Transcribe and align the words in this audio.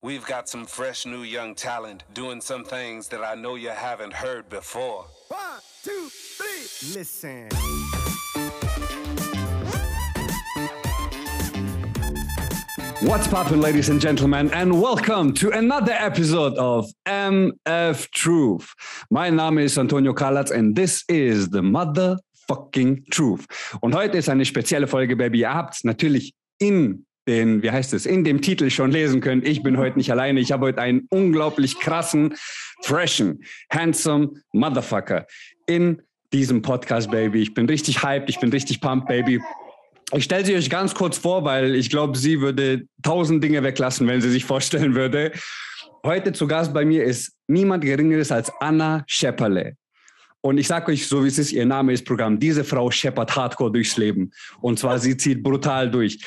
We've 0.00 0.24
got 0.24 0.48
some 0.48 0.64
fresh 0.64 1.06
new 1.06 1.22
young 1.22 1.56
talent 1.56 2.04
doing 2.14 2.40
some 2.40 2.62
things 2.62 3.08
that 3.08 3.24
I 3.24 3.34
know 3.34 3.56
you 3.56 3.70
haven't 3.70 4.12
heard 4.12 4.48
before. 4.48 5.06
One, 5.26 5.40
two, 5.82 6.08
three. 6.08 6.94
Listen. 6.94 7.48
What's 13.00 13.26
poppin', 13.26 13.60
ladies 13.60 13.88
and 13.88 14.00
gentlemen, 14.00 14.52
and 14.52 14.80
welcome 14.80 15.34
to 15.34 15.50
another 15.50 15.94
episode 15.94 16.56
of 16.58 16.86
MF 17.04 18.08
Truth. 18.12 18.72
My 19.10 19.30
Name 19.30 19.58
is 19.58 19.76
Antonio 19.76 20.12
Kalatz 20.12 20.52
and 20.52 20.76
this 20.76 21.02
is 21.08 21.48
the 21.48 21.60
motherfucking 21.62 23.10
truth. 23.10 23.46
Und 23.82 23.96
heute 23.96 24.18
ist 24.18 24.28
eine 24.28 24.44
spezielle 24.44 24.86
Folge, 24.86 25.16
Baby. 25.16 25.40
Ihr 25.40 25.52
habt 25.52 25.84
natürlich 25.84 26.34
in 26.60 27.04
den, 27.28 27.62
wie 27.62 27.70
heißt 27.70 27.92
es, 27.94 28.06
in 28.06 28.24
dem 28.24 28.40
Titel 28.40 28.70
schon 28.70 28.90
lesen 28.90 29.20
können. 29.20 29.42
Ich 29.44 29.62
bin 29.62 29.76
heute 29.76 29.98
nicht 29.98 30.10
alleine. 30.10 30.40
Ich 30.40 30.50
habe 30.50 30.66
heute 30.66 30.80
einen 30.80 31.06
unglaublich 31.10 31.78
krassen, 31.78 32.34
freshen, 32.82 33.44
handsome 33.70 34.30
Motherfucker 34.52 35.26
in 35.66 36.02
diesem 36.32 36.62
Podcast, 36.62 37.10
Baby. 37.10 37.42
Ich 37.42 37.54
bin 37.54 37.66
richtig 37.66 38.02
hyped, 38.02 38.28
ich 38.28 38.40
bin 38.40 38.50
richtig 38.50 38.80
pumped, 38.80 39.06
Baby. 39.06 39.40
Ich 40.14 40.24
stelle 40.24 40.44
sie 40.44 40.56
euch 40.56 40.70
ganz 40.70 40.94
kurz 40.94 41.18
vor, 41.18 41.44
weil 41.44 41.74
ich 41.74 41.90
glaube, 41.90 42.16
sie 42.16 42.40
würde 42.40 42.86
tausend 43.02 43.44
Dinge 43.44 43.62
weglassen, 43.62 44.08
wenn 44.08 44.22
sie 44.22 44.30
sich 44.30 44.44
vorstellen 44.44 44.94
würde. 44.94 45.32
Heute 46.04 46.32
zu 46.32 46.46
Gast 46.46 46.72
bei 46.72 46.84
mir 46.84 47.04
ist 47.04 47.36
niemand 47.46 47.84
Geringeres 47.84 48.32
als 48.32 48.50
Anna 48.60 49.04
Schepperle. 49.06 49.76
Und 50.40 50.56
ich 50.56 50.66
sage 50.66 50.92
euch, 50.92 51.06
so 51.06 51.24
wie 51.24 51.28
es 51.28 51.38
ist, 51.38 51.52
ihr 51.52 51.66
Name 51.66 51.92
ist 51.92 52.06
Programm. 52.06 52.38
Diese 52.38 52.64
Frau 52.64 52.90
scheppert 52.90 53.36
hardcore 53.36 53.72
durchs 53.72 53.98
Leben. 53.98 54.30
Und 54.60 54.78
zwar, 54.78 54.98
sie 54.98 55.16
zieht 55.16 55.42
brutal 55.42 55.90
durch. 55.90 56.18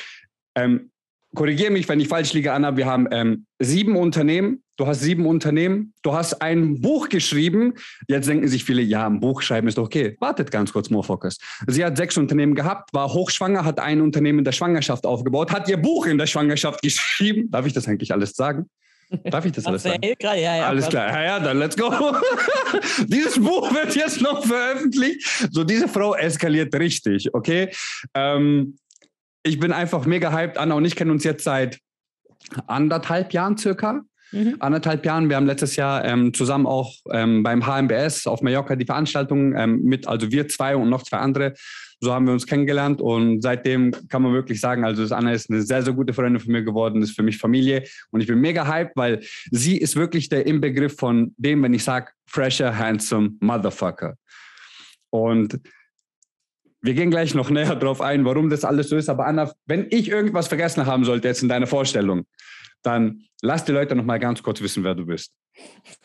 Ähm, 0.54 0.91
Korrigiere 1.34 1.70
mich, 1.70 1.88
wenn 1.88 1.98
ich 1.98 2.08
falsch 2.08 2.32
liege, 2.34 2.52
Anna. 2.52 2.76
Wir 2.76 2.86
haben 2.86 3.08
ähm, 3.10 3.46
sieben 3.58 3.96
Unternehmen. 3.96 4.62
Du 4.76 4.86
hast 4.86 5.00
sieben 5.00 5.26
Unternehmen. 5.26 5.94
Du 6.02 6.12
hast 6.12 6.42
ein 6.42 6.80
Buch 6.80 7.08
geschrieben. 7.08 7.74
Jetzt 8.06 8.28
denken 8.28 8.48
sich 8.48 8.64
viele, 8.64 8.82
ja, 8.82 9.06
ein 9.06 9.20
Buch 9.20 9.40
schreiben 9.40 9.68
ist 9.68 9.78
okay. 9.78 10.16
Wartet 10.20 10.50
ganz 10.50 10.72
kurz, 10.72 10.90
more 10.90 11.04
focus. 11.04 11.38
Sie 11.66 11.84
hat 11.84 11.96
sechs 11.96 12.18
Unternehmen 12.18 12.54
gehabt, 12.54 12.92
war 12.92 13.12
hochschwanger, 13.12 13.64
hat 13.64 13.80
ein 13.80 14.00
Unternehmen 14.00 14.40
in 14.40 14.44
der 14.44 14.52
Schwangerschaft 14.52 15.06
aufgebaut, 15.06 15.52
hat 15.52 15.68
ihr 15.68 15.78
Buch 15.78 16.06
in 16.06 16.18
der 16.18 16.26
Schwangerschaft 16.26 16.82
geschrieben. 16.82 17.50
Darf 17.50 17.66
ich 17.66 17.72
das 17.72 17.88
eigentlich 17.88 18.12
alles 18.12 18.32
sagen? 18.32 18.68
Darf 19.24 19.44
ich 19.44 19.52
das 19.52 19.66
alles 19.66 19.82
sagen? 19.82 20.00
Ja, 20.20 20.34
ja, 20.34 20.66
Alles 20.66 20.88
klar. 20.88 21.08
Ja, 21.10 21.22
ja, 21.22 21.40
dann 21.40 21.58
let's 21.58 21.76
go. 21.76 21.90
Dieses 23.06 23.38
Buch 23.38 23.72
wird 23.74 23.94
jetzt 23.94 24.20
noch 24.22 24.44
veröffentlicht. 24.44 25.48
So, 25.50 25.64
diese 25.64 25.86
Frau 25.86 26.14
eskaliert 26.14 26.74
richtig, 26.74 27.32
okay? 27.34 27.68
Ähm, 28.14 28.78
ich 29.42 29.58
bin 29.58 29.72
einfach 29.72 30.06
mega 30.06 30.32
hyped. 30.32 30.58
Anna 30.58 30.74
und 30.74 30.84
ich 30.84 30.96
kennen 30.96 31.10
uns 31.10 31.24
jetzt 31.24 31.44
seit 31.44 31.78
anderthalb 32.66 33.32
Jahren 33.32 33.56
circa. 33.56 34.02
Mhm. 34.32 34.56
Anderthalb 34.60 35.04
Jahren. 35.04 35.28
Wir 35.28 35.36
haben 35.36 35.46
letztes 35.46 35.76
Jahr 35.76 36.04
ähm, 36.04 36.32
zusammen 36.32 36.66
auch 36.66 36.94
ähm, 37.10 37.42
beim 37.42 37.66
HMBS 37.66 38.26
auf 38.26 38.40
Mallorca 38.40 38.76
die 38.76 38.86
Veranstaltung 38.86 39.54
ähm, 39.56 39.82
mit, 39.82 40.06
also 40.06 40.30
wir 40.32 40.48
zwei 40.48 40.74
und 40.74 40.88
noch 40.88 41.02
zwei 41.02 41.18
andere. 41.18 41.54
So 42.00 42.12
haben 42.12 42.26
wir 42.26 42.32
uns 42.32 42.46
kennengelernt 42.46 43.00
und 43.00 43.42
seitdem 43.42 43.92
kann 44.08 44.22
man 44.22 44.32
wirklich 44.32 44.60
sagen, 44.60 44.84
also 44.84 45.02
das 45.02 45.12
Anna 45.12 45.32
ist 45.32 45.48
eine 45.48 45.62
sehr, 45.62 45.82
sehr 45.82 45.92
gute 45.92 46.12
Freundin 46.12 46.40
von 46.40 46.50
mir 46.50 46.64
geworden, 46.64 47.00
ist 47.00 47.14
für 47.14 47.22
mich 47.22 47.38
Familie 47.38 47.84
und 48.10 48.20
ich 48.20 48.26
bin 48.26 48.40
mega 48.40 48.66
hyped, 48.66 48.96
weil 48.96 49.20
sie 49.52 49.76
ist 49.76 49.94
wirklich 49.94 50.28
der 50.28 50.44
Inbegriff 50.44 50.96
von 50.96 51.32
dem, 51.36 51.62
wenn 51.62 51.74
ich 51.74 51.84
sage, 51.84 52.10
fresher, 52.26 52.76
handsome 52.76 53.36
Motherfucker. 53.38 54.16
Und 55.10 55.60
wir 56.82 56.94
gehen 56.94 57.10
gleich 57.10 57.34
noch 57.34 57.48
näher 57.48 57.76
drauf 57.76 58.00
ein, 58.00 58.24
warum 58.24 58.50
das 58.50 58.64
alles 58.64 58.88
so 58.88 58.96
ist. 58.96 59.08
Aber 59.08 59.26
Anna, 59.26 59.52
wenn 59.66 59.86
ich 59.90 60.08
irgendwas 60.08 60.48
vergessen 60.48 60.84
haben 60.84 61.04
sollte 61.04 61.28
jetzt 61.28 61.42
in 61.42 61.48
deiner 61.48 61.68
Vorstellung, 61.68 62.26
dann 62.82 63.22
lass 63.40 63.64
die 63.64 63.72
Leute 63.72 63.94
noch 63.94 64.04
mal 64.04 64.18
ganz 64.18 64.42
kurz 64.42 64.60
wissen, 64.60 64.82
wer 64.82 64.94
du 64.94 65.06
bist. 65.06 65.32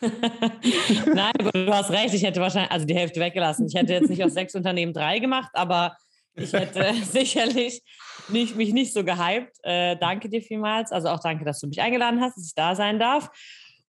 Nein, 0.00 1.32
aber 1.38 1.50
du 1.50 1.72
hast 1.72 1.90
recht. 1.90 2.14
Ich 2.14 2.22
hätte 2.22 2.40
wahrscheinlich, 2.40 2.70
also 2.70 2.86
die 2.86 2.94
Hälfte 2.94 3.20
weggelassen. 3.20 3.66
Ich 3.66 3.74
hätte 3.74 3.92
jetzt 3.92 4.08
nicht 4.08 4.22
aus 4.22 4.34
sechs 4.34 4.54
Unternehmen 4.54 4.92
drei 4.92 5.18
gemacht, 5.18 5.50
aber 5.54 5.96
ich 6.34 6.52
hätte 6.52 6.94
sicherlich 7.04 7.82
nicht, 8.28 8.54
mich 8.56 8.72
nicht 8.72 8.92
so 8.92 9.02
gehypt. 9.04 9.56
Äh, 9.64 9.96
danke 9.96 10.28
dir 10.28 10.42
vielmals. 10.42 10.92
Also 10.92 11.08
auch 11.08 11.20
danke, 11.20 11.44
dass 11.44 11.58
du 11.58 11.66
mich 11.66 11.80
eingeladen 11.80 12.20
hast, 12.20 12.36
dass 12.36 12.46
ich 12.46 12.54
da 12.54 12.76
sein 12.76 13.00
darf. 13.00 13.30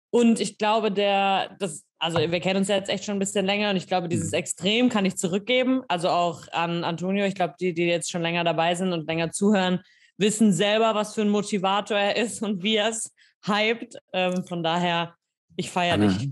Und 0.09 0.39
ich 0.39 0.57
glaube, 0.57 0.91
der, 0.91 1.55
das, 1.59 1.85
also 1.99 2.17
wir 2.17 2.39
kennen 2.39 2.59
uns 2.59 2.69
ja 2.69 2.75
jetzt 2.75 2.89
echt 2.89 3.03
schon 3.03 3.17
ein 3.17 3.19
bisschen 3.19 3.45
länger 3.45 3.69
und 3.69 3.75
ich 3.75 3.87
glaube, 3.87 4.07
dieses 4.07 4.33
Extrem 4.33 4.89
kann 4.89 5.05
ich 5.05 5.17
zurückgeben. 5.17 5.81
Also 5.87 6.09
auch 6.09 6.47
an 6.51 6.83
Antonio, 6.83 7.25
ich 7.25 7.35
glaube, 7.35 7.55
die, 7.59 7.73
die 7.73 7.83
jetzt 7.83 8.09
schon 8.09 8.21
länger 8.21 8.43
dabei 8.43 8.73
sind 8.75 8.93
und 8.93 9.05
länger 9.05 9.31
zuhören, 9.31 9.81
wissen 10.17 10.53
selber, 10.53 10.95
was 10.95 11.13
für 11.13 11.21
ein 11.21 11.29
Motivator 11.29 11.97
er 11.97 12.15
ist 12.17 12.41
und 12.41 12.63
wie 12.63 12.77
er 12.77 12.89
es 12.89 13.13
hypt. 13.43 13.97
Ähm, 14.13 14.45
von 14.45 14.63
daher, 14.63 15.15
ich 15.55 15.69
feiere 15.69 15.97
dich. 15.97 16.29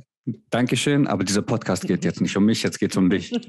Dankeschön, 0.49 1.07
aber 1.07 1.23
dieser 1.23 1.41
Podcast 1.41 1.87
geht 1.87 2.03
jetzt 2.03 2.19
nicht 2.19 2.35
um 2.35 2.45
mich, 2.45 2.61
jetzt 2.63 2.79
geht 2.79 2.91
es 2.91 2.97
um 2.97 3.09
dich. 3.09 3.31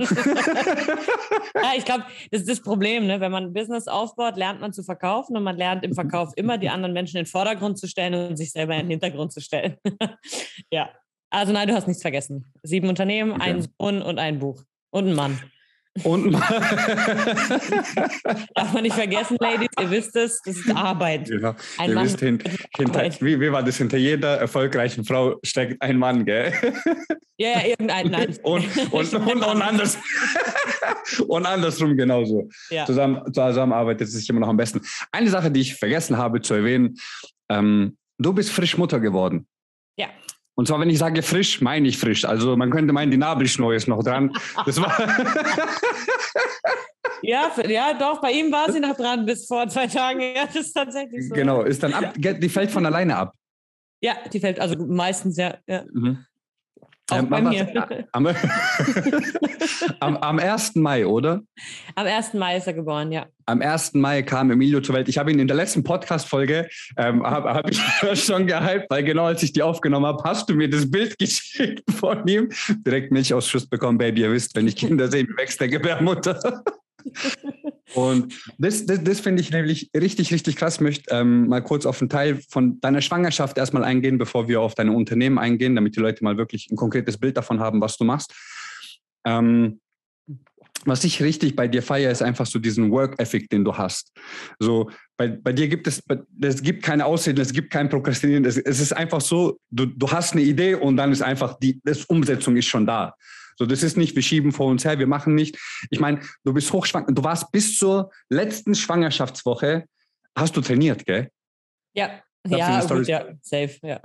ja, 1.55 1.73
ich 1.77 1.85
glaube, 1.85 2.05
das 2.31 2.43
ist 2.43 2.49
das 2.49 2.61
Problem. 2.61 3.06
Ne? 3.06 3.21
Wenn 3.21 3.33
man 3.33 3.45
ein 3.45 3.53
Business 3.53 3.89
aufbaut, 3.89 4.37
lernt 4.37 4.61
man 4.61 4.73
zu 4.73 4.83
verkaufen 4.83 5.37
und 5.37 5.43
man 5.43 5.56
lernt 5.56 5.85
im 5.85 5.95
Verkauf 5.95 6.33
immer 6.37 6.56
die 6.59 6.69
anderen 6.69 6.93
Menschen 6.93 7.17
in 7.17 7.25
den 7.25 7.31
Vordergrund 7.31 7.79
zu 7.79 7.89
stellen 7.89 8.31
und 8.31 8.37
sich 8.37 8.53
selber 8.53 8.75
in 8.75 8.83
den 8.83 8.91
Hintergrund 8.91 9.33
zu 9.33 9.41
stellen. 9.41 9.77
ja, 10.71 10.91
also 11.31 11.53
nein, 11.53 11.69
du 11.69 11.75
hast 11.75 11.87
nichts 11.89 12.03
vergessen. 12.03 12.53
Sieben 12.62 12.89
Unternehmen, 12.89 13.33
Okay. 13.33 13.43
ein 13.43 13.62
Sohn 13.78 14.03
und 14.03 14.19
ein 14.19 14.39
Buch. 14.39 14.62
Und 14.91 15.09
ein 15.09 15.15
Mann. 15.15 15.39
Und 16.05 16.33
Darf 18.55 18.72
man 18.72 18.83
nicht 18.83 18.94
vergessen, 18.94 19.37
Ladies, 19.41 19.69
ihr 19.81 19.91
wisst 19.91 20.15
es, 20.17 20.41
das 20.44 20.56
ist 20.56 20.71
Arbeit. 20.75 21.28
ja, 21.28 21.56
Ein 21.78 21.88
ihr 21.91 21.94
Mann 21.97 22.05
wisst, 22.05 22.21
hin, 22.21 22.38
hinter, 22.77 23.00
Arbeit. 23.00 23.21
wie, 23.22 23.41
wie 23.41 23.50
war 23.50 23.62
das? 23.65 23.78
Hinter 23.78 23.97
jeder 23.97 24.37
erfolgreichen 24.38 25.05
Frau 25.05 25.37
steckt 25.43 25.83
ein 25.83 25.99
Mann, 25.99 26.25
gell? 26.25 26.53
Ja, 27.37 27.50
ja, 27.61 27.67
irgendein, 27.67 28.09
nein. 28.11 28.37
Und, 28.43 28.65
und, 28.93 29.15
und, 29.15 29.43
und, 29.44 29.62
anders, 29.62 29.99
und 31.28 31.47
andersrum 31.47 31.97
genauso. 31.97 32.49
Ja. 32.71 32.84
Zusammen, 32.87 33.22
zusammen 33.33 33.72
arbeitet 33.72 34.09
es 34.09 34.15
sich 34.15 34.28
immer 34.28 34.41
noch 34.41 34.49
am 34.49 34.56
besten. 34.56 34.81
Eine 35.12 35.31
Sache, 35.31 35.50
die 35.50 35.61
ich 35.61 35.75
vergessen 35.77 36.17
habe 36.17 36.41
zu 36.43 36.55
erwähnen, 36.55 36.97
ähm, 37.49 37.97
du 38.19 38.33
bist 38.33 38.50
frisch 38.50 38.77
Mutter 38.77 39.00
geworden. 39.00 39.47
Ja. 39.97 40.09
Und 40.58 40.66
zwar, 40.66 40.80
wenn 40.80 40.91
ich 40.91 40.98
sage 40.98 41.22
frisch, 41.22 41.60
meine 41.60 41.86
ich 41.86 41.98
frisch. 41.98 42.24
Also 42.24 42.56
man 42.56 42.72
könnte 42.72 42.92
meinen, 42.92 43.12
die 43.12 43.16
Nabelschnur 43.16 43.74
ist 43.74 43.86
noch 43.86 44.02
dran. 44.02 44.32
Das 44.66 44.80
war 44.80 44.92
Ja, 47.22 47.52
ja, 47.69 47.94
doch, 47.94 48.20
bei 48.20 48.32
ihm 48.32 48.50
war 48.50 48.72
sie 48.72 48.80
noch 48.80 48.96
dran 48.96 49.24
bis 49.24 49.46
vor 49.46 49.69
zwei 49.69 49.86
Tagen. 49.86 50.20
Ja, 50.20 50.46
das 50.46 50.56
ist 50.56 50.72
tatsächlich 50.72 51.28
so. 51.28 51.34
genau, 51.36 51.62
ist 51.62 51.80
dann 51.80 51.92
ab, 51.92 52.12
die 52.16 52.48
fällt 52.48 52.72
von 52.72 52.84
alleine 52.84 53.14
ab. 53.16 53.34
Ja, 54.00 54.16
die 54.32 54.41
fällt, 54.41 54.58
also 54.58 54.74
meistens 54.84 55.36
ja. 55.36 55.58
ja. 55.69 55.84
Mhm. 55.92 56.24
Auch 57.10 57.19
Ähm, 57.19 57.28
bei 57.28 57.41
mir. 57.41 57.66
Am, 58.12 58.26
am, 60.00 60.16
am 60.19 60.38
1. 60.38 60.74
Mai, 60.76 61.06
oder? 61.06 61.41
Am 61.94 62.06
1. 62.06 62.34
Mai 62.34 62.56
ist 62.56 62.66
er 62.66 62.74
geboren, 62.74 63.12
ja. 63.12 63.26
Am 63.46 63.62
1. 63.62 63.94
Mai 63.94 64.22
kam 64.22 64.50
Emilio 64.50 64.80
zur 64.80 64.94
Welt. 64.94 65.08
Ich 65.08 65.16
habe 65.19 65.32
ihn 65.32 65.38
in 65.38 65.46
der 65.46 65.56
letzten 65.56 65.82
Podcast-Folge, 65.82 66.69
ähm, 66.96 67.22
habe 67.24 67.54
hab 67.54 67.70
ich 67.70 67.80
schon 68.24 68.46
gehypt, 68.46 68.86
weil 68.91 69.04
genau 69.04 69.24
als 69.24 69.42
ich 69.42 69.52
die 69.52 69.62
aufgenommen 69.62 70.06
habe, 70.06 70.22
hast 70.24 70.48
du 70.50 70.54
mir 70.54 70.69
das 70.69 70.91
Bild 70.91 71.19
geschickt 71.19 71.82
von 71.92 72.26
ihm. 72.26 72.50
Direkt 72.86 73.10
Milchausschuss 73.10 73.66
bekommen, 73.66 73.98
Baby. 73.98 74.22
Ihr 74.22 74.32
wisst, 74.32 74.54
wenn 74.54 74.69
ich 74.69 74.76
Kinder 74.76 75.08
sehe, 75.10 75.26
wächst 75.36 75.60
der 75.60 75.69
Gebärmutter. 75.69 76.62
Und 77.94 78.34
das, 78.59 78.84
das, 78.87 79.03
das 79.03 79.21
finde 79.21 79.41
ich 79.41 79.50
nämlich 79.50 79.91
richtig, 79.97 80.32
richtig 80.32 80.56
krass. 80.56 80.76
Ich 80.76 80.81
möchte 80.81 81.15
ähm, 81.15 81.49
mal 81.49 81.62
kurz 81.62 81.87
auf 81.87 82.00
einen 82.00 82.10
Teil 82.10 82.41
von 82.49 82.81
deiner 82.81 83.00
Schwangerschaft 83.00 83.56
erstmal 83.56 83.84
eingehen, 83.84 84.19
bevor 84.19 84.49
wir 84.49 84.60
auf 84.60 84.75
deine 84.75 84.93
Unternehmen 84.93 85.38
eingehen, 85.38 85.75
damit 85.75 85.97
die 85.97 86.00
Leute 86.00 86.22
mal 86.22 86.37
wirklich 86.37 86.71
ein 86.71 86.76
konkretes 86.76 87.19
Bild 87.19 87.37
davon 87.37 87.60
haben, 87.60 87.81
was 87.81 87.97
du 87.97 88.04
machst. 88.04 88.34
Ähm, 89.25 89.81
was 90.84 91.04
ich 91.04 91.22
richtig 91.22 91.56
bei 91.56 91.66
dir 91.66 91.82
feiere, 91.82 92.10
ist 92.10 92.22
einfach 92.22 92.47
so 92.47 92.59
diesen 92.59 92.91
Work-Ethic, 92.91 93.50
den 93.50 93.65
du 93.65 93.76
hast. 93.76 94.12
So, 94.59 94.91
bei, 95.16 95.28
bei 95.28 95.53
dir 95.53 95.69
gibt 95.69 95.87
es, 95.87 96.03
es 96.41 96.62
gibt 96.62 96.82
keine 96.82 97.05
Ausreden, 97.05 97.41
es 97.41 97.53
gibt 97.53 97.70
kein 97.70 97.88
Prokrastinieren. 97.88 98.44
Es, 98.44 98.56
es 98.56 98.81
ist 98.81 98.93
einfach 98.93 99.20
so, 99.20 99.59
du, 99.70 99.87
du 99.87 100.11
hast 100.11 100.32
eine 100.32 100.43
Idee 100.43 100.75
und 100.75 100.96
dann 100.96 101.11
ist 101.11 101.23
einfach 101.23 101.58
die 101.58 101.81
das 101.85 102.05
Umsetzung 102.05 102.56
ist 102.56 102.67
schon 102.67 102.87
da. 102.87 103.14
So, 103.58 103.66
das 103.66 103.82
ist 103.82 103.96
nicht, 103.96 104.14
wir 104.14 104.22
schieben 104.22 104.52
vor 104.52 104.69
uns 104.69 104.84
her, 104.84 105.00
wir 105.00 105.08
machen 105.08 105.34
nicht. 105.34 105.58
Ich 105.90 105.99
meine, 105.99 106.20
du 106.44 106.52
bist 106.52 106.72
hochschwanger, 106.72 107.12
du 107.12 107.25
warst 107.25 107.50
bis 107.50 107.76
zur 107.76 108.12
letzten 108.28 108.76
Schwangerschaftswoche, 108.76 109.84
hast 110.37 110.56
du 110.56 110.60
trainiert, 110.60 111.05
gell? 111.05 111.31
Ja, 111.93 112.22
ja, 112.46 112.81
gut, 112.87 113.08
ja, 113.08 113.26
safe, 113.43 113.78
ja. 113.82 114.00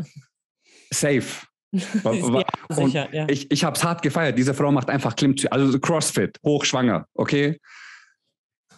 Safe. 0.91 1.23
Ja 1.73 2.45
sicher, 2.69 3.11
ja. 3.11 3.27
Ich, 3.27 3.49
ich 3.49 3.63
habe 3.63 3.75
es 3.75 3.83
hart 3.83 4.03
gefeiert. 4.03 4.37
Diese 4.37 4.53
Frau 4.53 4.71
macht 4.71 4.91
einfach 4.91 5.15
Klimmzüge, 5.15 5.51
also 5.51 5.79
Crossfit, 5.79 6.37
hochschwanger, 6.43 7.07
okay? 7.15 7.59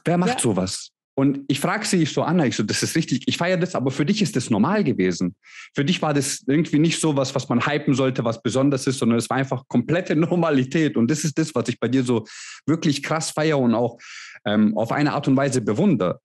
Wer 0.06 0.18
macht 0.18 0.36
Ja. 0.36 0.40
sowas? 0.40 0.92
Und 1.18 1.40
ich 1.48 1.62
frage 1.62 1.86
sie 1.86 2.06
so, 2.06 2.24
Anna, 2.24 2.46
ich 2.46 2.58
so, 2.58 2.64
das 2.64 2.84
ist 2.84 2.96
richtig, 2.96 3.24
ich 3.26 3.38
feiere 3.38 3.58
das, 3.58 3.74
aber 3.74 3.90
für 3.90 4.06
dich 4.06 4.22
ist 4.22 4.36
das 4.36 4.50
normal 4.50 4.84
gewesen. 4.84 5.36
Für 5.74 5.86
dich 5.86 6.02
war 6.02 6.14
das 6.14 6.44
irgendwie 6.46 6.78
nicht 6.78 7.00
so 7.00 7.16
was, 7.16 7.34
was 7.34 7.48
man 7.48 7.66
hypen 7.66 7.94
sollte, 7.94 8.26
was 8.26 8.42
besonders 8.42 8.86
ist, 8.86 9.00
sondern 9.00 9.18
es 9.18 9.30
war 9.30 9.38
einfach 9.38 9.64
komplette 9.70 10.16
Normalität. 10.16 10.98
Und 10.98 11.10
das 11.10 11.24
ist 11.24 11.38
das, 11.38 11.56
was 11.56 11.70
ich 11.70 11.80
bei 11.80 11.88
dir 11.88 12.04
so 12.04 12.26
wirklich 12.66 13.02
krass 13.02 13.32
feiere 13.32 13.60
und 13.60 13.74
auch 13.74 13.98
ähm, 14.46 14.78
auf 14.78 14.92
eine 14.92 15.14
Art 15.14 15.28
und 15.30 15.38
Weise 15.38 15.62
bewundere. 15.62 16.20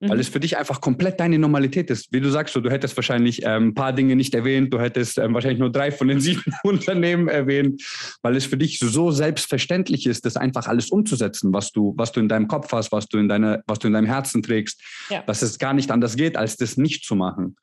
Weil 0.00 0.10
Mhm. 0.16 0.20
es 0.20 0.28
für 0.28 0.40
dich 0.40 0.56
einfach 0.58 0.80
komplett 0.80 1.18
deine 1.20 1.38
Normalität 1.38 1.90
ist. 1.90 2.12
Wie 2.12 2.20
du 2.20 2.28
sagst, 2.30 2.54
so, 2.54 2.60
du 2.60 2.70
hättest 2.70 2.96
wahrscheinlich 2.96 3.42
ähm, 3.44 3.68
ein 3.68 3.74
paar 3.74 3.92
Dinge 3.92 4.16
nicht 4.16 4.34
erwähnt, 4.34 4.72
du 4.72 4.80
hättest 4.80 5.18
ähm, 5.18 5.32
wahrscheinlich 5.34 5.58
nur 5.60 5.70
drei 5.72 5.90
von 5.92 6.08
den 6.08 6.20
sieben 6.26 6.42
Unternehmen 6.64 7.28
erwähnt, 7.28 7.82
weil 8.22 8.36
es 8.36 8.44
für 8.46 8.56
dich 8.56 8.78
so 8.78 9.10
selbstverständlich 9.10 10.06
ist, 10.06 10.24
das 10.26 10.36
einfach 10.36 10.66
alles 10.66 10.90
umzusetzen, 10.90 11.52
was 11.52 11.72
du, 11.72 11.94
was 11.96 12.12
du 12.12 12.20
in 12.20 12.28
deinem 12.28 12.48
Kopf 12.48 12.72
hast, 12.72 12.92
was 12.92 13.06
du 13.06 13.18
in, 13.18 13.28
deine, 13.28 13.62
was 13.66 13.78
du 13.78 13.86
in 13.88 13.92
deinem 13.94 14.06
Herzen 14.06 14.42
trägst, 14.42 14.80
Ja. 15.10 15.22
dass 15.22 15.42
es 15.42 15.58
gar 15.58 15.72
nicht 15.74 15.90
anders 15.90 16.16
geht, 16.16 16.36
als 16.36 16.56
das 16.56 16.76
nicht 16.76 17.04
zu 17.04 17.14
machen. 17.14 17.56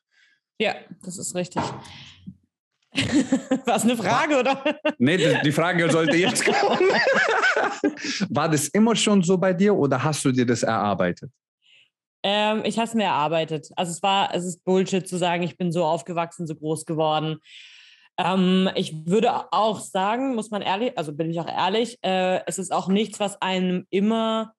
Ja, 0.59 0.75
das 1.03 1.17
ist 1.17 1.35
richtig. 1.35 1.61
Was 3.65 3.83
eine 3.83 3.97
Frage, 3.97 4.39
oder? 4.39 4.63
Nee, 4.99 5.17
die 5.43 5.51
Frage 5.51 5.89
sollte 5.91 6.15
jetzt 6.15 6.45
kommen. 6.45 6.89
War 8.29 8.49
das 8.49 8.67
immer 8.67 8.95
schon 8.95 9.23
so 9.23 9.35
bei 9.37 9.51
dir 9.51 9.73
oder 9.75 10.03
hast 10.03 10.23
du 10.25 10.31
dir 10.31 10.45
das 10.45 10.61
erarbeitet? 10.61 11.31
Ähm, 12.23 12.63
ich 12.65 12.77
habe 12.77 12.87
es 12.87 12.93
mir 12.93 13.03
erarbeitet. 13.03 13.69
Also 13.75 13.91
es 13.91 14.01
war, 14.01 14.33
es 14.33 14.45
ist 14.45 14.63
Bullshit 14.63 15.07
zu 15.07 15.17
sagen, 15.17 15.43
ich 15.43 15.57
bin 15.57 15.71
so 15.71 15.83
aufgewachsen, 15.83 16.47
so 16.47 16.55
groß 16.55 16.85
geworden. 16.85 17.39
Ähm, 18.17 18.69
ich 18.75 19.05
würde 19.05 19.51
auch 19.51 19.79
sagen, 19.79 20.35
muss 20.35 20.51
man 20.51 20.61
ehrlich, 20.61 20.97
also 20.97 21.13
bin 21.13 21.29
ich 21.29 21.39
auch 21.39 21.47
ehrlich, 21.47 21.97
äh, 22.03 22.41
es 22.45 22.59
ist 22.59 22.71
auch 22.71 22.87
nichts, 22.87 23.19
was 23.19 23.41
einem 23.41 23.85
immer 23.89 24.53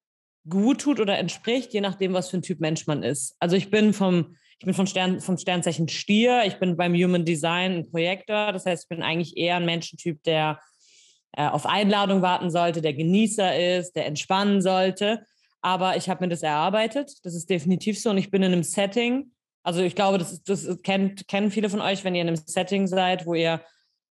gut 0.49 0.83
tut 0.83 1.01
oder 1.01 1.19
entspricht, 1.19 1.73
je 1.73 1.81
nachdem, 1.81 2.13
was 2.13 2.29
für 2.29 2.39
ein 2.39 2.43
Typ 2.43 2.61
Mensch 2.61 2.87
man 2.87 3.03
ist. 3.03 3.37
Also 3.39 3.57
ich 3.57 3.71
bin 3.71 3.95
vom, 3.95 4.37
ich 4.59 4.67
bin 4.67 4.75
von 4.75 4.87
Stern, 4.87 5.21
vom 5.21 5.39
Sternzeichen 5.39 5.89
Stier, 5.89 6.43
ich 6.47 6.59
bin 6.59 6.77
beim 6.77 6.95
Human 6.95 7.25
Design 7.25 7.73
ein 7.73 7.91
Projektor, 7.91 8.53
das 8.53 8.67
heißt, 8.67 8.85
ich 8.85 8.89
bin 8.89 9.03
eigentlich 9.03 9.37
eher 9.37 9.57
ein 9.57 9.65
Menschentyp, 9.65 10.23
der 10.25 10.61
äh, 11.33 11.47
auf 11.47 11.65
Einladung 11.65 12.23
warten 12.23 12.51
sollte, 12.51 12.83
der 12.83 12.95
Genießer 12.95 13.79
ist, 13.79 13.93
der 13.93 14.07
entspannen 14.07 14.61
sollte. 14.61 15.25
Aber 15.65 15.97
ich 15.97 16.11
habe 16.11 16.23
mir 16.23 16.29
das 16.29 16.43
erarbeitet. 16.43 17.25
Das 17.25 17.35
ist 17.35 17.49
definitiv 17.49 17.99
so. 17.99 18.11
Und 18.11 18.19
ich 18.19 18.31
bin 18.31 18.43
in 18.43 18.53
einem 18.53 18.63
Setting. 18.63 19.31
Also 19.63 19.81
ich 19.81 19.95
glaube, 19.95 20.19
das, 20.19 20.43
das 20.43 20.69
kennt, 20.83 21.27
kennen 21.27 21.51
viele 21.51 21.71
von 21.71 21.81
euch, 21.81 22.05
wenn 22.05 22.15
ihr 22.15 22.21
in 22.21 22.29
einem 22.29 22.37
Setting 22.37 22.87
seid, 22.87 23.25
wo 23.25 23.33
ihr 23.33 23.63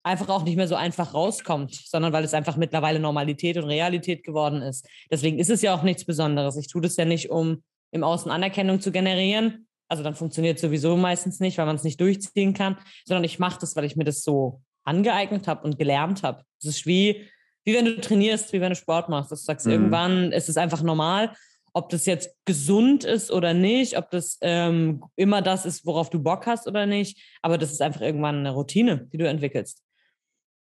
einfach 0.02 0.30
auch 0.30 0.44
nicht 0.44 0.56
mehr 0.56 0.66
so 0.66 0.76
einfach 0.76 1.12
rauskommt, 1.12 1.74
sondern 1.74 2.14
weil 2.14 2.24
es 2.24 2.32
einfach 2.32 2.56
mittlerweile 2.56 3.00
Normalität 3.00 3.58
und 3.58 3.64
Realität 3.64 4.24
geworden 4.24 4.62
ist. 4.62 4.88
Deswegen 5.10 5.38
ist 5.38 5.50
es 5.50 5.60
ja 5.60 5.74
auch 5.74 5.82
nichts 5.82 6.06
Besonderes. 6.06 6.56
Ich 6.56 6.68
tue 6.68 6.80
das 6.80 6.96
ja 6.96 7.04
nicht, 7.04 7.30
um 7.30 7.62
im 7.90 8.02
Außen 8.02 8.32
Anerkennung 8.32 8.80
zu 8.80 8.90
generieren. 8.90 9.68
Also 9.88 10.02
dann 10.02 10.14
funktioniert 10.14 10.56
es 10.56 10.62
sowieso 10.62 10.96
meistens 10.96 11.38
nicht, 11.38 11.58
weil 11.58 11.66
man 11.66 11.76
es 11.76 11.84
nicht 11.84 12.00
durchziehen 12.00 12.54
kann, 12.54 12.78
sondern 13.04 13.24
ich 13.24 13.38
mache 13.38 13.60
das, 13.60 13.76
weil 13.76 13.84
ich 13.84 13.94
mir 13.94 14.04
das 14.04 14.22
so 14.22 14.62
angeeignet 14.84 15.46
habe 15.48 15.64
und 15.64 15.76
gelernt 15.76 16.22
habe. 16.22 16.44
Es 16.58 16.64
ist 16.64 16.86
wie, 16.86 17.28
wie 17.64 17.74
wenn 17.74 17.84
du 17.84 18.00
trainierst, 18.00 18.52
wie 18.52 18.60
wenn 18.60 18.70
du 18.70 18.76
Sport 18.76 19.08
machst. 19.08 19.30
Du 19.30 19.36
sagst, 19.36 19.66
Mhm. 19.66 19.72
irgendwann 19.72 20.32
ist 20.32 20.48
es 20.48 20.56
einfach 20.56 20.82
normal. 20.82 21.34
Ob 21.74 21.88
das 21.88 22.04
jetzt 22.04 22.30
gesund 22.44 23.02
ist 23.04 23.30
oder 23.30 23.54
nicht, 23.54 23.96
ob 23.96 24.10
das 24.10 24.36
ähm, 24.42 25.02
immer 25.16 25.40
das 25.40 25.64
ist, 25.64 25.86
worauf 25.86 26.10
du 26.10 26.22
Bock 26.22 26.46
hast 26.46 26.66
oder 26.66 26.84
nicht, 26.84 27.18
aber 27.40 27.56
das 27.56 27.72
ist 27.72 27.80
einfach 27.80 28.02
irgendwann 28.02 28.36
eine 28.40 28.50
Routine, 28.50 29.08
die 29.12 29.16
du 29.16 29.26
entwickelst. 29.26 29.82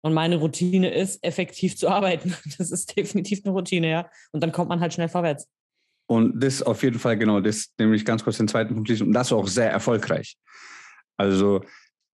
Und 0.02 0.12
meine 0.14 0.36
Routine 0.36 0.92
ist, 0.94 1.24
effektiv 1.24 1.76
zu 1.76 1.88
arbeiten. 1.88 2.34
Das 2.58 2.70
ist 2.70 2.96
definitiv 2.96 3.40
eine 3.44 3.52
Routine, 3.54 3.90
ja. 3.90 4.10
Und 4.32 4.42
dann 4.42 4.52
kommt 4.52 4.68
man 4.68 4.80
halt 4.80 4.92
schnell 4.94 5.08
vorwärts. 5.08 5.48
Und 6.10 6.40
das 6.42 6.62
auf 6.62 6.82
jeden 6.82 6.98
Fall, 6.98 7.18
genau, 7.18 7.40
das 7.40 7.72
nämlich 7.78 8.04
ganz 8.04 8.22
kurz 8.22 8.36
den 8.38 8.48
zweiten 8.48 8.74
Punkt 8.74 8.88
schließen. 8.88 9.06
Und 9.06 9.12
das 9.12 9.32
auch 9.32 9.46
sehr 9.48 9.70
erfolgreich. 9.70 10.36
Also, 11.16 11.62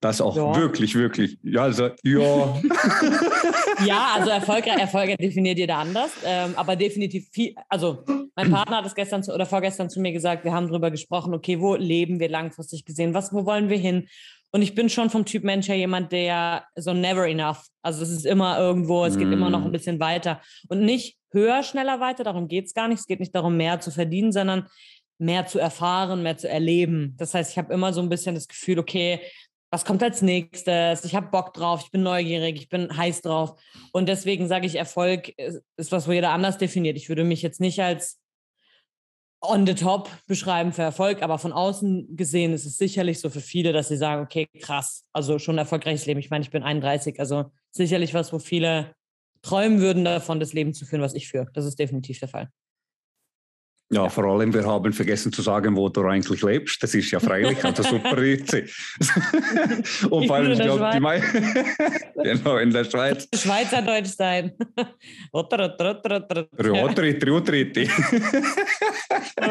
das 0.02 0.22
auch 0.22 0.36
Ja. 0.36 0.56
wirklich, 0.56 0.96
wirklich. 0.96 1.38
Ja, 1.44 1.64
also, 1.64 1.90
ja. 2.04 2.62
Ja, 3.86 4.14
also 4.16 4.30
erfolgreich, 4.30 4.78
Erfolge 4.78 5.16
definiert 5.16 5.58
jeder 5.58 5.78
anders, 5.78 6.12
ähm, 6.26 6.54
aber 6.58 6.76
definitiv 6.76 7.30
viel. 7.32 7.56
Also 7.70 8.04
mein 8.36 8.52
Partner 8.52 8.78
hat 8.78 8.86
es 8.86 8.96
gestern 8.96 9.24
zu, 9.24 9.34
oder 9.34 9.46
vorgestern 9.46 9.90
zu 9.90 10.02
mir 10.02 10.12
gesagt. 10.12 10.44
Wir 10.44 10.52
haben 10.54 10.68
darüber 10.68 10.92
gesprochen. 10.92 11.34
Okay, 11.34 11.60
wo 11.62 11.76
leben 11.76 12.20
wir 12.20 12.30
langfristig 12.30 12.84
gesehen? 12.86 13.14
Was, 13.14 13.32
wo 13.34 13.46
wollen 13.46 13.70
wir 13.70 13.78
hin? 13.78 14.08
Und 14.52 14.64
ich 14.64 14.76
bin 14.76 14.90
schon 14.90 15.10
vom 15.10 15.26
Typ 15.26 15.44
Mensch 15.44 15.68
her 15.70 15.78
jemand, 15.78 16.12
der 16.12 16.66
so 16.76 16.94
never 16.94 17.28
enough. 17.28 17.68
Also 17.84 18.02
es 18.04 18.10
ist 18.10 18.26
immer 18.26 18.58
irgendwo, 18.60 19.06
es 19.06 19.18
geht 19.18 19.32
immer 19.32 19.50
noch 19.50 19.62
ein 19.64 19.70
Mm. 19.70 19.74
bisschen 19.74 20.00
weiter 20.00 20.42
und 20.70 20.82
nicht 20.82 21.18
höher, 21.32 21.62
schneller 21.64 22.00
weiter. 22.00 22.24
Darum 22.24 22.48
geht 22.48 22.66
es 22.66 22.74
gar 22.74 22.88
nicht. 22.88 23.00
Es 23.00 23.06
geht 23.08 23.20
nicht 23.20 23.36
darum, 23.36 23.56
mehr 23.58 23.80
zu 23.80 23.92
verdienen, 23.92 24.32
sondern 24.32 24.68
mehr 25.20 25.46
zu 25.46 25.60
erfahren, 25.60 26.24
mehr 26.24 26.38
zu 26.38 26.50
erleben. 26.50 27.16
Das 27.18 27.34
heißt, 27.34 27.52
ich 27.52 27.58
habe 27.58 27.74
immer 27.74 27.94
so 27.94 28.02
ein 28.02 28.10
bisschen 28.10 28.36
das 28.36 28.48
Gefühl, 28.48 28.80
okay, 28.80 29.20
was 29.72 29.86
kommt 29.86 30.02
als 30.02 30.22
nächstes? 30.22 31.06
Ich 31.06 31.16
habe 31.16 31.28
Bock 31.28 31.54
drauf, 31.54 31.82
ich 31.84 31.92
bin 31.92 32.04
neugierig, 32.04 32.56
ich 32.56 32.70
bin 32.70 32.96
heiß 32.96 33.22
drauf. 33.22 33.62
Und 33.92 34.10
deswegen 34.10 34.48
sage 34.48 34.66
ich, 34.66 34.76
Erfolg 34.76 35.30
ist, 35.38 35.92
was, 35.92 36.08
wo 36.08 36.12
jeder 36.12 36.32
anders 36.32 36.58
definiert. 36.58 36.98
Ich 36.98 37.10
würde 37.10 37.24
mich 37.24 37.42
jetzt 37.42 37.60
nicht 37.60 37.82
als 37.82 38.20
on 39.42 39.66
the 39.66 39.76
top 39.76 40.10
beschreiben 40.28 40.74
für 40.74 40.82
Erfolg, 40.82 41.22
aber 41.22 41.38
von 41.38 41.54
außen 41.54 42.16
gesehen 42.18 42.52
ist 42.54 42.66
es 42.66 42.78
sicherlich 42.78 43.20
so 43.20 43.30
für 43.30 43.40
viele, 43.40 43.72
dass 43.72 43.88
sie 43.88 43.96
sagen, 43.96 44.22
okay, 44.24 44.48
krass, 44.60 45.06
also 45.14 45.40
schon 45.40 45.56
ein 45.56 45.60
erfolgreiches 45.60 46.06
Leben. 46.06 46.20
Ich 46.20 46.30
meine, 46.30 46.44
ich 46.44 46.52
bin 46.52 46.64
31, 46.64 47.20
also 47.20 47.46
sicherlich 47.72 48.14
was, 48.14 48.34
wo 48.34 48.40
viele 48.40 48.94
träumen 49.42 49.80
würden 49.80 50.04
davon, 50.04 50.42
das 50.42 50.52
Leben 50.52 50.74
zu 50.74 50.86
führen, 50.86 51.02
was 51.02 51.14
ich 51.14 51.30
führe. 51.30 51.48
Das 51.54 51.66
ist 51.66 51.80
definitiv 51.80 52.20
der 52.20 52.28
Fall. 52.28 52.50
Ja, 53.92 54.08
vor 54.08 54.24
allem, 54.26 54.54
wir 54.54 54.64
haben 54.66 54.94
vergessen 54.94 55.34
zu 55.34 55.42
sagen, 55.42 55.76
wo 55.76 55.90
du 55.90 56.06
eigentlich 56.06 56.44
lebst. 56.44 56.84
Das 56.84 56.94
ist 56.94 57.10
ja 57.10 57.20
freilich, 57.20 57.64
also 57.66 57.82
super 57.90 58.22
witzig. 58.22 58.72
Und 60.12 60.28
vor 60.28 60.36
allem, 60.36 60.52
ich 60.52 60.60
glaube, 60.60 60.92
die 60.94 61.00
mei 61.00 61.20
genau, 62.24 62.58
in 62.58 62.70
der 62.70 62.84
Schweiz. 62.84 63.28
Schweizerdeutsch 63.34 64.16
sein. 64.16 64.54
Otter, 65.32 65.66
otter, 65.66 65.90
otter. 65.90 66.48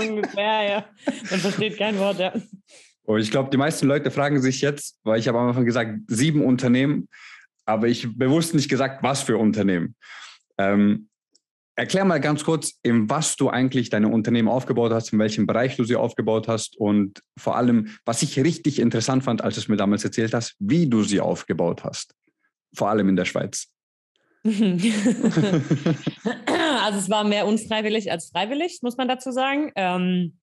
Ungefähr, 0.00 0.68
ja. 0.70 0.84
Man 1.30 1.40
versteht 1.40 1.76
kein 1.76 1.98
Wort, 1.98 2.20
ja. 2.20 2.32
Und 3.02 3.20
ich 3.20 3.32
glaube, 3.32 3.50
die 3.50 3.56
meisten 3.56 3.88
Leute 3.88 4.12
fragen 4.12 4.40
sich 4.40 4.60
jetzt, 4.60 5.00
weil 5.02 5.18
ich 5.18 5.26
habe 5.26 5.38
am 5.38 5.48
Anfang 5.48 5.64
gesagt, 5.64 5.98
sieben 6.06 6.44
Unternehmen, 6.44 7.08
aber 7.64 7.88
ich 7.88 8.06
bewusst 8.16 8.54
nicht 8.54 8.68
gesagt, 8.68 9.02
was 9.02 9.22
für 9.22 9.36
Unternehmen. 9.36 9.96
Ähm, 10.58 11.08
erklär 11.78 12.04
mal 12.04 12.20
ganz 12.20 12.44
kurz, 12.44 12.74
in 12.82 13.08
was 13.08 13.36
du 13.36 13.50
eigentlich 13.50 13.88
deine 13.88 14.08
Unternehmen 14.08 14.48
aufgebaut 14.48 14.92
hast, 14.92 15.12
in 15.12 15.20
welchem 15.20 15.46
Bereich 15.46 15.76
du 15.76 15.84
sie 15.84 15.94
aufgebaut 15.94 16.48
hast 16.48 16.76
und 16.76 17.22
vor 17.38 17.56
allem, 17.56 17.96
was 18.04 18.22
ich 18.22 18.40
richtig 18.40 18.80
interessant 18.80 19.22
fand, 19.22 19.42
als 19.42 19.54
du 19.54 19.60
es 19.60 19.68
mir 19.68 19.76
damals 19.76 20.02
erzählt 20.04 20.34
hast, 20.34 20.56
wie 20.58 20.88
du 20.88 21.04
sie 21.04 21.20
aufgebaut 21.20 21.84
hast. 21.84 22.16
Vor 22.74 22.90
allem 22.90 23.08
in 23.08 23.14
der 23.14 23.26
Schweiz. 23.26 23.68
also 24.44 24.58
es 26.98 27.08
war 27.08 27.22
mehr 27.22 27.46
unfreiwillig 27.46 28.10
als 28.10 28.30
freiwillig, 28.30 28.80
muss 28.82 28.96
man 28.96 29.06
dazu 29.06 29.30
sagen. 29.30 29.70
Ähm, 29.76 30.36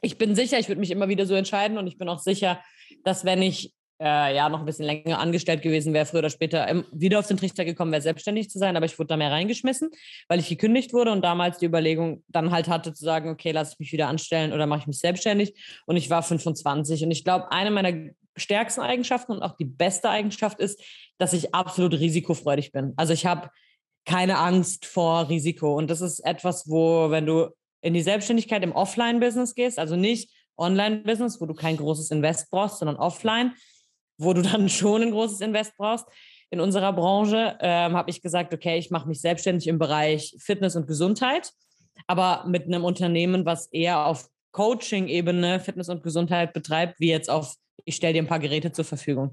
ich 0.00 0.18
bin 0.18 0.34
sicher, 0.34 0.58
ich 0.58 0.66
würde 0.68 0.80
mich 0.80 0.90
immer 0.90 1.08
wieder 1.08 1.26
so 1.26 1.34
entscheiden 1.34 1.78
und 1.78 1.86
ich 1.86 1.96
bin 1.96 2.08
auch 2.08 2.18
sicher, 2.18 2.60
dass 3.04 3.24
wenn 3.24 3.40
ich 3.40 3.72
äh, 4.02 4.34
ja 4.34 4.48
noch 4.48 4.60
ein 4.60 4.66
bisschen 4.66 4.86
länger 4.86 5.18
angestellt 5.18 5.62
gewesen 5.62 5.94
wäre, 5.94 6.06
früher 6.06 6.18
oder 6.20 6.30
später 6.30 6.68
ähm, 6.68 6.84
wieder 6.92 7.18
auf 7.20 7.28
den 7.28 7.36
Trichter 7.36 7.64
gekommen 7.64 7.92
wäre, 7.92 8.02
selbstständig 8.02 8.50
zu 8.50 8.58
sein, 8.58 8.76
aber 8.76 8.86
ich 8.86 8.98
wurde 8.98 9.08
da 9.08 9.16
mehr 9.16 9.30
reingeschmissen, 9.30 9.90
weil 10.28 10.40
ich 10.40 10.48
gekündigt 10.48 10.92
wurde 10.92 11.12
und 11.12 11.22
damals 11.22 11.58
die 11.58 11.66
Überlegung 11.66 12.24
dann 12.28 12.50
halt 12.50 12.68
hatte 12.68 12.92
zu 12.92 13.04
sagen, 13.04 13.30
okay, 13.30 13.52
lasse 13.52 13.74
ich 13.74 13.78
mich 13.78 13.92
wieder 13.92 14.08
anstellen 14.08 14.52
oder 14.52 14.66
mache 14.66 14.80
ich 14.80 14.86
mich 14.88 14.98
selbstständig 14.98 15.54
und 15.86 15.96
ich 15.96 16.10
war 16.10 16.22
25 16.22 17.04
und 17.04 17.10
ich 17.12 17.24
glaube, 17.24 17.52
eine 17.52 17.70
meiner 17.70 18.10
stärksten 18.36 18.80
Eigenschaften 18.80 19.32
und 19.32 19.42
auch 19.42 19.56
die 19.56 19.64
beste 19.64 20.08
Eigenschaft 20.08 20.58
ist, 20.58 20.82
dass 21.18 21.32
ich 21.32 21.54
absolut 21.54 21.92
risikofreudig 21.94 22.72
bin. 22.72 22.94
Also 22.96 23.12
ich 23.12 23.26
habe 23.26 23.50
keine 24.04 24.38
Angst 24.38 24.86
vor 24.86 25.28
Risiko. 25.28 25.76
Und 25.76 25.90
das 25.90 26.00
ist 26.00 26.20
etwas, 26.20 26.68
wo, 26.68 27.10
wenn 27.10 27.26
du 27.26 27.50
in 27.82 27.94
die 27.94 28.02
Selbstständigkeit 28.02 28.62
im 28.62 28.72
Offline-Business 28.72 29.54
gehst, 29.54 29.78
also 29.78 29.96
nicht 29.96 30.30
Online-Business, 30.56 31.40
wo 31.40 31.46
du 31.46 31.54
kein 31.54 31.76
großes 31.76 32.10
Invest 32.10 32.50
brauchst, 32.50 32.78
sondern 32.78 32.96
offline, 32.96 33.52
wo 34.22 34.32
du 34.32 34.42
dann 34.42 34.68
schon 34.68 35.02
ein 35.02 35.10
großes 35.10 35.40
Invest 35.40 35.76
brauchst. 35.76 36.06
In 36.50 36.60
unserer 36.60 36.92
Branche 36.92 37.56
ähm, 37.60 37.94
habe 37.94 38.10
ich 38.10 38.20
gesagt, 38.20 38.52
okay, 38.52 38.78
ich 38.78 38.90
mache 38.90 39.08
mich 39.08 39.20
selbstständig 39.20 39.66
im 39.68 39.78
Bereich 39.78 40.34
Fitness 40.38 40.76
und 40.76 40.86
Gesundheit, 40.86 41.50
aber 42.06 42.44
mit 42.46 42.66
einem 42.66 42.84
Unternehmen, 42.84 43.46
was 43.46 43.66
eher 43.66 44.06
auf 44.06 44.28
Coaching-Ebene 44.52 45.60
Fitness 45.60 45.88
und 45.88 46.02
Gesundheit 46.02 46.52
betreibt, 46.52 47.00
wie 47.00 47.08
jetzt 47.08 47.30
auf, 47.30 47.54
ich 47.84 47.96
stelle 47.96 48.12
dir 48.12 48.22
ein 48.22 48.28
paar 48.28 48.38
Geräte 48.38 48.70
zur 48.70 48.84
Verfügung. 48.84 49.32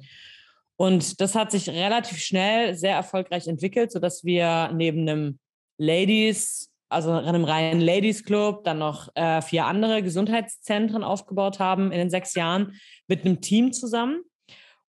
Und 0.77 1.19
das 1.19 1.35
hat 1.35 1.51
sich 1.51 1.69
relativ 1.69 2.19
schnell 2.19 2.73
sehr 2.75 2.95
erfolgreich 2.95 3.47
entwickelt, 3.47 3.91
sodass 3.91 4.23
wir 4.23 4.71
neben 4.73 5.01
einem 5.01 5.39
Ladies, 5.77 6.71
also 6.87 7.11
einem 7.11 7.43
reinen 7.43 7.81
Ladies 7.81 8.23
Club, 8.23 8.63
dann 8.63 8.79
noch 8.79 9.09
äh, 9.15 9.41
vier 9.41 9.65
andere 9.65 10.01
Gesundheitszentren 10.01 11.03
aufgebaut 11.03 11.59
haben 11.59 11.91
in 11.91 11.97
den 11.97 12.09
sechs 12.09 12.33
Jahren 12.33 12.79
mit 13.07 13.25
einem 13.25 13.41
Team 13.41 13.73
zusammen. 13.73 14.23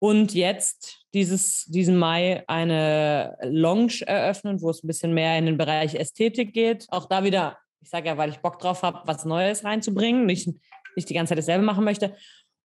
Und 0.00 0.34
jetzt 0.34 1.04
dieses, 1.12 1.64
diesen 1.64 1.96
Mai 1.96 2.44
eine 2.46 3.36
Lounge 3.42 4.06
eröffnen, 4.06 4.62
wo 4.62 4.70
es 4.70 4.82
ein 4.82 4.86
bisschen 4.86 5.12
mehr 5.12 5.36
in 5.38 5.46
den 5.46 5.58
Bereich 5.58 5.94
Ästhetik 5.94 6.52
geht. 6.52 6.86
Auch 6.90 7.06
da 7.06 7.24
wieder, 7.24 7.58
ich 7.80 7.90
sage 7.90 8.06
ja, 8.06 8.16
weil 8.16 8.30
ich 8.30 8.38
Bock 8.38 8.58
drauf 8.58 8.82
habe, 8.82 9.00
was 9.06 9.24
Neues 9.24 9.64
reinzubringen, 9.64 10.26
nicht, 10.26 10.48
nicht 10.94 11.08
die 11.08 11.14
ganze 11.14 11.30
Zeit 11.30 11.38
dasselbe 11.38 11.64
machen 11.64 11.84
möchte. 11.84 12.14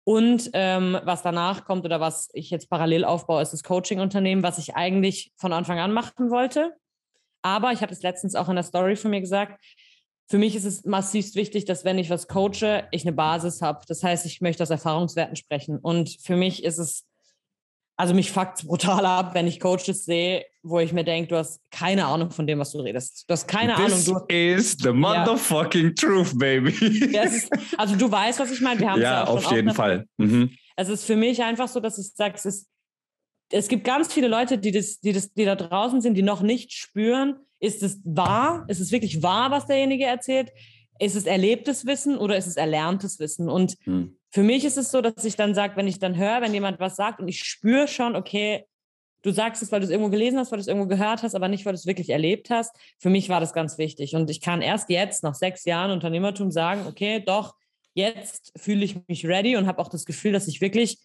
Und 0.04 0.50
ähm, 0.52 0.98
was 1.04 1.22
danach 1.22 1.64
kommt 1.64 1.84
oder 1.84 2.00
was 2.00 2.28
ich 2.32 2.50
jetzt 2.50 2.68
parallel 2.68 3.04
aufbaue, 3.04 3.40
ist 3.40 3.52
das 3.52 3.62
Coaching-Unternehmen, 3.62 4.42
was 4.42 4.58
ich 4.58 4.74
eigentlich 4.74 5.32
von 5.36 5.52
Anfang 5.52 5.78
an 5.78 5.92
machen 5.92 6.30
wollte. 6.30 6.74
Aber 7.42 7.72
ich 7.72 7.82
habe 7.82 7.92
es 7.92 8.02
letztens 8.02 8.34
auch 8.34 8.48
in 8.48 8.56
der 8.56 8.64
Story 8.64 8.96
von 8.96 9.10
mir 9.10 9.20
gesagt, 9.20 9.62
für 10.28 10.38
mich 10.38 10.56
ist 10.56 10.64
es 10.64 10.84
massivst 10.84 11.34
wichtig, 11.34 11.66
dass 11.66 11.84
wenn 11.84 11.98
ich 11.98 12.10
was 12.10 12.26
coache, 12.26 12.84
ich 12.90 13.02
eine 13.02 13.12
Basis 13.12 13.60
habe. 13.60 13.84
Das 13.86 14.02
heißt, 14.02 14.24
ich 14.26 14.40
möchte 14.40 14.62
aus 14.62 14.70
Erfahrungswerten 14.70 15.36
sprechen. 15.36 15.78
Und 15.78 16.16
für 16.22 16.36
mich 16.36 16.64
ist 16.64 16.78
es, 16.78 17.04
also 18.02 18.14
mich 18.14 18.32
fuckt 18.32 18.66
brutal 18.66 19.06
ab, 19.06 19.32
wenn 19.32 19.46
ich 19.46 19.60
Coaches 19.60 20.04
sehe, 20.04 20.44
wo 20.64 20.80
ich 20.80 20.92
mir 20.92 21.04
denke, 21.04 21.28
du 21.28 21.36
hast 21.36 21.60
keine 21.70 22.04
Ahnung 22.06 22.32
von 22.32 22.48
dem, 22.48 22.58
was 22.58 22.72
du 22.72 22.80
redest. 22.80 23.26
Du 23.28 23.32
hast 23.32 23.46
keine 23.46 23.76
This 23.76 24.08
Ahnung. 24.08 24.24
Du, 24.28 24.34
is 24.34 24.76
the 24.80 24.90
motherfucking 24.90 25.94
truth, 25.94 26.36
baby. 26.36 26.72
Ja, 27.12 27.22
es 27.22 27.44
ist, 27.44 27.52
also 27.78 27.94
du 27.94 28.10
weißt, 28.10 28.40
was 28.40 28.50
ich 28.50 28.60
meine. 28.60 28.80
Wir 28.80 28.90
haben 28.90 28.98
es 28.98 29.04
ja, 29.04 29.24
schon 29.24 29.36
auf 29.36 29.52
jeden 29.52 29.72
Fall. 29.72 30.08
Mhm. 30.16 30.50
Es 30.74 30.88
ist 30.88 31.04
für 31.04 31.14
mich 31.14 31.44
einfach 31.44 31.68
so, 31.68 31.78
dass 31.78 31.96
ich 31.96 32.12
sage, 32.12 32.34
es 32.34 32.44
ist, 32.44 32.66
es 33.52 33.68
gibt 33.68 33.84
ganz 33.84 34.12
viele 34.12 34.26
Leute, 34.26 34.58
die 34.58 34.72
das, 34.72 34.98
die 34.98 35.12
das, 35.12 35.32
die 35.32 35.44
da 35.44 35.54
draußen 35.54 36.00
sind, 36.00 36.14
die 36.14 36.22
noch 36.22 36.42
nicht 36.42 36.72
spüren, 36.72 37.36
ist 37.60 37.84
es 37.84 38.00
wahr? 38.04 38.64
Ist 38.66 38.80
es 38.80 38.90
wirklich 38.90 39.22
wahr, 39.22 39.52
was 39.52 39.66
derjenige 39.66 40.06
erzählt? 40.06 40.50
Ist 40.98 41.14
es 41.14 41.24
erlebtes 41.24 41.86
Wissen 41.86 42.18
oder 42.18 42.36
ist 42.36 42.48
es 42.48 42.56
erlerntes 42.56 43.20
Wissen? 43.20 43.48
Und 43.48 43.76
Hm. 43.84 44.16
Für 44.32 44.42
mich 44.42 44.64
ist 44.64 44.78
es 44.78 44.90
so, 44.90 45.02
dass 45.02 45.24
ich 45.24 45.36
dann 45.36 45.54
sage, 45.54 45.76
wenn 45.76 45.86
ich 45.86 45.98
dann 45.98 46.16
höre, 46.16 46.40
wenn 46.40 46.54
jemand 46.54 46.80
was 46.80 46.96
sagt 46.96 47.20
und 47.20 47.28
ich 47.28 47.44
spüre 47.44 47.86
schon, 47.86 48.16
okay, 48.16 48.64
du 49.22 49.30
sagst 49.30 49.62
es, 49.62 49.70
weil 49.70 49.80
du 49.80 49.84
es 49.84 49.90
irgendwo 49.90 50.10
gelesen 50.10 50.38
hast, 50.38 50.50
weil 50.50 50.56
du 50.56 50.62
es 50.62 50.68
irgendwo 50.68 50.88
gehört 50.88 51.22
hast, 51.22 51.34
aber 51.34 51.48
nicht, 51.48 51.66
weil 51.66 51.74
du 51.74 51.78
es 51.78 51.86
wirklich 51.86 52.08
erlebt 52.08 52.48
hast. 52.48 52.74
Für 52.98 53.10
mich 53.10 53.28
war 53.28 53.40
das 53.40 53.52
ganz 53.52 53.76
wichtig. 53.76 54.14
Und 54.16 54.30
ich 54.30 54.40
kann 54.40 54.62
erst 54.62 54.88
jetzt, 54.88 55.22
nach 55.22 55.34
sechs 55.34 55.64
Jahren 55.66 55.90
Unternehmertum, 55.90 56.50
sagen, 56.50 56.86
okay, 56.86 57.20
doch, 57.20 57.54
jetzt 57.92 58.52
fühle 58.56 58.84
ich 58.84 58.96
mich 59.06 59.26
ready 59.26 59.56
und 59.56 59.66
habe 59.66 59.80
auch 59.80 59.88
das 59.88 60.06
Gefühl, 60.06 60.32
dass 60.32 60.48
ich 60.48 60.62
wirklich 60.62 60.98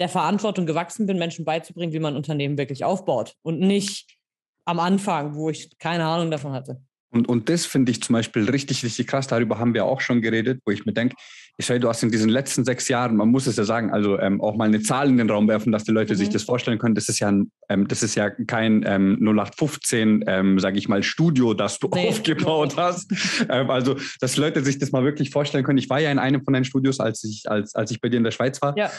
der 0.00 0.08
Verantwortung 0.08 0.64
gewachsen 0.64 1.06
bin, 1.06 1.18
Menschen 1.18 1.44
beizubringen, 1.44 1.92
wie 1.92 2.00
man 2.00 2.16
Unternehmen 2.16 2.56
wirklich 2.56 2.84
aufbaut 2.84 3.34
und 3.42 3.60
nicht 3.60 4.16
am 4.64 4.80
Anfang, 4.80 5.34
wo 5.34 5.50
ich 5.50 5.76
keine 5.78 6.06
Ahnung 6.06 6.30
davon 6.30 6.52
hatte. 6.52 6.80
Und, 7.12 7.28
und 7.28 7.48
das 7.50 7.66
finde 7.66 7.92
ich 7.92 8.02
zum 8.02 8.14
Beispiel 8.14 8.48
richtig, 8.48 8.82
richtig 8.84 9.06
krass. 9.06 9.26
Darüber 9.26 9.58
haben 9.58 9.74
wir 9.74 9.84
auch 9.84 10.00
schon 10.00 10.22
geredet, 10.22 10.60
wo 10.64 10.72
ich 10.72 10.86
mir 10.86 10.92
denke, 10.94 11.14
Israel, 11.58 11.80
du 11.80 11.88
hast 11.90 12.02
in 12.02 12.10
diesen 12.10 12.30
letzten 12.30 12.64
sechs 12.64 12.88
Jahren, 12.88 13.14
man 13.16 13.28
muss 13.28 13.46
es 13.46 13.56
ja 13.56 13.64
sagen, 13.64 13.92
also 13.92 14.18
ähm, 14.18 14.40
auch 14.40 14.56
mal 14.56 14.64
eine 14.64 14.80
Zahl 14.80 15.08
in 15.10 15.18
den 15.18 15.28
Raum 15.28 15.46
werfen, 15.46 15.70
dass 15.70 15.84
die 15.84 15.90
Leute 15.92 16.14
Mhm. 16.14 16.18
sich 16.18 16.30
das 16.30 16.44
vorstellen 16.44 16.78
können. 16.78 16.94
Das 16.94 17.10
ist 17.10 17.18
ja, 17.20 17.28
ähm, 17.68 17.86
das 17.88 18.02
ist 18.02 18.14
ja 18.14 18.30
kein 18.30 18.82
ähm, 18.86 19.18
0815, 19.20 20.24
ähm, 20.26 20.58
sage 20.58 20.78
ich 20.78 20.88
mal, 20.88 21.02
Studio, 21.02 21.52
das 21.52 21.78
du 21.78 21.90
Nee. 21.94 22.08
aufgebaut 22.08 22.76
hast. 22.78 23.12
ähm, 23.50 23.68
also, 23.70 23.96
dass 24.20 24.38
Leute 24.38 24.64
sich 24.64 24.78
das 24.78 24.92
mal 24.92 25.04
wirklich 25.04 25.28
vorstellen 25.28 25.64
können. 25.64 25.78
Ich 25.78 25.90
war 25.90 26.00
ja 26.00 26.10
in 26.10 26.18
einem 26.18 26.42
von 26.42 26.54
deinen 26.54 26.64
Studios, 26.64 26.98
als 26.98 27.22
ich, 27.24 27.42
als, 27.50 27.74
als 27.74 27.90
ich 27.90 28.00
bei 28.00 28.08
dir 28.08 28.16
in 28.16 28.24
der 28.24 28.30
Schweiz 28.30 28.62
war. 28.62 28.76
Ja. 28.78 28.90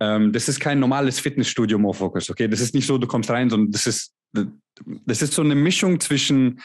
Ähm, 0.00 0.32
das 0.32 0.48
ist 0.50 0.60
kein 0.60 0.78
normales 0.80 1.18
Fitnessstudio, 1.20 1.78
Mofocus, 1.78 2.28
okay? 2.28 2.48
Das 2.48 2.60
ist 2.60 2.74
nicht 2.74 2.86
so, 2.86 2.98
du 2.98 3.06
kommst 3.06 3.30
rein, 3.30 3.48
sondern 3.48 3.70
das 3.72 3.86
ist, 3.86 4.12
das 5.06 5.22
ist 5.22 5.32
so 5.32 5.40
eine 5.42 5.54
Mischung 5.54 6.00
zwischen 6.00 6.60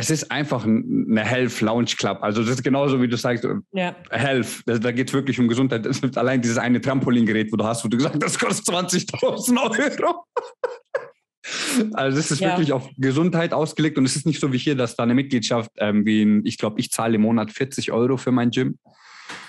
es 0.00 0.10
ist 0.10 0.30
einfach 0.30 0.64
ein- 0.64 1.06
eine 1.10 1.24
Health 1.24 1.60
Lounge 1.60 1.92
Club. 1.98 2.18
Also 2.22 2.42
das 2.42 2.50
ist 2.52 2.62
genauso, 2.62 3.02
wie 3.02 3.08
du 3.08 3.16
sagst, 3.16 3.44
äh, 3.44 3.54
Ja, 3.72 3.96
Health. 4.10 4.62
Da, 4.64 4.78
da 4.78 4.92
geht 4.92 5.08
es 5.08 5.14
wirklich 5.14 5.38
um 5.40 5.48
Gesundheit. 5.48 5.86
Allein 6.16 6.40
dieses 6.40 6.56
eine 6.58 6.80
Trampolingerät, 6.80 7.50
wo 7.52 7.56
du 7.56 7.64
hast, 7.64 7.84
wo 7.84 7.88
du 7.88 7.96
gesagt 7.96 8.14
hast, 8.14 8.22
das 8.22 8.38
kostet 8.38 8.66
20.000 8.66 9.58
Euro. 9.58 10.24
Also 11.94 12.16
das 12.18 12.30
ist 12.30 12.40
Ja. 12.40 12.48
wirklich 12.50 12.72
auf 12.72 12.90
Gesundheit 12.98 13.54
ausgelegt 13.54 13.96
und 13.96 14.04
es 14.04 14.16
ist 14.16 14.26
nicht 14.26 14.38
so 14.40 14.52
wie 14.52 14.58
hier, 14.58 14.74
dass 14.74 14.96
da 14.96 15.04
eine 15.04 15.14
Mitgliedschaft, 15.14 15.70
ähm, 15.78 16.04
wie 16.04 16.42
ich 16.44 16.58
glaube, 16.58 16.78
ich 16.78 16.90
zahle 16.90 17.14
im 17.14 17.22
Monat 17.22 17.50
40 17.52 17.90
Euro 17.90 18.16
für 18.18 18.32
mein 18.32 18.50
Gym 18.50 18.78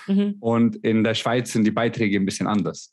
mhm. 0.06 0.36
und 0.40 0.76
in 0.76 1.04
der 1.04 1.14
Schweiz 1.14 1.52
sind 1.52 1.64
die 1.64 1.70
Beiträge 1.72 2.16
ein 2.16 2.24
bisschen 2.24 2.46
anders. 2.46 2.90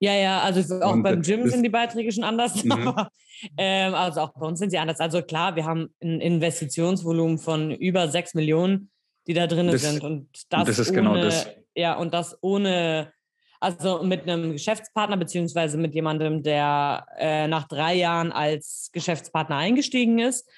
ja, 0.00 0.14
ja, 0.14 0.40
also 0.40 0.80
auch 0.80 0.94
Und 0.94 1.02
beim 1.04 1.22
Gym 1.22 1.48
sind 1.48 1.62
die 1.62 1.68
Beiträge 1.68 2.10
schon 2.10 2.24
anders, 2.24 2.64
Mhm. 2.64 2.72
aber 2.72 3.08
ähm, 3.56 3.94
also 3.94 4.20
auch 4.22 4.32
bei 4.34 4.46
uns 4.46 4.58
sind 4.58 4.70
sie 4.70 4.78
anders. 4.78 5.00
Also 5.00 5.22
klar, 5.22 5.56
wir 5.56 5.64
haben 5.64 5.94
ein 6.02 6.20
Investitionsvolumen 6.20 7.38
von 7.38 7.70
über 7.70 8.08
6 8.08 8.34
Millionen, 8.34 8.90
die 9.26 9.34
da 9.34 9.46
drin 9.46 9.66
Das- 9.68 9.82
sind 9.82 10.02
und 10.04 10.28
das, 10.50 10.66
das 10.66 10.78
ist 10.78 10.90
ohne, 10.90 10.96
genau 10.96 11.16
das. 11.16 11.48
Ja, 11.74 11.94
und 11.96 12.14
das 12.14 12.38
ohne, 12.42 13.12
also 13.60 14.02
mit 14.02 14.22
einem 14.28 14.52
Geschäftspartner 14.52 15.16
beziehungsweise 15.16 15.78
mit 15.78 15.94
jemandem, 15.94 16.42
der 16.42 17.06
äh, 17.18 17.48
nach 17.48 17.66
drei 17.66 17.94
Jahren 17.94 18.32
als 18.32 18.90
Geschäftspartner 18.92 19.56
eingestiegen 19.56 20.18
ist. 20.18 20.48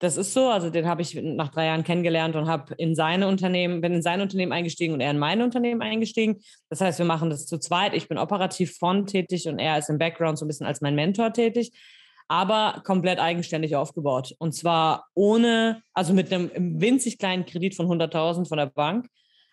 Das 0.00 0.16
ist 0.16 0.32
so, 0.32 0.48
also 0.48 0.70
den 0.70 0.86
habe 0.86 1.02
ich 1.02 1.14
nach 1.20 1.48
drei 1.48 1.66
Jahren 1.66 1.82
kennengelernt 1.82 2.36
und 2.36 2.46
habe 2.46 2.72
in 2.74 2.94
seine 2.94 3.26
Unternehmen, 3.26 3.80
bin 3.80 3.94
in 3.94 4.02
sein 4.02 4.20
Unternehmen 4.20 4.52
eingestiegen 4.52 4.94
und 4.94 5.00
er 5.00 5.10
in 5.10 5.18
mein 5.18 5.42
Unternehmen 5.42 5.82
eingestiegen. 5.82 6.40
Das 6.68 6.80
heißt, 6.80 7.00
wir 7.00 7.06
machen 7.06 7.30
das 7.30 7.46
zu 7.46 7.58
zweit. 7.58 7.94
Ich 7.94 8.06
bin 8.06 8.16
operativ 8.16 8.76
von 8.78 9.06
tätig 9.06 9.48
und 9.48 9.58
er 9.58 9.76
ist 9.76 9.90
im 9.90 9.98
Background 9.98 10.38
so 10.38 10.44
ein 10.44 10.48
bisschen 10.48 10.66
als 10.68 10.80
mein 10.82 10.94
Mentor 10.94 11.32
tätig, 11.32 11.72
aber 12.28 12.82
komplett 12.84 13.18
eigenständig 13.18 13.74
aufgebaut. 13.74 14.34
Und 14.38 14.52
zwar 14.52 15.06
ohne, 15.14 15.82
also 15.94 16.12
mit 16.12 16.32
einem 16.32 16.80
winzig 16.80 17.18
kleinen 17.18 17.46
Kredit 17.46 17.74
von 17.74 17.86
100.000 17.86 18.46
von 18.46 18.58
der 18.58 18.66
Bank, 18.66 19.06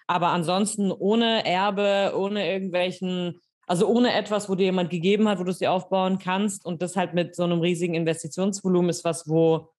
aber 0.07 0.27
ansonsten 0.27 0.91
ohne 0.91 1.45
Erbe, 1.45 2.13
ohne 2.15 2.47
irgendwelchen, 2.51 3.39
also 3.65 3.87
ohne 3.87 4.13
etwas, 4.13 4.49
wo 4.49 4.55
dir 4.55 4.65
jemand 4.65 4.89
gegeben 4.91 5.27
hat, 5.27 5.39
wo 5.39 5.43
du 5.43 5.51
es 5.51 5.57
dir 5.59 5.71
aufbauen 5.71 6.19
kannst. 6.19 6.65
Und 6.65 6.81
das 6.81 6.95
halt 6.95 7.13
mit 7.13 7.35
so 7.35 7.43
einem 7.43 7.61
riesigen 7.61 7.95
Investitionsvolumen 7.95 8.89
ist 8.89 9.03
was, 9.03 9.27
wo, 9.27 9.69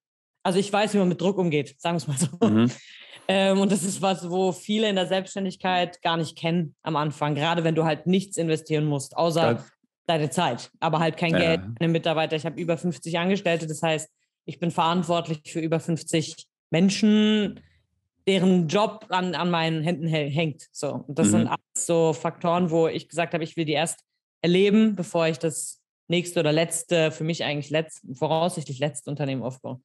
also 0.43 0.59
ich 0.59 0.73
weiß, 0.73 0.95
wie 0.95 0.99
man 0.99 1.09
mit 1.09 1.21
Druck 1.21 1.39
umgeht, 1.39 1.77
sagen 1.79 1.95
wir 1.95 1.99
es 1.99 2.09
mal 2.09 2.19
so. 2.19 2.47
Mhm. 2.47 2.71
Ähm, 3.29 3.59
und 3.59 3.73
das 3.73 3.83
ist 3.83 4.01
was, 4.03 4.31
wo 4.31 4.53
viele 4.53 4.89
in 4.89 4.95
der 4.95 5.07
Selbstständigkeit 5.09 6.01
gar 6.01 6.17
nicht 6.17 6.39
kennen 6.39 6.77
am 6.85 6.95
Anfang, 6.95 7.35
gerade 7.35 7.65
wenn 7.65 7.75
du 7.75 7.85
halt 7.85 8.07
nichts 8.07 8.37
investieren 8.37 8.85
musst, 8.85 9.17
außer 9.17 9.55
Da- 9.55 9.65
deine 10.07 10.31
Zeit, 10.31 10.71
aber 10.81 10.99
halt 11.01 11.17
kein 11.17 11.33
Ja. 11.33 11.39
Geld, 11.39 11.61
keine 11.79 11.93
Mitarbeiter. 11.93 12.37
Ich 12.37 12.47
habe 12.47 12.61
über 12.61 12.77
50 12.79 13.19
Angestellte, 13.19 13.67
das 13.67 13.83
heißt, 13.83 14.09
ich 14.45 14.59
bin 14.61 14.71
verantwortlich 14.71 15.41
für 15.47 15.61
über 15.61 15.81
50 15.81 16.47
Menschen, 16.71 17.61
deren 18.29 18.69
Job 18.69 19.07
an, 19.09 19.35
an 19.35 19.51
meinen 19.51 19.83
Händen 19.83 20.07
hä- 20.07 20.29
hängt. 20.31 20.67
So. 20.73 21.05
Und 21.07 21.19
das 21.19 21.29
Mhm. 21.29 21.31
sind 21.33 21.47
alles 21.49 21.87
so 21.87 22.13
Faktoren, 22.13 22.71
wo 22.71 22.89
ich 22.89 23.09
gesagt 23.09 23.35
habe, 23.35 23.45
ich 23.45 23.57
will 23.57 23.65
die 23.65 23.73
erst 23.73 24.01
erleben, 24.43 24.95
bevor 24.97 25.27
ich 25.29 25.39
das 25.39 25.81
nächste 26.09 26.41
oder 26.41 26.53
letzte, 26.53 27.11
für 27.11 27.25
mich 27.25 27.43
eigentlich 27.45 27.71
letzte, 27.71 28.15
voraussichtlich 28.15 28.79
letzte 28.79 29.11
Unternehmen 29.11 29.43
aufbaue. 29.43 29.81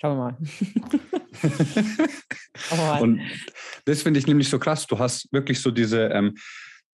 Schauen 0.00 0.16
wir 0.16 0.24
mal. 0.24 0.36
Schauen 2.56 2.78
wir 2.78 2.86
mal. 2.86 3.02
Und 3.02 3.20
das 3.84 4.02
finde 4.02 4.18
ich 4.20 4.26
nämlich 4.26 4.48
so 4.48 4.58
krass. 4.58 4.86
Du 4.86 4.98
hast 4.98 5.32
wirklich 5.32 5.60
so 5.60 5.70
diese, 5.70 6.06
ähm, 6.08 6.36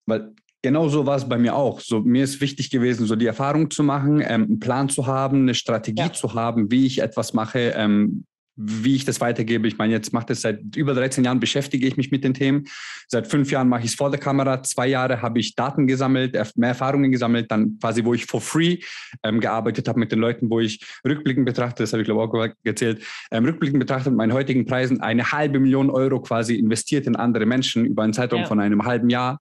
weil 0.06 0.32
genau 0.62 0.88
so 0.88 1.06
war 1.06 1.16
es 1.16 1.28
bei 1.28 1.38
mir 1.38 1.54
auch. 1.54 1.80
So, 1.80 2.00
mir 2.00 2.24
ist 2.24 2.40
wichtig 2.40 2.70
gewesen, 2.70 3.06
so 3.06 3.16
die 3.16 3.26
Erfahrung 3.26 3.70
zu 3.70 3.82
machen, 3.82 4.20
ähm, 4.20 4.42
einen 4.44 4.60
Plan 4.60 4.88
zu 4.88 5.06
haben, 5.06 5.42
eine 5.42 5.54
Strategie 5.54 6.02
Ja. 6.02 6.12
zu 6.12 6.34
haben, 6.34 6.70
wie 6.70 6.86
ich 6.86 7.00
etwas 7.00 7.32
mache, 7.32 7.72
ähm, 7.76 8.24
wie 8.60 8.96
ich 8.96 9.04
das 9.04 9.20
weitergebe. 9.20 9.68
Ich 9.68 9.78
meine, 9.78 9.92
jetzt 9.92 10.12
macht 10.12 10.30
es 10.30 10.40
seit 10.40 10.76
über 10.76 10.92
13 10.92 11.24
Jahren 11.24 11.38
beschäftige 11.38 11.86
ich 11.86 11.96
mich 11.96 12.10
mit 12.10 12.24
den 12.24 12.34
Themen. 12.34 12.64
Seit 13.06 13.28
fünf 13.28 13.52
Jahren 13.52 13.68
mache 13.68 13.82
ich 13.84 13.90
es 13.90 13.94
vor 13.94 14.10
der 14.10 14.18
Kamera. 14.18 14.62
Zwei 14.64 14.88
Jahre 14.88 15.22
habe 15.22 15.38
ich 15.38 15.54
Daten 15.54 15.86
gesammelt, 15.86 16.36
mehr 16.56 16.70
Erfahrungen 16.70 17.12
gesammelt, 17.12 17.50
dann 17.52 17.78
quasi, 17.80 18.04
wo 18.04 18.14
ich 18.14 18.26
for 18.26 18.40
free 18.40 18.78
ähm, 19.22 19.38
gearbeitet 19.38 19.86
habe 19.86 20.00
mit 20.00 20.10
den 20.10 20.18
Leuten, 20.18 20.50
wo 20.50 20.58
ich 20.58 20.84
rückblickend 21.06 21.46
betrachte, 21.46 21.84
das 21.84 21.92
habe 21.92 22.02
ich 22.02 22.06
glaube 22.06 22.22
auch 22.22 22.48
erzählt, 22.64 23.04
ähm, 23.30 23.44
rückblickend 23.44 23.78
betrachtet 23.78 24.12
mit 24.12 24.18
meinen 24.18 24.32
heutigen 24.32 24.66
Preisen 24.66 25.00
eine 25.00 25.30
halbe 25.30 25.60
Million 25.60 25.88
Euro 25.88 26.20
quasi 26.20 26.56
investiert 26.56 27.06
in 27.06 27.14
andere 27.14 27.46
Menschen 27.46 27.84
über 27.84 28.02
einen 28.02 28.12
Zeitraum 28.12 28.40
Ja. 28.40 28.46
von 28.46 28.58
einem 28.58 28.84
halben 28.84 29.08
Jahr, 29.08 29.38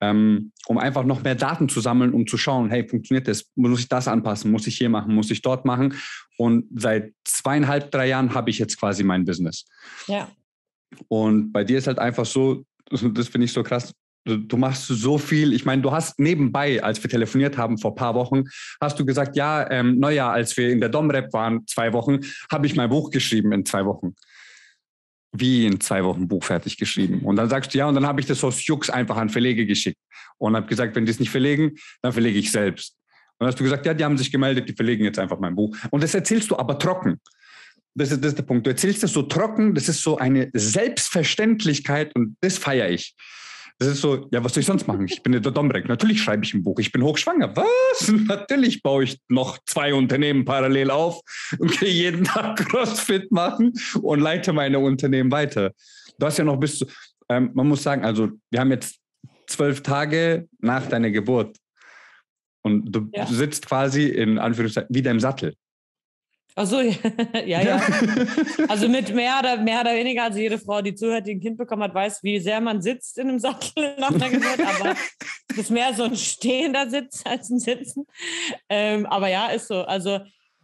ähm, 0.00 0.52
um 0.66 0.78
einfach 0.78 1.04
noch 1.04 1.24
mehr 1.24 1.34
Daten 1.34 1.68
zu 1.68 1.80
sammeln, 1.80 2.12
um 2.12 2.26
zu 2.28 2.38
schauen, 2.38 2.70
hey, 2.70 2.86
funktioniert 2.86 3.26
das? 3.26 3.50
Muss 3.56 3.80
ich 3.80 3.88
das 3.88 4.06
anpassen? 4.06 4.52
Muss 4.52 4.68
ich 4.68 4.78
hier 4.78 4.88
machen? 4.88 5.12
Muss 5.12 5.30
ich 5.32 5.42
dort 5.42 5.64
machen? 5.64 5.94
Und 6.38 6.66
seit 6.74 7.12
zweieinhalb, 7.24 7.90
drei 7.90 8.08
Jahren 8.08 8.34
habe 8.34 8.48
ich 8.48 8.59
jetzt 8.60 8.78
quasi 8.78 9.02
mein 9.02 9.24
Business. 9.24 9.64
ja. 10.06 10.28
Und 11.08 11.52
bei 11.52 11.62
dir 11.64 11.78
ist 11.78 11.86
halt 11.86 11.98
einfach 11.98 12.26
so, 12.26 12.64
das 12.90 13.28
finde 13.28 13.44
ich 13.44 13.52
so 13.52 13.62
krass, 13.62 13.94
du, 14.24 14.56
machst 14.56 14.86
so 14.86 15.18
viel. 15.18 15.52
Ich 15.52 15.64
meine, 15.64 15.82
du 15.82 15.92
hast 15.92 16.18
nebenbei, 16.18 16.82
als 16.82 17.02
wir 17.02 17.10
telefoniert 17.10 17.56
haben 17.56 17.78
vor 17.78 17.92
ein 17.92 17.96
paar 17.96 18.14
Wochen, 18.14 18.44
hast 18.80 18.98
du 18.98 19.04
gesagt, 19.04 19.36
ja, 19.36 19.68
ähm, 19.70 19.98
Neujahr, 19.98 20.32
als 20.32 20.56
wir 20.56 20.70
in 20.70 20.80
der 20.80 20.88
Domrep 20.88 21.32
waren, 21.32 21.66
zwei 21.66 21.92
Wochen, 21.92 22.20
habe 22.50 22.66
ich 22.66 22.76
mein 22.76 22.90
Buch 22.90 23.10
geschrieben 23.10 23.52
in 23.52 23.64
zwei 23.64 23.84
Wochen. 23.84 24.14
Wie 25.32 25.66
in 25.66 25.80
zwei 25.80 26.04
Wochen 26.04 26.26
Buch 26.26 26.44
fertig 26.44 26.76
geschrieben. 26.76 27.20
Und 27.20 27.36
dann 27.36 27.48
sagst 27.48 27.72
du, 27.72 27.78
ja, 27.78 27.86
und 27.86 27.94
dann 27.94 28.06
habe 28.06 28.20
ich 28.20 28.26
das 28.26 28.42
aus 28.42 28.66
Jux 28.66 28.90
einfach 28.90 29.16
an 29.16 29.28
Verlege 29.28 29.64
geschickt. 29.64 29.98
Und 30.38 30.56
habe 30.56 30.66
gesagt, 30.66 30.96
wenn 30.96 31.04
die 31.04 31.12
es 31.12 31.20
nicht 31.20 31.30
verlegen, 31.30 31.76
dann 32.02 32.12
verlege 32.12 32.38
ich 32.38 32.50
selbst. 32.50 32.96
Und 33.32 33.44
dann 33.44 33.48
hast 33.48 33.60
du 33.60 33.64
gesagt, 33.64 33.86
ja, 33.86 33.94
die 33.94 34.04
haben 34.04 34.18
sich 34.18 34.32
gemeldet, 34.32 34.68
die 34.68 34.72
verlegen 34.72 35.04
jetzt 35.04 35.18
einfach 35.18 35.38
mein 35.38 35.54
Buch. 35.54 35.76
Und 35.90 36.02
das 36.02 36.14
erzählst 36.14 36.50
du 36.50 36.56
aber 36.56 36.78
trocken. 36.78 37.20
Das 38.00 38.10
ist, 38.10 38.24
das 38.24 38.30
ist 38.30 38.38
der 38.38 38.44
Punkt. 38.44 38.66
Du 38.66 38.70
erzählst 38.70 39.02
das 39.02 39.12
so 39.12 39.20
trocken, 39.20 39.74
das 39.74 39.86
ist 39.90 40.02
so 40.02 40.16
eine 40.16 40.50
Selbstverständlichkeit 40.54 42.16
und 42.16 42.34
das 42.40 42.56
feiere 42.56 42.88
ich. 42.88 43.14
Das 43.78 43.88
ist 43.88 44.00
so, 44.00 44.26
ja, 44.32 44.42
was 44.42 44.54
soll 44.54 44.62
ich 44.62 44.66
sonst 44.66 44.86
machen? 44.86 45.06
Ich 45.06 45.22
bin 45.22 45.32
der 45.32 45.40
Domrek. 45.42 45.86
Natürlich 45.86 46.22
schreibe 46.22 46.42
ich 46.44 46.54
ein 46.54 46.62
Buch. 46.62 46.78
Ich 46.78 46.92
bin 46.92 47.02
hochschwanger. 47.02 47.54
Was? 47.56 48.08
Natürlich 48.26 48.82
baue 48.82 49.04
ich 49.04 49.18
noch 49.28 49.58
zwei 49.66 49.92
Unternehmen 49.92 50.46
parallel 50.46 50.90
auf 50.90 51.20
und 51.58 51.78
gehe 51.78 51.90
jeden 51.90 52.24
Tag 52.24 52.56
CrossFit 52.70 53.30
machen 53.32 53.74
und 54.00 54.20
leite 54.20 54.54
meine 54.54 54.78
Unternehmen 54.78 55.30
weiter. 55.30 55.72
Du 56.18 56.24
hast 56.26 56.38
ja 56.38 56.44
noch 56.44 56.56
bis 56.56 56.78
zu, 56.78 56.86
ähm, 57.28 57.50
man 57.52 57.68
muss 57.68 57.82
sagen, 57.82 58.02
also 58.02 58.30
wir 58.50 58.60
haben 58.60 58.70
jetzt 58.70 58.96
zwölf 59.46 59.82
Tage 59.82 60.48
nach 60.60 60.86
deiner 60.86 61.10
Geburt 61.10 61.54
und 62.62 62.90
du 62.90 63.10
Ja. 63.12 63.26
sitzt 63.26 63.66
quasi 63.66 64.06
in 64.08 64.38
Anführungszeichen 64.38 64.94
wieder 64.94 65.10
im 65.10 65.20
Sattel. 65.20 65.54
Achso, 66.60 66.80
ja, 67.34 67.40
ja, 67.46 67.62
ja. 67.62 67.80
Also 68.68 68.86
mit 68.86 69.14
mehr 69.14 69.38
oder, 69.40 69.56
mehr 69.56 69.80
oder 69.80 69.94
weniger, 69.94 70.24
also 70.24 70.38
jede 70.38 70.58
Frau, 70.58 70.82
die 70.82 70.94
zuhört, 70.94 71.26
die 71.26 71.32
ein 71.32 71.40
Kind 71.40 71.56
bekommen 71.56 71.82
hat, 71.82 71.94
weiß, 71.94 72.22
wie 72.22 72.38
sehr 72.38 72.60
man 72.60 72.82
sitzt 72.82 73.16
in 73.16 73.30
einem 73.30 73.38
Sattel 73.38 73.96
nach 73.98 74.10
einer 74.10 74.28
Geburt, 74.28 74.60
aber 74.60 74.94
es 75.48 75.56
ist 75.56 75.70
mehr 75.70 75.94
so 75.94 76.02
ein 76.02 76.16
stehender 76.16 76.90
Sitz 76.90 77.22
als 77.24 77.48
ein 77.48 77.60
Sitzen. 77.60 78.06
Ähm, 78.68 79.06
aber 79.06 79.28
ja, 79.28 79.46
ist 79.46 79.68
so. 79.68 79.84
Also 79.84 80.20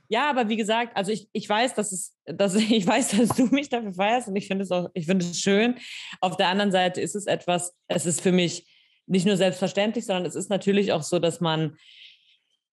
ja, 0.09 0.29
aber 0.29 0.51
wie 0.51 0.57
gesagt, 0.57 0.95
also 0.95 1.11
ich, 1.11 1.31
ich 1.33 1.49
weiß, 1.49 1.75
dass 1.75 1.93
es, 1.93 2.15
dass 2.27 2.55
ich 2.57 2.87
weiß, 2.87 3.13
dass 3.13 3.31
du 3.31 3.47
mich 3.47 3.71
dafür 3.71 3.95
feierst 3.95 4.29
und 4.29 4.37
ich 4.37 4.49
finde 4.49 4.65
es 4.65 4.71
auch, 4.71 4.91
ich 4.93 5.07
finde 5.07 5.25
es 5.25 5.41
schön. 5.41 5.77
Auf 6.21 6.37
der 6.37 6.49
anderen 6.49 6.73
Seite 6.73 7.01
ist 7.01 7.17
es 7.17 7.27
etwas, 7.27 7.75
es 7.89 8.05
ist 8.05 8.21
für 8.21 8.33
mich 8.33 8.67
nicht 9.07 9.25
nur 9.25 9.39
selbstverständlich, 9.39 10.05
sondern 10.05 10.27
es 10.27 10.35
ist 10.35 10.51
natürlich 10.51 10.93
auch 10.93 11.03
so, 11.03 11.19
dass 11.19 11.41
man 11.41 11.79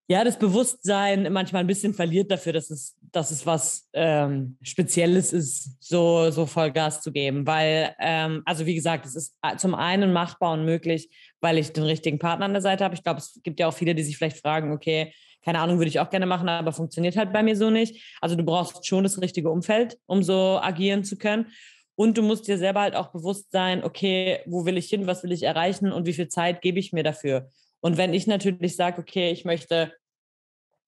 ja, 0.07 0.24
das 0.24 0.38
Bewusstsein 0.38 1.31
manchmal 1.31 1.63
ein 1.63 1.67
bisschen 1.67 1.93
verliert 1.93 2.29
dafür, 2.29 2.51
dass 2.51 2.69
es, 2.69 2.98
dass 3.12 3.31
es 3.31 3.45
was 3.45 3.89
ähm, 3.93 4.57
Spezielles 4.62 5.31
ist, 5.31 5.81
so, 5.81 6.29
so 6.29 6.45
Vollgas 6.45 7.01
zu 7.01 7.13
geben. 7.13 7.48
Weil, 7.48 7.95
ähm, 8.00 8.41
also 8.45 8.65
wie 8.65 8.75
gesagt, 8.75 9.05
es 9.05 9.15
ist 9.15 9.38
äh, 9.41 9.55
zum 9.55 9.74
einen 9.75 10.12
machbar 10.12 10.53
und 10.53 10.65
möglich, 10.65 11.10
weil 11.39 11.57
ich 11.57 11.72
den 11.72 11.86
richtigen 11.86 12.19
Partner 12.19 12.45
an 12.45 12.53
der 12.53 12.62
Seite 12.62 12.83
habe. 12.83 12.95
Ich 12.95 13.03
glaube, 13.03 13.19
es 13.19 13.39
gibt 13.43 13.60
ja 13.62 13.67
auch 13.67 13.74
viele, 13.74 13.95
die 13.95 14.03
sich 14.03 14.17
vielleicht 14.17 14.38
fragen, 14.38 14.74
okay, 14.74 15.13
keine 15.43 15.60
Ahnung, 15.60 15.77
würde 15.77 15.89
ich 15.89 16.00
auch 16.00 16.10
gerne 16.10 16.25
machen, 16.25 16.50
aber 16.50 16.74
funktioniert 16.74 17.15
halt 17.15 17.31
bei 17.31 17.43
mir 17.43 17.55
so 17.55 17.69
nicht. 17.69 18.17
Also 18.19 18.36
du 18.36 18.43
brauchst 18.43 18.86
schon 18.86 19.03
das 19.03 19.22
richtige 19.22 19.50
Umfeld, 19.50 19.98
um 20.05 20.22
so 20.22 20.60
agieren 20.62 21.03
zu 21.05 21.17
können. 21.17 21.48
Und 21.95 22.17
du 22.17 22.24
musst 22.24 22.48
dir 22.48 22.57
selber 22.57 22.81
halt 22.81 22.95
auch 22.95 23.12
bewusst 23.12 23.51
sein, 23.51 23.83
okay, 23.83 24.39
wo 24.45 24.65
will 24.65 24.77
ich 24.77 24.88
hin, 24.88 25.05
was 25.05 25.24
will 25.24 25.31
ich 25.31 25.43
erreichen 25.43 25.91
und 25.91 26.07
wie 26.07 26.13
viel 26.13 26.27
Zeit 26.27 26.62
gebe 26.62 26.79
ich 26.79 26.91
mir 26.91 27.03
dafür. 27.03 27.50
Und 27.84 27.98
wenn 27.98 28.13
ich 28.13 28.28
natürlich 28.28 28.78
sage, 28.78 29.02
okay, 29.02 29.32
ich 29.32 29.44
möchte, 29.44 29.92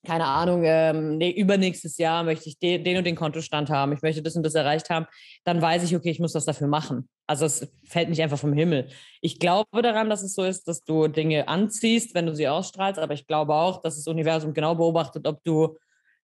keine 0.08 0.24
Ahnung, 0.24 0.64
ähm, 0.64 1.18
nee, 1.18 1.30
übernächstes 1.30 1.98
Jahr 1.98 2.24
möchte 2.24 2.48
ich 2.48 2.58
den, 2.58 2.86
den 2.86 2.98
und 2.98 3.04
den 3.04 3.18
Kontostand 3.18 3.70
haben, 3.70 3.92
ich 3.92 4.02
möchte 4.02 4.24
das 4.24 4.38
und 4.38 4.44
das 4.44 4.56
erreicht 4.56 4.90
haben, 4.90 5.06
dann 5.44 5.62
weiß 5.62 5.84
ich, 5.84 5.94
okay, 5.94 6.10
ich 6.10 6.22
muss 6.22 6.32
das 6.32 6.46
dafür 6.46 6.68
machen. 6.68 7.10
Also 7.28 7.46
es 7.46 7.68
fällt 7.84 8.08
nicht 8.08 8.22
einfach 8.22 8.40
vom 8.40 8.54
Himmel. 8.54 8.88
Ich 9.20 9.40
glaube 9.40 9.82
daran, 9.82 10.10
dass 10.10 10.24
es 10.24 10.36
so 10.36 10.46
ist, 10.46 10.70
dass 10.70 10.86
du 10.86 11.10
Dinge 11.10 11.50
anziehst, 11.50 12.16
wenn 12.16 12.28
du 12.28 12.34
sie 12.34 12.48
ausstrahlst, 12.48 12.98
aber 12.98 13.14
ich 13.14 13.28
glaube 13.28 13.56
auch, 13.56 13.82
dass 13.82 13.98
das 13.98 14.08
Universum 14.08 14.54
genau 14.54 14.76
beobachtet, 14.76 15.28
ob 15.28 15.44
du 15.44 15.78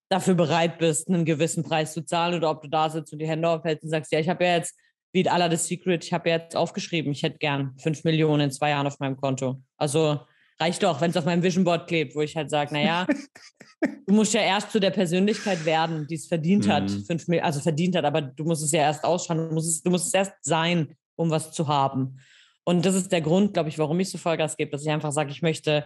dafür 0.07 0.35
bereit 0.35 0.77
bist, 0.77 1.09
einen 1.09 1.25
gewissen 1.25 1.63
Preis 1.63 1.91
zu 1.91 2.05
zahlen 2.05 2.35
oder 2.35 2.49
ob 2.49 2.61
du 2.61 2.69
da 2.69 2.89
sitzt 2.89 3.11
und 3.11 3.19
die 3.19 3.27
Hände 3.27 3.49
aufhältst 3.49 3.83
und 3.83 3.89
sagst, 3.89 4.13
ja, 4.13 4.19
ich 4.19 4.29
habe 4.29 4.45
ja 4.45 4.55
jetzt, 4.55 4.73
wie 5.11 5.27
Allah 5.27 5.51
the 5.51 5.57
Secret, 5.57 6.05
ich 6.05 6.13
habe 6.13 6.29
ja 6.29 6.37
jetzt 6.37 6.55
aufgeschrieben, 6.55 7.11
ich 7.11 7.23
hätte 7.23 7.39
gern 7.39 7.75
fünf 7.77 8.05
Millionen 8.05 8.43
in 8.43 8.51
zwei 8.51 8.69
Jahren 8.69 8.87
auf 8.87 8.99
meinem 8.99 9.17
Konto. 9.17 9.61
Also 9.75 10.21
reicht 10.61 10.83
doch, 10.83 11.01
wenn 11.01 11.11
es 11.11 11.17
auf 11.17 11.25
meinem 11.25 11.43
Vision 11.43 11.63
Board 11.63 11.87
klebt, 11.87 12.15
wo 12.15 12.21
ich 12.21 12.35
halt 12.35 12.49
sage, 12.49 12.73
naja, 12.73 13.07
du 14.07 14.13
musst 14.13 14.33
ja 14.33 14.41
erst 14.41 14.71
zu 14.71 14.79
der 14.79 14.91
Persönlichkeit 14.91 15.65
werden, 15.65 16.05
die 16.07 16.15
es 16.15 16.27
verdient 16.27 16.69
hat, 16.69 16.83
Mhm. 16.89 17.05
fünf 17.05 17.27
Mil 17.27 17.39
also 17.39 17.59
verdient 17.59 17.95
hat, 17.95 18.05
aber 18.05 18.21
du 18.21 18.43
musst 18.43 18.63
es 18.63 18.71
ja 18.71 18.81
erst 18.81 19.03
ausschauen, 19.03 19.49
du 19.49 19.53
musst 19.53 19.67
es, 19.67 19.81
du 19.81 19.89
musst 19.89 20.07
es 20.07 20.13
erst 20.13 20.33
sein, 20.41 20.95
um 21.15 21.29
was 21.31 21.51
zu 21.51 21.67
haben. 21.67 22.19
Und 22.63 22.85
das 22.85 22.93
ist 22.95 23.11
der 23.11 23.21
Grund, 23.21 23.53
glaube 23.53 23.69
ich, 23.69 23.79
warum 23.79 23.99
ich 23.99 24.09
so 24.09 24.17
Vollgas 24.17 24.55
gebe, 24.55 24.71
dass 24.71 24.83
ich 24.83 24.89
einfach 24.89 25.11
sage, 25.11 25.31
ich 25.31 25.41
möchte 25.41 25.85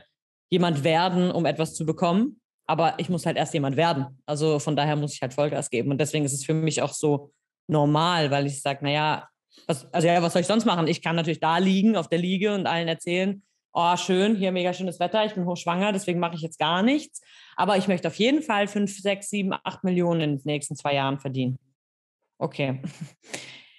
jemand 0.50 0.84
werden, 0.84 1.32
um 1.32 1.46
etwas 1.46 1.74
zu 1.74 1.86
bekommen, 1.86 2.42
aber 2.68 2.96
ich 3.00 3.10
muss 3.10 3.26
halt 3.26 3.38
erst 3.38 3.54
jemand 3.54 3.78
werden. 3.78 4.06
Also 4.26 4.60
von 4.60 4.76
daher 4.76 4.96
muss 4.96 5.14
ich 5.14 5.22
halt 5.22 5.34
Vollgas 5.34 5.70
geben. 5.70 5.92
Und 5.92 6.00
deswegen 6.00 6.26
ist 6.26 6.34
es 6.34 6.46
für 6.46 6.54
mich 6.54 6.82
auch 6.82 6.94
so 6.94 7.32
normal, 7.68 8.30
weil 8.30 8.46
ich 8.46 8.62
sage, 8.62 8.84
naja, 8.84 9.28
was, 9.68 9.92
also 9.94 10.08
ja, 10.08 10.22
was 10.22 10.34
soll 10.34 10.42
ich 10.42 10.48
sonst 10.48 10.66
machen? 10.66 10.88
Ich 10.88 11.02
kann 11.02 11.16
natürlich 11.16 11.40
da 11.40 11.58
liegen 11.60 11.96
auf 11.96 12.10
der 12.10 12.20
Liege 12.20 12.54
und 12.54 12.68
allen 12.68 12.88
erzählen, 12.88 13.42
oh, 13.76 13.98
schön, 13.98 14.36
hier 14.36 14.52
mega 14.52 14.74
schönes 14.74 15.00
Wetter, 15.00 15.26
ich 15.26 15.34
bin 15.34 15.46
hochschwanger, 15.46 15.92
deswegen 15.92 16.20
mache 16.20 16.36
ich 16.36 16.42
jetzt 16.42 16.58
gar 16.58 16.82
nichts. 16.82 17.22
Aber 17.58 17.78
ich 17.78 17.88
möchte 17.88 18.08
auf 18.08 18.16
jeden 18.16 18.42
Fall 18.42 18.68
5, 18.68 19.00
6, 19.00 19.30
7, 19.30 19.54
8 19.64 19.84
Millionen 19.84 20.22
in 20.22 20.38
den 20.38 20.42
nächsten 20.46 20.76
zwei 20.76 20.96
Jahren 20.96 21.20
verdienen. 21.20 21.60
Okay. 22.38 22.82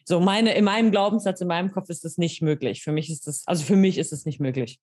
So, 0.08 0.20
meine, 0.20 0.54
in 0.54 0.64
meinem 0.64 0.92
Glaubenssatz, 0.92 1.40
in 1.40 1.48
meinem 1.48 1.72
Kopf 1.72 1.88
ist 1.88 2.04
das 2.04 2.16
nicht 2.16 2.40
möglich. 2.40 2.84
Für 2.84 2.92
mich 2.92 3.10
ist 3.10 3.26
das, 3.26 3.42
also 3.46 3.64
für 3.64 3.74
mich 3.74 3.98
ist 3.98 4.12
es 4.12 4.24
nicht 4.24 4.38
möglich. 4.38 4.78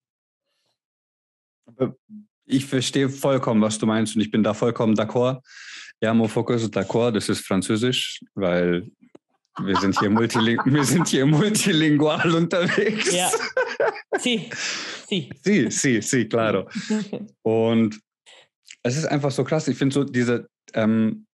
Ich 2.44 2.66
verstehe 2.66 3.08
vollkommen, 3.08 3.62
was 3.62 3.78
du 3.78 3.86
meinst 3.86 4.14
und 4.14 4.20
ich 4.20 4.30
bin 4.30 4.42
da 4.42 4.52
vollkommen 4.52 4.94
d'accord. 4.94 5.40
Ja, 6.02 6.12
mon 6.12 6.28
focus 6.28 6.70
d'accord, 6.70 7.12
das 7.12 7.30
ist 7.30 7.46
Französisch, 7.46 8.20
weil 8.34 8.90
wir 9.62 9.76
sind 9.76 9.98
hier, 9.98 10.10
multiling 10.10 10.58
wir 10.64 10.84
sind 10.84 11.08
hier 11.08 11.26
multilingual 11.26 12.34
unterwegs. 12.34 13.14
Ja. 13.14 13.30
Sie, 14.18 14.50
sie. 15.08 15.30
Sí, 15.42 15.70
sí, 15.70 16.02
sí, 16.02 16.28
claro. 16.28 16.68
Und 17.42 18.00
es 18.82 18.96
ist 18.96 19.06
einfach 19.06 19.30
so 19.30 19.44
krass. 19.44 19.68
Ich 19.68 19.76
finde 19.76 19.94
so 19.94 20.04
diese, 20.04 20.48
ähm, 20.74 21.26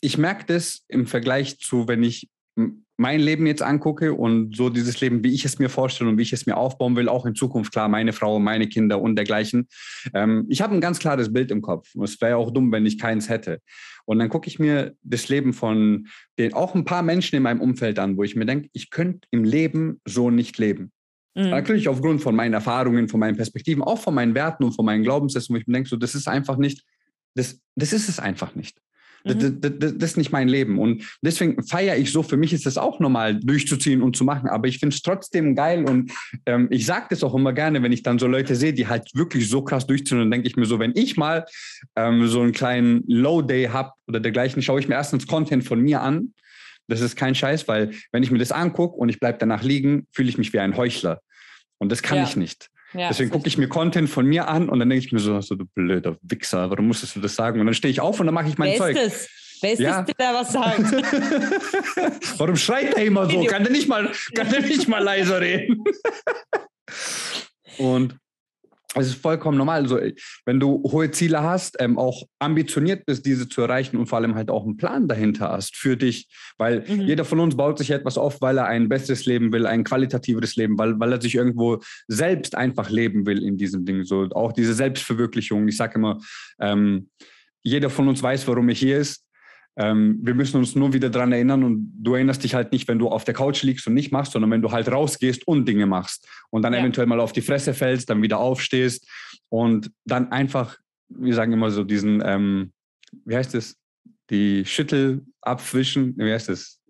ich 0.00 0.18
merke 0.18 0.44
das 0.46 0.84
im 0.88 1.06
Vergleich 1.06 1.58
zu, 1.58 1.88
wenn 1.88 2.02
ich 2.02 2.28
mein 2.96 3.20
Leben 3.20 3.46
jetzt 3.46 3.62
angucke 3.62 4.14
und 4.14 4.56
so 4.56 4.70
dieses 4.70 5.00
Leben, 5.00 5.22
wie 5.22 5.34
ich 5.34 5.44
es 5.44 5.58
mir 5.58 5.68
vorstelle 5.68 6.10
und 6.10 6.18
wie 6.18 6.22
ich 6.22 6.32
es 6.32 6.46
mir 6.46 6.56
aufbauen 6.56 6.96
will, 6.96 7.08
auch 7.08 7.26
in 7.26 7.34
Zukunft, 7.34 7.72
klar, 7.72 7.88
meine 7.88 8.12
Frau, 8.12 8.38
meine 8.38 8.68
Kinder 8.68 9.00
und 9.00 9.16
dergleichen. 9.16 9.68
Ähm, 10.14 10.46
ich 10.48 10.62
habe 10.62 10.74
ein 10.74 10.80
ganz 10.80 10.98
klares 10.98 11.32
Bild 11.32 11.50
im 11.50 11.62
Kopf. 11.62 11.94
Es 12.02 12.20
wäre 12.20 12.36
auch 12.36 12.50
dumm, 12.50 12.72
wenn 12.72 12.86
ich 12.86 12.98
keins 12.98 13.28
hätte. 13.28 13.60
Und 14.06 14.18
dann 14.18 14.28
gucke 14.28 14.48
ich 14.48 14.58
mir 14.58 14.94
das 15.02 15.28
Leben 15.28 15.52
von 15.52 16.06
den, 16.38 16.54
auch 16.54 16.74
ein 16.74 16.84
paar 16.84 17.02
Menschen 17.02 17.36
in 17.36 17.42
meinem 17.42 17.60
Umfeld 17.60 17.98
an, 17.98 18.16
wo 18.16 18.22
ich 18.22 18.36
mir 18.36 18.46
denke, 18.46 18.68
ich 18.72 18.90
könnte 18.90 19.26
im 19.30 19.44
Leben 19.44 20.00
so 20.06 20.30
nicht 20.30 20.58
leben. 20.58 20.92
Mhm. 21.34 21.50
Natürlich 21.50 21.88
aufgrund 21.88 22.22
von 22.22 22.34
meinen 22.34 22.54
Erfahrungen, 22.54 23.08
von 23.08 23.20
meinen 23.20 23.36
Perspektiven, 23.36 23.82
auch 23.82 23.98
von 23.98 24.14
meinen 24.14 24.34
Werten 24.34 24.64
und 24.64 24.72
von 24.72 24.86
meinen 24.86 25.02
Glaubenssätzen, 25.02 25.54
wo 25.54 25.58
ich 25.58 25.66
mir 25.66 25.74
denke, 25.74 25.90
so, 25.90 25.96
das 25.96 26.14
ist 26.14 26.28
einfach 26.28 26.56
nicht, 26.56 26.82
das, 27.34 27.60
das 27.74 27.92
ist 27.92 28.08
es 28.08 28.18
einfach 28.18 28.54
nicht. 28.54 28.80
Das, 29.26 29.34
Mhm. 29.36 29.60
das, 29.60 29.72
das, 29.78 29.98
das 29.98 30.10
ist 30.10 30.16
nicht 30.16 30.32
mein 30.32 30.48
Leben. 30.48 30.78
Und 30.78 31.04
deswegen 31.20 31.62
feiere 31.64 31.96
ich 31.96 32.12
so, 32.12 32.22
für 32.22 32.36
mich 32.36 32.52
ist 32.52 32.64
das 32.64 32.78
auch 32.78 33.00
normal, 33.00 33.38
durchzuziehen 33.40 34.00
und 34.02 34.16
zu 34.16 34.24
machen. 34.24 34.48
Aber 34.48 34.68
ich 34.68 34.78
finde 34.78 34.94
es 34.94 35.02
trotzdem 35.02 35.54
geil. 35.54 35.84
Und 35.84 36.12
ähm, 36.46 36.68
ich 36.70 36.86
sage 36.86 37.06
das 37.10 37.22
auch 37.24 37.34
immer 37.34 37.52
gerne, 37.52 37.82
wenn 37.82 37.92
ich 37.92 38.02
dann 38.02 38.18
so 38.18 38.26
Leute 38.26 38.54
sehe, 38.54 38.72
die 38.72 38.86
halt 38.86 39.10
wirklich 39.14 39.48
so 39.48 39.62
krass 39.62 39.86
durchziehen. 39.86 40.18
Und 40.18 40.24
dann 40.24 40.30
denke 40.30 40.48
ich 40.48 40.56
mir 40.56 40.66
so, 40.66 40.78
wenn 40.78 40.92
ich 40.94 41.16
mal 41.16 41.44
ähm, 41.96 42.26
so 42.28 42.40
einen 42.40 42.52
kleinen 42.52 43.02
Low-Day 43.08 43.66
habe 43.72 43.92
oder 44.06 44.20
dergleichen, 44.20 44.62
schaue 44.62 44.80
ich 44.80 44.88
mir 44.88 44.94
erstens 44.94 45.26
Content 45.26 45.64
von 45.64 45.80
mir 45.80 46.00
an. 46.02 46.32
Das 46.88 47.00
ist 47.00 47.16
kein 47.16 47.34
Scheiß, 47.34 47.66
weil 47.66 47.90
wenn 48.12 48.22
ich 48.22 48.30
mir 48.30 48.38
das 48.38 48.52
angucke 48.52 48.96
und 48.96 49.08
ich 49.08 49.18
bleibe 49.18 49.38
danach 49.38 49.64
liegen, 49.64 50.06
fühle 50.12 50.28
ich 50.28 50.38
mich 50.38 50.52
wie 50.52 50.60
ein 50.60 50.76
Heuchler. 50.76 51.20
Und 51.78 51.90
das 51.90 52.00
kann 52.02 52.18
Ja. 52.18 52.24
ich 52.24 52.36
nicht. 52.36 52.68
Ja, 52.98 53.08
Deswegen 53.08 53.30
gucke 53.30 53.48
ich 53.48 53.58
mir 53.58 53.68
Content 53.68 54.08
von 54.08 54.26
mir 54.26 54.48
an 54.48 54.68
und 54.68 54.78
dann 54.78 54.88
denke 54.88 55.04
ich 55.04 55.12
mir 55.12 55.18
so, 55.18 55.40
so 55.40 55.54
du 55.54 55.64
blöder 55.66 56.16
Wichser, 56.22 56.70
warum 56.70 56.86
musstest 56.88 57.16
du 57.16 57.20
das 57.20 57.34
sagen? 57.34 57.60
Und 57.60 57.66
dann 57.66 57.74
stehe 57.74 57.90
ich 57.90 58.00
auf 58.00 58.20
und 58.20 58.26
dann 58.26 58.34
mache 58.34 58.48
ich 58.48 58.58
mein 58.58 58.70
Wer 58.72 58.78
Zeug. 58.78 58.96
ist 58.96 59.02
es? 59.06 59.28
Wer 59.62 59.72
ist 59.72 59.78
Ja. 59.80 60.04
es, 60.06 60.14
der 60.16 60.34
was 60.34 60.52
sagt? 60.52 60.78
Warum 62.38 62.56
schreit 62.56 62.94
er 62.94 63.04
immer 63.06 63.28
so? 63.30 63.42
Kann 63.44 63.62
der 63.62 63.72
nicht 63.72 63.88
mal, 63.88 64.10
kann 64.34 64.50
der 64.50 64.60
nicht 64.60 64.86
mal 64.86 65.02
leiser 65.02 65.40
reden? 65.40 65.82
und 67.78 68.16
es 69.02 69.08
ist 69.08 69.20
vollkommen 69.20 69.58
normal. 69.58 69.82
Also, 69.82 70.00
wenn 70.44 70.60
du 70.60 70.82
hohe 70.84 71.10
Ziele 71.10 71.42
hast, 71.42 71.76
ähm, 71.80 71.98
auch 71.98 72.22
ambitioniert 72.38 73.04
bist, 73.06 73.26
diese 73.26 73.48
zu 73.48 73.60
erreichen 73.62 73.96
und 73.96 74.06
vor 74.06 74.18
allem 74.18 74.34
halt 74.34 74.50
auch 74.50 74.64
einen 74.64 74.76
Plan 74.76 75.08
dahinter 75.08 75.50
hast 75.50 75.76
für 75.76 75.96
dich, 75.96 76.28
weil 76.58 76.84
Mhm. 76.88 77.02
jeder 77.02 77.24
von 77.24 77.40
uns 77.40 77.56
baut 77.56 77.78
sich 77.78 77.90
etwas 77.90 78.16
auf, 78.16 78.40
weil 78.40 78.58
er 78.58 78.66
ein 78.66 78.88
besseres 78.88 79.26
Leben 79.26 79.52
will, 79.52 79.66
ein 79.66 79.84
qualitativeres 79.84 80.56
Leben, 80.56 80.78
weil, 80.78 80.98
weil 80.98 81.12
er 81.12 81.20
sich 81.20 81.34
irgendwo 81.34 81.80
selbst 82.08 82.54
einfach 82.54 82.90
leben 82.90 83.26
will 83.26 83.42
in 83.42 83.56
diesem 83.56 83.84
Ding. 83.84 84.04
So 84.04 84.28
auch 84.32 84.52
diese 84.52 84.74
Selbstverwirklichung. 84.74 85.68
Ich 85.68 85.76
sage 85.76 85.96
immer, 85.96 86.20
ähm, 86.60 87.08
jeder 87.62 87.90
von 87.90 88.08
uns 88.08 88.22
weiß, 88.22 88.46
warum 88.48 88.68
er 88.68 88.74
hier 88.76 88.98
ist. 88.98 89.25
Ähm, 89.78 90.18
wir 90.22 90.34
müssen 90.34 90.56
uns 90.56 90.74
nur 90.74 90.92
wieder 90.94 91.10
daran 91.10 91.32
erinnern 91.32 91.62
und 91.62 91.92
du 92.00 92.14
erinnerst 92.14 92.42
dich 92.44 92.54
halt 92.54 92.72
nicht, 92.72 92.88
wenn 92.88 92.98
du 92.98 93.08
auf 93.08 93.24
der 93.24 93.34
Couch 93.34 93.62
liegst 93.62 93.86
und 93.86 93.94
nicht 93.94 94.10
machst, 94.10 94.32
sondern 94.32 94.50
wenn 94.50 94.62
du 94.62 94.70
halt 94.72 94.90
rausgehst 94.90 95.46
und 95.46 95.66
Dinge 95.68 95.86
machst 95.86 96.26
und 96.50 96.62
dann 96.62 96.72
Ja. 96.72 96.80
eventuell 96.80 97.06
mal 97.06 97.20
auf 97.20 97.32
die 97.32 97.42
Fresse 97.42 97.74
fällst, 97.74 98.08
dann 98.08 98.22
wieder 98.22 98.38
aufstehst 98.38 99.06
und 99.50 99.90
dann 100.06 100.32
einfach, 100.32 100.78
wir 101.08 101.34
sagen 101.34 101.52
immer 101.52 101.70
so 101.70 101.84
diesen, 101.84 102.22
ähm, 102.24 102.72
wie 103.26 103.36
heißt 103.36 103.54
es, 103.54 103.76
die 104.30 104.64
Schüttel 104.64 105.24
abwischen, 105.42 106.14
wie 106.16 106.32
heißt 106.32 106.48
es, 106.48 106.80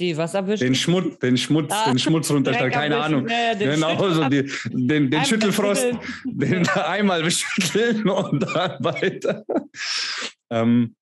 Die 0.00 0.16
was 0.16 0.34
abwischen? 0.34 0.66
den 0.66 0.74
Schmutz, 0.74 1.18
den 1.20 1.36
Schmutz, 1.36 1.72
Ah, 1.72 1.90
den 1.90 1.98
Schmutz 2.00 2.28
runterstellen, 2.32 2.72
keine 2.72 2.96
abwischen. 2.96 3.14
Ahnung. 3.14 3.28
Ja, 3.30 3.54
den 3.54 3.70
Genau, 3.70 4.10
so 4.10 4.28
die, 4.28 4.50
den, 4.72 5.10
den 5.10 5.24
Schüttelfrost, 5.24 5.82
schütteln. 5.82 6.00
den 6.64 6.68
einmal 6.74 7.22
beschütteln 7.22 8.08
und 8.08 8.42
dann 8.42 8.84
weiter. 8.84 9.44
Ähm, 10.50 10.96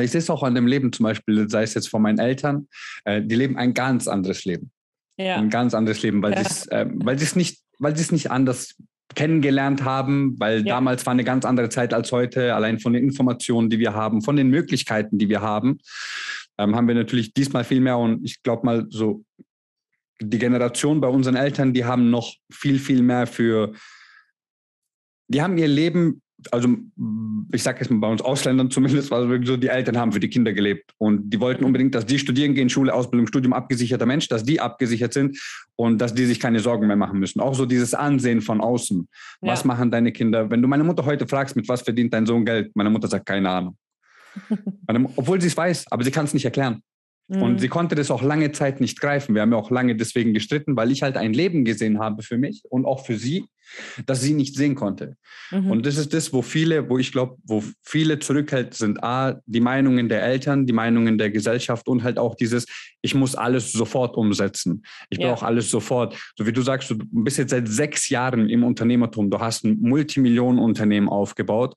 ich 0.00 0.10
sehe 0.10 0.18
es 0.20 0.30
auch 0.30 0.42
an 0.42 0.54
dem 0.54 0.66
Leben 0.66 0.92
zum 0.92 1.04
Beispiel, 1.04 1.48
sei 1.48 1.62
es 1.62 1.74
jetzt 1.74 1.88
von 1.88 2.02
meinen 2.02 2.18
Eltern, 2.18 2.68
äh, 3.04 3.22
die 3.22 3.34
leben 3.34 3.56
ein 3.56 3.74
ganz 3.74 4.08
anderes 4.08 4.44
Leben. 4.44 4.70
Ja. 5.16 5.36
Ein 5.36 5.50
ganz 5.50 5.74
anderes 5.74 6.02
Leben, 6.02 6.22
weil 6.22 6.32
Ja. 6.32 6.44
sie 6.44 6.46
es 6.46 6.66
äh, 6.66 6.86
es 7.14 7.36
nicht, 7.36 7.60
weil 7.78 7.96
sie 7.96 8.02
es 8.02 8.12
nicht 8.12 8.30
anders 8.30 8.76
kennengelernt 9.14 9.84
haben, 9.84 10.38
weil 10.38 10.58
Ja. 10.58 10.74
damals 10.74 11.04
war 11.06 11.12
eine 11.12 11.24
ganz 11.24 11.44
andere 11.44 11.68
Zeit 11.70 11.92
als 11.92 12.12
heute, 12.12 12.54
allein 12.54 12.78
von 12.78 12.92
den 12.92 13.02
Informationen, 13.04 13.70
die 13.70 13.78
wir 13.78 13.94
haben, 13.94 14.22
von 14.22 14.36
den 14.36 14.48
Möglichkeiten, 14.48 15.18
die 15.18 15.28
wir 15.28 15.40
haben, 15.40 15.78
ähm, 16.58 16.76
haben 16.76 16.86
wir 16.86 16.94
natürlich 16.94 17.32
diesmal 17.32 17.64
viel 17.64 17.80
mehr 17.80 17.98
und 17.98 18.24
ich 18.24 18.42
glaube 18.42 18.64
mal 18.66 18.86
so, 18.90 19.24
die 20.20 20.38
Generation 20.38 21.00
bei 21.00 21.08
unseren 21.08 21.36
Eltern, 21.36 21.72
die 21.72 21.84
haben 21.84 22.10
noch 22.10 22.34
viel, 22.50 22.78
viel 22.78 23.02
mehr 23.02 23.26
für, 23.26 23.72
die 25.28 25.42
haben 25.42 25.56
ihr 25.58 25.68
Leben 25.68 26.22
also 26.50 26.68
ich 27.52 27.62
sage 27.62 27.80
jetzt 27.80 27.90
mal 27.90 27.98
bei 27.98 28.08
uns 28.08 28.22
Ausländern 28.22 28.70
zumindest, 28.72 29.10
war 29.10 29.22
es 29.22 29.28
wirklich 29.28 29.48
so, 29.48 29.56
die 29.56 29.68
Eltern 29.68 29.96
haben 29.96 30.12
für 30.12 30.20
die 30.20 30.28
Kinder 30.28 30.52
gelebt 30.52 30.92
und 30.98 31.30
die 31.30 31.40
wollten 31.40 31.64
unbedingt, 31.64 31.94
dass 31.94 32.06
die 32.06 32.18
studieren 32.18 32.54
gehen, 32.54 32.68
Schule, 32.68 32.94
Ausbildung, 32.94 33.26
Studium, 33.26 33.52
abgesicherter 33.52 34.06
Mensch, 34.06 34.28
dass 34.28 34.44
die 34.44 34.60
abgesichert 34.60 35.12
sind 35.12 35.38
und 35.76 35.98
dass 35.98 36.14
die 36.14 36.26
sich 36.26 36.40
keine 36.40 36.60
Sorgen 36.60 36.86
mehr 36.86 36.96
machen 36.96 37.18
müssen. 37.18 37.40
Auch 37.40 37.54
so 37.54 37.66
dieses 37.66 37.94
Ansehen 37.94 38.40
von 38.40 38.60
außen. 38.60 39.08
Was 39.40 39.62
Ja. 39.62 39.66
machen 39.66 39.90
deine 39.90 40.12
Kinder? 40.12 40.50
Wenn 40.50 40.62
du 40.62 40.68
meine 40.68 40.84
Mutter 40.84 41.04
heute 41.04 41.26
fragst, 41.26 41.56
mit 41.56 41.68
was 41.68 41.82
verdient 41.82 42.14
dein 42.14 42.26
Sohn 42.26 42.44
Geld, 42.44 42.74
meine 42.74 42.90
Mutter 42.90 43.08
sagt 43.08 43.26
keine 43.26 43.50
Ahnung. 43.50 43.76
Obwohl 45.16 45.40
sie 45.40 45.48
es 45.48 45.56
weiß, 45.56 45.90
aber 45.90 46.04
sie 46.04 46.10
kann 46.10 46.24
es 46.24 46.34
nicht 46.34 46.44
erklären. 46.44 46.82
Und 47.28 47.54
Mhm. 47.54 47.58
sie 47.58 47.68
konnte 47.68 47.94
das 47.94 48.10
auch 48.10 48.22
lange 48.22 48.52
Zeit 48.52 48.80
nicht 48.80 49.00
greifen. 49.00 49.34
Wir 49.34 49.42
haben 49.42 49.52
ja 49.52 49.58
auch 49.58 49.70
lange 49.70 49.94
deswegen 49.94 50.32
gestritten, 50.32 50.76
weil 50.76 50.90
ich 50.90 51.02
halt 51.02 51.16
ein 51.18 51.34
Leben 51.34 51.64
gesehen 51.64 51.98
habe 51.98 52.22
für 52.22 52.38
mich 52.38 52.62
und 52.70 52.86
auch 52.86 53.04
für 53.04 53.18
sie, 53.18 53.44
das 54.06 54.22
sie 54.22 54.32
nicht 54.32 54.56
sehen 54.56 54.74
konnte. 54.74 55.14
Mhm. 55.50 55.70
Und 55.70 55.84
das 55.84 55.98
ist 55.98 56.14
das, 56.14 56.32
wo 56.32 56.40
viele, 56.40 56.88
wo 56.88 56.96
ich 56.96 57.12
glaube, 57.12 57.36
wo 57.44 57.62
viele 57.84 58.18
zurückhält, 58.18 58.72
sind 58.72 59.04
A, 59.04 59.42
die 59.44 59.60
Meinungen 59.60 60.08
der 60.08 60.22
Eltern, 60.22 60.64
die 60.64 60.72
Meinungen 60.72 61.18
der 61.18 61.30
Gesellschaft 61.30 61.86
und 61.86 62.02
halt 62.02 62.18
auch 62.18 62.34
dieses, 62.34 62.64
ich 63.02 63.14
muss 63.14 63.34
alles 63.34 63.72
sofort 63.72 64.16
umsetzen. 64.16 64.82
Ich 65.10 65.18
Ja. 65.18 65.28
brauche 65.28 65.44
alles 65.44 65.68
sofort. 65.70 66.16
So 66.34 66.46
wie 66.46 66.52
du 66.54 66.62
sagst, 66.62 66.88
du 66.88 66.96
bist 66.98 67.36
jetzt 67.36 67.50
seit 67.50 67.68
sechs 67.68 68.08
Jahren 68.08 68.48
im 68.48 68.64
Unternehmertum. 68.64 69.28
Du 69.28 69.38
hast 69.38 69.66
ein 69.66 69.76
Multimillionenunternehmen 69.80 71.10
aufgebaut 71.10 71.74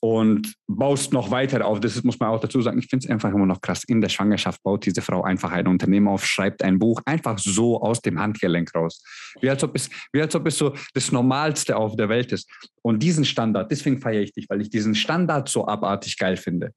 und 0.00 0.54
baust 0.66 1.12
noch 1.12 1.30
weiter 1.30 1.66
auf. 1.66 1.78
Das 1.78 2.02
muss 2.02 2.18
man 2.18 2.30
auch 2.30 2.40
dazu 2.40 2.62
sagen. 2.62 2.78
Ich 2.78 2.86
finde 2.86 3.04
es 3.04 3.10
einfach 3.10 3.30
immer 3.32 3.44
noch 3.44 3.60
krass. 3.60 3.84
In 3.84 4.00
der 4.00 4.08
Schwangerschaft 4.08 4.62
baut 4.62 4.86
diese 4.86 5.02
Frau 5.02 5.22
einfach 5.22 5.52
ein 5.52 5.66
Unternehmen 5.66 6.08
auf, 6.08 6.24
schreibt 6.24 6.62
ein 6.62 6.78
Buch 6.78 7.02
einfach 7.04 7.38
so 7.38 7.80
aus 7.82 8.00
dem 8.00 8.18
Handgelenk 8.18 8.74
raus. 8.74 9.04
Wie 9.40 9.50
als 9.50 9.62
ob 9.62 9.76
es, 9.76 9.90
wie 10.12 10.22
als 10.22 10.34
ob 10.34 10.46
es 10.46 10.56
so 10.56 10.74
das 10.94 11.12
Normalste 11.12 11.76
auf 11.76 11.96
der 11.96 12.08
Welt 12.08 12.32
ist. 12.32 12.50
Und 12.82 13.02
diesen 13.02 13.26
Standard, 13.26 13.70
deswegen 13.70 14.00
feiere 14.00 14.22
ich 14.22 14.32
dich, 14.32 14.48
weil 14.48 14.62
ich 14.62 14.70
diesen 14.70 14.94
Standard 14.94 15.50
so 15.50 15.66
abartig 15.66 16.16
geil 16.16 16.38
finde. 16.38 16.72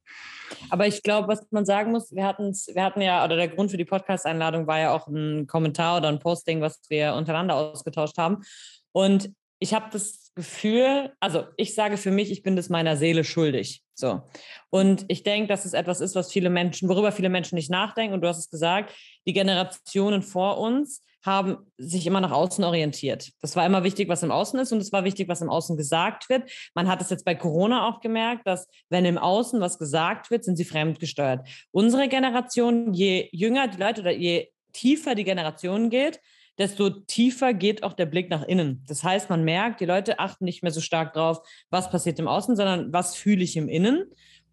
Aber 0.70 0.86
ich 0.86 1.02
glaube, 1.02 1.30
was 1.30 1.48
man 1.50 1.66
sagen 1.66 1.92
muss, 1.92 2.12
wir 2.12 2.26
hatten 2.26 2.52
wir 2.52 2.84
hatten 2.84 3.02
ja, 3.02 3.24
oder 3.24 3.38
der 3.38 3.48
Grund 3.48 3.72
für 3.72 3.78
die 3.78 3.86
Podcast-Einladung 3.86 4.68
war 4.68 4.80
ja 4.80 4.92
auch 4.92 5.08
ein 5.08 5.48
Kommentar 5.48 5.98
oder 5.98 6.10
ein 6.10 6.20
Posting, 6.20 6.60
was 6.60 6.82
wir 6.90 7.14
untereinander 7.16 7.56
ausgetauscht 7.56 8.18
haben. 8.18 8.44
Und 8.92 9.32
ich 9.64 9.74
habe 9.74 9.86
das 9.92 10.34
Gefühl, 10.36 11.14
also 11.22 11.46
ich 11.56 11.74
sage 11.74 11.96
für 11.96 12.12
mich, 12.12 12.32
ich 12.32 12.44
bin 12.44 12.58
das 12.58 12.68
meiner 12.68 12.98
Seele 12.98 13.24
schuldig. 13.24 13.82
So. 13.94 14.22
Und 14.70 15.06
ich 15.08 15.24
denke, 15.24 15.48
dass 15.48 15.64
es 15.64 15.72
etwas 15.72 16.02
ist, 16.02 16.16
was 16.16 16.34
viele 16.34 16.50
Menschen, 16.50 16.90
worüber 16.90 17.14
viele 17.14 17.30
Menschen 17.30 17.56
nicht 17.56 17.72
nachdenken. 17.72 18.14
Und 18.14 18.22
du 18.22 18.28
hast 18.28 18.40
es 18.40 18.50
gesagt, 18.50 18.94
die 19.26 19.32
Generationen 19.32 20.22
vor 20.22 20.58
uns 20.58 21.02
haben 21.26 21.60
sich 21.78 22.06
immer 22.06 22.20
nach 22.20 22.34
außen 22.34 22.62
orientiert. 22.66 23.32
Das 23.40 23.56
war 23.56 23.66
immer 23.66 23.86
wichtig, 23.86 24.10
was 24.10 24.22
im 24.22 24.32
Außen 24.32 24.60
ist 24.60 24.74
und 24.74 24.80
es 24.80 24.92
war 24.92 25.06
wichtig, 25.06 25.30
was 25.30 25.40
im 25.40 25.50
Außen 25.50 25.78
gesagt 25.78 26.28
wird. 26.28 26.52
Man 26.76 26.90
hat 26.90 27.02
es 27.02 27.10
jetzt 27.10 27.24
bei 27.24 27.34
Corona 27.34 27.88
auch 27.88 28.02
gemerkt, 28.02 28.46
dass 28.46 28.68
wenn 28.90 29.06
im 29.06 29.18
Außen 29.18 29.62
was 29.62 29.80
gesagt 29.80 30.30
wird, 30.30 30.44
sind 30.44 30.58
sie 30.58 30.66
fremdgesteuert. 30.66 31.48
Unsere 31.72 32.10
Generation, 32.10 32.94
je 32.94 33.30
jünger 33.32 33.70
die 33.70 33.78
Leute 33.78 34.02
oder 34.02 34.12
je 34.12 34.50
tiefer 34.74 35.16
die 35.16 35.24
Generation 35.24 35.90
geht, 35.90 36.20
desto 36.58 36.90
tiefer 36.90 37.54
geht 37.54 37.84
auch 37.84 37.94
der 37.94 38.06
Blick 38.06 38.30
nach 38.30 38.44
innen. 38.44 38.84
Das 38.88 39.04
heißt, 39.04 39.30
man 39.30 39.44
merkt, 39.44 39.82
die 39.82 39.86
Leute 39.86 40.20
achten 40.20 40.46
nicht 40.46 40.64
mehr 40.64 40.72
so 40.72 40.82
stark 40.82 41.14
drauf, 41.14 41.40
was 41.70 41.90
passiert 41.90 42.20
im 42.20 42.28
Außen, 42.28 42.56
sondern 42.56 42.94
was 42.94 43.16
fühle 43.16 43.44
ich 43.44 43.58
im 43.58 43.68
Innen 43.68 44.06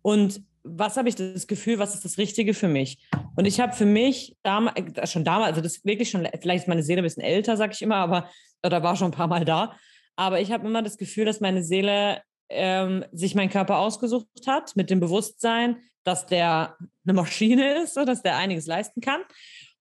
und 0.03 0.43
was 0.63 0.97
habe 0.97 1.09
ich 1.09 1.15
das 1.15 1.47
Gefühl, 1.47 1.79
was 1.79 1.95
ist 1.95 2.05
das 2.05 2.19
Richtige 2.19 2.53
für 2.53 2.69
mich? 2.69 2.99
Und 3.35 3.47
ich 3.47 3.61
habe 3.61 3.73
für 3.73 3.87
mich 3.87 4.37
damals, 4.43 5.11
schon 5.11 5.25
damals, 5.25 5.51
also 5.51 5.63
das 5.63 5.77
ist 5.77 5.85
wirklich 5.87 6.11
schon, 6.11 6.29
vielleicht 6.41 6.65
ist 6.65 6.69
meine 6.69 6.83
Seele 6.83 7.01
ein 7.01 7.05
bisschen 7.05 7.23
älter, 7.23 7.57
sage 7.57 7.73
ich 7.73 7.83
immer, 7.83 7.97
aber, 7.97 8.29
oder 8.63 8.83
war 8.83 8.97
schon 8.97 9.09
ein 9.09 9.17
paar 9.17 9.29
Mal 9.29 9.45
da, 9.45 9.75
aber 10.17 10.41
ich 10.41 10.53
habe 10.53 10.67
immer 10.67 10.83
das 10.83 10.99
Gefühl, 10.99 11.25
dass 11.25 11.41
meine 11.41 11.63
Seele 11.63 12.21
ähm, 12.51 13.05
sich 13.13 13.35
mein 13.35 13.49
Körper 13.49 13.79
ausgesucht 13.79 14.27
hat, 14.47 14.77
mit 14.77 14.91
dem 14.91 15.01
Bewusstsein, 15.01 15.79
dass 16.05 16.27
der 16.27 16.77
eine 17.05 17.15
Maschine 17.15 17.75
ist, 17.83 17.97
dass 17.97 18.23
der 18.23 18.37
einiges 18.37 18.67
leisten 18.67 19.01
kann. 19.01 19.23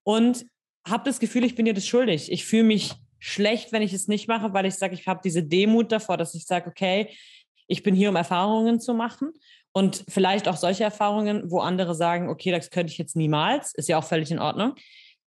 Und 0.02 0.46
habe 0.86 1.04
das 1.04 1.20
Gefühl, 1.20 1.44
ich 1.44 1.54
bin 1.54 1.64
dir 1.64 1.74
das 1.74 1.86
schuldig. 1.86 2.30
Ich 2.32 2.44
fühle 2.44 2.64
mich 2.64 2.92
schlecht, 3.18 3.72
wenn 3.72 3.82
ich 3.82 3.92
es 3.92 4.08
nicht 4.08 4.28
mache, 4.28 4.52
weil 4.52 4.66
ich 4.66 4.74
sage, 4.74 4.94
ich 4.94 5.06
habe 5.06 5.20
diese 5.22 5.42
Demut 5.42 5.92
davor, 5.92 6.16
dass 6.16 6.34
ich 6.34 6.46
sage, 6.46 6.68
okay, 6.68 7.10
ich 7.66 7.82
bin 7.82 7.94
hier, 7.94 8.08
um 8.08 8.16
Erfahrungen 8.16 8.80
zu 8.80 8.94
machen. 8.94 9.32
Und 9.72 10.04
vielleicht 10.08 10.48
auch 10.48 10.56
solche 10.56 10.82
Erfahrungen, 10.82 11.50
wo 11.50 11.60
andere 11.60 11.94
sagen, 11.94 12.28
okay, 12.28 12.50
das 12.50 12.70
könnte 12.70 12.90
ich 12.92 12.98
jetzt 12.98 13.14
niemals, 13.14 13.72
ist 13.74 13.88
ja 13.88 13.98
auch 13.98 14.04
völlig 14.04 14.30
in 14.30 14.40
Ordnung. 14.40 14.74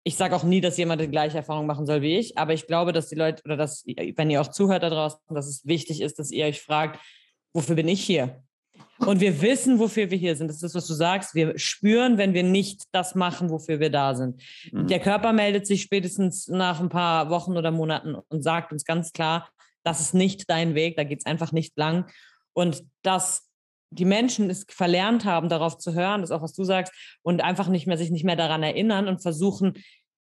Ich 0.03 0.17
sage 0.17 0.35
auch 0.35 0.43
nie, 0.43 0.59
dass 0.59 0.77
jemand 0.77 0.99
die 0.99 1.07
gleiche 1.07 1.37
Erfahrung 1.37 1.65
machen 1.65 1.85
soll 1.85 2.01
wie 2.01 2.17
ich, 2.17 2.37
aber 2.37 2.53
ich 2.53 2.67
glaube, 2.67 2.91
dass 2.91 3.07
die 3.07 3.15
Leute, 3.15 3.41
oder 3.45 3.55
dass, 3.55 3.85
wenn 3.85 4.29
ihr 4.29 4.41
auch 4.41 4.49
zuhört 4.49 4.83
da 4.83 4.89
draußen, 4.89 5.19
dass 5.29 5.47
es 5.47 5.65
wichtig 5.65 6.01
ist, 6.01 6.19
dass 6.19 6.31
ihr 6.31 6.45
euch 6.45 6.61
fragt, 6.61 6.99
wofür 7.53 7.75
bin 7.75 7.87
ich 7.87 8.03
hier? 8.03 8.43
Und 8.99 9.19
wir 9.19 9.41
wissen, 9.41 9.79
wofür 9.79 10.09
wir 10.09 10.17
hier 10.17 10.35
sind. 10.35 10.47
Das 10.47 10.57
ist 10.57 10.63
das, 10.63 10.75
was 10.75 10.87
du 10.87 10.93
sagst. 10.93 11.35
Wir 11.35 11.57
spüren, 11.57 12.17
wenn 12.17 12.33
wir 12.33 12.43
nicht 12.43 12.83
das 12.91 13.15
machen, 13.15 13.49
wofür 13.49 13.79
wir 13.79 13.89
da 13.89 14.15
sind. 14.15 14.41
Mhm. 14.71 14.87
Der 14.87 14.99
Körper 14.99 15.33
meldet 15.33 15.67
sich 15.67 15.81
spätestens 15.81 16.47
nach 16.47 16.79
ein 16.79 16.89
paar 16.89 17.29
Wochen 17.29 17.57
oder 17.57 17.71
Monaten 17.71 18.15
und 18.15 18.43
sagt 18.43 18.71
uns 18.71 18.85
ganz 18.85 19.11
klar, 19.11 19.49
das 19.83 19.99
ist 19.99 20.13
nicht 20.13 20.49
dein 20.49 20.75
Weg, 20.75 20.95
da 20.95 21.03
geht 21.03 21.19
es 21.19 21.25
einfach 21.25 21.51
nicht 21.51 21.77
lang. 21.77 22.05
Und 22.53 22.83
dass 23.01 23.49
die 23.89 24.05
Menschen 24.05 24.49
es 24.49 24.65
verlernt 24.69 25.25
haben, 25.25 25.49
darauf 25.49 25.77
zu 25.77 25.93
hören, 25.93 26.21
das 26.21 26.29
ist 26.29 26.35
auch, 26.35 26.41
was 26.41 26.53
du 26.53 26.63
sagst, 26.63 26.93
und 27.21 27.43
einfach 27.43 27.67
nicht 27.67 27.85
mehr 27.85 27.97
sich 27.97 28.09
nicht 28.09 28.23
mehr 28.23 28.35
daran 28.35 28.63
erinnern 28.63 29.07
und 29.07 29.21
versuchen, 29.21 29.73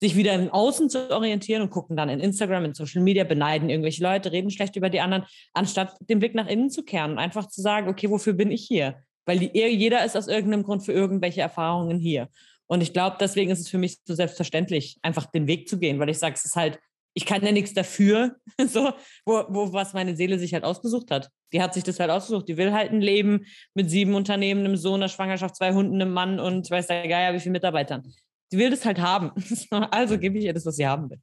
sich 0.01 0.15
wieder 0.15 0.33
im 0.33 0.49
Außen 0.49 0.89
zu 0.89 1.11
orientieren 1.11 1.61
und 1.61 1.69
gucken 1.69 1.95
dann 1.95 2.09
in 2.09 2.19
Instagram, 2.19 2.65
in 2.65 2.73
Social 2.73 3.03
Media, 3.03 3.23
beneiden 3.23 3.69
irgendwelche 3.69 4.03
Leute, 4.03 4.31
reden 4.31 4.49
schlecht 4.49 4.75
über 4.75 4.89
die 4.89 4.99
anderen, 4.99 5.25
anstatt 5.53 5.95
den 6.09 6.19
Blick 6.19 6.33
nach 6.33 6.47
innen 6.47 6.71
zu 6.71 6.83
kehren 6.83 7.11
und 7.11 7.19
einfach 7.19 7.47
zu 7.47 7.61
sagen, 7.61 7.87
okay, 7.87 8.09
wofür 8.09 8.33
bin 8.33 8.51
ich 8.51 8.65
hier? 8.65 8.95
Weil 9.25 9.39
die, 9.39 9.51
jeder 9.53 10.03
ist 10.03 10.17
aus 10.17 10.27
irgendeinem 10.27 10.63
Grund 10.63 10.83
für 10.83 10.91
irgendwelche 10.91 11.41
Erfahrungen 11.41 11.99
hier. 11.99 12.29
Und 12.65 12.81
ich 12.81 12.93
glaube, 12.93 13.17
deswegen 13.19 13.51
ist 13.51 13.59
es 13.59 13.69
für 13.69 13.77
mich 13.77 13.99
so 14.03 14.15
selbstverständlich, 14.15 14.97
einfach 15.03 15.27
den 15.27 15.45
Weg 15.45 15.69
zu 15.69 15.77
gehen, 15.77 15.99
weil 15.99 16.09
ich 16.09 16.17
sage, 16.17 16.33
es 16.33 16.45
ist 16.45 16.55
halt, 16.55 16.79
ich 17.13 17.25
kann 17.25 17.45
ja 17.45 17.51
nichts 17.51 17.73
dafür, 17.73 18.37
so, 18.65 18.93
wo, 19.25 19.43
wo 19.49 19.73
was 19.73 19.93
meine 19.93 20.15
Seele 20.15 20.39
sich 20.39 20.53
halt 20.53 20.63
ausgesucht 20.63 21.11
hat. 21.11 21.29
Die 21.53 21.61
hat 21.61 21.75
sich 21.75 21.83
das 21.83 21.99
halt 21.99 22.09
ausgesucht. 22.09 22.47
Die 22.47 22.57
will 22.57 22.71
halt 22.71 22.91
ein 22.91 23.01
Leben 23.01 23.45
mit 23.75 23.91
sieben 23.91 24.15
Unternehmen, 24.15 24.65
einem 24.65 24.77
Sohn, 24.77 25.01
einer 25.01 25.09
Schwangerschaft, 25.09 25.57
zwei 25.57 25.73
Hunden, 25.73 26.01
einem 26.01 26.13
Mann 26.13 26.39
und 26.39 26.71
weiß 26.71 26.87
der 26.87 27.07
Geier, 27.07 27.33
wie 27.33 27.39
viele 27.39 27.51
Mitarbeitern. 27.51 28.03
Die 28.51 28.57
will 28.57 28.69
das 28.69 28.85
halt 28.85 28.99
haben. 28.99 29.31
Also 29.91 30.17
gebe 30.17 30.37
ich 30.37 30.45
ihr 30.45 30.53
das, 30.53 30.65
was 30.65 30.75
sie 30.75 30.87
haben 30.87 31.09
will. 31.09 31.19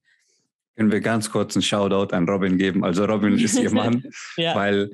Können 0.77 0.93
wir 0.93 1.01
ganz 1.01 1.31
kurz 1.31 1.57
einen 1.57 1.62
Shoutout 1.62 2.14
an 2.14 2.29
Robin 2.29 2.57
geben? 2.57 2.85
Also 2.85 3.05
Robin 3.05 3.37
ist 3.38 3.59
ihr 3.59 3.71
Mann, 3.75 4.05
Ja, 4.37 4.55
weil 4.55 4.91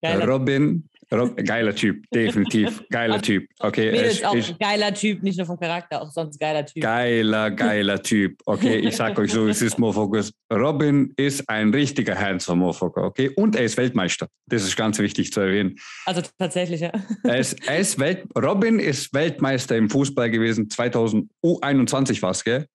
geiler, 0.00 0.26
Robin, 0.26 0.88
Rob, 1.14 1.36
geiler 1.44 1.74
Typ, 1.74 2.04
definitiv, 2.10 2.82
geiler 2.90 3.20
Typ. 3.20 3.48
Okay, 3.58 3.92
Mädels 3.92 4.18
ich, 4.18 4.26
auch 4.26 4.34
ich, 4.34 4.58
geiler 4.58 4.92
Typ, 4.92 5.22
nicht 5.22 5.38
nur 5.38 5.46
vom 5.46 5.58
Charakter, 5.58 6.02
auch 6.02 6.10
sonst 6.10 6.38
geiler 6.38 6.64
Typ. 6.66 6.82
Geiler, 6.82 7.50
geiler 7.50 8.02
Typ. 8.02 8.40
Okay, 8.44 8.76
ich 8.76 8.96
sag 8.96 9.18
euch 9.18 9.32
so, 9.32 9.46
es 9.46 9.62
ist 9.62 9.78
Mofocus. 9.78 10.32
Robin 10.52 11.12
ist 11.16 11.48
ein 11.48 11.72
richtiger 11.72 12.18
handsome 12.18 12.60
Motherfucker, 12.60 13.04
okay? 13.04 13.30
Und 13.36 13.56
er 13.56 13.64
ist 13.64 13.76
Weltmeister. 13.76 14.28
Das 14.46 14.62
ist 14.62 14.76
ganz 14.76 14.98
wichtig 14.98 15.32
zu 15.32 15.40
erwähnen. 15.40 15.76
Also 16.06 16.22
tatsächlich, 16.38 16.80
ja. 16.80 16.92
Er 17.24 17.38
ist, 17.38 17.66
er 17.66 17.78
ist 17.78 17.98
Welt, 17.98 18.24
Robin 18.36 18.78
ist 18.78 19.12
Weltmeister 19.12 19.76
im 19.76 19.88
Fußball 19.90 20.30
gewesen, 20.30 20.68
2021 20.68 22.22
war 22.22 22.30
es, 22.30 22.44
gell? 22.44 22.66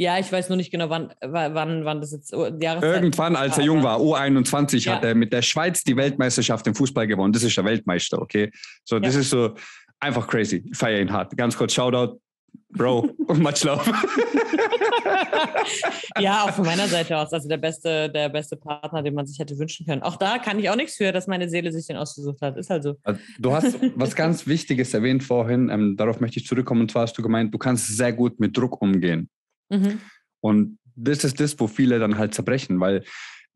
Ja, 0.00 0.16
ich 0.16 0.30
weiß 0.30 0.48
nur 0.48 0.56
nicht 0.56 0.70
genau, 0.70 0.88
wann, 0.90 1.12
wann, 1.20 1.84
wann 1.84 2.00
das 2.00 2.12
jetzt 2.12 2.32
oh, 2.32 2.46
Jahreszeit 2.60 3.02
Irgendwann, 3.02 3.34
als 3.34 3.58
er 3.58 3.64
jung 3.64 3.82
war, 3.82 3.98
U21, 3.98 4.84
Ja. 4.84 4.94
hat 4.94 5.04
er 5.04 5.16
mit 5.16 5.32
der 5.32 5.42
Schweiz 5.42 5.82
die 5.82 5.96
Weltmeisterschaft 5.96 6.64
im 6.68 6.74
Fußball 6.76 7.08
gewonnen. 7.08 7.32
Das 7.32 7.42
ist 7.42 7.56
der 7.56 7.64
Weltmeister, 7.64 8.22
okay? 8.22 8.52
So, 8.84 9.00
das 9.00 9.14
Ja. 9.14 9.20
ist 9.20 9.30
so 9.30 9.54
einfach 9.98 10.28
crazy. 10.28 10.62
Ich 10.70 10.78
feiere 10.78 11.00
ihn 11.00 11.12
hart. 11.12 11.36
Ganz 11.36 11.56
kurz 11.56 11.72
Shoutout, 11.74 12.20
Bro, 12.70 13.08
much 13.34 13.64
love. 13.64 13.82
Ja, 16.18 16.44
auch 16.44 16.50
von 16.50 16.64
meiner 16.64 16.86
Seite 16.88 17.16
aus. 17.16 17.32
Also 17.32 17.48
der 17.48 17.56
beste, 17.56 18.10
der 18.10 18.28
beste 18.28 18.56
Partner, 18.56 19.02
den 19.02 19.14
man 19.14 19.26
sich 19.26 19.38
hätte 19.38 19.58
wünschen 19.58 19.86
können. 19.86 20.02
Auch 20.02 20.16
da 20.16 20.38
kann 20.38 20.58
ich 20.58 20.68
auch 20.70 20.76
nichts 20.76 20.96
für, 20.96 21.12
dass 21.12 21.26
meine 21.26 21.48
Seele 21.48 21.72
sich 21.72 21.86
den 21.86 21.96
ausgesucht 21.96 22.40
hat. 22.40 22.56
Ist 22.56 22.70
halt 22.70 22.82
so. 22.82 22.96
Also, 23.04 23.20
Du 23.38 23.52
hast 23.52 23.78
was 23.96 24.14
ganz 24.14 24.46
Wichtiges 24.46 24.94
erwähnt 24.94 25.22
vorhin. 25.22 25.68
Ähm, 25.70 25.96
darauf 25.96 26.20
möchte 26.20 26.38
ich 26.40 26.46
zurückkommen. 26.46 26.82
Und 26.82 26.90
zwar 26.90 27.02
hast 27.02 27.16
du 27.18 27.22
gemeint, 27.22 27.52
du 27.54 27.58
kannst 27.58 27.88
sehr 27.96 28.12
gut 28.12 28.40
mit 28.40 28.56
Druck 28.56 28.80
umgehen. 28.82 29.28
Mhm. 29.68 30.00
Und 30.40 30.78
das 30.96 31.24
ist 31.24 31.40
das, 31.40 31.58
wo 31.60 31.66
viele 31.66 31.98
dann 31.98 32.18
halt 32.18 32.34
zerbrechen, 32.34 32.80
weil 32.80 33.04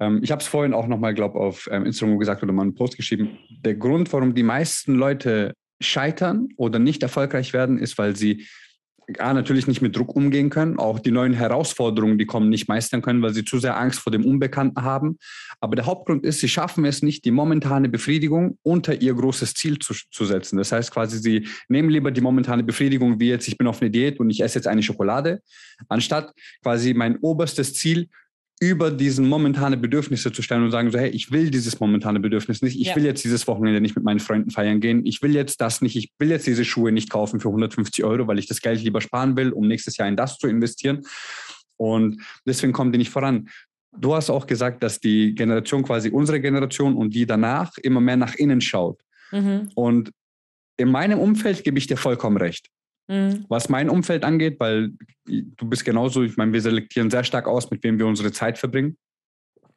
ähm, 0.01 0.21
ich 0.23 0.31
habe 0.31 0.41
es 0.41 0.49
vorhin 0.49 0.75
auch 0.75 0.87
nochmal, 0.87 1.15
glaube 1.15 1.39
ich, 1.39 1.45
auf 1.45 1.69
ähm, 1.71 1.87
Instagram 1.87 2.19
gesagt 2.19 2.43
oder 2.43 2.53
mal 2.53 2.63
einen 2.63 2.75
Post 2.75 2.97
geschrieben. 2.97 3.39
Der 3.65 3.75
Grund, 3.75 4.13
warum 4.13 4.35
die 4.35 4.43
meisten 4.43 4.95
Leute 4.95 5.55
scheitern 5.81 6.49
oder 6.57 6.79
nicht 6.79 7.03
erfolgreich 7.03 7.53
werden, 7.53 7.79
ist, 7.79 7.99
weil 7.99 8.17
sie 8.17 8.47
A, 9.19 9.35
natürlich 9.35 9.67
nicht 9.67 9.83
mit 9.83 9.97
Druck 9.97 10.15
umgehen 10.15 10.51
können, 10.51 10.79
auch 10.79 10.99
die 10.99 11.11
neuen 11.11 11.33
Herausforderungen, 11.33 12.19
die 12.19 12.27
kommen, 12.27 12.49
nicht 12.49 12.69
meistern 12.69 13.03
können, 13.03 13.23
weil 13.23 13.35
sie 13.35 13.45
zu 13.45 13.59
sehr 13.59 13.79
Angst 13.79 14.01
vor 14.01 14.13
dem 14.13 14.25
Unbekannten 14.25 14.83
haben. 14.83 15.19
Aber 15.61 15.77
der 15.77 15.87
Hauptgrund 15.87 16.25
ist, 16.25 16.41
sie 16.41 16.49
schaffen 16.49 16.85
es 16.85 17.03
nicht, 17.03 17.25
die 17.25 17.31
momentane 17.31 17.89
Befriedigung 17.89 18.59
unter 18.63 19.01
ihr 19.01 19.15
großes 19.15 19.55
Ziel 19.55 19.79
zu, 19.79 19.95
zu 20.11 20.25
setzen. 20.25 20.57
Das 20.57 20.73
heißt 20.73 20.91
quasi, 20.93 21.19
sie 21.19 21.49
nehmen 21.69 21.91
lieber 21.91 22.11
die 22.11 22.21
momentane 22.21 22.63
Befriedigung, 22.63 23.19
wie 23.21 23.29
jetzt, 23.29 23.49
ich 23.49 23.59
bin 23.59 23.67
auf 23.67 23.81
eine 23.81 23.91
Diät 23.91 24.21
und 24.21 24.31
ich 24.31 24.43
esse 24.43 24.59
jetzt 24.59 24.67
eine 24.67 24.83
Schokolade, 24.83 25.43
anstatt 25.89 26.33
quasi 26.63 26.95
mein 26.95 27.19
oberstes 27.19 27.75
Ziel 27.75 28.09
über 28.63 28.93
diesen 28.93 29.29
momentane 29.29 29.77
Bedürfnisse 29.77 30.31
zu 30.31 30.41
stellen 30.41 30.63
und 30.63 30.71
sagen 30.71 30.93
so, 30.93 30.99
hey, 30.99 31.11
ich 31.11 31.33
will 31.33 31.51
dieses 31.51 31.81
momentane 31.81 32.21
Bedürfnis 32.21 32.63
nicht. 32.63 32.81
Ich 32.81 32.87
Ja. 32.87 32.95
will 32.97 33.05
jetzt 33.05 33.25
dieses 33.25 33.49
Wochenende 33.49 33.81
nicht 33.81 33.97
mit 33.97 34.05
meinen 34.05 34.21
Freunden 34.21 34.53
feiern 34.53 34.79
gehen. 34.79 35.05
Ich 35.05 35.21
will 35.21 35.35
jetzt 35.35 35.61
das 35.61 35.83
nicht. 35.83 35.97
Ich 35.97 36.13
will 36.21 36.31
jetzt 36.31 36.47
diese 36.47 36.65
Schuhe 36.65 36.93
nicht 36.93 37.11
kaufen 37.11 37.41
für 37.41 37.49
150 37.49 38.05
Euro, 38.05 38.29
weil 38.29 38.39
ich 38.39 38.47
das 38.47 38.61
Geld 38.61 38.81
lieber 38.81 39.01
sparen 39.01 39.37
will, 39.37 39.51
um 39.51 39.67
nächstes 39.67 39.97
Jahr 39.97 40.07
in 40.07 40.15
das 40.15 40.39
zu 40.39 40.47
investieren. 40.47 41.01
Und 41.77 42.23
deswegen 42.47 42.73
kommen 42.73 42.93
die 42.93 42.99
nicht 42.99 43.11
voran. 43.11 43.49
Du 43.99 44.15
hast 44.15 44.31
auch 44.31 44.47
gesagt, 44.47 44.81
dass 44.85 45.01
die 45.01 45.35
Generation 45.35 45.83
quasi 45.83 46.11
unsere 46.11 46.41
Generation 46.41 46.95
und 46.97 47.13
die 47.13 47.27
danach 47.27 47.77
immer 47.79 48.01
mehr 48.01 48.17
nach 48.17 48.37
innen 48.37 48.61
schaut. 48.61 49.01
Mhm. 49.33 49.71
Und 49.75 50.13
in 50.77 50.89
meinem 50.89 51.19
Umfeld 51.19 51.65
gebe 51.65 51.79
ich 51.79 51.89
dir 51.89 51.97
vollkommen 51.97 52.37
recht. 52.37 52.69
Mhm. 53.09 53.45
Was 53.49 53.69
mein 53.69 53.89
Umfeld 53.89 54.25
angeht, 54.25 54.57
weil 54.59 54.93
du 55.27 55.69
bist 55.69 55.85
genauso, 55.85 56.23
ich 56.23 56.37
meine, 56.37 56.53
wir 56.53 56.61
selektieren 56.61 57.11
sehr 57.11 57.25
stark 57.25 57.47
aus, 57.47 57.71
mit 57.71 57.83
wem 57.85 57.99
wir 57.99 58.07
unsere 58.07 58.33
Zeit 58.33 58.59
verbringen. 58.59 58.97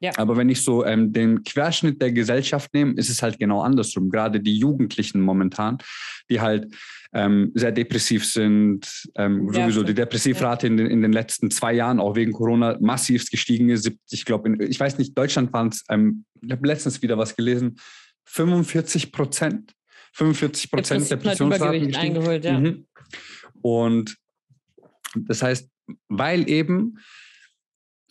Ja. 0.00 0.12
Aber 0.16 0.36
wenn 0.36 0.48
ich 0.48 0.62
so 0.62 0.84
ähm, 0.84 1.12
den 1.12 1.42
Querschnitt 1.42 2.00
der 2.02 2.12
Gesellschaft 2.12 2.72
nehme, 2.74 2.92
ist 2.94 3.08
es 3.08 3.22
halt 3.22 3.38
genau 3.38 3.62
andersrum. 3.62 4.10
Gerade 4.10 4.40
die 4.40 4.58
Jugendlichen 4.58 5.20
momentan, 5.20 5.78
die 6.28 6.40
halt 6.40 6.74
ähm, 7.14 7.50
sehr 7.54 7.72
depressiv 7.72 8.26
sind, 8.26 8.86
ähm, 9.14 9.50
Ja, 9.52 9.62
sowieso 9.62 9.82
die. 9.82 9.94
Depressivrate 9.94 10.66
in 10.66 10.76
den, 10.76 10.86
in 10.88 11.00
den 11.00 11.12
letzten 11.12 11.50
zwei 11.50 11.72
Jahren, 11.72 11.98
auch 11.98 12.14
wegen 12.14 12.32
Corona, 12.32 12.76
massivst 12.80 13.30
gestiegen 13.30 13.70
ist. 13.70 13.90
Ich 14.10 14.24
glaube, 14.26 14.54
ich 14.62 14.78
weiß 14.78 14.98
nicht, 14.98 15.16
Deutschland 15.16 15.52
waren 15.52 15.68
es, 15.68 15.82
ähm, 15.88 16.24
ich 16.42 16.52
habe 16.52 16.66
letztens 16.66 17.00
wieder 17.00 17.16
was 17.16 17.34
gelesen, 17.34 17.76
45 18.24 19.12
Prozent. 19.12 19.72
45 20.12 20.70
Prozent 20.70 21.10
Depressionsraten 21.10 21.86
gestiegen. 21.86 22.16
eingeholt, 22.16 22.44
ja. 22.44 22.60
Mhm. 22.60 22.86
Und 23.66 24.16
das 25.16 25.42
heißt, 25.42 25.68
weil 26.08 26.48
eben 26.48 26.98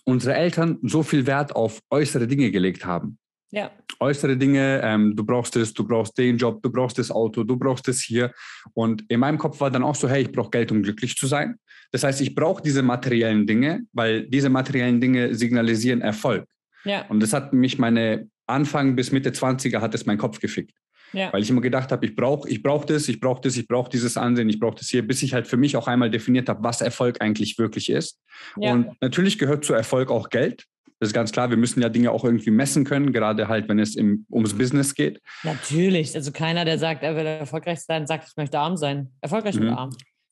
unsere 0.03 0.35
Eltern 0.35 0.79
so 0.81 1.01
viel 1.01 1.25
Wert 1.25 1.55
auf 1.55 1.79
äußere 1.89 2.27
Dinge 2.27 2.51
gelegt 2.51 2.85
haben. 2.85 3.17
Ja. 3.51 3.71
Äußere 4.01 4.35
Dinge, 4.35 4.81
ähm, 4.83 5.15
du 5.15 5.23
brauchst 5.23 5.55
das, 5.55 5.73
du 5.73 5.87
brauchst 5.87 6.17
den 6.17 6.35
Job, 6.35 6.61
du 6.61 6.69
brauchst 6.69 6.97
das 6.97 7.09
Auto, 7.09 7.45
du 7.45 7.55
brauchst 7.55 7.87
das 7.87 8.01
hier. 8.01 8.33
Und 8.73 9.05
in 9.07 9.21
meinem 9.21 9.37
Kopf 9.37 9.61
war 9.61 9.71
dann 9.71 9.83
auch 9.83 9.95
so, 9.95 10.09
hey, 10.09 10.23
ich 10.23 10.31
brauche 10.33 10.49
Geld, 10.49 10.73
um 10.73 10.83
glücklich 10.83 11.15
zu 11.15 11.25
sein. 11.25 11.55
Das 11.93 12.03
heißt, 12.03 12.19
ich 12.19 12.35
brauche 12.35 12.61
diese 12.61 12.83
materiellen 12.83 13.47
Dinge, 13.47 13.85
weil 13.93 14.27
diese 14.27 14.49
materiellen 14.49 14.99
Dinge 14.99 15.35
signalisieren 15.35 16.01
Erfolg. 16.01 16.49
Ja. 16.83 17.05
Und 17.07 17.21
das 17.23 17.31
hat 17.31 17.53
mich 17.53 17.79
meine 17.79 18.29
Anfang 18.45 18.97
bis 18.97 19.13
Mitte 19.13 19.29
20er 19.29 19.79
hat 19.79 19.95
es 19.95 20.05
meinen 20.05 20.17
Kopf 20.17 20.41
gefickt 20.41 20.75
Ja. 21.13 21.31
weil 21.31 21.41
ich 21.41 21.49
immer 21.49 21.61
gedacht 21.61 21.91
habe, 21.91 22.05
ich 22.05 22.15
brauche 22.15 22.49
ich 22.49 22.61
brauch 22.61 22.83
das, 22.85 23.07
ich 23.07 23.19
brauche 23.19 23.41
das, 23.41 23.55
ich 23.55 23.67
brauche 23.67 23.89
dieses 23.89 24.17
Ansehen, 24.17 24.49
ich 24.49 24.59
brauche 24.59 24.75
das 24.75 24.89
hier, 24.89 25.07
bis 25.07 25.23
ich 25.23 25.33
halt 25.33 25.47
für 25.47 25.57
mich 25.57 25.77
auch 25.77 25.87
einmal 25.87 26.09
definiert 26.09 26.49
habe, 26.49 26.63
was 26.63 26.81
Erfolg 26.81 27.21
eigentlich 27.21 27.57
wirklich 27.57 27.89
ist. 27.89 28.19
Ja. 28.57 28.73
Und 28.73 28.91
natürlich 29.01 29.37
gehört 29.39 29.63
zu 29.63 29.73
Erfolg 29.73 30.11
auch 30.11 30.29
Geld. 30.29 30.65
Das 30.99 31.09
ist 31.09 31.13
ganz 31.13 31.31
klar, 31.31 31.49
wir 31.49 31.57
müssen 31.57 31.81
ja 31.81 31.89
Dinge 31.89 32.11
auch 32.11 32.23
irgendwie 32.23 32.51
messen 32.51 32.85
können, 32.85 33.11
gerade 33.11 33.47
halt, 33.49 33.67
wenn 33.69 33.79
es 33.79 33.95
im, 33.95 34.25
ums 34.31 34.57
Business 34.57 34.95
geht. 34.95 35.21
Natürlich. 35.43 36.15
Also 36.15 36.31
keiner, 36.31 36.63
der 36.65 36.79
sagt, 36.79 37.03
er 37.03 37.15
will 37.15 37.25
erfolgreich 37.25 37.79
sein, 37.81 38.07
sagt, 38.07 38.29
ich 38.29 38.35
möchte 38.37 38.57
arm 38.59 38.77
sein. 38.77 39.11
Erfolgreich 39.21 39.55
Mhm. 39.55 39.67
und 39.67 39.73
arm. 39.73 39.89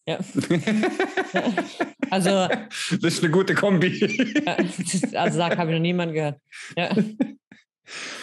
Ja. 0.07 0.19
also, 2.09 2.47
Das 3.01 3.13
ist 3.13 3.23
eine 3.23 3.31
gute 3.31 3.55
Kombi. 3.55 4.41
ja, 4.45 4.57
also 5.19 5.37
sag, 5.37 5.57
habe 5.57 5.71
ich 5.71 5.75
noch 5.75 5.81
niemanden 5.81 6.13
gehört. 6.15 6.39
Ja. 6.77 6.95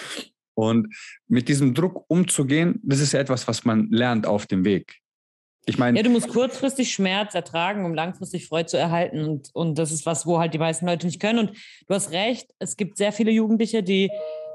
Und 0.55 0.95
mit 1.29 1.49
diesem 1.49 1.75
Druck 1.75 2.05
umzugehen, 2.09 2.81
das 2.83 3.01
ist 3.01 3.13
ja 3.13 3.21
etwas, 3.21 3.47
was 3.49 3.65
man 3.65 3.89
lernt 3.91 4.27
auf 4.27 4.47
dem 4.47 4.65
Weg. 4.65 4.97
Ich 5.67 5.79
meine, 5.79 5.97
ja, 5.99 6.03
du 6.03 6.11
musst 6.11 6.29
kurzfristig 6.29 6.91
Schmerz 6.91 7.35
ertragen, 7.35 7.85
um 7.85 7.95
langfristig 7.95 8.47
Freude 8.49 8.67
zu 8.67 8.77
erhalten. 8.79 9.25
Und, 9.25 9.51
und 9.53 9.79
das 9.79 9.93
ist 9.93 10.07
was, 10.07 10.27
wo 10.27 10.39
halt 10.39 10.55
die 10.55 10.59
meisten 10.59 10.87
Leute 10.87 11.07
nicht 11.07 11.21
können. 11.21 11.39
Und 11.39 11.51
du 11.87 11.95
hast 11.95 12.11
recht, 12.13 12.51
es 12.59 12.77
gibt 12.77 12.97
sehr 12.97 13.13
viele 13.13 13.31
Jugendliche, 13.31 13.83
die, 13.83 14.11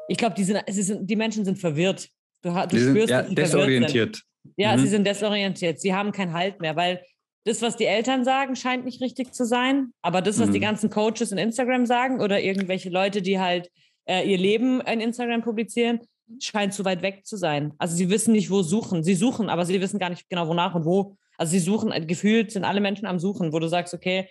ich 0.10 0.18
glaube, 0.18 0.36
die, 0.36 0.44
sind, 0.44 0.60
sie 0.68 0.82
sind, 0.84 1.10
die 1.10 1.16
Menschen 1.16 1.46
sind 1.46 1.58
verwirrt. 1.60 2.10
Du, 2.42 2.50
du 2.52 2.68
die 2.68 2.80
sind 2.80 2.92
spürst, 2.96 3.10
ja, 3.12 3.22
dass 3.22 3.30
sie 3.30 3.36
desorientiert. 3.36 4.24
Ja, 4.58 4.76
Mhm. 4.76 4.82
sie 4.82 4.88
sind 4.88 5.08
desorientiert. 5.08 5.80
Sie 5.80 5.94
haben 5.94 6.12
keinen 6.12 6.34
Halt 6.34 6.60
mehr, 6.60 6.76
weil 6.76 7.02
das, 7.46 7.62
was 7.62 7.78
die 7.78 7.86
Eltern 7.86 8.26
sagen, 8.26 8.56
scheint 8.56 8.86
nicht 8.86 9.02
richtig 9.02 9.32
zu 9.34 9.46
sein. 9.46 9.92
Aber 10.02 10.22
das, 10.22 10.40
was 10.40 10.50
die 10.52 10.58
Mhm. 10.58 10.64
ganzen 10.64 10.90
Coaches 10.90 11.32
in 11.32 11.38
Instagram 11.38 11.86
sagen 11.86 12.20
oder 12.20 12.42
irgendwelche 12.42 12.90
Leute, 12.90 13.22
die 13.22 13.40
halt 13.40 13.70
äh, 14.06 14.30
ihr 14.30 14.38
Leben 14.38 14.82
in 14.82 15.00
Instagram 15.02 15.42
publizieren, 15.42 16.00
scheint 16.40 16.74
zu 16.74 16.84
weit 16.86 17.02
weg 17.02 17.26
zu 17.26 17.38
sein. 17.38 17.74
Also 17.78 17.96
sie 17.96 18.10
wissen 18.10 18.32
nicht, 18.32 18.50
wo 18.50 18.62
suchen. 18.64 19.04
Sie 19.04 19.16
suchen, 19.16 19.50
aber 19.50 19.66
sie 19.66 19.80
wissen 19.82 20.00
gar 20.00 20.10
nicht 20.10 20.28
genau, 20.30 20.48
wonach 20.48 20.76
und 20.76 20.86
wo. 20.86 21.16
Also 21.38 21.52
sie 21.52 21.60
suchen, 21.60 21.92
äh, 21.92 22.06
gefühlt 22.06 22.52
sind 22.52 22.64
alle 22.64 22.82
Menschen 22.82 23.06
am 23.06 23.20
Suchen, 23.20 23.54
wo 23.54 23.60
du 23.60 23.68
sagst, 23.68 23.94
okay, 23.94 24.28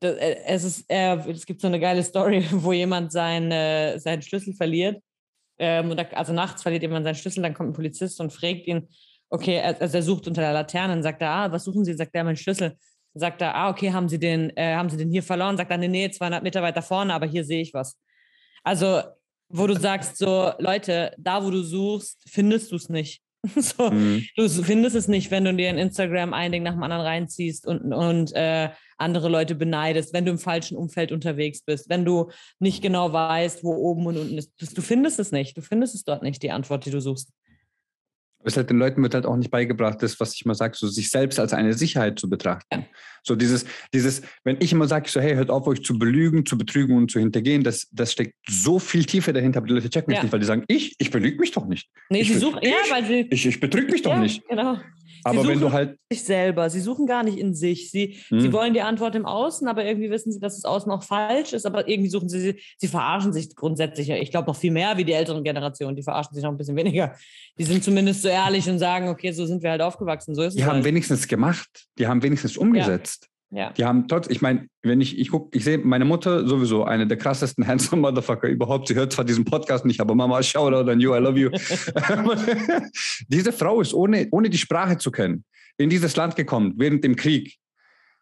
da- 0.00 0.10
äh, 0.10 0.36
es, 0.46 0.64
ist, 0.64 0.84
äh, 0.90 1.16
es 1.30 1.46
gibt 1.46 1.60
so 1.60 1.68
eine 1.68 1.80
geile 1.80 2.02
Story, 2.02 2.44
wo 2.50 2.72
jemand 2.72 3.12
seinen, 3.12 3.50
äh, 3.52 3.98
seinen 3.98 4.22
Schlüssel 4.22 4.54
verliert. 4.54 5.02
Ähm, 5.58 5.96
da, 5.96 6.02
also 6.14 6.32
nachts 6.32 6.62
verliert 6.62 6.82
jemand 6.82 7.04
seinen 7.04 7.14
Schlüssel, 7.14 7.42
dann 7.42 7.54
kommt 7.54 7.70
ein 7.70 7.74
Polizist 7.74 8.20
und 8.20 8.32
fragt 8.32 8.66
ihn, 8.66 8.88
okay, 9.30 9.60
also 9.60 9.96
er 9.96 10.02
sucht 10.02 10.26
unter 10.26 10.42
der 10.42 10.52
Laterne 10.52 10.92
und 10.94 11.02
sagt 11.02 11.22
er, 11.22 11.30
ah, 11.30 11.52
was 11.52 11.64
suchen 11.64 11.84
Sie? 11.84 11.94
Sagt 11.94 12.14
er, 12.14 12.24
mein 12.24 12.36
Schlüssel. 12.36 12.76
Sagt 13.14 13.40
er, 13.40 13.54
ah, 13.54 13.70
okay, 13.70 13.92
haben 13.92 14.08
Sie 14.08 14.18
den, 14.18 14.50
äh, 14.56 14.74
haben 14.74 14.90
Sie 14.90 14.96
den 14.96 15.10
hier 15.10 15.22
verloren? 15.22 15.56
Sagt 15.56 15.70
er, 15.70 15.78
nee, 15.78 15.88
nee, 15.88 16.10
200 16.10 16.42
Meter 16.42 16.62
weiter 16.62 16.82
vorne, 16.82 17.14
aber 17.14 17.26
hier 17.26 17.44
sehe 17.44 17.62
ich 17.62 17.72
was. 17.72 17.98
Also, 18.64 19.02
wo 19.48 19.66
du 19.66 19.78
sagst, 19.78 20.16
so, 20.16 20.52
Leute, 20.58 21.14
da, 21.18 21.44
wo 21.44 21.50
du 21.50 21.62
suchst, 21.62 22.22
findest 22.26 22.72
du 22.72 22.76
es 22.76 22.88
nicht. 22.88 23.20
so, 23.56 23.90
Mhm. 23.90 24.24
du 24.36 24.48
findest 24.48 24.96
es 24.96 25.06
nicht, 25.06 25.30
wenn 25.30 25.44
du 25.44 25.54
dir 25.54 25.68
in 25.68 25.76
Instagram 25.76 26.32
ein 26.32 26.50
Ding 26.50 26.62
nach 26.62 26.72
dem 26.72 26.82
anderen 26.82 27.02
reinziehst 27.02 27.66
und, 27.66 27.92
und 27.92 28.32
äh, 28.34 28.70
andere 28.96 29.28
Leute 29.28 29.54
beneidest, 29.54 30.14
wenn 30.14 30.24
du 30.24 30.30
im 30.32 30.38
falschen 30.38 30.78
Umfeld 30.78 31.12
unterwegs 31.12 31.60
bist, 31.62 31.90
wenn 31.90 32.06
du 32.06 32.30
nicht 32.58 32.80
genau 32.82 33.12
weißt, 33.12 33.62
wo 33.62 33.74
oben 33.74 34.06
und 34.06 34.16
unten 34.16 34.38
ist. 34.38 34.52
Du 34.58 34.80
findest 34.80 35.18
es 35.18 35.30
nicht. 35.30 35.56
Du 35.56 35.60
findest 35.60 35.94
es 35.94 36.04
dort 36.04 36.22
nicht, 36.22 36.42
die 36.42 36.52
Antwort, 36.52 36.86
die 36.86 36.90
du 36.90 37.00
suchst. 37.00 37.30
Es 38.44 38.56
halt 38.56 38.70
den 38.70 38.78
Leuten 38.78 39.02
wird 39.02 39.14
halt 39.14 39.26
auch 39.26 39.36
nicht 39.36 39.50
beigebracht, 39.50 40.02
das, 40.02 40.20
was 40.20 40.34
ich 40.34 40.44
mal 40.44 40.54
sage, 40.54 40.76
so 40.76 40.86
sich 40.86 41.10
selbst 41.10 41.40
als 41.40 41.52
eine 41.52 41.74
Sicherheit 41.74 42.18
zu 42.18 42.28
betrachten. 42.28 42.80
Ja. 42.80 42.86
So 43.22 43.36
dieses, 43.36 43.64
dieses, 43.94 44.22
wenn 44.44 44.58
ich 44.60 44.70
immer 44.72 44.86
sage, 44.86 45.08
so, 45.08 45.20
hey, 45.20 45.34
hört 45.34 45.50
auf, 45.50 45.66
euch 45.66 45.82
zu 45.82 45.98
belügen, 45.98 46.44
zu 46.44 46.58
betrügen 46.58 46.96
und 46.96 47.10
zu 47.10 47.18
hintergehen, 47.18 47.64
das, 47.64 47.88
das 47.90 48.12
steckt 48.12 48.34
so 48.48 48.78
viel 48.78 49.04
tiefer 49.06 49.32
dahinter, 49.32 49.58
aber 49.58 49.66
die 49.68 49.74
Leute 49.74 49.88
checken 49.88 50.10
mich 50.10 50.18
Ja. 50.18 50.22
nicht, 50.24 50.32
weil 50.32 50.40
die 50.40 50.46
sagen, 50.46 50.64
ich, 50.68 50.94
ich 50.98 51.10
belüge 51.10 51.38
mich 51.38 51.52
doch 51.52 51.66
nicht. 51.66 51.88
Nee, 52.10 52.20
Ich 52.20 52.28
sie 52.28 52.38
suchen, 52.38 52.58
ja, 52.62 52.76
weil 52.90 53.04
sie. 53.06 53.26
Ich, 53.30 53.46
ich 53.46 53.58
betrüge 53.60 53.90
mich 53.90 54.02
doch 54.02 54.12
ja, 54.12 54.18
nicht. 54.18 54.46
Genau. 54.48 54.78
Aber 55.24 55.46
wenn 55.48 55.54
du 55.60 55.66
suchen- 55.66 55.72
halt, 55.72 55.98
sich 56.10 56.22
selber. 56.24 56.68
Sie 56.70 56.80
suchen 56.80 57.06
gar 57.06 57.22
nicht 57.22 57.38
in 57.38 57.54
sich. 57.54 57.90
Sie, 57.90 58.16
Hm. 58.28 58.40
sie 58.40 58.52
wollen 58.52 58.74
die 58.74 58.82
Antwort 58.82 59.14
im 59.14 59.26
Außen, 59.26 59.66
aber 59.68 59.84
irgendwie 59.84 60.10
wissen 60.10 60.30
sie, 60.32 60.38
dass 60.40 60.54
das 60.56 60.64
Außen 60.64 60.90
auch 60.92 61.02
falsch 61.02 61.52
ist. 61.52 61.66
Aber 61.66 61.88
irgendwie 61.88 62.10
suchen 62.10 62.28
sie, 62.28 62.40
sie, 62.40 62.60
sie 62.78 62.88
verarschen 62.88 63.32
sich 63.32 63.54
grundsätzlich. 63.56 64.10
Ich 64.10 64.30
glaube 64.30 64.46
noch 64.48 64.56
viel 64.56 64.70
mehr 64.70 64.96
wie 64.96 65.04
die 65.04 65.12
älteren 65.12 65.42
Generationen. 65.44 65.96
Die 65.96 66.02
verarschen 66.02 66.34
sich 66.34 66.44
noch 66.44 66.50
ein 66.50 66.56
bisschen 66.56 66.76
weniger. 66.76 67.14
Die 67.58 67.64
sind 67.64 67.82
zumindest 67.82 68.22
so 68.22 68.28
ehrlich 68.28 68.68
und 68.68 68.78
sagen, 68.78 69.08
okay, 69.08 69.32
so 69.32 69.46
sind 69.46 69.62
wir 69.62 69.70
halt 69.70 69.82
aufgewachsen. 69.82 70.34
So 70.34 70.42
ist 70.42 70.54
die 70.56 70.60
es 70.60 70.66
haben 70.66 70.76
halt. 70.76 70.84
wenigstens 70.84 71.26
gemacht, 71.28 71.86
die 71.98 72.06
haben 72.06 72.22
wenigstens 72.22 72.56
umgesetzt. 72.56 73.24
Ja. 73.24 73.28
Die 73.76 73.84
haben 73.84 74.08
trotz, 74.08 74.26
ich 74.28 74.42
meine, 74.42 74.66
wenn 74.82 75.00
ich, 75.00 75.18
ich 75.18 75.30
gucke, 75.30 75.56
ich 75.56 75.64
sehe 75.64 75.78
meine 75.78 76.04
Mutter 76.04 76.46
sowieso 76.46 76.84
eine 76.84 77.06
der 77.06 77.16
krassesten 77.16 77.66
handsome 77.66 78.02
Motherfucker 78.02 78.48
überhaupt. 78.48 78.88
Sie 78.88 78.94
hört 78.94 79.12
zwar 79.12 79.24
diesen 79.24 79.44
Podcast 79.44 79.84
nicht, 79.84 80.00
aber 80.00 80.14
Mama, 80.14 80.42
Shoutout 80.42 80.90
an 80.90 81.00
you, 81.00 81.14
I 81.14 81.18
love 81.18 81.38
you. 81.38 81.50
Diese 83.28 83.52
Frau 83.52 83.80
ist 83.80 83.94
ohne, 83.94 84.28
ohne 84.32 84.50
die 84.50 84.58
Sprache 84.58 84.98
zu 84.98 85.10
kennen 85.10 85.44
in 85.76 85.90
dieses 85.90 86.16
Land 86.16 86.36
gekommen 86.36 86.74
während 86.76 87.04
dem 87.04 87.16
Krieg. 87.16 87.56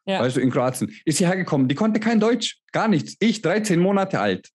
Ja. 0.04 0.20
Weißt 0.20 0.36
du, 0.36 0.40
in 0.40 0.50
Kroatien. 0.50 0.92
Ist 1.04 1.18
hierher 1.18 1.36
gekommen, 1.36 1.68
die 1.68 1.74
konnte 1.74 2.00
kein 2.00 2.18
Deutsch, 2.18 2.58
gar 2.72 2.88
nichts. 2.88 3.16
Ich, 3.20 3.40
13 3.42 3.78
Monate 3.78 4.18
alt, 4.18 4.48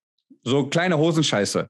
so 0.44 0.68
kleine 0.68 0.98
Hosenscheiße. 0.98 1.70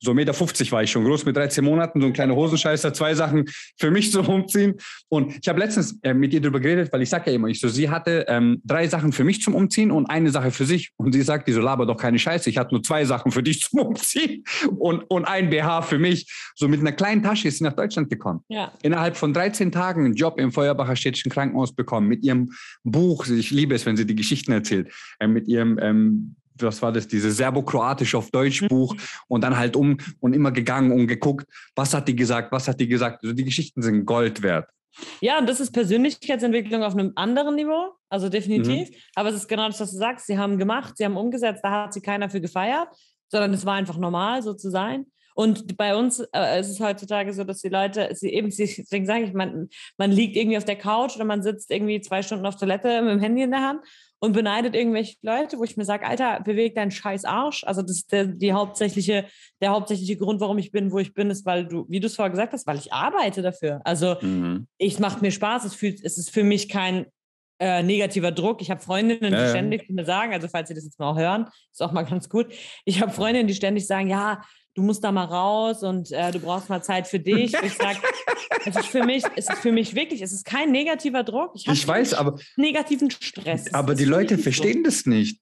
So 0.00 0.12
1,50 0.12 0.14
Meter 0.14 0.72
war 0.72 0.82
ich 0.82 0.90
schon 0.90 1.04
groß 1.04 1.24
mit 1.24 1.36
13 1.36 1.64
Monaten, 1.64 2.00
so 2.00 2.06
ein 2.06 2.12
kleiner 2.12 2.34
Hosenscheißer, 2.34 2.92
zwei 2.92 3.14
Sachen 3.14 3.44
für 3.78 3.90
mich 3.90 4.12
zum 4.12 4.28
Umziehen. 4.28 4.74
Und 5.08 5.38
ich 5.40 5.48
habe 5.48 5.58
letztens 5.58 5.98
äh, 6.02 6.14
mit 6.14 6.32
ihr 6.34 6.40
darüber 6.40 6.60
geredet, 6.60 6.92
weil 6.92 7.02
ich 7.02 7.10
sage 7.10 7.30
ja 7.30 7.36
immer, 7.36 7.48
ich 7.48 7.60
so, 7.60 7.68
sie 7.68 7.88
hatte 7.88 8.26
ähm, 8.28 8.60
drei 8.64 8.86
Sachen 8.88 9.12
für 9.12 9.24
mich 9.24 9.42
zum 9.42 9.54
Umziehen 9.54 9.90
und 9.90 10.06
eine 10.06 10.30
Sache 10.30 10.50
für 10.50 10.66
sich. 10.66 10.92
Und 10.96 11.12
sie 11.12 11.22
sagt, 11.22 11.48
die 11.48 11.52
so, 11.52 11.60
laber 11.60 11.86
doch 11.86 11.96
keine 11.96 12.18
Scheiße, 12.18 12.50
ich 12.50 12.58
hatte 12.58 12.74
nur 12.74 12.82
zwei 12.82 13.04
Sachen 13.04 13.32
für 13.32 13.42
dich 13.42 13.60
zum 13.70 13.80
Umziehen 13.80 14.44
und, 14.78 15.02
und 15.08 15.24
ein 15.24 15.50
BH 15.50 15.82
für 15.82 15.98
mich. 15.98 16.30
So 16.54 16.68
mit 16.68 16.80
einer 16.80 16.92
kleinen 16.92 17.22
Tasche 17.22 17.48
ist 17.48 17.58
sie 17.58 17.64
nach 17.64 17.74
Deutschland 17.74 18.10
gekommen 18.10 18.40
ja. 18.48 18.72
innerhalb 18.82 19.16
von 19.16 19.32
13 19.32 19.72
Tagen 19.72 20.04
einen 20.04 20.14
Job 20.14 20.38
im 20.38 20.52
Feuerbacher 20.52 20.96
Städtischen 20.96 21.30
Krankenhaus 21.30 21.74
bekommen, 21.74 22.08
mit 22.08 22.24
ihrem 22.24 22.50
Buch, 22.84 23.26
ich 23.26 23.50
liebe 23.50 23.74
es, 23.74 23.86
wenn 23.86 23.96
sie 23.96 24.06
die 24.06 24.14
Geschichten 24.14 24.52
erzählt, 24.52 24.92
äh, 25.18 25.26
mit 25.26 25.48
ihrem, 25.48 25.78
ähm, 25.80 26.36
was 26.60 26.82
war 26.82 26.92
das, 26.92 27.06
dieses 27.06 27.36
Serbo-Kroatisch 27.36 28.14
auf 28.14 28.30
Deutsch 28.30 28.66
Buch 28.68 28.94
und 29.28 29.42
dann 29.42 29.56
halt 29.56 29.76
um 29.76 29.98
und 30.20 30.34
immer 30.34 30.52
gegangen 30.52 30.92
und 30.92 31.06
geguckt, 31.06 31.46
was 31.74 31.94
hat 31.94 32.08
die 32.08 32.16
gesagt, 32.16 32.52
was 32.52 32.68
hat 32.68 32.80
die 32.80 32.88
gesagt. 32.88 33.22
Also 33.22 33.34
die 33.34 33.44
Geschichten 33.44 33.82
sind 33.82 34.04
Gold 34.06 34.42
wert. 34.42 34.68
Ja, 35.20 35.38
und 35.38 35.48
das 35.48 35.60
ist 35.60 35.72
Persönlichkeitsentwicklung 35.72 36.82
auf 36.82 36.94
einem 36.94 37.12
anderen 37.16 37.54
Niveau, 37.54 37.92
also 38.08 38.28
definitiv. 38.28 38.88
Aber 39.14 39.28
es 39.28 39.36
ist 39.36 39.48
genau 39.48 39.66
das, 39.66 39.80
was 39.80 39.90
du 39.90 39.98
sagst. 39.98 40.26
Sie 40.26 40.38
haben 40.38 40.58
gemacht, 40.58 40.96
sie 40.96 41.04
haben 41.04 41.16
umgesetzt, 41.16 41.60
da 41.62 41.70
hat 41.70 41.92
sie 41.92 42.00
keiner 42.00 42.30
für 42.30 42.40
gefeiert, 42.40 42.88
sondern 43.28 43.52
es 43.52 43.66
war 43.66 43.74
einfach 43.74 43.98
normal, 43.98 44.42
so 44.42 44.54
zu 44.54 44.70
sein. 44.70 45.06
Und 45.36 45.76
bei 45.76 45.94
uns 45.94 46.20
äh, 46.32 46.58
ist 46.60 46.70
es 46.70 46.80
heutzutage 46.80 47.30
so, 47.34 47.44
dass 47.44 47.60
die 47.60 47.68
Leute, 47.68 48.08
sie 48.14 48.32
eben, 48.32 48.48
deswegen 48.48 49.04
sage 49.04 49.24
ich, 49.24 49.34
man, 49.34 49.68
man 49.98 50.10
liegt 50.10 50.34
irgendwie 50.34 50.56
auf 50.56 50.64
der 50.64 50.76
Couch 50.76 51.14
oder 51.14 51.26
man 51.26 51.42
sitzt 51.42 51.70
irgendwie 51.70 52.00
zwei 52.00 52.22
Stunden 52.22 52.46
auf 52.46 52.56
Toilette 52.56 53.02
mit 53.02 53.10
dem 53.12 53.20
Handy 53.20 53.42
in 53.42 53.50
der 53.50 53.60
Hand 53.60 53.80
und 54.18 54.32
beneidet 54.32 54.74
irgendwelche 54.74 55.16
Leute, 55.20 55.58
wo 55.58 55.64
ich 55.64 55.76
mir 55.76 55.84
sage, 55.84 56.06
Alter, 56.06 56.40
beweg 56.40 56.74
deinen 56.74 56.90
scheiß 56.90 57.26
Arsch. 57.26 57.64
Also 57.64 57.82
das 57.82 57.96
ist 57.96 58.12
der, 58.12 58.24
die 58.24 58.54
hauptsächliche, 58.54 59.26
der 59.60 59.72
hauptsächliche 59.72 60.16
Grund, 60.16 60.40
warum 60.40 60.56
ich 60.56 60.72
bin, 60.72 60.90
wo 60.90 60.98
ich 61.00 61.12
bin, 61.12 61.28
ist, 61.28 61.44
weil 61.44 61.66
du, 61.66 61.84
wie 61.90 62.00
du 62.00 62.06
es 62.06 62.16
vorher 62.16 62.30
gesagt 62.30 62.54
hast, 62.54 62.66
weil 62.66 62.78
ich 62.78 62.94
arbeite 62.94 63.42
dafür. 63.42 63.82
Also 63.84 64.16
Mhm. 64.22 64.66
ich 64.78 64.98
macht 65.00 65.20
mir 65.20 65.32
Spaß. 65.32 65.66
Es, 65.66 65.74
fühlt, 65.74 66.02
es 66.02 66.16
ist 66.16 66.30
für 66.30 66.44
mich 66.44 66.70
kein 66.70 67.04
äh, 67.58 67.82
negativer 67.82 68.32
Druck. 68.32 68.62
Ich 68.62 68.70
habe 68.70 68.80
Freundinnen, 68.80 69.32
die 69.32 69.36
Ja, 69.36 69.42
ja. 69.42 69.48
ständig 69.50 69.90
mir 69.90 70.06
sagen, 70.06 70.32
also 70.32 70.48
falls 70.48 70.68
Sie 70.68 70.74
das 70.74 70.84
jetzt 70.84 70.98
mal 70.98 71.10
auch 71.10 71.18
hören, 71.18 71.50
ist 71.70 71.82
auch 71.82 71.92
mal 71.92 72.04
ganz 72.04 72.30
gut. 72.30 72.46
Ich 72.86 73.02
habe 73.02 73.12
Freundinnen, 73.12 73.48
die 73.48 73.54
ständig 73.54 73.86
sagen, 73.86 74.08
ja, 74.08 74.40
du 74.76 74.82
musst 74.82 75.02
da 75.02 75.10
mal 75.10 75.24
raus 75.24 75.82
und 75.82 76.12
äh, 76.12 76.30
du 76.30 76.38
brauchst 76.38 76.68
mal 76.68 76.82
Zeit 76.82 77.08
für 77.08 77.18
dich. 77.18 77.54
Ich 77.62 77.74
sage, 77.74 77.98
es 78.64 78.76
ist 78.76 78.86
für 78.86 79.02
mich, 79.02 79.24
es 79.34 79.48
ist 79.48 79.58
für 79.58 79.72
mich 79.72 79.94
wirklich, 79.94 80.22
es 80.22 80.32
ist 80.32 80.44
kein 80.44 80.70
negativer 80.70 81.24
Druck. 81.24 81.52
Ich, 81.54 81.66
Ich 81.66 81.88
weiß, 81.88 82.14
aber, 82.14 82.38
negativen 82.56 83.10
Stress. 83.10 83.66
Es 83.66 83.74
aber 83.74 83.94
die 83.94 84.04
Leute 84.04 84.38
verstehen 84.38 84.84
das 84.84 85.06
nicht. 85.06 85.40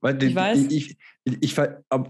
Weil 0.00 0.22
Ich 0.22 0.34
weiß. 0.34 0.58
Ich, 0.70 0.96
ich, 1.26 1.40
ich, 1.40 1.56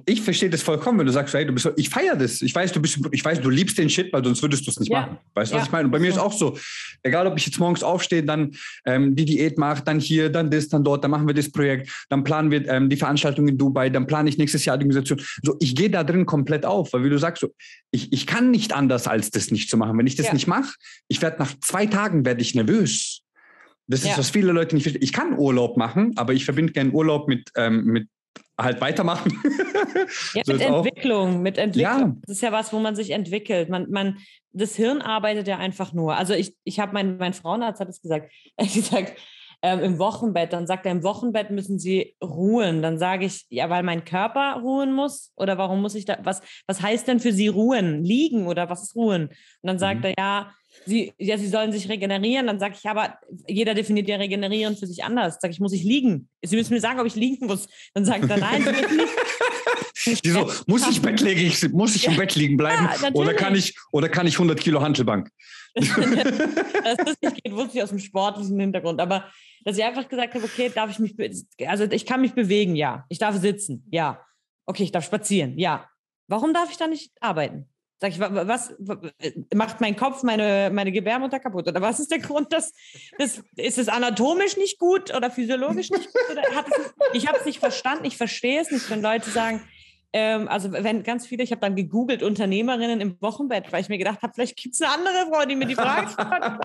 ich 0.07 0.21
verstehe 0.23 0.51
das 0.51 0.63
vollkommen, 0.63 0.99
wenn 0.99 1.07
du 1.07 1.13
sagst, 1.13 1.33
hey, 1.35 1.47
du 1.47 1.53
bist, 1.53 1.63
so- 1.63 1.71
ich 1.77 1.89
feiere 1.89 2.17
das. 2.17 2.43
Ich 2.43 2.53
weiß, 2.53 2.73
du 2.73 2.83
bist, 2.83 2.99
ich 3.13 3.25
weiß, 3.25 3.41
du 3.41 3.49
liebst 3.49 3.79
den 3.79 3.89
Shit, 3.89 4.13
weil 4.13 4.25
sonst 4.25 4.43
würdest 4.43 4.67
du 4.67 4.73
es 4.73 4.81
nicht 4.81 4.91
Ja. 4.91 5.03
machen. 5.03 5.19
Weißt 5.35 5.53
du, 5.53 5.55
was 5.57 5.63
Ja. 5.63 5.67
ich 5.67 5.73
meine? 5.73 5.85
Und 5.85 5.93
bei 5.93 6.01
mir 6.01 6.09
ist 6.09 6.19
auch 6.19 6.33
so, 6.33 6.59
egal 7.05 7.29
ob 7.29 7.37
ich 7.39 7.47
jetzt 7.47 7.61
morgens 7.61 7.85
aufstehe, 7.85 8.25
dann 8.25 8.51
ähm, 8.85 9.15
die 9.15 9.25
Diät 9.25 9.57
mache, 9.59 9.85
dann 9.85 10.01
hier, 10.01 10.31
dann 10.31 10.51
das, 10.51 10.69
dann 10.69 10.83
dort, 10.83 11.05
dann 11.05 11.13
machen 11.13 11.29
wir 11.29 11.35
das 11.35 11.49
Projekt, 11.53 11.89
dann 12.09 12.25
planen 12.25 12.51
wir 12.51 12.67
ähm, 12.69 12.89
die 12.91 12.97
Veranstaltung 12.97 13.47
in 13.47 13.57
Dubai, 13.57 13.89
dann 13.91 14.09
plane 14.09 14.29
ich 14.29 14.37
nächstes 14.39 14.65
Jahr 14.65 14.77
die 14.79 14.85
Organisation. 14.87 15.21
So, 15.45 15.57
ich 15.61 15.77
gehe 15.77 15.91
da 15.91 16.03
drin 16.03 16.27
komplett 16.27 16.67
auf, 16.67 16.93
weil 16.93 17.05
wie 17.05 17.11
du 17.11 17.19
sagst, 17.19 17.43
so, 17.43 17.55
ich, 17.93 18.13
ich 18.13 18.27
kann 18.27 18.51
nicht 18.51 18.73
anders, 18.73 19.07
als 19.07 19.31
das 19.31 19.53
nicht 19.53 19.71
zu 19.71 19.77
machen. 19.77 19.97
Wenn 19.97 20.09
ich 20.09 20.17
das 20.17 20.27
Ja. 20.27 20.33
nicht 20.35 20.49
mache, 20.49 20.75
ich 21.07 21.23
werde 21.23 21.39
nach 21.39 21.53
zwei 21.61 21.87
Tagen 21.87 22.25
werde 22.25 22.41
ich 22.43 22.57
nervös. 22.57 23.21
Das 23.87 24.01
ist, 24.01 24.09
Ja. 24.09 24.19
was 24.19 24.31
viele 24.31 24.53
Leute 24.53 24.75
nicht 24.75 24.85
verstehen. 24.85 25.03
Ich 25.03 25.13
kann 25.13 25.39
Urlaub 25.39 25.77
machen, 25.77 26.13
aber 26.17 26.33
ich 26.33 26.45
verbinde 26.45 26.73
gerne 26.73 26.91
Urlaub 26.93 27.29
mit, 27.29 27.51
ähm, 27.57 27.85
mit 27.85 28.09
halt 28.59 28.81
weitermachen. 28.81 29.33
Ja, 30.35 30.43
So 30.45 30.53
mit 30.53 30.61
ist 30.63 30.69
auch- 30.71 30.85
Entwicklung, 30.85 31.43
mit 31.43 31.57
Entwicklung. 31.59 32.01
Ja. 32.01 32.17
Das 32.27 32.37
ist 32.37 32.43
ja 32.43 32.53
was, 32.53 32.73
wo 32.73 32.79
man 32.79 32.95
sich 32.97 33.11
entwickelt. 33.11 33.69
Man, 33.71 33.91
man, 33.91 34.19
das 34.53 34.75
Hirn 34.77 35.01
arbeitet 35.03 35.47
ja 35.49 35.59
einfach 35.59 35.93
nur. 35.93 36.17
Also 36.17 36.35
ich, 36.35 36.55
ich 36.65 36.79
habe 36.81 36.93
mein, 36.93 37.17
mein 37.17 37.33
Frauenarzt 37.33 37.81
hat 37.81 37.89
es 37.89 38.03
gesagt, 38.03 38.31
er 38.57 38.67
hat 38.67 38.75
gesagt, 38.75 39.13
ähm, 39.63 39.81
im 39.81 39.99
Wochenbett, 39.99 40.53
dann 40.53 40.67
sagt 40.67 40.85
er, 40.85 40.93
im 40.93 41.03
Wochenbett 41.05 41.51
müssen 41.51 41.79
sie 41.79 42.17
ruhen. 42.23 42.83
Dann 42.83 42.99
sage 42.99 43.25
ich, 43.25 43.47
ja, 43.49 43.71
weil 43.71 43.83
mein 43.83 44.05
Körper 44.05 44.59
ruhen 44.61 44.93
muss 44.93 45.33
oder 45.37 45.57
warum 45.59 45.81
muss 45.81 45.95
ich 45.95 46.05
da, 46.05 46.19
was, 46.23 46.43
was 46.67 46.83
heißt 46.83 47.09
denn 47.09 47.21
für 47.21 47.33
sie 47.33 47.49
ruhen? 47.49 48.03
Liegen 48.05 48.47
oder 48.47 48.69
was 48.69 48.83
ist 48.83 48.95
ruhen? 48.97 49.29
Und 49.29 49.35
dann 49.63 49.79
sagt 49.79 50.01
Mhm. 50.01 50.05
er, 50.07 50.15
ja, 50.19 50.53
sie, 50.87 51.13
ja, 51.19 51.39
sie 51.39 51.49
sollen 51.49 51.73
sich 51.73 51.89
regenerieren. 51.89 52.47
Dann 52.47 52.59
sage 52.59 52.77
ich, 52.79 52.89
aber 52.89 53.19
jeder 53.47 53.75
definiert 53.75 54.09
ja 54.09 54.17
regenerieren 54.17 54.77
für 54.77 54.87
sich 54.87 55.05
anders. 55.05 55.39
Sag 55.41 55.51
ich, 55.51 55.61
muss 55.61 55.73
ich 55.73 55.85
liegen? 55.85 56.29
Sie 56.43 56.57
müssen 56.57 56.75
mir 56.75 56.81
sagen, 56.81 57.01
ob 57.01 57.07
ich 57.07 57.15
liegen 57.15 57.47
muss. 57.47 57.69
Dann 57.95 58.05
sagt 58.05 58.29
er, 58.29 58.37
nein, 58.37 58.63
sie 58.63 58.71
nicht. 58.71 60.25
Die 60.25 60.31
so, 60.31 60.51
muss 60.67 60.89
ich 60.89 61.01
bettlägerig, 61.01 61.73
muss 61.73 61.95
ich 61.97 62.07
im. 62.07 62.17
Bett 62.17 62.35
liegen 62.35 62.57
bleiben 62.57 62.89
Ja, 63.03 63.11
oder 63.15 63.33
kann 63.33 63.55
ich 63.55 63.75
oder 63.91 64.09
kann 64.09 64.27
ich 64.27 64.35
100 64.35 64.61
Kilo 64.61 64.83
Hantelbank? 64.83 65.31
dass 65.75 65.89
das 66.99 67.17
nicht 67.21 67.43
geht, 67.43 67.53
wusste 67.53 67.79
ich 67.79 67.83
aus 67.83 67.89
dem 67.91 67.99
sportlichen 67.99 68.59
Hintergrund. 68.59 69.01
Aber 69.01 69.31
dass 69.65 69.77
ich 69.77 69.85
einfach 69.85 70.09
gesagt 70.09 70.35
habe, 70.35 70.45
okay, 70.45 70.71
darf 70.75 70.91
ich 70.91 70.99
mich, 70.99 71.15
also 71.67 71.85
ich 71.85 72.07
kann 72.07 72.21
mich 72.21 72.35
bewegen, 72.35 72.77
ja. 72.77 73.05
Ich 73.09 73.19
darf 73.19 73.37
sitzen, 73.37 73.87
ja. 73.91 74.25
Okay, 74.67 74.85
ich 74.85 74.93
darf 74.93 75.05
spazieren, 75.05 75.59
ja. 75.59 75.89
Warum 76.29 76.55
darf 76.55 76.71
ich 76.71 76.77
dann 76.77 76.91
nicht 76.91 77.13
arbeiten? 77.21 77.69
Sag 78.01 78.11
ich, 78.11 78.19
wa- 78.21 78.35
wa- 78.35 78.47
was 78.49 78.75
wa- 78.79 79.01
macht 79.55 79.81
mein 79.81 79.97
Kopf 79.97 80.23
meine, 80.23 80.71
meine 80.73 80.93
Gebärmutter 80.93 81.39
kaputt? 81.39 81.69
Oder 81.69 81.81
was 81.81 82.01
ist 82.01 82.11
der 82.11 82.19
Grund, 82.19 82.53
dass 82.53 82.73
das, 83.19 83.43
ist 83.57 83.79
es 83.79 83.89
anatomisch 83.89 84.57
nicht 84.57 84.79
gut 84.79 85.15
oder 85.15 85.31
physiologisch 85.31 85.91
nicht 85.91 86.13
gut? 86.13 86.33
Oder 86.33 86.43
es, 86.43 86.95
ich 87.13 87.29
habe 87.29 87.39
es 87.39 87.45
nicht 87.45 87.61
verstanden, 87.61 88.05
ich 88.05 88.17
verstehe 88.17 88.61
es 88.61 88.71
nicht, 88.71 88.91
wenn 88.91 89.01
Leute 89.01 89.31
sagen, 89.31 89.63
ähm, 90.13 90.49
also 90.49 90.71
wenn 90.73 91.03
ganz 91.03 91.27
viele, 91.27 91.43
ich 91.43 91.51
habe 91.51 91.61
dann 91.61 91.77
gegoogelt, 91.77 92.23
Unternehmerinnen 92.23 93.01
im 93.01 93.21
Wochenbett, 93.21 93.73
weil 93.73 93.81
ich 93.81 93.89
mir 93.89 93.99
gedacht 93.99 94.23
habe, 94.23 94.33
vielleicht 94.35 94.57
gibt 94.57 94.75
es 94.75 94.83
eine 94.83 94.93
andere 94.93 95.27
Frau, 95.33 95.45
die 95.47 95.57
mir 95.57 95.67
die 95.67 95.75
Frage 95.75 96.09
stellt, 96.09 96.59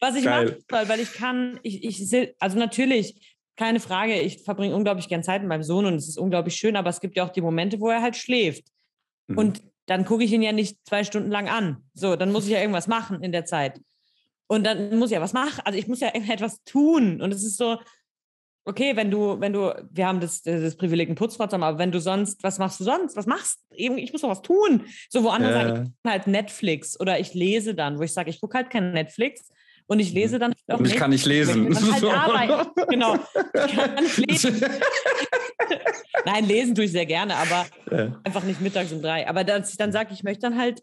was 0.00 0.16
ich 0.16 0.24
Geil. 0.24 0.44
machen 0.46 0.64
soll, 0.70 0.88
weil 0.88 1.00
ich 1.00 1.12
kann, 1.12 1.60
ich, 1.62 1.84
ich, 1.84 2.34
also 2.38 2.58
natürlich, 2.58 3.36
keine 3.56 3.80
Frage, 3.80 4.20
ich 4.20 4.42
verbringe 4.42 4.74
unglaublich 4.74 5.08
gern 5.08 5.22
Zeit 5.22 5.40
mit 5.42 5.48
meinem 5.48 5.62
Sohn 5.62 5.86
und 5.86 5.94
es 5.94 6.08
ist 6.08 6.18
unglaublich 6.18 6.56
schön, 6.56 6.76
aber 6.76 6.90
es 6.90 7.00
gibt 7.00 7.16
ja 7.16 7.24
auch 7.24 7.30
die 7.30 7.40
Momente, 7.40 7.80
wo 7.80 7.88
er 7.88 8.02
halt 8.02 8.16
schläft. 8.16 8.64
Mhm. 9.28 9.38
Und 9.38 9.62
dann 9.86 10.04
gucke 10.04 10.24
ich 10.24 10.32
ihn 10.32 10.42
ja 10.42 10.52
nicht 10.52 10.78
zwei 10.86 11.04
Stunden 11.04 11.30
lang 11.30 11.48
an. 11.48 11.84
So, 11.94 12.16
dann 12.16 12.32
muss 12.32 12.44
ich 12.46 12.52
ja 12.52 12.60
irgendwas 12.60 12.86
machen 12.86 13.22
in 13.22 13.32
der 13.32 13.44
Zeit. 13.44 13.80
Und 14.46 14.64
dann 14.64 14.98
muss 14.98 15.10
ich 15.10 15.14
ja 15.14 15.20
was 15.20 15.32
machen. 15.32 15.62
Also 15.64 15.78
ich 15.78 15.88
muss 15.88 16.00
ja 16.00 16.08
etwas 16.14 16.62
tun. 16.64 17.20
Und 17.20 17.32
es 17.32 17.44
ist 17.44 17.56
so, 17.56 17.78
okay, 18.64 18.96
wenn 18.96 19.10
du, 19.10 19.40
wenn 19.40 19.52
du, 19.52 19.72
wir 19.90 20.06
haben 20.06 20.20
das, 20.20 20.42
das 20.42 20.76
Privileg, 20.76 21.08
einen 21.08 21.16
Putzfrau 21.16 21.46
zu 21.46 21.52
haben, 21.54 21.62
aber 21.62 21.78
wenn 21.78 21.92
du 21.92 22.00
sonst, 22.00 22.42
was 22.42 22.58
machst 22.58 22.80
du 22.80 22.84
sonst? 22.84 23.16
Was 23.16 23.26
machst 23.26 23.60
du? 23.70 23.76
Ich 23.96 24.12
muss 24.12 24.22
doch 24.22 24.30
was 24.30 24.42
tun. 24.42 24.86
So, 25.10 25.22
wo 25.22 25.28
andere 25.28 25.52
Ja. 25.52 25.58
sagen, 25.58 25.68
ich 25.68 25.90
gucke 25.90 26.10
halt 26.10 26.26
Netflix 26.26 26.98
oder 26.98 27.18
ich 27.20 27.34
lese 27.34 27.74
dann, 27.74 27.98
wo 27.98 28.02
ich 28.02 28.12
sage, 28.12 28.30
ich 28.30 28.40
gucke 28.40 28.56
halt 28.56 28.70
kein 28.70 28.92
Netflix 28.92 29.50
und 29.86 29.98
ich 29.98 30.12
lese 30.12 30.38
dann 30.38 30.54
auch 30.68 30.78
Und 30.78 30.86
ich 30.86 30.96
kann 30.96 31.10
nicht 31.10 31.26
lesen. 31.26 31.70
Ich 31.70 31.78
kann 31.78 31.92
halt 31.92 32.00
So. 32.00 32.10
arbeiten. 32.10 32.70
Genau. 32.88 33.16
Ich 33.66 33.76
kann 33.76 33.94
nicht 33.96 34.16
lesen. 34.18 34.62
Nein, 36.24 36.46
lesen 36.46 36.74
tue 36.74 36.84
ich 36.84 36.92
sehr 36.92 37.06
gerne, 37.06 37.34
aber 37.36 37.66
Ja. 37.90 38.20
einfach 38.24 38.44
nicht 38.44 38.60
mittags 38.60 38.92
um 38.92 39.02
drei. 39.02 39.28
Aber 39.28 39.44
dass 39.44 39.70
ich 39.70 39.76
dann 39.76 39.92
sage, 39.92 40.10
ich 40.12 40.22
möchte 40.22 40.42
dann 40.42 40.58
halt 40.58 40.82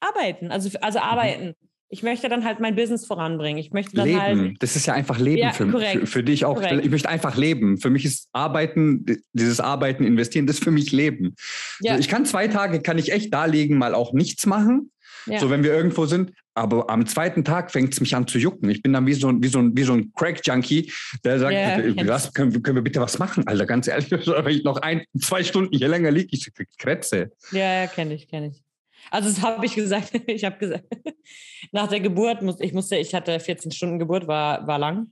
arbeiten. 0.00 0.50
Also, 0.50 0.68
also 0.80 0.98
Mhm. 0.98 1.04
arbeiten. 1.04 1.54
Ich 1.88 2.02
möchte 2.02 2.30
dann 2.30 2.42
halt 2.46 2.58
mein 2.58 2.74
Business 2.74 3.04
voranbringen. 3.06 3.58
Ich 3.58 3.70
möchte 3.72 3.94
dann 3.94 4.06
Leben, 4.08 4.18
halt. 4.18 4.62
das 4.62 4.76
ist 4.76 4.86
ja 4.86 4.94
einfach 4.94 5.18
Leben 5.18 5.42
Ja, 5.42 5.52
für, 5.52 5.68
für, 5.70 6.06
für 6.06 6.22
dich 6.22 6.46
auch. 6.46 6.54
Korrekt. 6.54 6.84
Ich 6.86 6.90
möchte 6.90 7.08
einfach 7.08 7.36
leben. 7.36 7.76
Für 7.78 7.90
mich 7.90 8.06
ist 8.06 8.28
Arbeiten, 8.32 9.04
dieses 9.34 9.60
Arbeiten, 9.60 10.02
investieren, 10.02 10.46
das 10.46 10.56
ist 10.56 10.64
für 10.64 10.70
mich 10.70 10.90
Leben. 10.90 11.34
Ja, 11.80 11.98
ich 11.98 12.08
kann 12.08 12.24
zwei 12.24 12.48
Tage, 12.48 12.80
kann 12.80 12.96
ich 12.96 13.12
echt 13.12 13.34
da 13.34 13.44
liegen, 13.44 13.76
mal 13.76 13.94
auch 13.94 14.14
nichts 14.14 14.46
machen. 14.46 14.90
ja. 15.26 15.38
So, 15.38 15.50
wenn 15.50 15.62
wir 15.64 15.72
irgendwo 15.74 16.06
sind. 16.06 16.32
Aber 16.54 16.90
am 16.90 17.06
zweiten 17.06 17.44
Tag 17.44 17.70
fängt 17.70 17.94
es 17.94 18.00
mich 18.00 18.14
an 18.14 18.26
zu 18.26 18.38
jucken. 18.38 18.68
Ich 18.68 18.82
bin 18.82 18.92
dann 18.92 19.06
wie 19.06 19.14
so, 19.14 19.28
ein- 19.28 19.42
wie 19.42 19.48
so, 19.48 19.58
ein- 19.58 19.74
wie 19.76 19.84
so 19.84 19.94
ein 19.94 20.12
Crack-Junkie, 20.14 20.92
der 21.24 21.38
sagt, 21.38 21.54
kennst 21.54 22.06
was, 22.08 22.32
können, 22.34 22.52
wir- 22.52 22.62
können 22.62 22.76
wir 22.76 22.82
bitte 22.82 23.00
was 23.00 23.18
machen, 23.18 23.46
Alter, 23.46 23.64
ganz 23.66 23.88
ehrlich. 23.88 24.10
Wenn 24.26 24.54
ich 24.56 24.64
noch 24.64 24.76
ein, 24.78 25.02
zwei 25.18 25.42
Stunden 25.42 25.74
hier 25.76 25.88
länger 25.88 26.10
liege, 26.10 26.28
ich 26.32 26.52
krieg 26.54 26.68
Krätze. 26.78 27.30
Ja, 27.52 27.82
ja 27.82 27.86
kenne 27.86 28.14
ich, 28.14 28.28
kenne 28.28 28.48
ich. 28.48 28.62
Also 29.10 29.28
das 29.30 29.42
habe 29.42 29.64
ich 29.66 29.74
gesagt. 29.74 30.12
Ich 30.26 30.44
habe 30.44 30.58
gesagt, 30.58 30.84
nach 31.72 31.88
der 31.88 32.00
Geburt, 32.00 32.42
muss, 32.42 32.60
ich 32.60 32.72
musste, 32.72 32.96
ich 32.96 33.14
hatte 33.14 33.40
14 33.40 33.72
Stunden 33.72 33.98
Geburt, 33.98 34.26
war, 34.28 34.66
war 34.66 34.78
lang. 34.78 35.08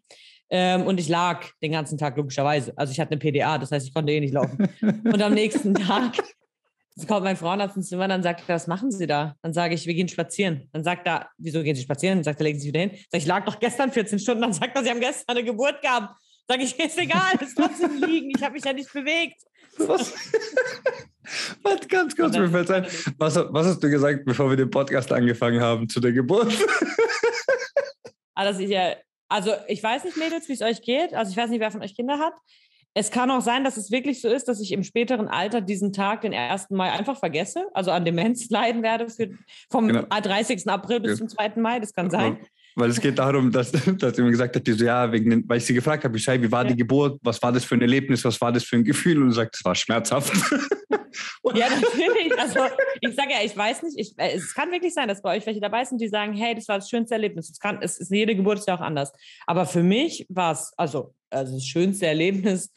Ähm, 0.52 0.82
und 0.82 0.98
ich 1.00 1.08
lag 1.08 1.46
den 1.62 1.72
ganzen 1.72 1.96
Tag, 1.96 2.16
logischerweise. 2.16 2.72
Also 2.76 2.92
ich 2.92 2.98
hatte 3.00 3.12
eine 3.12 3.18
PDA, 3.20 3.56
das 3.56 3.70
heißt, 3.70 3.86
ich 3.86 3.94
konnte 3.94 4.12
eh 4.12 4.20
nicht 4.20 4.34
laufen. 4.34 4.68
Und 4.82 5.22
am 5.22 5.32
nächsten 5.32 5.74
Tag 5.74 6.16
kommt 7.06 7.24
mein 7.24 7.36
Frauenarzt 7.36 7.76
ins 7.76 7.88
Zimmer, 7.88 8.08
dann 8.08 8.22
sagt 8.22 8.42
er, 8.46 8.54
was 8.54 8.66
machen 8.66 8.90
Sie 8.90 9.06
da? 9.06 9.36
Dann 9.42 9.52
sage 9.52 9.74
ich, 9.74 9.86
wir 9.86 9.94
gehen 9.94 10.08
spazieren. 10.08 10.68
Dann 10.72 10.84
sagt 10.84 11.06
er, 11.06 11.28
wieso 11.38 11.62
gehen 11.62 11.76
Sie 11.76 11.82
spazieren? 11.82 12.18
Dann 12.18 12.24
sagt 12.24 12.40
er, 12.40 12.44
legen 12.44 12.58
Sie 12.58 12.64
sich 12.64 12.74
wieder 12.74 12.80
hin. 12.80 12.98
Sag 13.10 13.20
ich, 13.20 13.26
lag 13.26 13.44
doch 13.44 13.58
gestern 13.58 13.92
14 13.92 14.18
Stunden. 14.18 14.42
Dann 14.42 14.52
sagt 14.52 14.76
er, 14.76 14.82
Sie 14.82 14.90
haben 14.90 15.00
gestern 15.00 15.36
eine 15.36 15.44
Geburt 15.44 15.80
gehabt. 15.80 16.14
Sag 16.48 16.60
ich, 16.60 16.78
ist 16.78 16.98
egal, 16.98 17.34
ist 17.40 17.56
trotzdem 17.56 18.02
liegen. 18.02 18.32
Ich 18.36 18.42
habe 18.42 18.54
mich 18.54 18.64
ja 18.64 18.72
nicht 18.72 18.92
bewegt. 18.92 19.42
Was? 19.78 20.12
Was 21.62 21.86
ganz 21.88 22.16
kurz, 22.16 22.36
mir 22.36 22.48
fällt 22.48 22.70
ein. 22.70 22.86
Was, 23.18 23.36
was 23.36 23.66
hast 23.66 23.80
du 23.80 23.88
gesagt, 23.88 24.24
bevor 24.24 24.50
wir 24.50 24.56
den 24.56 24.70
Podcast 24.70 25.12
angefangen 25.12 25.60
haben 25.60 25.88
zu 25.88 26.00
der 26.00 26.12
Geburt? 26.12 26.52
Ah, 28.34 28.44
dass 28.44 28.58
ich 28.58 28.70
ja, 28.70 28.96
also 29.28 29.52
ich 29.68 29.82
weiß 29.82 30.04
nicht, 30.04 30.16
Mädels, 30.16 30.48
wie 30.48 30.54
es 30.54 30.62
euch 30.62 30.80
geht. 30.80 31.12
Also 31.12 31.30
ich 31.30 31.36
weiß 31.36 31.50
nicht, 31.50 31.60
wer 31.60 31.70
von 31.70 31.82
euch 31.82 31.94
Kinder 31.94 32.18
hat. 32.18 32.32
Es 32.94 33.10
kann 33.10 33.30
auch 33.30 33.40
sein, 33.40 33.62
dass 33.62 33.76
es 33.76 33.90
wirklich 33.90 34.20
so 34.20 34.28
ist, 34.28 34.48
dass 34.48 34.60
ich 34.60 34.72
im 34.72 34.82
späteren 34.82 35.28
Alter 35.28 35.60
diesen 35.60 35.92
Tag, 35.92 36.22
den 36.22 36.34
1. 36.34 36.70
Mai, 36.70 36.90
einfach 36.90 37.18
vergesse, 37.18 37.66
also 37.72 37.90
an 37.92 38.04
Demenz 38.04 38.48
leiden 38.50 38.82
werde 38.82 39.08
für, 39.08 39.30
vom 39.70 39.86
Genau. 39.88 40.02
30. 40.02 40.68
April 40.68 41.00
bis 41.00 41.12
Ja. 41.12 41.16
zum 41.18 41.28
2. 41.28 41.52
Mai. 41.56 41.78
Das 41.80 41.94
kann 41.94 42.10
sein. 42.10 42.38
Weil 42.76 42.90
es 42.90 43.00
geht 43.00 43.18
darum, 43.18 43.50
dass, 43.52 43.72
dass 43.98 44.16
sie 44.16 44.22
mir 44.22 44.30
gesagt 44.30 44.56
hat, 44.56 44.66
die 44.66 44.72
so, 44.72 44.84
ja, 44.84 45.10
wegen 45.12 45.30
den, 45.30 45.48
weil 45.48 45.58
ich 45.58 45.66
sie 45.66 45.74
gefragt 45.74 46.04
habe, 46.04 46.16
ich 46.16 46.24
sage, 46.24 46.42
wie 46.42 46.50
war 46.50 46.64
die 46.64 46.76
Geburt, 46.76 47.20
was 47.22 47.40
war 47.42 47.52
das 47.52 47.64
für 47.64 47.74
ein 47.74 47.80
Erlebnis, 47.80 48.24
was 48.24 48.40
war 48.40 48.52
das 48.52 48.64
für 48.64 48.76
ein 48.76 48.84
Gefühl? 48.84 49.22
Und 49.22 49.30
sie 49.30 49.36
sagt, 49.36 49.56
es 49.56 49.64
war 49.64 49.74
schmerzhaft. 49.74 50.32
Ja, 51.54 51.66
natürlich. 51.68 52.38
Also 52.38 52.60
ich 53.00 53.14
sage 53.16 53.30
ja, 53.32 53.38
ich 53.44 53.56
weiß 53.56 53.82
nicht, 53.82 53.98
ich, 53.98 54.14
äh, 54.16 54.36
es 54.36 54.54
kann 54.54 54.70
wirklich 54.70 54.94
sein, 54.94 55.08
dass 55.08 55.20
bei 55.20 55.36
euch 55.36 55.44
welche 55.46 55.60
dabei 55.60 55.84
sind, 55.84 56.00
die 56.00 56.08
sagen, 56.08 56.32
hey, 56.34 56.54
das 56.54 56.68
war 56.68 56.78
das 56.78 56.88
schönste 56.88 57.14
Erlebnis. 57.14 57.50
Es, 57.50 57.58
kann, 57.58 57.78
es 57.82 57.98
ist 57.98 58.12
jede 58.12 58.36
Geburt 58.36 58.60
ist 58.60 58.68
ja 58.68 58.76
auch 58.76 58.80
anders. 58.80 59.12
Aber 59.46 59.66
für 59.66 59.82
mich 59.82 60.24
war 60.28 60.52
es, 60.52 60.72
also, 60.76 61.12
also 61.30 61.54
das 61.54 61.64
schönste 61.66 62.06
Erlebnis, 62.06 62.70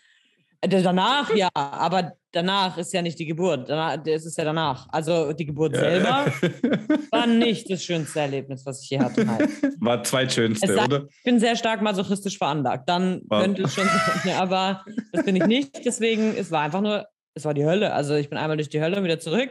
danach 0.68 1.34
ja, 1.36 1.50
aber 1.54 2.14
danach 2.32 2.78
ist 2.78 2.94
ja 2.94 3.02
nicht 3.02 3.20
die 3.20 3.26
Geburt. 3.26 3.70
Danach, 3.70 3.98
das 3.98 4.26
ist 4.26 4.38
ja 4.38 4.44
danach. 4.44 4.88
Also 4.92 5.34
die 5.34 5.46
Geburt 5.46 5.76
selber 5.76 6.26
war 7.12 7.28
nicht 7.28 7.70
das 7.70 7.84
schönste 7.84 8.22
Erlebnis, 8.22 8.66
was 8.66 8.84
ich 8.84 8.90
je 8.90 9.00
hatte. 9.00 9.26
Nein. 9.26 9.48
War 9.80 10.04
zweitschönste, 10.04 10.68
Es 10.68 10.76
sei- 10.76 10.86
oder? 10.86 11.06
Ich 11.10 11.24
bin 11.24 11.40
sehr 11.40 11.56
stark 11.56 11.82
masochistisch 11.82 12.38
veranlagt. 12.38 12.88
Dann 12.90 13.22
Wow. 13.30 13.42
könnte 13.44 13.64
es 13.64 13.74
schon 13.74 13.86
sein. 13.86 14.22
Ja, 14.26 14.40
aber 14.42 14.84
das 15.12 15.26
bin 15.26 15.36
ich 15.36 15.46
nicht. 15.46 15.86
Deswegen, 15.86 16.36
es 16.36 16.50
war 16.52 16.62
einfach 16.62 16.82
nur, 16.82 17.06
es 17.36 17.46
war 17.46 17.54
die 17.54 17.66
Hölle. 17.66 17.94
Also 17.94 18.16
ich 18.16 18.30
bin 18.30 18.38
einmal 18.38 18.58
durch 18.58 18.70
die 18.70 18.82
Hölle 18.82 18.98
und 18.98 19.04
wieder 19.04 19.20
zurück. 19.20 19.50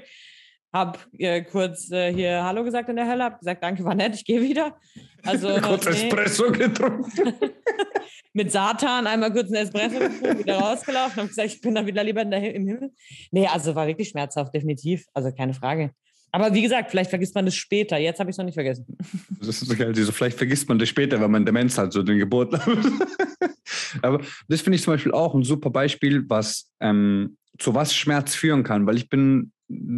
Hab 0.72 1.06
äh, 1.18 1.42
kurz 1.42 1.90
äh, 1.90 2.12
hier 2.14 2.42
Hallo 2.44 2.64
gesagt 2.64 2.88
in 2.88 2.96
der 2.96 3.06
Hölle, 3.06 3.24
hab 3.24 3.38
gesagt, 3.38 3.62
danke, 3.62 3.84
war 3.84 3.94
nett, 3.94 4.14
ich 4.14 4.24
gehe 4.24 4.40
wieder. 4.40 4.78
Also 5.22 5.48
Kurz 5.62 5.84
nee, 5.84 5.90
Espresso 5.90 6.50
getrunken. 6.50 7.34
mit 8.32 8.50
Satan 8.50 9.06
einmal 9.06 9.32
kurz 9.32 9.48
einen 9.48 9.66
Espresso 9.66 9.98
getrunken, 9.98 10.38
wieder 10.38 10.58
rausgelaufen 10.58 11.22
und 11.22 11.28
gesagt, 11.28 11.48
ich 11.48 11.60
bin 11.60 11.74
da 11.74 11.86
wieder 11.86 12.02
lieber 12.02 12.22
in 12.22 12.30
der, 12.30 12.54
im 12.54 12.66
Himmel. 12.66 12.90
Nee, 13.30 13.46
also 13.46 13.74
war 13.74 13.86
wirklich 13.86 14.08
schmerzhaft, 14.08 14.54
definitiv. 14.54 15.04
Also 15.12 15.30
keine 15.32 15.52
Frage. 15.52 15.90
Aber 16.34 16.54
wie 16.54 16.62
gesagt, 16.62 16.90
vielleicht 16.90 17.10
vergisst 17.10 17.34
man 17.34 17.44
das 17.44 17.54
später. 17.54 17.98
Jetzt 17.98 18.18
habe 18.18 18.30
ich 18.30 18.34
es 18.34 18.38
noch 18.38 18.46
nicht 18.46 18.54
vergessen. 18.54 18.86
Das 19.38 19.60
ist 19.60 19.68
so 19.68 19.76
geil. 19.76 19.94
So, 19.94 20.12
vielleicht 20.12 20.38
vergisst 20.38 20.68
man 20.68 20.78
das 20.78 20.88
später, 20.88 21.20
wenn 21.20 21.30
man 21.30 21.44
Demenz 21.44 21.76
hat, 21.76 21.92
so 21.92 22.02
den 22.02 22.18
Geburt. 22.18 22.54
Aber 24.02 24.20
das 24.48 24.60
finde 24.60 24.76
ich 24.76 24.82
zum 24.82 24.94
Beispiel 24.94 25.12
auch 25.12 25.34
ein 25.34 25.42
super 25.42 25.68
Beispiel, 25.68 26.24
was 26.28 26.70
ähm, 26.80 27.36
zu 27.58 27.74
was 27.74 27.94
Schmerz 27.94 28.36
führen 28.36 28.62
kann, 28.62 28.86
weil 28.86 28.96
ich 28.96 29.08
bin 29.08 29.52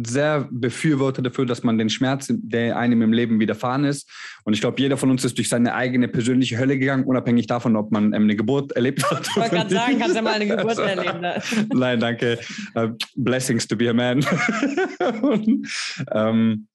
sehr 0.05 0.47
Befürworter 0.51 1.21
dafür, 1.21 1.45
dass 1.45 1.63
man 1.63 1.77
den 1.77 1.89
Schmerz, 1.89 2.27
der 2.29 2.77
einem 2.77 3.01
im 3.01 3.13
Leben 3.13 3.39
widerfahren 3.39 3.85
ist, 3.85 4.09
und 4.43 4.53
ich 4.53 4.61
glaube, 4.61 4.79
jeder 4.79 4.95
von 4.95 5.09
uns 5.09 5.25
ist 5.25 5.37
durch 5.37 5.49
seine 5.49 5.73
eigene 5.73 6.07
persönliche 6.07 6.57
Hölle 6.57 6.77
gegangen, 6.77 7.03
unabhängig 7.03 7.47
davon, 7.47 7.75
ob 7.75 7.91
man 7.91 8.13
ähm, 8.13 8.23
eine 8.23 8.35
Geburt 8.35 8.73
erlebt 8.73 9.03
hat. 9.09 9.27
Ich 9.27 9.35
wollte 9.35 9.55
gerade 9.55 9.73
sagen, 9.73 9.99
kannst 9.99 10.15
ja 10.15 10.21
mal 10.21 10.33
eine 10.33 10.47
Geburt 10.47 10.77
erleben. 10.77 11.21
Ne? 11.21 11.41
Nein, 11.73 11.99
danke. 11.99 12.39
Uh, 12.75 12.89
blessings 13.15 13.67
to 13.67 13.75
be 13.75 13.89
a 13.89 13.93
man. 13.93 14.19
Und, 15.21 15.67
ähm, 16.11 16.67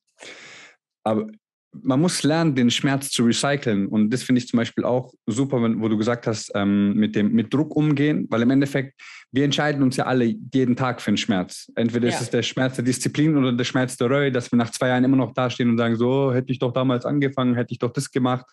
aber 1.04 1.26
man 1.72 2.00
muss 2.00 2.22
lernen, 2.22 2.54
den 2.54 2.70
Schmerz 2.70 3.10
zu 3.10 3.24
recyceln. 3.24 3.86
Und 3.86 4.10
das 4.10 4.22
finde 4.22 4.40
ich 4.40 4.48
zum 4.48 4.56
Beispiel 4.56 4.84
auch 4.84 5.12
super, 5.26 5.62
wenn, 5.62 5.80
wo 5.80 5.88
du 5.88 5.96
gesagt 5.96 6.26
hast, 6.26 6.50
ähm, 6.54 6.94
mit, 6.94 7.14
dem, 7.14 7.32
mit 7.32 7.52
Druck 7.54 7.76
umgehen, 7.76 8.26
weil 8.28 8.42
im 8.42 8.50
Endeffekt, 8.50 9.00
wir 9.30 9.44
entscheiden 9.44 9.82
uns 9.82 9.96
ja 9.96 10.06
alle 10.06 10.24
jeden 10.24 10.74
Tag 10.74 11.00
für 11.00 11.08
einen 11.08 11.16
Schmerz. 11.16 11.70
Entweder 11.76 12.08
Ja. 12.08 12.14
ist 12.14 12.22
es 12.22 12.30
der 12.30 12.42
Schmerz 12.42 12.74
der 12.76 12.84
Disziplin 12.84 13.36
oder 13.36 13.52
der 13.52 13.64
Schmerz 13.64 13.96
der 13.96 14.08
Reue, 14.08 14.32
dass 14.32 14.50
wir 14.50 14.56
nach 14.56 14.70
zwei 14.70 14.88
Jahren 14.88 15.04
immer 15.04 15.16
noch 15.16 15.32
dastehen 15.32 15.70
und 15.70 15.78
sagen, 15.78 15.94
so 15.96 16.32
hätte 16.34 16.52
ich 16.52 16.58
doch 16.58 16.72
damals 16.72 17.04
angefangen, 17.04 17.54
hätte 17.54 17.72
ich 17.72 17.78
doch 17.78 17.92
das 17.92 18.10
gemacht. 18.10 18.46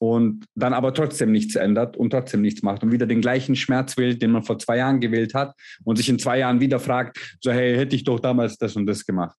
Und 0.00 0.44
dann 0.54 0.72
aber 0.74 0.94
trotzdem 0.94 1.32
nichts 1.32 1.56
ändert 1.56 1.96
und 1.96 2.10
trotzdem 2.10 2.40
nichts 2.40 2.62
macht 2.62 2.84
und 2.84 2.92
wieder 2.92 3.04
den 3.06 3.20
gleichen 3.20 3.56
Schmerz 3.56 3.96
wählt, 3.96 4.22
den 4.22 4.30
man 4.30 4.44
vor 4.44 4.58
zwei 4.58 4.76
Jahren 4.76 5.00
gewählt 5.00 5.34
hat 5.34 5.54
und 5.84 5.96
sich 5.96 6.08
in 6.08 6.20
zwei 6.20 6.38
Jahren 6.38 6.60
wieder 6.60 6.78
fragt, 6.78 7.36
so 7.42 7.50
hey, 7.50 7.76
hätte 7.76 7.96
ich 7.96 8.04
doch 8.04 8.20
damals 8.20 8.56
das 8.56 8.76
und 8.76 8.86
das 8.86 9.04
gemacht. 9.04 9.36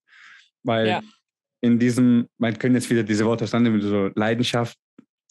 Weil 0.63 0.87
Ja. 0.87 1.01
In 1.61 1.79
diesem, 1.79 2.27
man 2.37 2.57
können 2.57 2.75
jetzt 2.75 2.89
wieder 2.89 3.03
diese 3.03 3.25
Worte 3.25 3.43
auseinander, 3.43 3.81
so 3.81 4.09
Leidenschaft, 4.15 4.77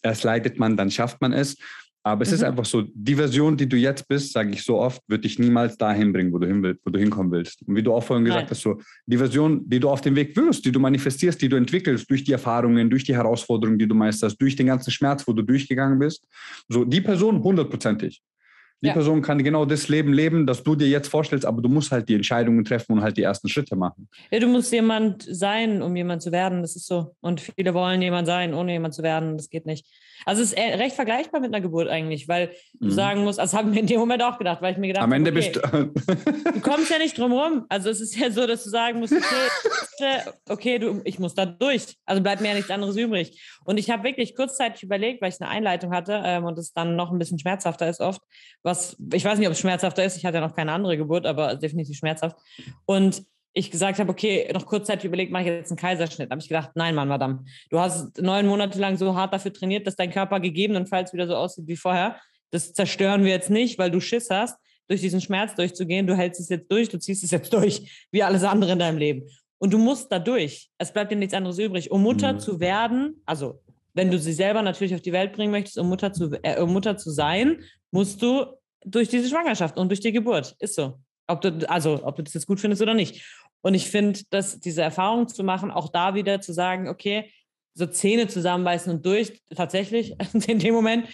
erst 0.03 0.23
leidet 0.23 0.59
man, 0.59 0.77
dann 0.77 0.91
schafft 0.91 1.19
man 1.21 1.33
es. 1.33 1.57
Aber 2.01 2.21
es 2.23 2.31
ist 2.31 2.39
Mhm. 2.41 2.47
einfach 2.47 2.65
so, 2.65 2.83
die 2.93 3.15
Version, 3.15 3.57
die 3.57 3.67
du 3.67 3.75
jetzt 3.75 4.07
bist, 4.07 4.31
sage 4.31 4.51
ich 4.51 4.63
so 4.63 4.77
oft, 4.79 5.01
wird 5.09 5.25
dich 5.25 5.37
niemals 5.37 5.77
dahin 5.77 6.13
bringen, 6.13 6.31
wo 6.31 6.37
du, 6.37 6.47
hin 6.47 6.63
willst, 6.63 6.79
wo 6.85 6.91
du 6.91 6.97
hinkommen 6.97 7.29
willst. 7.29 7.61
Und 7.67 7.75
wie 7.75 7.83
du 7.83 7.93
auch 7.93 8.03
vorhin 8.03 8.23
gesagt 8.23 8.45
Nein. 8.45 8.51
hast, 8.51 8.61
so 8.61 8.79
die 9.05 9.17
Version, 9.17 9.67
die 9.69 9.81
du 9.81 9.89
auf 9.89 9.99
dem 9.99 10.15
Weg 10.15 10.35
wirst, 10.37 10.63
die 10.63 10.71
du 10.71 10.79
manifestierst, 10.79 11.41
die 11.41 11.49
du 11.49 11.57
entwickelst 11.57 12.09
durch 12.09 12.23
die 12.23 12.31
Erfahrungen, 12.31 12.89
durch 12.89 13.03
die 13.03 13.13
Herausforderungen, 13.13 13.77
die 13.77 13.87
du 13.87 13.95
meisterst, 13.95 14.41
durch 14.41 14.55
den 14.55 14.67
ganzen 14.67 14.91
Schmerz, 14.91 15.27
wo 15.27 15.33
du 15.33 15.41
durchgegangen 15.41 15.99
bist, 15.99 16.25
so 16.69 16.85
die 16.85 17.01
Person 17.01 17.43
hundertprozentig. 17.43 18.21
Die 18.81 18.87
Ja. 18.87 18.93
Person 18.93 19.21
kann 19.21 19.43
genau 19.43 19.65
das 19.65 19.89
Leben 19.89 20.13
leben, 20.13 20.47
das 20.47 20.63
du 20.63 20.73
dir 20.75 20.87
jetzt 20.87 21.09
vorstellst, 21.09 21.45
aber 21.45 21.61
du 21.61 21.67
musst 21.67 21.91
halt 21.91 22.07
die 22.07 22.15
Entscheidungen 22.15 22.63
treffen 22.63 22.93
und 22.93 23.01
halt 23.01 23.17
die 23.17 23.23
ersten 23.23 23.49
Schritte 23.49 23.75
machen. 23.75 24.07
Ja, 24.31 24.39
du 24.39 24.47
musst 24.47 24.71
jemand 24.71 25.23
sein, 25.29 25.81
um 25.81 25.93
jemand 25.97 26.21
zu 26.21 26.31
werden. 26.31 26.61
Das 26.61 26.75
ist 26.77 26.87
so. 26.87 27.13
Und 27.19 27.41
viele 27.41 27.73
wollen 27.73 28.01
jemand 28.01 28.25
sein, 28.27 28.53
ohne 28.53 28.71
jemand 28.71 28.93
zu 28.93 29.03
werden. 29.03 29.35
Das 29.37 29.49
geht 29.49 29.65
nicht. 29.65 29.85
Also 30.25 30.41
es 30.41 30.51
ist 30.51 30.57
eher 30.57 30.79
recht 30.79 30.95
vergleichbar 30.95 31.39
mit 31.41 31.53
einer 31.53 31.61
Geburt 31.61 31.87
eigentlich, 31.87 32.27
weil 32.27 32.51
du 32.79 32.87
Mhm. 32.87 32.91
sagen 32.91 33.23
musst, 33.23 33.39
also 33.39 33.57
habe 33.57 33.69
ich 33.69 33.75
mir 33.75 33.81
in 33.81 33.87
dem 33.87 33.99
Moment 33.99 34.21
auch 34.21 34.37
gedacht, 34.37 34.61
weil 34.61 34.73
ich 34.73 34.77
mir 34.77 34.87
gedacht 34.87 35.03
Am 35.03 35.11
Ende 35.13 35.31
habe, 35.31 35.39
okay, 35.39 35.91
bist 35.93 36.05
du. 36.45 36.51
du 36.53 36.59
kommst 36.61 36.89
ja 36.91 36.97
nicht 36.97 37.17
drum 37.17 37.31
rum. 37.33 37.65
Also 37.69 37.89
es 37.89 38.01
ist 38.01 38.17
ja 38.17 38.29
so, 38.31 38.45
dass 38.45 38.63
du 38.65 38.69
sagen 38.69 38.99
musst, 38.99 39.13
okay, 39.13 40.19
okay 40.49 40.79
du, 40.79 41.01
ich 41.05 41.19
muss 41.19 41.35
da 41.35 41.45
durch. 41.45 41.95
Also 42.05 42.21
bleibt 42.21 42.41
mir 42.41 42.49
ja 42.49 42.53
nichts 42.55 42.69
anderes 42.71 42.95
übrig. 42.97 43.41
Und 43.63 43.77
ich 43.77 43.89
habe 43.89 44.03
wirklich 44.03 44.35
kurzzeitig 44.35 44.83
überlegt, 44.83 45.21
weil 45.21 45.29
ich 45.29 45.39
eine 45.41 45.49
Einleitung 45.49 45.93
hatte 45.93 46.21
ähm, 46.25 46.45
und 46.45 46.57
es 46.57 46.73
dann 46.73 46.95
noch 46.95 47.11
ein 47.11 47.19
bisschen 47.19 47.39
schmerzhafter 47.39 47.89
ist 47.89 48.01
oft. 48.01 48.21
Was, 48.69 48.95
ich 49.13 49.25
weiß 49.25 49.39
nicht, 49.39 49.47
ob 49.47 49.53
es 49.53 49.59
schmerzhafter 49.59 50.03
ist. 50.05 50.15
Ich 50.17 50.25
hatte 50.25 50.37
ja 50.37 50.41
noch 50.47 50.55
keine 50.55 50.71
andere 50.71 50.95
Geburt, 50.95 51.25
aber 51.25 51.55
definitiv 51.55 51.97
schmerzhaft. 51.97 52.37
Und 52.85 53.23
ich 53.53 53.71
gesagt 53.71 53.97
habe, 53.99 54.11
okay, 54.11 54.47
noch 54.53 54.65
kurzzeitig 54.65 55.05
überlegt, 55.05 55.31
mache 55.31 55.43
ich 55.43 55.49
jetzt 55.49 55.71
einen 55.71 55.77
Kaiserschnitt. 55.77 56.29
habe 56.29 56.39
ich 56.39 56.47
gedacht, 56.47 56.69
nein, 56.75 56.93
Mann, 56.93 57.07
Madame, 57.07 57.45
du 57.71 57.79
hast 57.79 58.21
neun 58.21 58.45
Monate 58.45 58.79
lang 58.79 58.95
so 58.95 59.15
hart 59.15 59.33
dafür 59.33 59.51
trainiert, 59.51 59.87
dass 59.87 59.95
dein 59.95 60.11
Körper 60.11 60.39
gegebenenfalls 60.39 61.13
wieder 61.13 61.25
so 61.27 61.35
aussieht 61.35 61.67
wie 61.67 61.75
vorher. 61.75 62.15
Das 62.51 62.73
zerstören 62.73 63.23
wir 63.23 63.31
jetzt 63.31 63.49
nicht, 63.49 63.79
weil 63.79 63.89
du 63.91 63.99
Schiss 63.99 64.29
hast, 64.29 64.57
durch 64.87 65.01
diesen 65.01 65.19
Schmerz 65.19 65.55
durchzugehen. 65.55 66.05
Du 66.05 66.15
hältst 66.15 66.39
es 66.39 66.49
jetzt 66.49 66.71
durch, 66.71 66.89
du 66.89 66.99
ziehst 66.99 67.23
es 67.23 67.31
jetzt 67.31 67.51
durch, 67.51 68.07
wie 68.11 68.23
alles 68.23 68.43
andere 68.43 68.73
in 68.73 68.79
deinem 68.79 68.97
Leben. 68.97 69.23
Und 69.57 69.73
du 69.73 69.77
musst 69.77 70.11
da 70.11 70.19
durch. 70.19 70.69
Es 70.77 70.91
bleibt 70.91 71.11
dir 71.11 71.15
nichts 71.15 71.33
anderes 71.33 71.57
übrig. 71.57 71.91
Um 71.91 72.01
Mutter 72.03 72.33
Mhm. 72.33 72.39
zu 72.39 72.59
werden, 72.59 73.21
also 73.25 73.59
wenn 73.93 74.11
du 74.11 74.19
sie 74.19 74.33
selber 74.33 74.61
natürlich 74.61 74.93
auf 74.95 75.01
die 75.01 75.11
Welt 75.11 75.33
bringen 75.33 75.51
möchtest, 75.51 75.77
um 75.79 75.89
Mutter 75.89 76.13
zu, 76.13 76.31
äh, 76.43 76.61
um 76.61 76.71
Mutter 76.71 76.97
zu 76.97 77.09
sein, 77.11 77.63
musst 77.91 78.21
du 78.21 78.45
durch 78.85 79.09
diese 79.09 79.29
Schwangerschaft 79.29 79.77
und 79.77 79.89
durch 79.89 79.99
die 79.99 80.11
Geburt. 80.11 80.55
Ist 80.59 80.75
so. 80.75 80.99
Ob 81.27 81.41
du, 81.41 81.69
also, 81.69 82.03
ob 82.03 82.15
du 82.15 82.23
das 82.23 82.33
jetzt 82.33 82.47
gut 82.47 82.59
findest 82.59 82.81
oder 82.81 82.93
nicht. 82.93 83.23
Und 83.61 83.73
ich 83.73 83.89
finde, 83.89 84.21
dass 84.29 84.59
diese 84.59 84.81
Erfahrung 84.81 85.27
zu 85.27 85.43
machen, 85.43 85.69
auch 85.69 85.89
da 85.89 86.15
wieder 86.15 86.41
zu 86.41 86.53
sagen, 86.53 86.87
okay, 86.87 87.31
so 87.73 87.85
Zähne 87.85 88.27
zusammenbeißen 88.27 88.91
und 88.91 89.05
durch, 89.05 89.41
tatsächlich, 89.55 90.15
in 90.47 90.59
dem 90.59 90.73
Moment, 90.73 91.07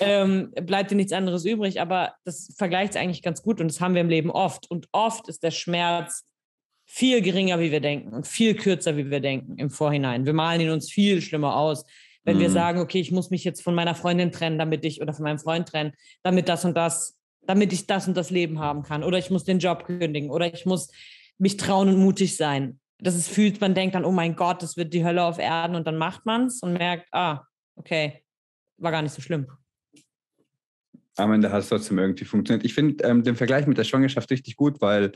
ähm, 0.00 0.52
bleibt 0.62 0.90
dir 0.90 0.96
nichts 0.96 1.12
anderes 1.12 1.44
übrig. 1.44 1.80
Aber 1.80 2.14
das 2.24 2.54
vergleicht 2.56 2.94
es 2.94 3.00
eigentlich 3.00 3.22
ganz 3.22 3.42
gut 3.42 3.60
und 3.60 3.68
das 3.68 3.80
haben 3.80 3.94
wir 3.94 4.00
im 4.00 4.08
Leben 4.08 4.30
oft. 4.30 4.70
Und 4.70 4.88
oft 4.92 5.28
ist 5.28 5.42
der 5.42 5.50
Schmerz 5.50 6.24
viel 6.86 7.22
geringer, 7.22 7.60
wie 7.60 7.70
wir 7.70 7.80
denken 7.80 8.12
und 8.12 8.26
viel 8.26 8.54
kürzer, 8.54 8.96
wie 8.96 9.10
wir 9.10 9.20
denken 9.20 9.58
im 9.58 9.70
Vorhinein. 9.70 10.26
Wir 10.26 10.32
malen 10.32 10.60
ihn 10.60 10.70
uns 10.70 10.90
viel 10.90 11.22
schlimmer 11.22 11.56
aus. 11.56 11.84
Wenn 12.24 12.38
wir 12.38 12.48
Mhm. 12.48 12.52
sagen, 12.52 12.80
okay, 12.80 13.00
ich 13.00 13.12
muss 13.12 13.30
mich 13.30 13.44
jetzt 13.44 13.62
von 13.62 13.74
meiner 13.74 13.94
Freundin 13.94 14.30
trennen, 14.30 14.58
damit 14.58 14.84
ich, 14.84 15.00
oder 15.00 15.12
von 15.14 15.24
meinem 15.24 15.38
Freund 15.38 15.68
trennen, 15.68 15.94
damit 16.22 16.48
das 16.48 16.64
und 16.64 16.76
das, 16.76 17.18
damit 17.46 17.72
ich 17.72 17.86
das 17.86 18.06
und 18.08 18.16
das 18.16 18.30
Leben 18.30 18.58
haben 18.58 18.82
kann. 18.82 19.02
Oder 19.02 19.18
ich 19.18 19.30
muss 19.30 19.44
den 19.44 19.58
Job 19.58 19.84
kündigen. 19.84 20.30
Oder 20.30 20.52
ich 20.52 20.66
muss 20.66 20.90
mich 21.38 21.56
trauen 21.56 21.88
und 21.88 21.98
mutig 21.98 22.36
sein. 22.36 22.78
Das 22.98 23.14
ist, 23.14 23.28
fühlt, 23.28 23.60
man 23.62 23.74
denkt 23.74 23.94
dann, 23.94 24.04
oh 24.04 24.12
mein 24.12 24.36
Gott, 24.36 24.62
das 24.62 24.76
wird 24.76 24.92
die 24.92 25.04
Hölle 25.04 25.24
auf 25.24 25.38
Erden 25.38 25.74
und 25.74 25.86
dann 25.86 25.96
macht 25.96 26.26
man 26.26 26.46
es 26.46 26.60
und 26.60 26.74
merkt, 26.74 27.08
ah, 27.12 27.46
okay, 27.76 28.22
war 28.76 28.90
gar 28.90 29.00
nicht 29.00 29.14
so 29.14 29.22
schlimm. 29.22 29.46
Am 31.16 31.32
Ende 31.32 31.50
hat 31.50 31.62
es 31.62 31.68
trotzdem 31.70 31.98
irgendwie 31.98 32.26
funktioniert. 32.26 32.64
Ich 32.64 32.74
finde 32.74 33.02
ähm, 33.04 33.22
den 33.22 33.36
Vergleich 33.36 33.66
mit 33.66 33.78
der 33.78 33.84
Schwangerschaft 33.84 34.30
richtig 34.30 34.56
gut, 34.56 34.80
weil 34.82 35.12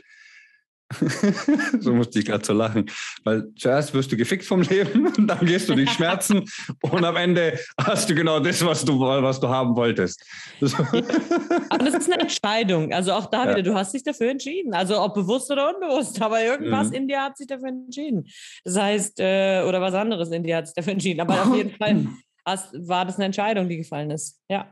so 1.79 1.93
musste 1.93 2.19
ich 2.19 2.25
gerade 2.25 2.45
so 2.45 2.53
lachen. 2.53 2.85
Weil 3.23 3.51
zuerst 3.57 3.93
wirst 3.93 4.11
du 4.11 4.17
gefickt 4.17 4.45
vom 4.45 4.61
Leben, 4.61 5.11
dann 5.27 5.45
gehst 5.45 5.67
du 5.69 5.75
durch 5.75 5.89
Schmerzen 5.91 6.43
und 6.81 7.03
am 7.03 7.15
Ende 7.15 7.59
hast 7.79 8.09
du 8.09 8.15
genau 8.15 8.39
das, 8.39 8.63
was 8.63 8.85
du, 8.85 8.99
was 8.99 9.39
du 9.39 9.47
haben 9.49 9.75
wolltest. 9.75 10.23
So. 10.61 10.77
Aber 10.77 11.83
das 11.85 11.95
ist 11.95 12.11
eine 12.11 12.21
Entscheidung. 12.21 12.93
Also 12.93 13.13
auch 13.13 13.25
da 13.27 13.45
Ja. 13.45 13.51
wieder, 13.51 13.63
du 13.63 13.73
hast 13.73 13.93
dich 13.93 14.03
dafür 14.03 14.29
entschieden. 14.29 14.73
Also 14.73 15.01
ob 15.01 15.13
bewusst 15.15 15.51
oder 15.51 15.73
unbewusst, 15.75 16.21
aber 16.21 16.41
irgendwas 16.43 16.89
Mhm. 16.89 16.93
in 16.95 17.07
dir 17.07 17.21
hat 17.21 17.37
sich 17.37 17.47
dafür 17.47 17.69
entschieden. 17.69 18.25
Das 18.63 18.77
heißt, 18.77 19.19
äh, 19.19 19.63
oder 19.67 19.81
was 19.81 19.93
anderes 19.93 20.29
in 20.31 20.43
dir 20.43 20.57
hat 20.57 20.67
sich 20.67 20.75
dafür 20.75 20.93
entschieden. 20.93 21.21
Aber 21.21 21.41
auf 21.41 21.55
jeden 21.55 21.71
Fall 21.77 22.05
hast, 22.45 22.73
war 22.87 23.05
das 23.05 23.15
eine 23.15 23.25
Entscheidung, 23.25 23.67
die 23.67 23.77
gefallen 23.77 24.11
ist. 24.11 24.39
Ja. 24.49 24.71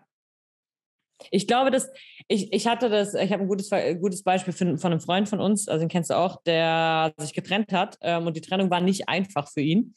Ich 1.31 1.47
glaube, 1.47 1.71
dass 1.71 1.89
ich, 2.27 2.51
ich 2.51 2.67
hatte 2.67 2.89
das, 2.89 3.13
ich 3.13 3.31
habe 3.31 3.43
ein 3.43 3.47
gutes, 3.47 3.69
gutes 3.99 4.23
Beispiel 4.23 4.53
von, 4.53 4.77
von 4.77 4.91
einem 4.91 5.01
Freund 5.01 5.29
von 5.29 5.39
uns, 5.39 5.67
also 5.67 5.79
den 5.81 5.89
kennst 5.89 6.09
du 6.09 6.15
auch, 6.15 6.41
der 6.43 7.13
sich 7.17 7.33
getrennt 7.33 7.71
hat 7.71 7.97
ähm, 8.01 8.27
und 8.27 8.35
die 8.35 8.41
Trennung 8.41 8.69
war 8.69 8.81
nicht 8.81 9.07
einfach 9.09 9.49
für 9.49 9.61
ihn. 9.61 9.93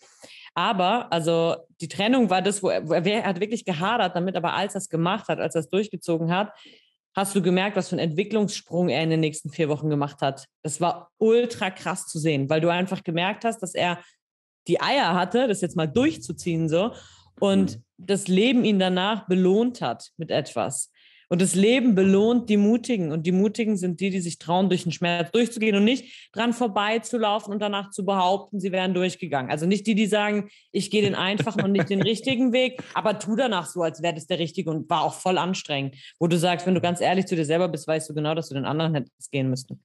Aber, 0.55 1.13
also 1.13 1.57
die 1.81 1.89
Trennung 1.89 2.31
war 2.31 2.43
das, 2.43 2.63
wo 2.63 2.71
er, 2.71 2.89
wo 2.89 2.95
er 2.95 3.05
er 3.05 3.25
hat 3.25 3.41
wirklich 3.41 3.65
gehadert 3.65 4.17
damit, 4.17 4.37
aber 4.37 4.55
als 4.55 4.75
er 4.75 4.79
es 4.79 4.89
gemacht 4.89 5.29
hat, 5.29 5.39
als 5.39 5.55
er 5.55 5.61
es 5.61 5.69
durchgezogen 5.69 6.33
hat, 6.33 6.53
hast 7.15 7.35
du 7.35 7.43
gemerkt, 7.43 7.77
was 7.77 7.89
für 7.89 7.97
einen 7.97 8.11
Entwicklungssprung 8.11 8.89
er 8.89 9.03
in 9.03 9.11
den 9.11 9.21
nächsten 9.21 9.51
vier 9.51 9.69
Wochen 9.69 9.89
gemacht 9.89 10.21
hat. 10.21 10.47
Das 10.63 10.81
war 10.81 11.11
ultra 11.19 11.71
krass 11.71 12.07
zu 12.07 12.19
sehen, 12.19 12.51
weil 12.51 12.61
du 12.61 12.69
einfach 12.69 13.03
gemerkt 13.03 13.45
hast, 13.45 13.61
dass 13.63 13.75
er 13.75 13.99
die 14.69 14.81
Eier 14.81 15.15
hatte, 15.15 15.49
das 15.49 15.61
jetzt 15.61 15.77
mal 15.77 15.87
durchzuziehen 15.87 16.69
so 16.69 16.93
und 17.41 17.81
das 17.99 18.29
Leben 18.29 18.65
ihn 18.65 18.79
danach 18.79 19.27
belohnt 19.27 19.81
hat 19.81 20.11
mit 20.17 20.31
etwas. 20.31 20.93
Und 21.29 21.43
das 21.43 21.55
Leben 21.57 21.95
belohnt 21.95 22.49
die 22.49 22.57
Mutigen. 22.57 23.11
Und 23.11 23.27
die 23.27 23.33
Mutigen 23.33 23.77
sind 23.77 24.01
die, 24.01 24.11
die 24.11 24.21
sich 24.21 24.39
trauen, 24.39 24.69
durch 24.69 24.85
den 24.85 24.93
Schmerz 24.93 25.33
durchzugehen 25.33 25.75
und 25.75 25.85
nicht 25.85 26.31
dran 26.33 26.53
vorbeizulaufen 26.53 27.53
und 27.53 27.61
danach 27.61 27.91
zu 27.91 28.05
behaupten, 28.05 28.61
sie 28.61 28.71
wären 28.71 28.95
durchgegangen. 28.95 29.51
Also 29.51 29.67
nicht 29.67 29.87
die, 29.87 29.97
die 29.97 30.07
sagen, 30.07 30.49
ich 30.71 30.91
gehe 30.91 31.03
den 31.03 31.17
einfachen 31.17 31.63
und 31.63 31.73
nicht 31.73 31.91
den 31.91 32.03
richtigen 32.13 32.53
Weg, 32.53 32.81
aber 32.95 33.19
tu 33.19 33.35
danach 33.35 33.67
so, 33.67 33.83
als 33.83 34.03
wäre 34.03 34.15
das 34.15 34.27
der 34.27 34.39
richtige 34.39 34.71
und 34.71 34.89
war 34.89 35.03
auch 35.03 35.15
voll 35.15 35.39
anstrengend. 35.39 35.97
Wo 36.21 36.29
du 36.29 36.39
sagst, 36.39 36.67
wenn 36.67 36.75
du 36.75 36.81
ganz 36.81 37.01
ehrlich 37.01 37.27
zu 37.27 37.35
dir 37.35 37.45
selber 37.45 37.69
bist, 37.69 37.89
weißt 37.89 38.09
du 38.09 38.15
genau, 38.15 38.35
dass 38.35 38.49
du 38.49 38.55
den 38.55 38.65
anderen 38.65 38.95
hättest 38.95 39.33
gehen 39.33 39.51
müssen. 39.51 39.83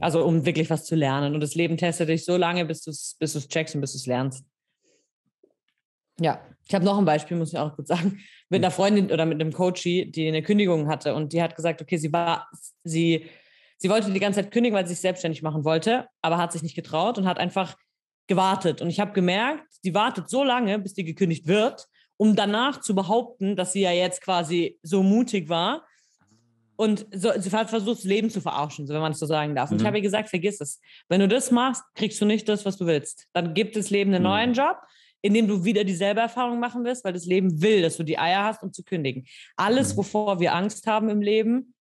Also 0.00 0.24
um 0.24 0.44
wirklich 0.44 0.68
was 0.70 0.84
zu 0.84 0.96
lernen. 0.96 1.34
Und 1.34 1.40
das 1.40 1.54
Leben 1.54 1.76
testet 1.76 2.08
dich 2.08 2.24
so 2.24 2.36
lange, 2.36 2.64
bis 2.64 2.82
du 2.82 2.90
es 2.90 3.16
bis 3.20 3.34
du's 3.34 3.46
checkst 3.46 3.76
und 3.76 3.80
bis 3.80 3.92
du 3.92 3.98
es 3.98 4.06
lernst. 4.06 4.44
Ja, 6.20 6.40
ich 6.66 6.74
habe 6.74 6.84
noch 6.84 6.98
ein 6.98 7.04
Beispiel, 7.04 7.36
muss 7.36 7.52
ich 7.52 7.58
auch 7.58 7.74
kurz 7.74 7.88
sagen, 7.88 8.20
mit 8.48 8.62
einer 8.62 8.70
Freundin 8.70 9.10
oder 9.10 9.26
mit 9.26 9.40
einem 9.40 9.52
Coachie, 9.52 10.10
die 10.10 10.28
eine 10.28 10.42
Kündigung 10.42 10.88
hatte 10.88 11.14
und 11.14 11.32
die 11.32 11.42
hat 11.42 11.56
gesagt, 11.56 11.80
okay, 11.82 11.96
sie 11.96 12.12
war, 12.12 12.48
sie, 12.84 13.26
sie 13.78 13.88
wollte 13.90 14.12
die 14.12 14.20
ganze 14.20 14.40
Zeit 14.42 14.50
kündigen, 14.52 14.76
weil 14.76 14.86
sie 14.86 14.94
sich 14.94 15.00
selbstständig 15.00 15.42
machen 15.42 15.64
wollte, 15.64 16.06
aber 16.22 16.38
hat 16.38 16.52
sich 16.52 16.62
nicht 16.62 16.74
getraut 16.76 17.18
und 17.18 17.26
hat 17.26 17.38
einfach 17.38 17.76
gewartet. 18.26 18.80
Und 18.82 18.90
ich 18.90 19.00
habe 19.00 19.12
gemerkt, 19.12 19.64
sie 19.82 19.94
wartet 19.94 20.28
so 20.28 20.44
lange, 20.44 20.78
bis 20.78 20.94
die 20.94 21.04
gekündigt 21.04 21.46
wird, 21.46 21.86
um 22.16 22.36
danach 22.36 22.80
zu 22.80 22.94
behaupten, 22.94 23.56
dass 23.56 23.72
sie 23.72 23.80
ja 23.80 23.92
jetzt 23.92 24.20
quasi 24.22 24.78
so 24.82 25.02
mutig 25.02 25.48
war 25.48 25.84
und 26.76 27.06
so, 27.12 27.30
sie 27.38 27.50
hat 27.50 27.70
versucht, 27.70 27.98
das 27.98 28.04
Leben 28.04 28.30
zu 28.30 28.40
verarschen, 28.40 28.86
so, 28.86 28.94
wenn 28.94 29.00
man 29.00 29.12
es 29.12 29.18
so 29.20 29.26
sagen 29.26 29.54
darf. 29.54 29.70
Und 29.70 29.76
Mhm. 29.76 29.82
ich 29.82 29.86
habe 29.86 29.96
ihr 29.98 30.02
gesagt, 30.02 30.28
vergiss 30.28 30.60
es. 30.60 30.80
Wenn 31.08 31.20
du 31.20 31.28
das 31.28 31.50
machst, 31.50 31.82
kriegst 31.94 32.20
du 32.20 32.24
nicht 32.24 32.48
das, 32.48 32.64
was 32.64 32.76
du 32.76 32.86
willst. 32.86 33.26
Dann 33.32 33.54
gibt 33.54 33.76
das 33.76 33.90
Leben 33.90 34.12
einen 34.12 34.22
Mhm. 34.24 34.28
neuen 34.30 34.52
Job, 34.54 34.76
in 35.24 35.32
dem 35.32 35.48
du 35.48 35.64
wieder 35.64 35.84
dieselbe 35.84 36.20
Erfahrung 36.20 36.60
machen 36.60 36.84
wirst, 36.84 37.02
weil 37.02 37.14
das 37.14 37.24
Leben 37.24 37.62
will, 37.62 37.80
dass 37.80 37.96
du 37.96 38.02
die 38.02 38.18
Eier 38.18 38.44
hast, 38.44 38.62
um 38.62 38.74
zu 38.74 38.84
kündigen. 38.84 39.24
Alles, 39.56 39.94
Mhm. 39.94 39.96
wovor 39.96 40.38
wir 40.38 40.54
Angst 40.54 40.86
haben 40.86 41.08
im 41.08 41.22
Leben, 41.22 41.74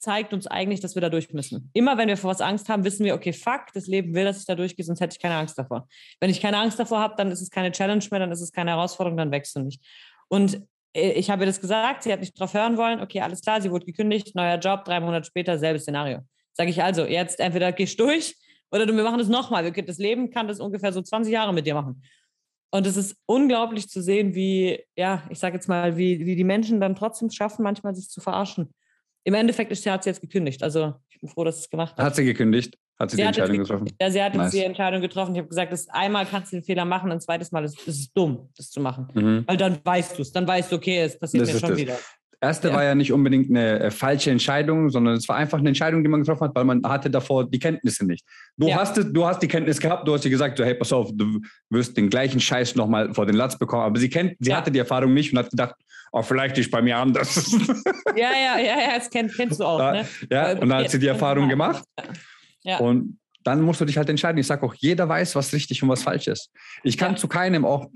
zeigt 0.00 0.32
uns 0.34 0.48
eigentlich, 0.48 0.80
dass 0.80 0.96
wir 0.96 1.00
da 1.00 1.08
durch 1.08 1.32
müssen. 1.32 1.70
Immer 1.74 1.96
wenn 1.96 2.08
wir 2.08 2.16
vor 2.16 2.30
was 2.30 2.40
Angst 2.40 2.68
haben, 2.68 2.82
wissen 2.82 3.04
wir, 3.04 3.14
okay, 3.14 3.32
fuck, 3.32 3.66
das 3.72 3.86
Leben 3.86 4.16
will, 4.16 4.24
dass 4.24 4.40
ich 4.40 4.46
da 4.46 4.56
durchgehe, 4.56 4.84
sonst 4.84 5.00
hätte 5.00 5.14
ich 5.14 5.22
keine 5.22 5.36
Angst 5.36 5.56
davor. 5.56 5.86
Wenn 6.18 6.28
ich 6.28 6.40
keine 6.40 6.56
Angst 6.56 6.76
davor 6.80 6.98
habe, 6.98 7.14
dann 7.16 7.30
ist 7.30 7.40
es 7.40 7.50
keine 7.50 7.70
Challenge 7.70 8.04
mehr, 8.10 8.18
dann 8.18 8.32
ist 8.32 8.40
es 8.40 8.50
keine 8.50 8.72
Herausforderung, 8.72 9.16
dann 9.16 9.30
wächst 9.30 9.54
du 9.54 9.60
nicht. 9.60 9.80
Und 10.26 10.60
äh, 10.92 11.12
ich 11.12 11.30
habe 11.30 11.44
ihr 11.44 11.46
das 11.46 11.60
gesagt, 11.60 12.02
sie 12.02 12.12
hat 12.12 12.18
nicht 12.18 12.36
drauf 12.36 12.52
hören 12.52 12.76
wollen. 12.76 13.00
Okay, 13.00 13.20
alles 13.20 13.42
klar, 13.42 13.62
sie 13.62 13.70
wurde 13.70 13.86
gekündigt, 13.86 14.34
neuer 14.34 14.58
Job, 14.58 14.84
drei 14.84 14.98
Monate 14.98 15.24
später, 15.24 15.56
selbes 15.56 15.82
Szenario. 15.82 16.18
Sage 16.54 16.70
ich 16.70 16.82
also, 16.82 17.04
jetzt 17.04 17.38
entweder 17.38 17.70
gehst 17.70 18.00
du 18.00 18.06
durch 18.06 18.34
oder 18.72 18.86
du, 18.86 18.96
wir 18.96 19.04
machen 19.04 19.18
das 19.18 19.28
nochmal. 19.28 19.70
Das 19.70 19.98
Leben 19.98 20.30
kann 20.30 20.48
das 20.48 20.58
ungefähr 20.58 20.92
so 20.92 21.00
20 21.00 21.32
Jahre 21.32 21.54
mit 21.54 21.64
dir 21.64 21.74
machen. 21.74 22.02
Und 22.74 22.86
es 22.86 22.96
ist 22.96 23.16
unglaublich 23.26 23.88
zu 23.88 24.02
sehen, 24.02 24.34
wie, 24.34 24.80
ja, 24.96 25.22
ich 25.28 25.38
sage 25.38 25.56
jetzt 25.56 25.68
mal, 25.68 25.96
wie, 25.98 26.24
wie 26.24 26.34
die 26.36 26.44
Menschen 26.44 26.80
dann 26.80 26.96
trotzdem 26.96 27.30
schaffen, 27.30 27.62
manchmal 27.62 27.94
sich 27.94 28.08
zu 28.08 28.20
verarschen. 28.20 28.72
Im 29.24 29.34
Endeffekt 29.34 29.70
ist 29.70 29.82
sie, 29.82 29.90
hat 29.90 30.02
sie 30.04 30.10
jetzt 30.10 30.20
gekündigt. 30.22 30.62
Also 30.62 30.94
ich 31.10 31.20
bin 31.20 31.28
froh, 31.28 31.44
dass 31.44 31.56
sie 31.56 31.64
es 31.64 31.70
gemacht 31.70 31.96
hat. 31.96 32.04
Hat 32.04 32.16
sie 32.16 32.24
gekündigt? 32.24 32.76
Hat 32.98 33.10
sie, 33.10 33.16
Sie 33.16 33.22
die 33.22 33.26
Entscheidung 33.28 33.52
ge- 33.56 33.62
getroffen? 33.64 33.90
Ja, 34.00 34.10
sie 34.10 34.22
hat 34.22 34.34
Nice. 34.34 34.52
die 34.52 34.60
Entscheidung 34.64 35.00
getroffen. 35.02 35.34
Ich 35.34 35.38
habe 35.38 35.48
gesagt, 35.48 35.70
das 35.72 35.88
einmal 35.88 36.24
kannst 36.26 36.52
du 36.52 36.56
den 36.56 36.64
Fehler 36.64 36.84
machen, 36.84 37.12
ein 37.12 37.20
zweites 37.20 37.52
Mal 37.52 37.62
ist 37.64 37.78
ist 37.86 37.88
es 38.00 38.12
dumm, 38.12 38.48
das 38.56 38.70
zu 38.70 38.80
machen. 38.80 39.08
Mhm. 39.14 39.44
Weil 39.46 39.56
dann 39.58 39.78
weißt 39.84 40.16
du 40.18 40.22
es, 40.22 40.32
dann 40.32 40.46
weißt 40.46 40.72
du, 40.72 40.76
okay, 40.76 40.98
es 41.02 41.18
passiert 41.18 41.42
Das 41.46 41.52
mir 41.52 41.60
schon 41.60 41.70
das. 41.70 41.78
wieder. 41.78 41.98
Erste 42.42 42.68
Ja. 42.68 42.74
war 42.74 42.82
ja 42.84 42.94
nicht 42.96 43.12
unbedingt 43.12 43.48
eine 43.50 43.78
äh, 43.78 43.90
falsche 43.92 44.30
Entscheidung, 44.32 44.90
sondern 44.90 45.14
es 45.14 45.28
war 45.28 45.36
einfach 45.36 45.58
eine 45.58 45.68
Entscheidung, 45.68 46.02
die 46.02 46.08
man 46.08 46.20
getroffen 46.22 46.48
hat, 46.48 46.54
weil 46.56 46.64
man 46.64 46.82
hatte 46.84 47.08
davor 47.08 47.48
die 47.48 47.60
Kenntnisse 47.60 48.04
nicht. 48.04 48.24
Du, 48.56 48.66
Ja. 48.68 48.78
hast, 48.80 48.96
du 48.96 49.24
hast 49.24 49.40
die 49.42 49.46
Kenntnis 49.48 49.78
gehabt, 49.78 50.08
du 50.08 50.12
hast 50.12 50.24
dir 50.24 50.30
gesagt, 50.30 50.58
so, 50.58 50.64
hey, 50.64 50.74
pass 50.74 50.92
auf, 50.92 51.10
du 51.14 51.40
wirst 51.70 51.96
den 51.96 52.10
gleichen 52.10 52.40
Scheiß 52.40 52.74
nochmal 52.74 53.14
vor 53.14 53.26
den 53.26 53.36
Latz 53.36 53.56
bekommen. 53.56 53.84
Aber 53.84 53.98
sie 54.00 54.08
kennt, 54.10 54.34
sie 54.40 54.50
Ja. 54.50 54.56
hatte 54.56 54.72
die 54.72 54.80
Erfahrung 54.80 55.14
nicht 55.14 55.32
und 55.32 55.38
hat 55.38 55.50
gedacht, 55.50 55.76
oh, 56.10 56.22
vielleicht 56.22 56.58
ist 56.58 56.70
bei 56.70 56.82
mir 56.82 56.96
anders. 56.98 57.50
Ja, 58.16 58.30
ja, 58.32 58.58
ja, 58.58 58.80
ja, 58.80 58.98
das 58.98 59.08
kenn, 59.08 59.28
kennst 59.30 59.60
du 59.60 59.64
auch. 59.64 59.78
Ja, 59.80 59.92
Ne? 59.92 60.06
ja, 60.30 60.50
und 60.52 60.68
dann 60.68 60.74
hat 60.80 60.90
sie 60.90 60.98
die 60.98 61.06
Erfahrung 61.06 61.48
gemacht. 61.48 61.84
Ja. 62.64 62.78
Und 62.78 63.18
dann 63.44 63.62
musst 63.62 63.80
du 63.80 63.84
dich 63.84 63.96
halt 63.96 64.08
entscheiden. 64.08 64.38
Ich 64.38 64.46
sage 64.46 64.62
auch, 64.64 64.74
jeder 64.74 65.08
weiß, 65.08 65.34
was 65.36 65.52
richtig 65.52 65.82
und 65.82 65.88
was 65.88 66.02
falsch 66.02 66.28
ist. 66.28 66.50
Ich 66.82 66.96
kann 66.98 67.12
Ja. 67.12 67.16
zu 67.18 67.28
keinem, 67.28 67.64
auch 67.64 67.86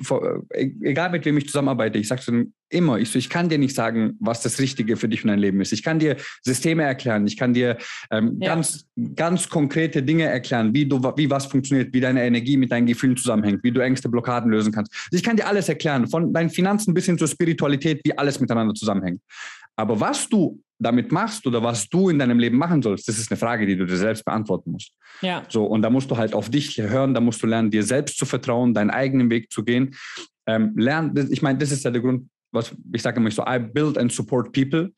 äh, 0.50 0.70
egal 0.82 1.10
mit 1.10 1.24
wem 1.24 1.36
ich 1.38 1.46
zusammenarbeite, 1.46 1.98
ich 1.98 2.08
sage 2.08 2.20
zu 2.22 2.52
immer, 2.68 2.98
ich, 2.98 3.10
so, 3.10 3.18
ich 3.18 3.30
kann 3.30 3.48
dir 3.48 3.58
nicht 3.58 3.76
sagen, 3.76 4.16
was 4.18 4.42
das 4.42 4.58
Richtige 4.58 4.96
für 4.96 5.08
dich 5.08 5.22
und 5.22 5.28
dein 5.28 5.38
Leben 5.38 5.60
ist. 5.60 5.72
Ich 5.72 5.84
kann 5.84 6.00
dir 6.00 6.16
Systeme 6.42 6.82
erklären, 6.82 7.24
ich 7.26 7.36
kann 7.36 7.54
dir 7.54 7.76
ähm, 8.10 8.38
Ja. 8.40 8.54
ganz, 8.54 8.86
ganz 9.14 9.48
konkrete 9.48 10.02
Dinge 10.02 10.24
erklären, 10.24 10.74
wie, 10.74 10.86
du, 10.86 11.00
wie 11.16 11.30
was 11.30 11.46
funktioniert, 11.46 11.94
wie 11.94 12.00
deine 12.00 12.24
Energie 12.24 12.56
mit 12.56 12.72
deinen 12.72 12.86
Gefühlen 12.86 13.16
zusammenhängt, 13.16 13.62
wie 13.62 13.70
du 13.70 13.80
Ängste, 13.80 14.08
Blockaden 14.08 14.50
lösen 14.50 14.72
kannst. 14.72 14.92
Ich 15.12 15.22
kann 15.22 15.36
dir 15.36 15.46
alles 15.46 15.68
erklären, 15.68 16.08
von 16.08 16.32
deinen 16.32 16.50
Finanzen 16.50 16.92
bis 16.92 17.06
hin 17.06 17.18
zur 17.18 17.28
Spiritualität, 17.28 18.00
wie 18.04 18.18
alles 18.18 18.40
miteinander 18.40 18.74
zusammenhängt. 18.74 19.20
Aber 19.76 20.00
was 20.00 20.28
du 20.28 20.60
damit 20.78 21.10
machst 21.10 21.46
oder 21.46 21.62
was 21.62 21.88
du 21.88 22.08
in 22.10 22.18
deinem 22.18 22.38
Leben 22.38 22.58
machen 22.58 22.82
sollst, 22.82 23.08
das 23.08 23.18
ist 23.18 23.30
eine 23.30 23.38
Frage, 23.38 23.66
die 23.66 23.76
du 23.76 23.86
dir 23.86 23.96
selbst 23.96 24.24
beantworten 24.24 24.72
musst. 24.72 24.92
Ja, 25.22 25.44
So, 25.48 25.64
und 25.64 25.82
da 25.82 25.90
musst 25.90 26.10
du 26.10 26.16
halt 26.16 26.34
auf 26.34 26.50
dich 26.50 26.76
hören, 26.76 27.14
da 27.14 27.20
musst 27.20 27.42
du 27.42 27.46
lernen, 27.46 27.70
dir 27.70 27.82
selbst 27.82 28.18
zu 28.18 28.26
vertrauen, 28.26 28.74
deinen 28.74 28.90
eigenen 28.90 29.30
Weg 29.30 29.50
zu 29.50 29.64
gehen. 29.64 29.94
Ähm, 30.46 30.76
lernen, 30.76 31.28
ich 31.30 31.40
meine, 31.40 31.58
das 31.58 31.72
ist 31.72 31.84
ja 31.84 31.90
der 31.90 32.02
Grund, 32.02 32.28
was 32.52 32.74
ich 32.92 33.02
sage 33.02 33.18
immer 33.18 33.30
so, 33.30 33.42
I 33.46 33.58
build 33.58 33.96
and 33.98 34.12
support 34.12 34.52
people. 34.52 34.92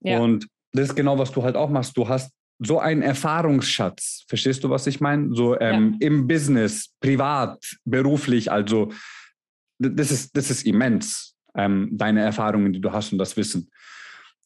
ja. 0.00 0.18
Und 0.18 0.46
das 0.72 0.90
ist 0.90 0.94
genau, 0.94 1.18
was 1.18 1.32
du 1.32 1.42
halt 1.42 1.56
auch 1.56 1.68
machst. 1.68 1.96
Du 1.96 2.08
hast 2.08 2.32
so 2.60 2.78
einen 2.78 3.02
Erfahrungsschatz. 3.02 4.24
Verstehst 4.28 4.62
du, 4.62 4.70
was 4.70 4.86
ich 4.86 5.00
meine? 5.00 5.34
So 5.34 5.58
ähm, 5.58 5.96
im 5.98 6.28
Business, 6.28 6.94
privat, 7.00 7.58
beruflich. 7.84 8.52
Also, 8.52 8.92
das 9.78 10.12
ist, 10.12 10.36
das 10.36 10.50
ist 10.50 10.66
immens, 10.66 11.34
ähm, 11.56 11.88
deine 11.92 12.20
Erfahrungen, 12.20 12.72
die 12.72 12.80
du 12.80 12.92
hast 12.92 13.12
und 13.12 13.18
das 13.18 13.36
Wissen. 13.36 13.70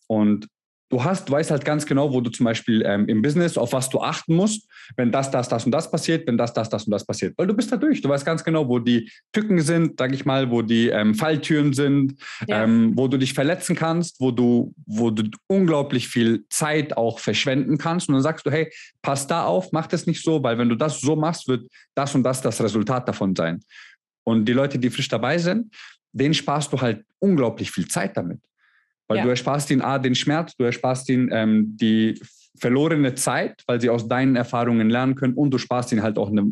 Und 0.07 0.47
du 0.91 1.03
hast, 1.03 1.29
weißt 1.29 1.51
halt 1.51 1.65
ganz 1.65 1.87
genau, 1.87 2.13
wo 2.13 2.21
du 2.21 2.31
zum 2.31 2.45
Beispiel 2.45 2.83
ähm, 2.87 3.09
im 3.09 3.21
Business, 3.21 3.59
auf 3.59 3.73
was 3.73 3.89
du 3.89 4.01
achten 4.01 4.37
musst, 4.37 4.69
wenn 4.97 5.11
das, 5.11 5.31
das, 5.31 5.49
das 5.49 5.65
und 5.65 5.73
das 5.73 5.91
passiert, 5.91 6.27
wenn 6.29 6.39
das, 6.39 6.53
das, 6.53 6.69
das 6.69 6.85
und 6.85 6.93
das 6.93 7.05
passiert. 7.05 7.35
Weil 7.37 7.47
du 7.49 7.55
bist 7.55 7.73
da 7.73 7.77
durch. 7.77 8.01
Du 8.01 8.09
weißt 8.09 8.25
ganz 8.25 8.45
genau, 8.45 8.69
wo 8.69 8.79
die 8.79 9.11
Tücken 9.33 9.61
sind, 9.61 9.99
sag 9.99 10.13
ich 10.13 10.25
mal, 10.25 10.51
wo 10.51 10.63
die 10.63 10.89
ähm, 10.91 11.15
Falltüren 11.15 11.73
sind, 11.73 12.15
Ja. 12.47 12.63
ähm, 12.63 12.93
wo 12.95 13.09
du 13.09 13.17
dich 13.19 13.33
verletzen 13.35 13.75
kannst, 13.75 14.21
wo 14.21 14.31
du, 14.31 14.73
wo 14.87 15.11
du 15.11 15.25
unglaublich 15.49 16.07
viel 16.09 16.45
Zeit 16.49 16.97
auch 16.97 17.19
verschwenden 17.19 17.77
kannst. 17.79 18.09
Und 18.09 18.15
dann 18.15 18.23
sagst 18.23 18.47
du, 18.47 18.51
hey, 18.51 18.71
pass 19.03 19.27
da 19.27 19.45
auf, 19.47 19.73
mach 19.73 19.87
das 19.87 20.07
nicht 20.07 20.23
so, 20.23 20.43
weil 20.43 20.59
wenn 20.59 20.69
du 20.69 20.77
das 20.77 21.01
so 21.01 21.17
machst, 21.17 21.49
wird 21.49 21.67
das 21.97 22.15
und 22.15 22.23
das 22.23 22.41
das 22.41 22.61
Resultat 22.63 23.09
davon 23.09 23.35
sein. 23.35 23.61
Und 24.23 24.45
die 24.45 24.53
Leute, 24.53 24.79
die 24.79 24.91
frisch 24.91 25.09
dabei 25.09 25.39
sind, 25.39 25.75
denen 26.13 26.35
sparst 26.35 26.73
du 26.73 26.81
halt 26.81 27.05
unglaublich 27.19 27.71
viel 27.71 27.89
Zeit 27.89 28.17
damit. 28.17 28.39
Weil 29.09 29.19
Ja. 29.19 29.25
du 29.25 29.31
ersparst 29.31 29.71
ihnen 29.71 29.83
A, 29.83 29.99
den 29.99 30.15
Schmerz, 30.15 30.57
du 30.57 30.65
ersparst 30.65 31.09
ihnen 31.09 31.29
ähm, 31.33 31.77
die 31.77 32.21
verlorene 32.59 33.15
Zeit, 33.15 33.63
weil 33.67 33.81
sie 33.81 33.91
aus 33.91 34.09
deinen 34.09 34.37
Erfahrungen 34.37 34.89
lernen 34.89 35.15
können 35.15 35.35
und 35.35 35.51
du 35.51 35.59
sparst 35.59 35.93
ihnen 35.93 36.03
halt 36.03 36.19
auch 36.19 36.31
eine, 36.31 36.51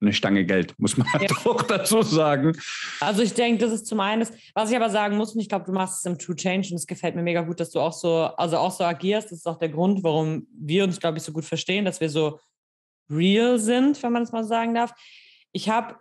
eine 0.00 0.12
Stange 0.12 0.44
Geld, 0.44 0.74
muss 0.78 0.96
man 0.96 1.10
halt 1.12 1.30
Ja. 1.30 1.36
auch 1.44 1.62
dazu 1.62 2.02
sagen. 2.02 2.52
Also 3.00 3.22
ich 3.22 3.32
denke, 3.32 3.64
das 3.64 3.72
ist 3.72 3.86
zum 3.86 4.00
einen, 4.00 4.20
das, 4.20 4.32
was 4.54 4.70
ich 4.70 4.76
aber 4.76 4.90
sagen 4.90 5.16
muss, 5.16 5.34
und 5.34 5.40
ich 5.40 5.48
glaube, 5.48 5.64
du 5.64 5.72
machst 5.72 5.98
es 6.00 6.04
im 6.10 6.18
True 6.18 6.36
Change 6.36 6.68
und 6.72 6.76
es 6.76 6.86
gefällt 6.86 7.14
mir 7.14 7.22
mega 7.22 7.40
gut, 7.42 7.60
dass 7.60 7.70
du 7.70 7.80
auch 7.80 7.92
so, 7.92 8.24
also 8.36 8.58
auch 8.58 8.72
so 8.72 8.84
agierst. 8.84 9.30
Das 9.30 9.38
ist 9.38 9.46
auch 9.46 9.58
der 9.58 9.68
Grund, 9.70 10.02
warum 10.02 10.46
wir 10.58 10.84
uns, 10.84 10.98
glaube 11.00 11.18
ich, 11.18 11.24
so 11.24 11.32
gut 11.32 11.44
verstehen, 11.44 11.84
dass 11.84 12.00
wir 12.00 12.10
so 12.10 12.38
real 13.10 13.58
sind, 13.58 14.02
wenn 14.02 14.12
man 14.12 14.22
das 14.24 14.32
mal 14.32 14.44
sagen 14.44 14.74
darf. 14.74 14.92
Ich 15.52 15.68
habe, 15.68 15.94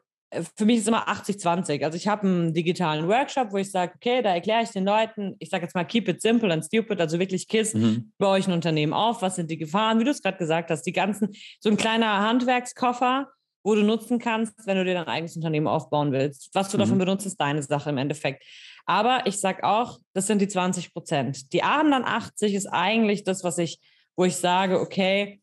für 0.56 0.66
mich 0.66 0.78
ist 0.80 0.88
immer 0.88 1.08
80-20. 1.08 1.84
Also 1.84 1.96
ich 1.98 2.08
habe 2.08 2.28
einen 2.28 2.54
digitalen 2.54 3.08
Workshop, 3.08 3.52
wo 3.52 3.58
ich 3.58 3.72
sage, 3.72 3.94
okay, 3.96 4.22
da 4.22 4.34
erkläre 4.34 4.64
ich 4.64 4.70
den 4.70 4.86
Leuten, 4.86 5.36
ich 5.40 5.50
sage 5.50 5.64
jetzt 5.64 5.76
mal, 5.76 5.84
keep 5.84 6.08
it 6.08 6.22
simple 6.22 6.52
and 6.52 6.64
stupid, 6.66 7.00
also 7.00 7.20
wirklich 7.20 7.48
Kiss, 7.48 7.76
bei 8.18 8.28
euch 8.28 8.48
ein 8.48 8.54
Unternehmen 8.54 8.94
auf, 8.94 9.22
was 9.22 9.36
sind 9.36 9.50
die 9.52 9.58
Gefahren, 9.58 10.00
wie 10.00 10.04
du 10.04 10.12
es 10.12 10.22
gerade 10.22 10.38
gesagt 10.38 10.70
hast, 10.70 10.84
die 10.84 10.92
ganzen, 10.94 11.30
so 11.60 11.70
ein 11.70 11.78
kleiner 11.78 12.20
Handwerkskoffer, 12.22 13.28
wo 13.64 13.76
du 13.76 13.84
nutzen 13.84 14.20
kannst, 14.20 14.54
wenn 14.66 14.78
du 14.78 14.84
dir 14.84 14.94
dein 14.94 15.08
eigenes 15.08 15.36
Unternehmen 15.36 15.68
aufbauen 15.68 16.12
willst. 16.12 16.50
Was 16.54 16.70
du 16.70 16.78
Mhm. 16.78 16.82
davon 16.82 16.98
benutzt, 16.98 17.26
ist 17.26 17.38
deine 17.40 17.64
Sache 17.64 17.90
im 17.92 17.98
Endeffekt. 17.98 18.44
Aber 18.86 19.22
ich 19.26 19.40
sage 19.40 19.64
auch, 19.64 20.00
das 20.14 20.28
sind 20.28 20.42
die 20.42 20.50
20 20.50 20.92
Prozent. 20.94 21.54
Die 21.54 21.64
anderen 21.64 22.04
80 22.04 22.54
ist 22.54 22.68
eigentlich 22.68 23.24
das, 23.24 23.44
was 23.46 23.58
ich, 23.58 23.80
wo 24.18 24.26
ich 24.26 24.36
sage, 24.36 24.80
okay, 24.82 25.40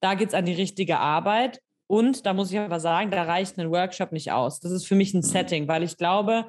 da 0.00 0.14
geht 0.14 0.28
es 0.28 0.34
an 0.34 0.44
die 0.44 0.52
richtige 0.52 0.98
Arbeit. 0.98 1.60
Und 1.86 2.26
da 2.26 2.32
muss 2.32 2.50
ich 2.50 2.58
aber 2.58 2.80
sagen, 2.80 3.10
da 3.10 3.24
reicht 3.24 3.58
ein 3.58 3.70
Workshop 3.70 4.12
nicht 4.12 4.32
aus. 4.32 4.60
Das 4.60 4.72
ist 4.72 4.86
für 4.86 4.94
mich 4.94 5.12
ein 5.14 5.22
Setting, 5.22 5.68
weil 5.68 5.82
ich 5.82 5.96
glaube, 5.96 6.46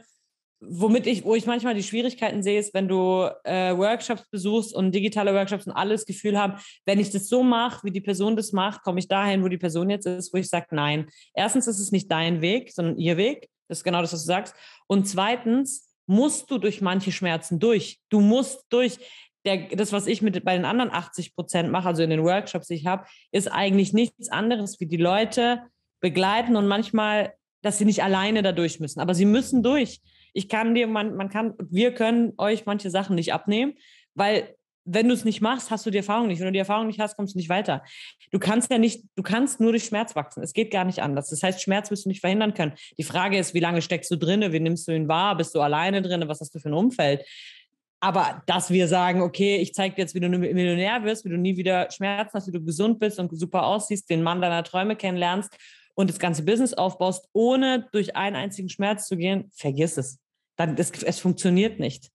womit 0.61 1.07
ich, 1.07 1.23
wo 1.23 1.35
ich 1.35 1.45
manchmal 1.45 1.75
die 1.75 1.83
Schwierigkeiten 1.83 2.41
sehe, 2.41 2.59
ist, 2.59 2.73
wenn 2.73 2.87
du 2.87 3.29
äh, 3.43 3.75
Workshops 3.75 4.29
besuchst 4.29 4.73
und 4.73 4.93
digitale 4.93 5.33
Workshops 5.33 5.67
und 5.67 5.73
alles 5.73 6.05
Gefühl 6.05 6.39
haben, 6.39 6.55
wenn 6.85 6.99
ich 6.99 7.11
das 7.11 7.27
so 7.27 7.43
mache, 7.43 7.85
wie 7.85 7.91
die 7.91 8.01
Person 8.01 8.35
das 8.35 8.51
macht, 8.51 8.83
komme 8.83 8.99
ich 8.99 9.07
dahin, 9.07 9.43
wo 9.43 9.47
die 9.47 9.57
Person 9.57 9.89
jetzt 9.89 10.05
ist, 10.05 10.33
wo 10.33 10.37
ich 10.37 10.49
sage, 10.49 10.67
nein. 10.71 11.07
Erstens 11.33 11.67
ist 11.67 11.79
es 11.79 11.91
nicht 11.91 12.11
dein 12.11 12.41
Weg, 12.41 12.71
sondern 12.71 12.97
ihr 12.97 13.17
Weg. 13.17 13.49
Das 13.67 13.79
ist 13.79 13.83
genau 13.83 14.01
das, 14.01 14.13
was 14.13 14.21
du 14.21 14.27
sagst. 14.27 14.55
Und 14.87 15.07
zweitens 15.07 15.87
musst 16.07 16.49
du 16.51 16.57
durch 16.57 16.81
manche 16.81 17.11
Schmerzen 17.11 17.59
durch. 17.59 17.99
Du 18.09 18.21
musst 18.21 18.65
durch. 18.69 18.97
Der, 19.45 19.67
das, 19.67 19.91
was 19.91 20.07
ich 20.07 20.21
mit 20.21 20.43
bei 20.43 20.55
den 20.55 20.65
anderen 20.65 20.91
80 20.91 21.35
Prozent 21.35 21.71
mache, 21.71 21.87
also 21.87 22.03
in 22.03 22.09
den 22.09 22.23
Workshops, 22.23 22.67
die 22.67 22.75
ich 22.75 22.85
habe, 22.85 23.05
ist 23.31 23.51
eigentlich 23.51 23.93
nichts 23.93 24.29
anderes, 24.29 24.79
wie 24.79 24.87
die 24.87 24.97
Leute 24.97 25.61
begleiten 26.01 26.55
und 26.55 26.67
manchmal, 26.67 27.33
dass 27.61 27.77
sie 27.77 27.85
nicht 27.85 28.03
alleine 28.03 28.43
da 28.43 28.51
durch 28.51 28.79
müssen. 28.79 28.99
Aber 28.99 29.13
sie 29.13 29.25
müssen 29.25 29.63
durch. 29.63 30.01
Ich 30.33 30.49
kann 30.49 30.75
dir, 30.75 30.87
man, 30.87 31.15
man 31.15 31.29
kann, 31.29 31.53
wir 31.69 31.93
können 31.93 32.33
euch 32.37 32.65
manche 32.65 32.89
Sachen 32.89 33.15
nicht 33.15 33.33
abnehmen, 33.33 33.73
weil 34.13 34.55
wenn 34.85 35.07
du 35.07 35.15
es 35.15 35.25
nicht 35.25 35.41
machst, 35.41 35.71
hast 35.71 35.85
du 35.85 35.89
die 35.89 35.97
Erfahrung 35.97 36.27
nicht. 36.27 36.39
Wenn 36.39 36.45
du 36.45 36.51
die 36.51 36.59
Erfahrung 36.59 36.87
nicht 36.87 36.99
hast, 36.99 37.15
kommst 37.15 37.33
du 37.33 37.39
nicht 37.39 37.49
weiter. 37.49 37.83
Du 38.31 38.37
kannst 38.37 38.69
ja 38.69 38.77
nicht, 38.77 39.03
du 39.15 39.23
kannst 39.23 39.59
nur 39.59 39.71
durch 39.71 39.85
Schmerz 39.85 40.15
wachsen. 40.15 40.43
Es 40.43 40.53
geht 40.53 40.69
gar 40.71 40.85
nicht 40.85 41.01
anders. 41.01 41.29
Das 41.29 41.41
heißt, 41.41 41.61
Schmerz 41.61 41.89
wirst 41.89 42.05
du 42.05 42.09
nicht 42.09 42.21
verhindern 42.21 42.53
können. 42.53 42.73
Die 42.97 43.03
Frage 43.03 43.37
ist, 43.39 43.55
wie 43.55 43.59
lange 43.59 43.81
steckst 43.81 44.11
du 44.11 44.15
drinne? 44.15 44.53
Wie 44.53 44.59
nimmst 44.59 44.87
du 44.87 44.91
ihn 44.91 45.07
wahr? 45.07 45.35
Bist 45.35 45.55
du 45.55 45.61
alleine 45.61 46.03
drinne? 46.03 46.27
Was 46.27 46.39
hast 46.39 46.53
du 46.53 46.59
für 46.59 46.69
ein 46.69 46.73
Umfeld? 46.73 47.25
Aber 47.99 48.43
dass 48.45 48.69
wir 48.69 48.87
sagen, 48.87 49.21
okay, 49.21 49.57
ich 49.57 49.73
zeige 49.73 49.95
dir 49.95 50.01
jetzt, 50.01 50.13
wie 50.15 50.19
du 50.19 50.29
Millionär 50.29 51.03
wirst, 51.03 51.25
wie 51.25 51.29
du 51.29 51.37
nie 51.37 51.57
wieder 51.57 51.89
Schmerzen 51.91 52.33
hast, 52.33 52.47
wie 52.47 52.51
du 52.51 52.63
gesund 52.63 52.99
bist 52.99 53.19
und 53.19 53.35
super 53.37 53.63
aussiehst, 53.63 54.09
den 54.09 54.21
Mann 54.21 54.41
deiner 54.41 54.63
Träume 54.63 54.95
kennenlernst 54.95 55.55
und 55.95 56.09
das 56.09 56.19
ganze 56.19 56.43
Business 56.43 56.73
aufbaust, 56.73 57.27
ohne 57.33 57.87
durch 57.91 58.15
einen 58.15 58.35
einzigen 58.35 58.69
Schmerz 58.69 59.07
zu 59.07 59.17
gehen, 59.17 59.49
vergiss 59.55 59.97
es. 59.97 60.19
Dann, 60.57 60.75
das, 60.75 60.91
es 60.91 61.19
funktioniert 61.19 61.79
nicht. 61.79 62.09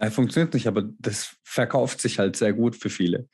Ja, 0.00 0.10
funktioniert 0.10 0.54
nicht, 0.54 0.66
aber 0.66 0.84
das 0.98 1.36
verkauft 1.44 2.00
sich 2.00 2.18
halt 2.18 2.36
sehr 2.36 2.52
gut 2.52 2.76
für 2.76 2.90
viele. 2.90 3.28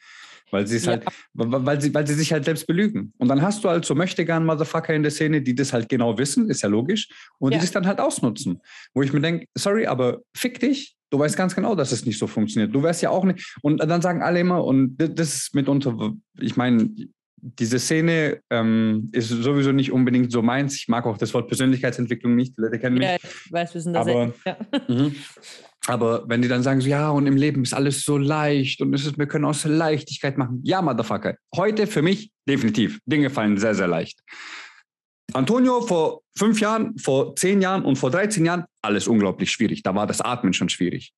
Weil 0.50 0.66
sie 0.66 0.76
es 0.76 0.86
Ja. 0.86 0.92
halt, 0.92 1.04
weil 1.34 1.66
weil 1.66 1.80
sie, 1.80 1.92
weil 1.92 2.06
sie 2.06 2.14
sich 2.14 2.32
halt 2.32 2.44
selbst 2.46 2.66
belügen. 2.66 3.12
Und 3.18 3.28
dann 3.28 3.42
hast 3.42 3.62
du 3.64 3.68
halt 3.68 3.84
so 3.84 3.94
möchte 3.94 4.24
gern 4.24 4.46
Motherfucker 4.46 4.94
in 4.94 5.02
der 5.02 5.12
Szene, 5.12 5.42
die 5.42 5.54
das 5.54 5.72
halt 5.72 5.88
genau 5.90 6.16
wissen, 6.16 6.48
ist 6.48 6.62
ja 6.62 6.68
logisch, 6.68 7.08
und 7.38 7.52
Ja. 7.52 7.58
die 7.58 7.62
das 7.64 7.70
dann 7.72 7.86
halt 7.86 8.00
ausnutzen. 8.00 8.60
Wo 8.94 9.02
ich 9.02 9.12
mir 9.12 9.20
denke, 9.20 9.46
sorry, 9.54 9.86
aber 9.86 10.20
fick 10.34 10.58
dich. 10.60 10.94
Du 11.10 11.18
weißt 11.18 11.36
ganz 11.36 11.54
genau, 11.54 11.74
dass 11.74 11.92
es 11.92 12.04
nicht 12.04 12.18
so 12.18 12.26
funktioniert. 12.26 12.74
Du 12.74 12.82
wärst 12.82 13.02
ja 13.02 13.10
auch 13.10 13.24
nicht. 13.24 13.56
Und 13.62 13.78
dann 13.78 14.02
sagen 14.02 14.22
alle 14.22 14.40
immer, 14.40 14.64
und 14.64 14.96
das- 14.98 15.34
ist 15.34 15.54
mitunter, 15.54 16.12
ich 16.38 16.56
meine, 16.56 16.90
diese 17.40 17.78
Szene 17.78 18.40
ähm, 18.50 19.08
ist 19.12 19.28
sowieso 19.28 19.72
nicht 19.72 19.92
unbedingt 19.92 20.32
so 20.32 20.42
meins. 20.42 20.76
Ich 20.76 20.88
mag 20.88 21.06
auch 21.06 21.16
das 21.16 21.32
Wort 21.34 21.46
Persönlichkeitsentwicklung 21.48 22.34
nicht. 22.34 22.56
Die 22.58 22.62
Leute 22.62 22.78
kennen 22.78 22.98
mich. 22.98 23.06
Ja, 23.08 23.16
ich 23.16 23.52
weiß, 23.52 23.74
wir 23.74 23.80
sind 23.80 23.92
da 23.92 24.00
Aber-. 24.00 24.34
Ja. 24.44 24.56
Mhm. 24.88 25.14
Aber 25.86 26.24
wenn 26.28 26.42
die 26.42 26.48
dann 26.48 26.62
sagen, 26.62 26.82
so, 26.82 26.88
ja, 26.88 27.08
und 27.08 27.26
im 27.26 27.36
Leben 27.36 27.62
ist 27.62 27.72
alles 27.72 28.02
so 28.02 28.18
leicht 28.18 28.82
und 28.82 28.92
es 28.92 29.06
ist, 29.06 29.16
wir 29.16 29.26
können 29.26 29.46
aus 29.46 29.64
Leichtigkeit 29.64 30.36
machen. 30.36 30.60
Ja, 30.62 30.82
Motherfucker. 30.82 31.36
Heute 31.56 31.86
für 31.86 32.02
mich 32.02 32.30
definitiv. 32.46 32.98
Dinge 33.06 33.30
fallen 33.30 33.56
sehr, 33.56 33.74
sehr 33.74 33.88
leicht. 33.88 34.20
Antonio 35.38 35.82
vor 35.82 36.22
fünf 36.36 36.60
Jahren, 36.60 36.96
vor 36.98 37.36
zehn 37.36 37.60
Jahren 37.60 37.84
und 37.84 37.96
vor 37.96 38.10
13 38.10 38.44
Jahren, 38.46 38.64
alles 38.80 39.06
unglaublich 39.06 39.50
schwierig. 39.50 39.82
Da 39.82 39.94
war 39.94 40.06
das 40.06 40.20
Atmen 40.20 40.52
schon 40.54 40.68
schwierig. 40.68 41.12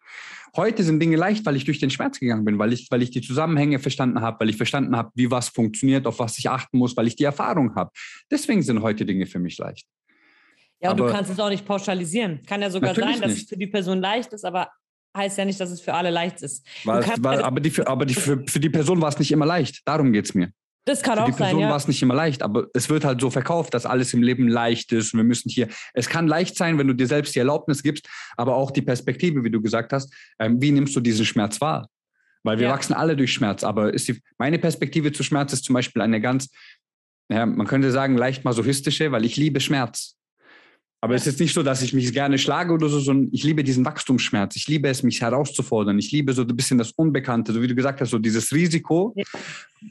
Heute 0.56 0.82
sind 0.82 0.98
Dinge 0.98 1.16
leicht, 1.16 1.46
weil 1.46 1.54
ich 1.54 1.64
durch 1.64 1.78
den 1.78 1.90
Schmerz 1.90 2.18
gegangen 2.18 2.44
bin, 2.44 2.58
weil 2.58 2.72
ich, 2.72 2.88
weil 2.90 3.02
ich 3.02 3.11
die 3.12 3.20
Zusammenhänge 3.20 3.78
verstanden 3.78 4.20
habe, 4.20 4.40
weil 4.40 4.50
ich 4.50 4.56
verstanden 4.56 4.96
habe, 4.96 5.11
wie 5.14 5.30
was 5.30 5.48
funktioniert, 5.48 6.06
auf 6.08 6.18
was 6.18 6.38
ich 6.38 6.50
achten 6.50 6.78
muss, 6.78 6.96
weil 6.96 7.06
ich 7.06 7.14
die 7.14 7.22
Erfahrung 7.24 7.76
habe. 7.76 7.92
Deswegen 8.30 8.62
sind 8.62 8.82
heute 8.82 9.06
Dinge 9.06 9.26
für 9.26 9.38
mich 9.38 9.56
leicht. 9.58 9.86
Ja, 10.82 10.90
und 10.90 10.96
du 10.98 11.04
Aber- 11.04 11.12
kannst 11.12 11.30
es 11.30 11.38
auch 11.38 11.50
nicht 11.50 11.64
pauschalisieren. 11.64 12.40
Kann 12.46 12.62
ja 12.62 12.70
sogar 12.70 12.94
sein, 12.94 13.20
dass 13.20 13.30
nicht. 13.30 13.42
es 13.44 13.48
für 13.48 13.56
die 13.56 13.68
Person 13.68 14.00
leicht 14.00 14.32
ist, 14.32 14.44
aber 14.44 14.70
heißt 15.16 15.38
ja 15.38 15.44
nicht, 15.44 15.61
dass 15.61 15.70
es 15.70 15.80
für 15.80 15.94
alle 15.94 16.11
leicht 16.11 16.42
ist. 16.42 16.66
Kannst 16.84 17.22
war, 17.22 17.36
halt- 17.36 17.44
aber 17.44 17.61
die, 17.61 17.86
aber 17.86 18.06
die, 18.06 18.14
für, 18.14 18.42
für 18.46 18.58
die 18.58 18.70
Person 18.70 19.00
war 19.00 19.11
es 19.11 19.18
nicht 19.20 19.30
immer 19.30 19.46
leicht. 19.46 19.82
Darum 19.84 20.12
geht 20.12 20.24
es 20.24 20.34
mir. 20.34 20.50
Das 20.87 21.03
kann 21.03 21.18
Für 21.18 21.24
die 21.24 21.33
auch 21.33 21.39
sein, 21.39 21.47
Person 21.49 21.62
war 21.64 21.70
ja. 21.70 21.76
es 21.76 21.89
nicht 21.89 22.03
immer 22.03 22.14
leicht, 22.14 22.43
aber 22.43 22.66
es 22.74 22.89
wird 22.89 23.05
halt 23.05 23.20
so 23.20 23.31
verkauft, 23.31 23.74
dass 23.74 23.85
alles 23.87 24.14
im 24.14 24.22
Leben 24.22 24.49
leicht 24.49 24.93
ist. 24.93 25.12
Und 25.12 25.18
wir 25.18 25.24
müssen 25.24 25.51
hier, 25.51 25.68
es 25.95 26.09
kann 26.09 26.26
leicht 26.26 26.57
sein, 26.57 26.78
wenn 26.78 26.87
du 26.89 26.95
dir 26.95 27.07
selbst 27.07 27.35
die 27.35 27.39
Erlaubnis 27.39 27.83
gibst, 27.83 28.09
aber 28.37 28.57
auch 28.57 28.70
die 28.70 28.83
Perspektive, 28.83 29.45
wie 29.45 29.51
du 29.51 29.61
gesagt 29.61 29.93
hast, 29.93 30.12
ähm, 30.39 30.61
wie 30.61 30.72
nimmst 30.72 30.97
du 30.97 31.01
diesen 31.01 31.26
Schmerz 31.26 31.61
wahr? 31.61 31.89
Weil 32.43 32.59
wir 32.59 32.68
Ja. 32.68 32.72
wachsen 32.72 32.95
alle 32.95 33.16
durch 33.16 33.33
Schmerz, 33.33 33.62
aber 33.62 33.93
ist 33.93 34.09
die, 34.09 34.20
meine 34.39 34.59
Perspektive 34.59 35.12
zu 35.12 35.22
Schmerz 35.22 35.53
ist 35.53 35.64
zum 35.64 35.74
Beispiel 35.74 36.01
eine 36.01 36.20
ganz, 36.20 36.49
ja, 37.31 37.45
man 37.45 37.66
könnte 37.66 37.91
sagen, 37.91 38.16
leicht 38.16 38.45
masochistische, 38.45 39.12
weil 39.12 39.24
ich 39.26 39.37
liebe 39.37 39.61
Schmerz. 39.61 40.16
Aber 41.03 41.14
es 41.14 41.26
ist 41.26 41.40
nicht 41.40 41.55
so, 41.55 41.62
dass 41.62 41.80
ich 41.80 41.94
mich 41.94 42.12
gerne 42.12 42.36
schlage 42.38 42.74
oder 42.74 42.88
so, 42.90 43.01
sondern 43.01 43.30
ich 43.32 43.42
liebe 43.42 43.64
diesen 43.64 43.84
Wachstumsschmerz. 43.86 44.55
Ich 44.57 44.68
liebe 44.68 44.86
es, 44.88 45.03
mich 45.03 45.22
herauszufordern. 45.22 45.98
Ich 45.98 46.12
liebe 46.12 46.34
so 46.34 46.42
ein 46.42 46.57
bisschen 46.57 46.76
das 46.76 46.92
Unbekannte, 46.92 47.53
so 47.55 47.62
wie 47.62 47.68
du 47.68 47.74
gesagt 47.74 48.01
hast, 48.03 48.11
so 48.11 48.18
dieses 48.18 48.53
Risiko. 48.53 49.14
Ja. 49.16 49.24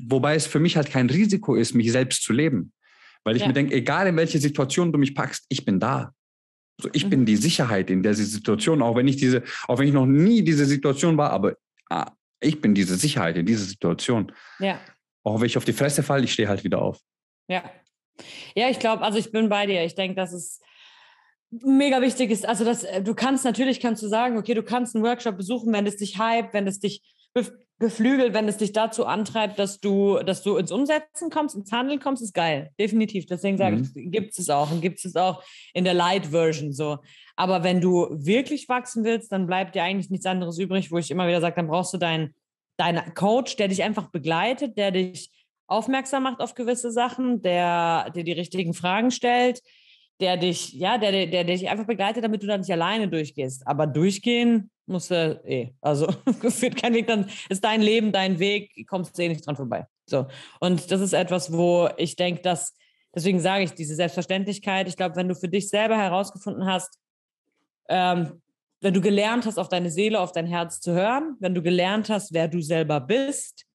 Wobei 0.07 0.35
es 0.35 0.45
für 0.45 0.59
mich 0.59 0.77
halt 0.77 0.91
kein 0.91 1.09
Risiko 1.09 1.55
ist, 1.55 1.73
mich 1.73 1.91
selbst 1.91 2.21
zu 2.23 2.31
leben. 2.31 2.73
Weil 3.23 3.35
ich 3.35 3.41
Ja. 3.41 3.47
mir 3.47 3.53
denke, 3.55 3.73
egal 3.73 4.05
in 4.07 4.15
welche 4.17 4.37
Situation 4.37 4.91
du 4.91 4.99
mich 4.99 5.15
packst, 5.15 5.45
ich 5.49 5.65
bin 5.65 5.79
da. 5.79 6.13
So, 6.79 6.89
ich 6.93 7.05
Mhm. 7.05 7.09
bin 7.09 7.25
die 7.25 7.35
Sicherheit 7.37 7.89
in 7.89 8.03
der 8.03 8.13
Situation, 8.13 8.81
auch 8.83 8.95
wenn 8.95 9.07
ich 9.07 9.17
diese, 9.17 9.41
auch 9.67 9.79
wenn 9.79 9.87
ich 9.87 9.93
noch 9.93 10.05
nie 10.05 10.43
diese 10.43 10.65
Situation 10.65 11.17
war, 11.17 11.31
aber 11.31 11.55
ah, 11.89 12.11
ich 12.39 12.61
bin 12.61 12.75
diese 12.75 12.95
Sicherheit 12.95 13.35
in 13.35 13.45
dieser 13.47 13.65
Situation. 13.65 14.31
Ja, 14.59 14.79
Auch 15.23 15.39
wenn 15.41 15.47
ich 15.47 15.57
auf 15.57 15.65
die 15.65 15.73
Fresse 15.73 16.01
falle, 16.03 16.23
ich 16.23 16.33
stehe 16.33 16.47
halt 16.47 16.63
wieder 16.63 16.81
auf. 16.81 16.99
ja. 17.47 17.63
Ja, 18.53 18.69
ich 18.69 18.79
glaube, 18.79 19.01
also 19.03 19.17
ich 19.17 19.31
bin 19.31 19.47
bei 19.49 19.65
dir. 19.65 19.83
Ich 19.85 19.95
denke, 19.95 20.15
dass 20.15 20.33
es 20.33 20.59
mega 21.51 22.01
wichtig 22.01 22.31
ist. 22.31 22.45
Also, 22.47 22.63
dass 22.65 22.83
äh, 22.83 23.01
du 23.01 23.13
kannst, 23.15 23.45
natürlich 23.45 23.79
kannst 23.79 24.03
du 24.03 24.07
sagen, 24.07 24.37
okay, 24.37 24.53
du 24.53 24.63
kannst 24.63 24.95
einen 24.95 25.03
Workshop 25.03 25.37
besuchen, 25.37 25.73
wenn 25.73 25.85
es 25.87 25.97
dich 25.97 26.17
hype, 26.17 26.53
wenn 26.53 26.67
es 26.67 26.79
dich 26.79 27.01
bef- 27.35 27.51
beflügelt, 27.79 28.33
wenn 28.33 28.47
es 28.47 28.57
dich 28.57 28.73
dazu 28.73 29.05
antreibt, 29.05 29.57
dass 29.57 29.79
du, 29.79 30.17
dass 30.19 30.43
du 30.43 30.57
ins 30.57 30.71
Umsetzen 30.71 31.29
kommst, 31.29 31.55
ins 31.55 31.71
Handeln 31.71 31.99
kommst, 31.99 32.21
ist 32.21 32.33
geil. 32.33 32.71
Definitiv. 32.79 33.25
Deswegen 33.25 33.57
sage 33.57 33.77
Mhm. 33.77 33.91
ich, 33.95 34.11
gibt 34.11 34.37
es 34.37 34.49
auch 34.49 34.69
und 34.71 34.81
gibt 34.81 35.03
es 35.03 35.15
auch 35.15 35.41
in 35.73 35.85
der 35.85 35.93
Light-Version 35.93 36.73
so. 36.73 36.97
Aber 37.35 37.63
wenn 37.63 37.79
du 37.81 38.07
wirklich 38.11 38.67
wachsen 38.67 39.03
willst, 39.03 39.31
dann 39.31 39.47
bleibt 39.47 39.75
dir 39.75 39.83
eigentlich 39.83 40.09
nichts 40.09 40.25
anderes 40.25 40.59
übrig, 40.59 40.91
wo 40.91 40.97
ich 40.97 41.09
immer 41.09 41.27
wieder 41.27 41.41
sage, 41.41 41.55
dann 41.55 41.67
brauchst 41.67 41.93
du 41.93 41.97
deinen 41.97 42.33
deinen 42.77 43.13
Coach, 43.13 43.57
der 43.57 43.67
dich 43.67 43.83
einfach 43.83 44.09
begleitet, 44.09 44.77
der 44.77 44.91
dich 44.91 45.31
aufmerksam 45.67 46.23
macht 46.23 46.39
auf 46.39 46.55
gewisse 46.55 46.91
Sachen, 46.91 47.41
der 47.41 48.09
dir 48.11 48.23
die 48.23 48.31
richtigen 48.31 48.73
Fragen 48.73 49.11
stellt, 49.11 49.61
der 50.19 50.37
dich, 50.37 50.73
ja, 50.73 50.97
der, 50.97 51.11
der, 51.11 51.27
der 51.27 51.43
dich 51.43 51.69
einfach 51.69 51.85
begleitet, 51.85 52.23
damit 52.23 52.43
du 52.43 52.47
da 52.47 52.57
nicht 52.57 52.71
alleine 52.71 53.07
durchgehst. 53.07 53.65
Aber 53.65 53.87
durchgehen 53.87 54.69
musst 54.85 55.11
du 55.11 55.41
eh. 55.45 55.73
Also 55.81 56.11
führt 56.49 56.75
kein 56.75 56.93
Weg, 56.93 57.07
dann 57.07 57.29
ist 57.47 57.63
dein 57.63 57.81
Leben, 57.81 58.11
dein 58.11 58.39
Weg, 58.39 58.87
kommst 58.87 59.17
du 59.17 59.23
eh 59.23 59.29
nicht 59.29 59.45
dran 59.45 59.55
vorbei. 59.55 59.87
So. 60.05 60.27
Und 60.59 60.91
das 60.91 60.99
ist 61.01 61.13
etwas, 61.13 61.53
wo 61.53 61.89
ich 61.97 62.15
denke, 62.15 62.41
dass, 62.41 62.75
deswegen 63.15 63.39
sage 63.39 63.63
ich, 63.63 63.71
diese 63.71 63.95
Selbstverständlichkeit, 63.95 64.87
ich 64.87 64.97
glaube, 64.97 65.15
wenn 65.15 65.29
du 65.29 65.35
für 65.35 65.47
dich 65.47 65.69
selber 65.69 65.97
herausgefunden 65.97 66.65
hast, 66.65 66.99
ähm, 67.87 68.41
wenn 68.81 68.93
du 68.93 69.01
gelernt 69.01 69.45
hast, 69.45 69.57
auf 69.57 69.69
deine 69.69 69.91
Seele, 69.91 70.19
auf 70.19 70.31
dein 70.31 70.47
Herz 70.47 70.79
zu 70.79 70.93
hören, 70.93 71.35
wenn 71.39 71.53
du 71.53 71.61
gelernt 71.61 72.09
hast, 72.09 72.33
wer 72.33 72.47
du 72.47 72.61
selber 72.61 72.99
bist, 72.99 73.65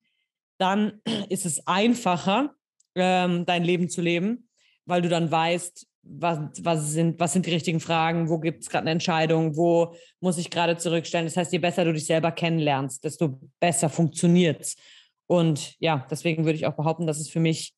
dann 0.59 1.01
ist 1.30 1.47
es 1.47 1.66
einfacher, 1.66 2.55
ähm, 2.95 3.47
dein 3.47 3.64
Leben 3.64 3.88
zu 3.88 4.03
leben, 4.03 4.49
weil 4.84 5.03
du 5.03 5.09
dann 5.09 5.30
weißt, 5.30 5.86
was, 6.07 6.39
was, 6.61 6.93
sind, 6.93 7.19
was 7.19 7.33
sind 7.33 7.47
die 7.47 7.53
richtigen 7.53 7.81
Fragen, 7.81 8.29
wo 8.29 8.39
gibt 8.39 8.63
es 8.63 8.69
gerade 8.69 8.83
eine 8.83 8.93
Entscheidung, 8.93 9.57
wo 9.57 9.95
muss 10.21 10.39
ich 10.39 10.51
gerade 10.51 10.77
zurückstellen. 10.77 11.27
Das 11.27 11.37
heißt, 11.37 11.53
je 11.53 11.59
besser 11.59 11.85
du 11.85 11.93
dich 11.93 12.07
selber 12.07 12.33
kennenlernst, 12.33 13.05
desto 13.05 13.41
besser 13.61 13.89
funktioniert 13.89 14.61
es. 14.61 14.77
Und 15.27 15.75
ja, 15.81 16.07
deswegen 16.11 16.45
würde 16.45 16.57
ich 16.57 16.67
auch 16.67 16.77
behaupten, 16.77 17.07
dass 17.07 17.19
es 17.19 17.31
für 17.31 17.41
mich 17.41 17.75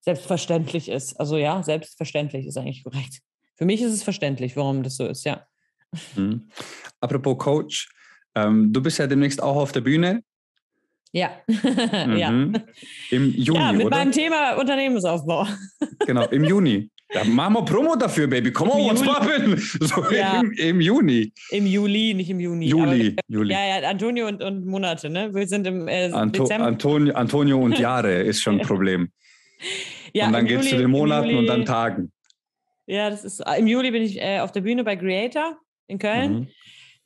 selbstverständlich 0.00 0.88
ist. 0.88 1.18
Also 1.20 1.36
ja, 1.36 1.62
selbstverständlich 1.62 2.46
ist 2.46 2.56
eigentlich 2.56 2.84
korrekt. 2.84 3.20
Für 3.56 3.64
mich 3.64 3.82
ist 3.82 3.92
es 3.92 4.02
verständlich, 4.02 4.56
warum 4.56 4.82
das 4.82 4.96
so 4.96 5.06
ist, 5.06 5.24
ja. 5.24 5.46
Mhm. 6.14 6.48
Apropos 7.00 7.38
Coach, 7.38 7.88
ähm, 8.34 8.72
du 8.72 8.82
bist 8.82 8.98
ja 8.98 9.06
demnächst 9.06 9.42
auch 9.42 9.56
auf 9.56 9.72
der 9.72 9.80
Bühne. 9.80 10.22
Ja. 11.12 11.30
ja. 11.48 12.30
Mhm. 12.30 12.56
Im 13.10 13.32
Juni, 13.32 13.58
ja, 13.58 13.72
mit 13.72 13.86
oder? 13.86 13.96
meinem 13.96 14.12
Thema 14.12 14.54
Unternehmensaufbau. 14.54 15.46
Genau, 16.06 16.26
im 16.26 16.44
Juni. 16.44 16.90
Da 17.10 17.22
machen 17.24 17.54
wir 17.54 17.64
Promo 17.64 17.94
dafür, 17.94 18.26
Baby. 18.26 18.50
Come 18.52 18.72
on, 18.72 18.84
what's 18.86 19.00
Juli. 19.00 19.12
poppin'? 19.12 19.86
So 19.86 20.10
Ja. 20.12 20.40
im, 20.40 20.52
im 20.52 20.80
Juni. 20.80 21.32
Im 21.50 21.66
Juli, 21.66 22.14
nicht 22.14 22.30
im 22.30 22.40
Juni. 22.40 22.66
Juli, 22.66 23.12
Aber, 23.16 23.22
Juli. 23.28 23.54
Ja, 23.54 23.80
ja, 23.80 23.88
Antonio 23.88 24.26
und, 24.26 24.42
und 24.42 24.66
Monate, 24.66 25.08
ne? 25.08 25.32
Wir 25.32 25.46
sind 25.46 25.66
im 25.66 25.86
äh, 25.86 26.10
Anto 26.10 26.42
Dezember. 26.42 26.66
Antonio, 26.66 27.14
Antonio 27.14 27.58
und 27.60 27.78
Jahre 27.78 28.22
ist 28.22 28.42
schon 28.42 28.60
ein 28.60 28.66
Problem. 28.66 29.10
ja, 30.12 30.26
und 30.26 30.32
dann 30.32 30.46
geht 30.46 30.60
es 30.60 30.66
zu 30.68 30.74
Juli- 30.74 30.82
den 30.82 30.90
Monaten 30.90 31.34
und 31.36 31.46
dann 31.46 31.60
Juli- 31.60 31.64
Tagen. 31.66 32.12
Ja, 32.86 33.08
das 33.10 33.24
ist, 33.24 33.42
im 33.58 33.66
Juli 33.66 33.90
bin 33.92 34.02
ich 34.02 34.20
äh, 34.20 34.40
auf 34.40 34.50
der 34.52 34.60
Bühne 34.62 34.82
bei 34.84 34.96
Creator 34.96 35.56
in 35.88 35.98
Köln. 35.98 36.32
Mhm. 36.32 36.48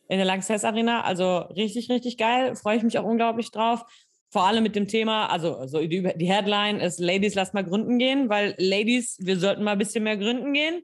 in 0.09 0.17
der 0.17 0.25
Lanxess 0.27 0.65
Arena. 0.65 1.03
Also 1.03 1.39
richtig, 1.57 1.91
richtig 1.91 2.17
geil. 2.17 2.57
Freue 2.57 2.77
ich 2.79 2.83
mich 2.83 2.99
auch 2.99 3.05
unglaublich 3.05 3.51
drauf. 3.51 3.83
Vor 4.31 4.45
allem 4.45 4.63
mit 4.63 4.77
dem 4.77 4.87
Thema, 4.87 5.27
also, 5.27 5.57
also 5.57 5.81
die, 5.81 6.09
die 6.17 6.31
Headline 6.31 6.79
ist 6.79 7.01
Ladies, 7.01 7.35
lasst 7.35 7.53
mal 7.53 7.65
gründen 7.65 7.99
gehen, 7.99 8.29
weil 8.29 8.55
Ladies, 8.59 9.17
wir 9.21 9.39
sollten 9.39 9.65
mal 9.65 9.73
ein 9.73 9.79
bisschen 9.79 10.05
mehr 10.05 10.17
gründen 10.17 10.53
gehen. 10.53 10.83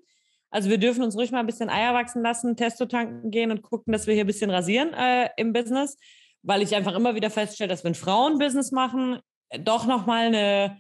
Also 0.51 0.69
wir 0.69 0.79
dürfen 0.79 1.05
uns 1.05 1.17
ruhig 1.17 1.31
mal 1.31 1.41
ein 1.41 1.47
bisschen 1.47 1.69
Eier 1.69 1.95
wachsen 1.95 2.23
lassen, 2.23 2.57
Testo 2.57 2.87
tanken 2.87 3.31
gehen 3.31 3.51
und 3.51 3.63
gucken, 3.63 3.93
dass 3.93 4.07
wir 4.07 4.15
hier 4.15 4.25
ein 4.25 4.29
bisschen 4.29 4.51
rasieren 4.51 4.95
äh, 4.95 5.29
im 5.37 5.53
Business, 5.53 5.97
weil 6.43 6.63
ich 6.63 6.75
einfach 6.75 6.95
immer 6.95 7.15
wieder 7.15 7.31
feststelle, 7.31 7.69
dass 7.69 7.85
wenn 7.85 7.95
Frauen 7.95 8.39
Business 8.39 8.73
machen, 8.73 9.21
äh, 9.51 9.61
doch 9.61 9.87
nochmal 9.87 10.27
eine, 10.27 10.79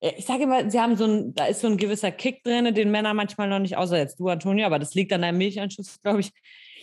äh, 0.00 0.12
ich 0.16 0.26
sage 0.26 0.44
immer, 0.44 0.70
sie 0.70 0.80
haben 0.80 0.96
so 0.96 1.04
ein, 1.04 1.34
da 1.34 1.46
ist 1.46 1.60
so 1.60 1.68
ein 1.68 1.76
gewisser 1.76 2.10
Kick 2.10 2.42
drin, 2.42 2.74
den 2.74 2.90
Männer 2.90 3.14
manchmal 3.14 3.48
noch 3.48 3.58
nicht, 3.58 3.76
außer 3.76 3.98
jetzt 3.98 4.18
du, 4.18 4.28
Antonia, 4.28 4.66
aber 4.66 4.78
das 4.78 4.94
liegt 4.94 5.12
an 5.12 5.22
deinem 5.22 5.38
Milcheinschuss, 5.38 6.00
glaube 6.02 6.20
ich. 6.20 6.30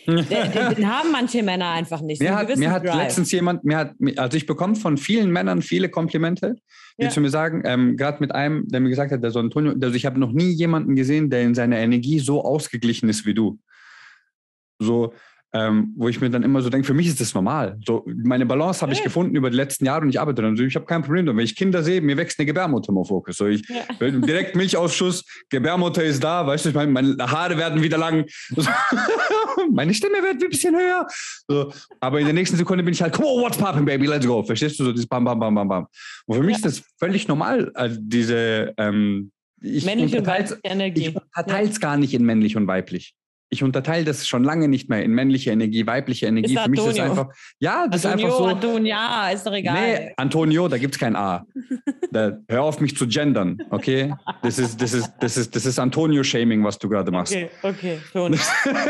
Den, 0.06 0.26
den, 0.28 0.88
haben 0.88 1.10
manche 1.12 1.42
Männer 1.42 1.70
einfach 1.70 2.00
nicht. 2.00 2.20
Mir 2.22 2.34
hat, 2.36 2.56
mir 2.56 2.70
hat 2.70 2.84
letztens 2.84 3.32
jemand, 3.32 3.64
mir 3.64 3.76
hat, 3.76 3.94
also 4.16 4.36
ich 4.36 4.46
bekomme 4.46 4.76
von 4.76 4.96
vielen 4.96 5.30
Männern 5.30 5.62
viele 5.62 5.88
Komplimente, 5.88 6.56
die 6.98 7.04
Ja. 7.04 7.10
zu 7.10 7.20
mir 7.20 7.30
sagen, 7.30 7.62
ähm, 7.64 7.96
gerade 7.96 8.18
mit 8.20 8.34
einem, 8.34 8.66
der 8.68 8.80
mir 8.80 8.88
gesagt 8.90 9.12
hat, 9.12 9.22
der 9.22 9.30
so 9.30 9.40
Antonio, 9.40 9.72
also 9.80 9.94
ich 9.94 10.06
habe 10.06 10.18
noch 10.20 10.32
nie 10.32 10.50
jemanden 10.50 10.94
gesehen, 10.96 11.28
der 11.30 11.42
in 11.42 11.54
seiner 11.54 11.78
Energie 11.78 12.20
so 12.20 12.44
ausgeglichen 12.44 13.08
ist 13.08 13.26
wie 13.26 13.34
du. 13.34 13.58
So, 14.78 15.12
ähm, 15.52 15.94
wo 15.96 16.08
ich 16.08 16.20
mir 16.20 16.28
dann 16.28 16.42
immer 16.42 16.60
so 16.60 16.68
denke, 16.68 16.86
für 16.86 16.92
mich 16.92 17.06
ist 17.06 17.18
das 17.20 17.32
normal. 17.32 17.78
So, 17.86 18.04
meine 18.06 18.44
Balance 18.44 18.82
habe 18.82 18.92
ich 18.92 18.98
Ja. 18.98 19.04
gefunden 19.04 19.36
über 19.36 19.48
die 19.48 19.56
letzten 19.56 19.86
Jahre 19.86 20.02
und 20.02 20.10
ich 20.10 20.20
arbeite 20.20 20.42
dann. 20.42 20.50
Also 20.50 20.64
ich 20.64 20.74
habe 20.74 20.84
kein 20.84 21.02
Problem 21.02 21.24
damit. 21.24 21.38
Wenn 21.38 21.44
ich 21.46 21.56
Kinder 21.56 21.82
sehe, 21.82 22.02
mir 22.02 22.16
wächst 22.18 22.38
eine 22.38 22.44
Gebärmutter 22.46 22.90
im 22.92 23.02
Fokus. 23.04 23.36
So, 23.38 23.46
ich, 23.46 23.62
Ja. 23.68 23.84
Direkt 24.10 24.54
Milchausschuss, 24.54 25.24
Gebärmutter 25.48 26.04
ist 26.04 26.22
da, 26.22 26.46
weißt 26.46 26.66
du, 26.66 26.68
ich 26.70 26.74
meine, 26.74 26.92
meine 26.92 27.16
Haare 27.18 27.56
werden 27.56 27.82
wieder 27.82 27.96
lang. 27.98 28.26
So, 29.56 29.65
meine 29.76 29.94
Stimme 29.94 30.22
wird 30.22 30.42
ein 30.42 30.48
bisschen 30.48 30.74
höher. 30.74 31.06
So, 31.46 31.72
aber 32.00 32.18
in 32.18 32.24
der 32.24 32.34
nächsten 32.34 32.56
Sekunde 32.56 32.82
bin 32.82 32.94
ich 32.94 33.02
halt, 33.02 33.12
come 33.12 33.28
on, 33.28 33.42
what's 33.42 33.58
poppin', 33.58 33.84
baby, 33.84 34.06
let's 34.06 34.26
go. 34.26 34.42
Verstehst 34.42 34.80
du 34.80 34.84
so, 34.84 34.92
dieses 34.92 35.06
Bam, 35.06 35.24
Bam, 35.24 35.38
Bam, 35.38 35.54
Bam, 35.54 35.68
Bam. 35.68 35.86
Und 36.26 36.36
für 36.38 36.42
mich 36.42 36.56
ist 36.56 36.64
das 36.64 36.82
völlig 36.98 37.28
normal, 37.28 37.70
also 37.74 37.98
diese, 38.00 38.74
ähm, 38.78 39.30
ich 39.60 39.84
Männliche 39.84 40.18
und 40.18 40.26
weibliche 40.26 40.60
Energie. 40.64 41.08
ich 41.08 41.16
unterteile 41.16 41.68
es 41.68 41.78
gar 41.78 41.96
nicht 41.96 42.14
in 42.14 42.24
männlich 42.24 42.56
und 42.56 42.66
weiblich. 42.66 43.14
Ich 43.48 43.62
unterteile 43.62 44.04
das 44.04 44.26
schon 44.26 44.42
lange 44.42 44.68
nicht 44.68 44.88
mehr 44.88 45.02
in 45.02 45.12
männliche 45.12 45.50
Energie, 45.50 45.86
weibliche 45.86 46.26
Energie. 46.26 46.54
Ist 46.54 46.62
Für 46.62 46.68
mich 46.68 46.80
ist 46.80 46.98
Antonio. 46.98 47.10
einfach, 47.10 47.34
ja, 47.60 47.86
das 47.86 48.04
Antonio, 48.04 48.26
ist 48.28 48.34
einfach 48.34 48.60
so. 48.60 48.66
Antonia, 48.68 49.30
ist 49.30 49.46
doch 49.46 49.52
egal. 49.52 49.74
Nee, 49.74 50.12
Antonio, 50.16 50.68
da 50.68 50.78
gibt 50.78 50.94
es 50.94 50.98
kein 51.00 51.16
A. 51.16 51.44
Da, 52.12 52.38
hör 52.48 52.62
auf, 52.62 52.80
mich 52.80 52.96
zu 52.96 53.06
gendern, 53.08 53.58
okay? 53.70 54.14
Das 54.42 54.58
ist, 54.58 54.80
das 54.80 54.94
ist, 54.94 55.12
das 55.20 55.36
ist, 55.36 55.54
das 55.54 55.66
ist 55.66 55.78
Antonio-Shaming, 55.78 56.62
was 56.64 56.78
du 56.78 56.88
gerade 56.88 57.10
machst. 57.10 57.34
Okay, 57.34 57.50
okay, 57.62 57.98
Toni. 58.12 58.38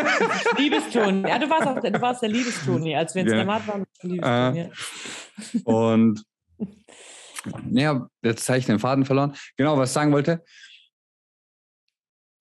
Liebestoni. 0.59 1.28
Ja, 1.28 1.38
du 1.38 1.48
warst, 1.48 1.66
auch, 1.66 1.80
du 1.80 2.00
warst 2.00 2.22
der 2.22 2.28
Liebestoni, 2.28 2.94
als 2.94 3.14
wir 3.14 3.22
in 3.22 3.28
Ja. 3.28 3.34
Slamart 3.34 3.66
waren. 3.66 3.84
Liebestoni, 4.02 4.59
Äh, 4.59 4.62
ja. 4.62 5.62
Und 5.64 6.22
ja, 7.72 8.07
jetzt 8.22 8.48
habe 8.48 8.59
ich 8.59 8.66
den 8.66 8.78
Faden 8.78 9.04
verloren. 9.04 9.34
Genau, 9.57 9.76
was 9.78 9.90
ich 9.90 9.94
sagen 9.94 10.12
wollte. 10.12 10.44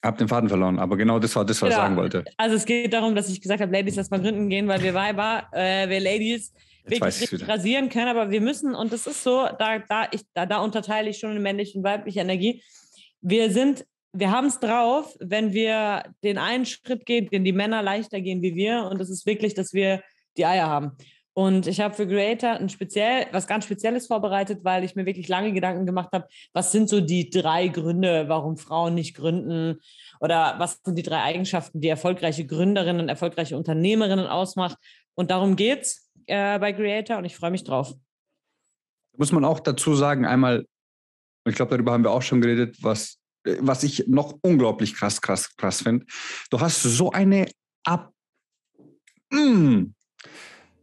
Hab 0.05 0.17
den 0.17 0.27
Faden 0.27 0.49
verloren, 0.49 0.79
aber 0.79 0.97
genau 0.97 1.19
das 1.19 1.35
war 1.35 1.45
das, 1.45 1.61
was 1.61 1.69
ich 1.69 1.75
Genau. 1.75 1.85
sagen 1.85 1.95
wollte. 1.97 2.25
Also 2.37 2.55
es 2.55 2.65
geht 2.65 2.93
darum, 2.93 3.15
dass 3.15 3.29
ich 3.29 3.41
gesagt 3.41 3.61
habe, 3.61 3.71
Ladies, 3.71 3.95
lass 3.95 4.09
mal 4.11 4.21
gründen 4.21 4.49
gehen, 4.49 4.67
weil 4.67 4.81
wir 4.83 4.93
Weiber, 4.93 5.47
äh, 5.51 5.89
wir 5.89 5.99
Ladies 5.99 6.53
Jetzt 6.87 7.01
wirklich 7.01 7.21
richtig 7.21 7.47
rasieren 7.47 7.89
können, 7.89 8.07
aber 8.09 8.29
wir 8.29 8.41
müssen, 8.41 8.75
und 8.75 8.93
das 8.93 9.07
ist 9.07 9.23
so, 9.23 9.47
da, 9.57 9.79
da, 9.79 10.07
ich, 10.11 10.21
da, 10.33 10.45
da 10.45 10.59
unterteile 10.59 11.09
ich 11.09 11.17
schon 11.17 11.35
in 11.35 11.41
männliche 11.41 11.77
und 11.79 11.83
weibliche 11.83 12.19
Energie. 12.19 12.61
Wir 13.21 13.49
sind, 13.49 13.85
wir 14.13 14.29
haben 14.31 14.47
es 14.47 14.59
drauf, 14.59 15.15
wenn 15.19 15.51
wir 15.53 16.03
den 16.23 16.37
einen 16.37 16.65
Schritt 16.65 17.05
gehen, 17.05 17.27
den 17.29 17.43
die 17.43 17.53
Männer 17.53 17.81
leichter 17.81 18.21
gehen 18.21 18.41
wie 18.43 18.53
wir, 18.53 18.87
und 18.91 18.99
das 18.99 19.09
ist 19.09 19.25
wirklich, 19.25 19.55
dass 19.55 19.73
wir 19.73 20.03
die 20.37 20.45
Eier 20.45 20.67
haben. 20.67 20.91
Und 21.37 21.67
ich 21.67 21.81
habe 21.81 21.93
für 21.93 22.07
Creator 22.07 22.51
ein 22.51 22.69
speziell, 22.69 23.27
was 23.33 23.45
ganz 23.45 23.65
Spezielles 23.65 24.07
vorbereitet, 24.07 24.63
weil 24.63 24.85
ich 24.85 24.95
mir 24.95 25.05
wirklich 25.05 25.27
lange 25.27 25.51
Gedanken 25.51 25.85
gemacht 25.85 26.09
habe, 26.13 26.29
was 26.53 26.71
sind 26.71 26.87
so 26.87 27.01
die 27.01 27.29
drei 27.29 27.67
Gründe, 27.67 28.29
warum 28.29 28.55
Frauen 28.55 28.95
nicht 28.95 29.17
gründen 29.17 29.81
oder 30.21 30.55
was 30.59 30.79
sind 30.85 30.97
die 30.97 31.03
drei 31.03 31.23
Eigenschaften, 31.23 31.81
die 31.81 31.89
erfolgreiche 31.89 32.45
Gründerinnen, 32.45 33.09
erfolgreiche 33.09 33.57
Unternehmerinnen 33.57 34.27
ausmacht. 34.27 34.77
Und 35.13 35.29
darum 35.29 35.57
geht's 35.57 36.09
äh, 36.27 36.57
bei 36.57 36.71
Creator 36.71 37.17
und 37.17 37.25
ich 37.25 37.35
freue 37.35 37.51
mich 37.51 37.65
drauf. 37.65 37.93
Muss 39.17 39.33
man 39.33 39.43
auch 39.43 39.59
dazu 39.59 39.93
sagen, 39.93 40.25
einmal, 40.25 40.65
ich 41.45 41.55
glaube, 41.55 41.71
darüber 41.71 41.91
haben 41.91 42.05
wir 42.05 42.11
auch 42.11 42.21
schon 42.21 42.39
geredet, 42.39 42.77
was, 42.81 43.19
was 43.43 43.83
ich 43.83 44.07
noch 44.07 44.37
unglaublich 44.41 44.95
krass, 44.95 45.21
krass, 45.21 45.53
krass 45.57 45.81
finde. 45.81 46.05
Du 46.49 46.61
hast 46.61 46.81
so 46.81 47.11
eine 47.11 47.51
Ab. 47.83 48.13
Mm. 49.31 49.87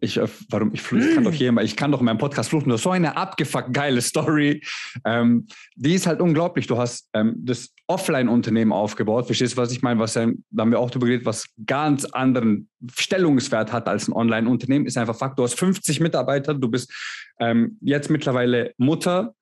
Ich, 0.05 0.17
äh, 0.17 0.27
warum, 0.51 0.75
ich, 0.75 0.83
fluch- 0.83 1.01
ich 1.01 1.15
kann 1.15 1.25
doch 1.25 1.33
hier 1.33 1.53
mal, 1.53 1.65
ich 1.65 1.77
kann 1.77 1.93
doch 1.93 2.01
in 2.01 2.07
meinem 2.07 2.19
Podcast 2.19 2.51
fluchen, 2.51 2.69
du 2.69 2.75
hast 2.75 2.83
so 2.83 2.91
eine 2.91 3.17
abgefuckt 3.17 3.73
geile 3.73 4.03
Story. 4.03 4.61
Ähm, 5.05 5.47
die 5.77 5.95
ist 5.95 6.07
halt 6.09 6.21
unglaublich. 6.21 6.67
Du 6.67 6.77
hast 6.77 7.09
ähm, 7.15 7.35
das 7.39 7.73
Offline-Unternehmen 7.87 8.73
aufgebaut. 8.73 9.27
Verstehst 9.27 9.53
du, 9.55 9.59
was 9.59 9.71
ich 9.71 9.81
meine? 9.83 10.01
Was, 10.01 10.17
ähm, 10.17 10.43
da 10.51 10.63
haben 10.63 10.73
wir 10.73 10.81
auch 10.81 10.91
drüber 10.91 11.07
geredet, 11.07 11.25
was 11.25 11.47
ganz 11.67 12.05
anderen 12.05 12.69
Stellungswert 12.99 13.73
hat 13.73 13.87
als 13.87 14.09
ein 14.09 14.13
Online-Unternehmen. 14.13 14.87
Ist 14.87 14.99
einfach 14.99 15.17
Fakt. 15.17 15.39
Du 15.39 15.45
hast 15.45 15.59
50 15.59 16.01
Mitarbeiter, 16.01 16.53
du 16.55 16.69
bist 16.69 16.93
ähm, 17.39 17.79
jetzt 17.81 18.11
mittlerweile 18.11 18.73
Mutter. 18.79 19.35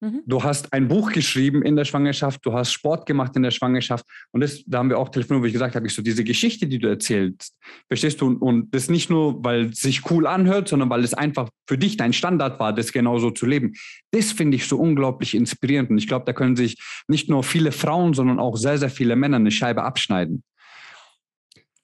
Mhm. 0.00 0.22
Du 0.24 0.42
hast 0.42 0.72
ein 0.72 0.88
Buch 0.88 1.12
geschrieben 1.12 1.62
in 1.62 1.76
der 1.76 1.84
Schwangerschaft, 1.84 2.44
du 2.44 2.54
hast 2.54 2.72
Sport 2.72 3.04
gemacht 3.04 3.36
in 3.36 3.42
der 3.42 3.50
Schwangerschaft. 3.50 4.06
Und 4.32 4.40
das, 4.40 4.64
da 4.66 4.78
haben 4.78 4.88
wir 4.88 4.98
auch 4.98 5.10
telefoniert, 5.10 5.42
wo 5.42 5.46
ich 5.46 5.52
gesagt 5.52 5.74
habe, 5.74 5.86
ich 5.86 5.94
so, 5.94 6.00
diese 6.00 6.24
Geschichte, 6.24 6.66
die 6.66 6.78
du 6.78 6.88
erzählst, 6.88 7.56
verstehst 7.86 8.20
du? 8.20 8.26
Und, 8.26 8.38
und 8.38 8.74
das 8.74 8.88
nicht 8.88 9.10
nur, 9.10 9.44
weil 9.44 9.66
es 9.66 9.80
sich 9.80 10.10
cool 10.10 10.26
anhört, 10.26 10.68
sondern 10.68 10.88
weil 10.88 11.04
es 11.04 11.12
einfach 11.12 11.50
für 11.66 11.76
dich 11.76 11.98
dein 11.98 12.14
Standard 12.14 12.58
war, 12.58 12.72
das 12.72 12.92
genauso 12.92 13.30
zu 13.30 13.44
leben. 13.44 13.74
Das 14.10 14.32
finde 14.32 14.56
ich 14.56 14.66
so 14.66 14.78
unglaublich 14.78 15.34
inspirierend. 15.34 15.90
Und 15.90 15.98
ich 15.98 16.08
glaube, 16.08 16.24
da 16.24 16.32
können 16.32 16.56
sich 16.56 16.80
nicht 17.06 17.28
nur 17.28 17.42
viele 17.42 17.70
Frauen, 17.70 18.14
sondern 18.14 18.38
auch 18.38 18.56
sehr, 18.56 18.78
sehr 18.78 18.90
viele 18.90 19.16
Männer 19.16 19.36
eine 19.36 19.50
Scheibe 19.50 19.82
abschneiden. 19.82 20.42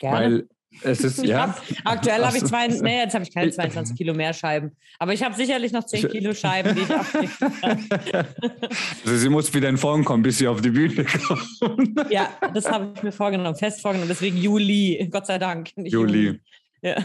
Weil 0.00 0.48
es 0.82 1.00
ist, 1.02 1.18
ja. 1.24 1.48
hab, 1.48 1.62
aktuell 1.84 2.24
habe 2.24 2.36
ich 2.36 2.44
zwei, 2.44 2.68
nee, 2.68 2.98
jetzt 2.98 3.14
habe 3.14 3.24
ich 3.24 3.32
keine 3.32 3.48
Ich- 3.48 3.54
22 3.54 3.96
Kilo 3.96 4.14
mehr 4.14 4.32
Scheiben. 4.34 4.76
Aber 4.98 5.12
ich 5.12 5.22
habe 5.22 5.34
sicherlich 5.34 5.72
noch 5.72 5.84
10 5.84 6.06
Ich- 6.06 6.12
Kilo 6.12 6.34
Scheiben, 6.34 6.74
die 6.74 6.82
ich 6.82 6.88
kann. 7.60 8.26
Also 9.04 9.16
sie 9.16 9.28
muss 9.28 9.52
wieder 9.54 9.68
in 9.68 9.76
Form 9.78 10.04
kommen, 10.04 10.22
bis 10.22 10.38
sie 10.38 10.48
auf 10.48 10.60
die 10.60 10.70
Bühne 10.70 11.04
kommt. 11.60 12.10
Ja, 12.10 12.28
das 12.54 12.70
habe 12.70 12.92
ich 12.94 13.02
mir 13.02 13.12
vorgenommen, 13.12 13.56
fest 13.56 13.80
vorgenommen. 13.80 14.08
Deswegen 14.08 14.36
Juli, 14.36 15.08
Gott 15.10 15.26
sei 15.26 15.38
Dank. 15.38 15.76
nicht 15.76 15.92
Juli. 15.92 16.40
Ja. 16.82 16.96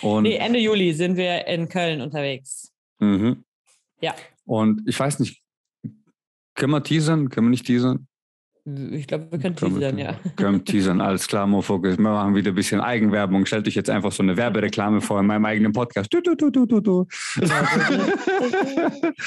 Und, 0.00 0.22
Nee, 0.24 0.36
Ende 0.36 0.58
Juli 0.58 0.92
sind 0.94 1.16
wir 1.16 1.46
in 1.46 1.68
Köln 1.68 2.00
unterwegs. 2.00 2.72
mhm. 2.98 3.44
Ja. 4.00 4.14
Und 4.44 4.82
ich 4.88 4.98
weiß 4.98 5.20
nicht, 5.20 5.40
können 6.54 6.72
wir 6.72 6.82
teasern? 6.82 7.28
Können 7.28 7.46
wir 7.46 7.50
nicht 7.50 7.66
teasern? 7.66 8.08
Ich 8.64 9.08
glaube, 9.08 9.26
wir 9.28 9.40
können 9.40 9.56
Können 9.56 9.74
wir- 9.80 9.80
teasern, 9.90 9.98
ja. 9.98 10.14
Können 10.36 10.58
wir 10.58 10.64
teasern, 10.64 11.00
alles 11.00 11.26
klar, 11.26 11.48
Mofocus. 11.48 11.98
Wir 11.98 12.02
machen 12.02 12.36
wieder 12.36 12.52
ein 12.52 12.54
bisschen 12.54 12.80
Eigenwerbung. 12.80 13.44
Stellt 13.44 13.66
euch 13.66 13.74
jetzt 13.74 13.90
einfach 13.90 14.12
so 14.12 14.22
eine 14.22 14.36
Werbereklame 14.36 15.00
vor 15.00 15.18
in 15.18 15.26
meinem 15.26 15.44
eigenen 15.46 15.72
Podcast. 15.72 16.14
Du, 16.14 16.20
du, 16.20 16.36
du, 16.36 16.48
du, 16.50 16.64
du, 16.66 16.80
du. 16.80 17.06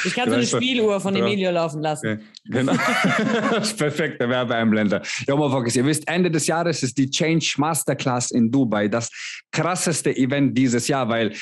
Ich 0.05 0.13
kann 0.15 0.29
so 0.29 0.35
eine 0.35 0.45
Spieluhr 0.45 0.99
von. 1.01 1.15
Emilio 1.15 1.51
laufen 1.51 1.81
lassen. 1.81 2.07
Okay, 2.13 2.23
Genau. 2.45 2.73
das 3.51 3.69
ist 3.71 3.77
perfekt, 3.77 4.21
der 4.21 4.29
Werbeeinblender. 4.29 5.01
Ja, 5.27 5.35
Mofocus, 5.35 5.75
ihr 5.75 5.85
wisst, 5.85 6.07
Ende 6.07 6.29
des 6.31 6.47
Jahres 6.47 6.83
ist 6.83 6.97
die 6.97 7.09
Change 7.09 7.55
Masterclass 7.57 8.31
in 8.31 8.51
Dubai. 8.51 8.87
Das 8.87 9.09
krasseste 9.51 10.15
Event 10.15 10.57
dieses 10.57 10.87
Jahr, 10.87 11.09
weil 11.09 11.33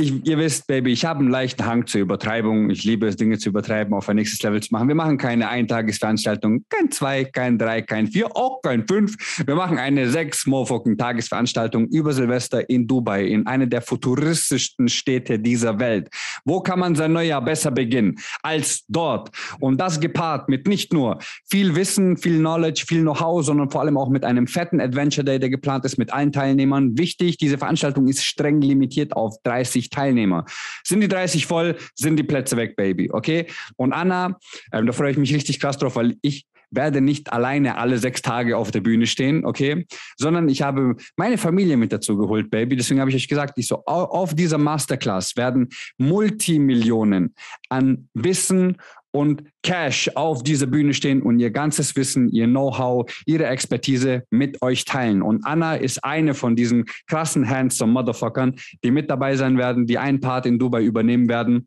ich, 0.00 0.24
ihr 0.26 0.38
wisst, 0.38 0.68
Baby, 0.68 0.92
ich 0.92 1.04
habe 1.04 1.20
einen 1.20 1.30
leichten 1.30 1.66
Hang 1.66 1.86
zur 1.86 2.00
Übertreibung. 2.00 2.70
Ich 2.70 2.84
liebe 2.84 3.08
es, 3.08 3.16
Dinge 3.16 3.36
zu 3.38 3.48
übertreiben, 3.48 3.92
auf 3.94 4.08
ein 4.08 4.14
nächstes 4.14 4.40
Level 4.44 4.62
zu 4.62 4.72
machen. 4.72 4.86
Wir 4.86 4.94
machen 4.94 5.18
keine 5.18 5.48
Eintagesveranstaltung, 5.48 6.64
kein 6.68 6.92
zwei, 6.92 7.24
kein 7.24 7.58
drei, 7.58 7.82
kein 7.82 8.06
vier, 8.06 8.36
auch 8.36 8.62
kein 8.62 8.86
fünf. 8.86 9.16
Wir 9.44 9.56
machen 9.56 9.76
eine 9.76 10.08
sechs 10.08 10.46
Mofoken 10.46 10.96
Tagesveranstaltung 10.96 11.88
über 11.88 12.12
Silvester 12.12 12.70
in 12.70 12.86
Dubai, 12.86 13.24
in 13.24 13.48
einer 13.48 13.66
der 13.66 13.82
futuristischsten 13.82 14.88
Städte 14.88 15.40
dieser 15.40 15.80
Welt. 15.80 16.08
Wo 16.44 16.60
kann 16.60 16.78
man 16.78 16.94
sein 16.94 17.12
Neujahr 17.12 17.44
besser 17.44 17.72
beginnen 17.72 18.20
als 18.44 18.84
dort? 18.86 19.30
Und 19.58 19.80
das 19.80 19.98
gepaart 19.98 20.48
mit 20.48 20.68
nicht 20.68 20.92
nur 20.92 21.18
viel 21.50 21.74
Wissen, 21.74 22.16
viel 22.16 22.38
Knowledge, 22.38 22.84
viel 22.86 23.00
Know-how, 23.00 23.44
sondern 23.44 23.68
vor 23.68 23.80
allem 23.80 23.98
auch 23.98 24.10
mit 24.10 24.24
einem 24.24 24.46
fetten 24.46 24.80
Adventure 24.80 25.24
Day, 25.24 25.40
der 25.40 25.50
geplant 25.50 25.84
ist 25.84 25.98
mit 25.98 26.12
allen 26.12 26.30
Teilnehmern. 26.30 26.96
Wichtig, 26.96 27.36
diese 27.36 27.58
Veranstaltung 27.58 28.06
ist 28.06 28.24
streng 28.24 28.60
limitiert 28.60 29.16
auf 29.16 29.42
30 29.42 29.87
Teilnehmer. 29.90 30.44
Sind 30.84 31.00
die 31.00 31.08
30 31.08 31.46
voll, 31.46 31.76
sind 31.94 32.16
die 32.16 32.22
Plätze 32.24 32.56
weg, 32.56 32.76
Baby. 32.76 33.10
Okay? 33.10 33.46
Und 33.76 33.92
Anna, 33.92 34.38
ähm, 34.72 34.86
da 34.86 34.92
freue 34.92 35.10
ich 35.10 35.16
mich 35.18 35.34
richtig 35.34 35.60
krass 35.60 35.78
drauf, 35.78 35.96
weil 35.96 36.16
ich 36.22 36.46
werde 36.70 37.00
nicht 37.00 37.32
alleine 37.32 37.78
alle 37.78 37.96
sechs 37.96 38.20
Tage 38.20 38.54
auf 38.54 38.70
der 38.70 38.82
Bühne 38.82 39.06
stehen, 39.06 39.46
okay? 39.46 39.86
Sondern 40.18 40.50
ich 40.50 40.60
habe 40.60 40.96
meine 41.16 41.38
Familie 41.38 41.78
mit 41.78 41.94
dazu 41.94 42.18
geholt, 42.18 42.50
Baby. 42.50 42.76
Deswegen 42.76 43.00
habe 43.00 43.08
ich 43.08 43.16
euch 43.16 43.26
gesagt, 43.26 43.54
ich 43.56 43.66
so, 43.66 43.76
au- 43.86 44.04
auf 44.04 44.34
dieser 44.34 44.58
Masterclass 44.58 45.34
werden 45.36 45.70
Multimillionen 45.96 47.34
an 47.70 48.08
Wissen 48.14 48.76
und 49.18 49.42
Cash 49.64 50.08
auf 50.14 50.44
dieser 50.44 50.66
Bühne 50.66 50.94
stehen 50.94 51.22
und 51.22 51.40
ihr 51.40 51.50
ganzes 51.50 51.96
Wissen, 51.96 52.28
ihr 52.28 52.46
Know-how, 52.46 53.10
ihre 53.26 53.46
Expertise 53.46 54.22
mit 54.30 54.62
euch 54.62 54.84
teilen. 54.84 55.22
Und 55.22 55.44
Anna 55.44 55.74
ist 55.74 56.04
eine 56.04 56.34
von 56.34 56.54
diesen 56.54 56.84
krassen 57.08 57.50
handsome 57.50 57.92
Motherfuckern, 57.92 58.54
die 58.84 58.92
mit 58.92 59.10
dabei 59.10 59.34
sein 59.34 59.58
werden, 59.58 59.88
die 59.88 59.98
einen 59.98 60.20
Part 60.20 60.46
in 60.46 60.60
Dubai 60.60 60.84
übernehmen 60.84 61.28
werden. 61.28 61.66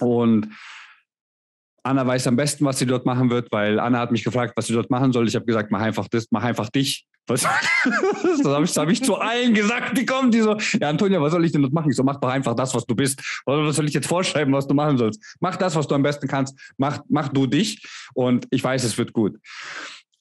Und 0.00 0.48
Anna 1.82 2.06
weiß 2.06 2.26
am 2.28 2.36
besten, 2.36 2.64
was 2.64 2.78
sie 2.78 2.86
dort 2.86 3.04
machen 3.04 3.28
wird, 3.28 3.52
weil 3.52 3.78
Anna 3.78 3.98
hat 3.98 4.10
mich 4.10 4.24
gefragt, 4.24 4.54
was 4.56 4.66
sie 4.66 4.72
dort 4.72 4.88
machen 4.88 5.12
soll. 5.12 5.28
Ich 5.28 5.34
habe 5.34 5.44
gesagt, 5.44 5.70
mach 5.70 5.82
einfach 5.82 6.08
das, 6.08 6.28
mach 6.30 6.42
einfach 6.42 6.70
dich. 6.70 7.04
Was? 7.26 7.42
das 7.84 8.44
habe 8.44 8.64
ich, 8.64 8.76
hab 8.76 8.88
ich 8.90 9.02
zu 9.02 9.16
allen 9.16 9.54
gesagt, 9.54 9.96
die 9.96 10.04
kommen, 10.04 10.30
die 10.30 10.40
so, 10.40 10.56
ja, 10.80 10.88
Antonia, 10.88 11.20
was 11.20 11.32
soll 11.32 11.44
ich 11.44 11.52
denn 11.52 11.62
dort 11.62 11.72
machen? 11.72 11.90
Ich 11.90 11.96
so, 11.96 12.02
mach 12.02 12.16
doch 12.16 12.28
einfach 12.28 12.54
das, 12.54 12.74
was 12.74 12.84
du 12.84 12.94
bist. 12.94 13.42
Was 13.46 13.76
soll 13.76 13.86
ich 13.86 13.94
jetzt 13.94 14.08
vorschreiben, 14.08 14.52
was 14.52 14.66
du 14.66 14.74
machen 14.74 14.98
sollst? 14.98 15.36
Mach 15.40 15.56
das, 15.56 15.76
was 15.76 15.86
du 15.86 15.94
am 15.94 16.02
besten 16.02 16.26
kannst. 16.26 16.58
Mach, 16.76 17.00
mach 17.08 17.28
du 17.28 17.46
dich. 17.46 17.86
Und 18.14 18.46
ich 18.50 18.62
weiß, 18.62 18.82
es 18.84 18.98
wird 18.98 19.12
gut. 19.12 19.38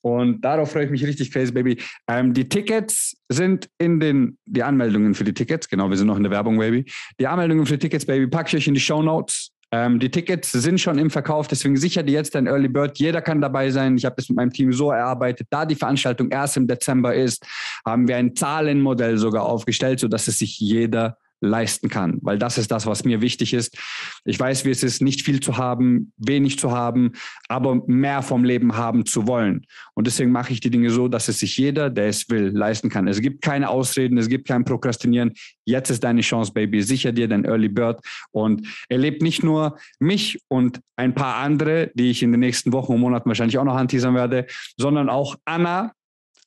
Und 0.01 0.41
darauf 0.41 0.71
freue 0.71 0.85
ich 0.85 0.91
mich 0.91 1.05
richtig 1.05 1.31
crazy, 1.31 1.51
Baby. 1.51 1.77
Ähm, 2.07 2.33
die 2.33 2.49
Tickets 2.49 3.15
sind 3.29 3.69
in 3.77 3.99
den, 3.99 4.37
die 4.45 4.63
Anmeldungen 4.63 5.13
für 5.13 5.23
die 5.23 5.33
Tickets, 5.33 5.69
genau, 5.69 5.89
wir 5.89 5.97
sind 5.97 6.07
noch 6.07 6.17
in 6.17 6.23
der 6.23 6.31
Werbung, 6.31 6.57
Baby. 6.57 6.85
Die 7.19 7.27
Anmeldungen 7.27 7.65
für 7.65 7.77
die 7.77 7.87
Tickets, 7.87 8.05
Baby, 8.05 8.27
packe 8.27 8.49
ich 8.49 8.63
euch 8.63 8.67
in 8.67 8.73
die 8.73 8.79
Show 8.79 9.03
Notes. 9.03 9.51
Ähm, 9.73 9.99
die 9.99 10.11
Tickets 10.11 10.51
sind 10.51 10.81
schon 10.81 10.99
im 10.99 11.09
Verkauf, 11.09 11.47
deswegen 11.47 11.77
sicher 11.77 12.03
dir 12.03 12.13
jetzt 12.13 12.35
ein 12.35 12.45
Early 12.45 12.67
Bird. 12.67 12.97
Jeder 12.99 13.21
kann 13.21 13.39
dabei 13.39 13.69
sein. 13.69 13.95
Ich 13.95 14.03
habe 14.03 14.15
das 14.17 14.27
mit 14.27 14.35
meinem 14.35 14.51
Team 14.51 14.73
so 14.73 14.91
erarbeitet. 14.91 15.47
Da 15.49 15.65
die 15.65 15.75
Veranstaltung 15.75 16.29
erst 16.29 16.57
im 16.57 16.67
Dezember 16.67 17.15
ist, 17.15 17.45
haben 17.85 18.07
wir 18.07 18.17
ein 18.17 18.35
Zahlenmodell 18.35 19.17
sogar 19.17 19.43
aufgestellt, 19.43 20.01
sodass 20.01 20.27
es 20.27 20.39
sich 20.39 20.59
jeder 20.59 21.17
leisten 21.41 21.89
kann, 21.89 22.19
weil 22.21 22.37
das 22.37 22.57
ist 22.57 22.71
das, 22.71 22.85
was 22.85 23.03
mir 23.03 23.19
wichtig 23.21 23.53
ist. 23.53 23.77
Ich 24.23 24.39
weiß, 24.39 24.63
wie 24.63 24.69
es 24.69 24.83
ist, 24.83 25.01
nicht 25.01 25.23
viel 25.23 25.39
zu 25.39 25.57
haben, 25.57 26.13
wenig 26.17 26.59
zu 26.59 26.71
haben, 26.71 27.13
aber 27.49 27.81
mehr 27.87 28.21
vom 28.21 28.43
Leben 28.43 28.77
haben 28.77 29.05
zu 29.05 29.27
wollen. 29.27 29.65
Und 29.95 30.07
deswegen 30.07 30.31
mache 30.31 30.53
ich 30.53 30.59
die 30.59 30.69
Dinge 30.69 30.91
so, 30.91 31.07
dass 31.07 31.27
es 31.27 31.39
sich 31.39 31.57
jeder, 31.57 31.89
der 31.89 32.07
es 32.07 32.29
will, 32.29 32.51
leisten 32.53 32.89
kann. 32.89 33.07
Es 33.07 33.19
gibt 33.19 33.41
keine 33.41 33.69
Ausreden, 33.69 34.17
es 34.17 34.29
gibt 34.29 34.47
kein 34.47 34.63
Prokrastinieren. 34.63 35.33
Jetzt 35.65 35.89
ist 35.89 36.03
deine 36.03 36.21
Chance, 36.21 36.53
Baby. 36.53 36.81
Sicher 36.83 37.11
dir 37.11 37.27
dein 37.27 37.43
Early 37.43 37.69
Bird 37.69 37.99
und 38.31 38.67
erlebt 38.87 39.21
nicht 39.21 39.43
nur 39.43 39.77
mich 39.99 40.39
und 40.47 40.79
ein 40.95 41.15
paar 41.15 41.37
andere, 41.37 41.91
die 41.95 42.11
ich 42.11 42.21
in 42.21 42.31
den 42.31 42.39
nächsten 42.39 42.71
Wochen 42.71 42.93
und 42.93 42.99
Monaten 42.99 43.27
wahrscheinlich 43.27 43.57
auch 43.57 43.63
noch 43.63 43.75
anteasern 43.75 44.13
werde, 44.13 44.45
sondern 44.77 45.09
auch 45.09 45.35
Anna, 45.45 45.93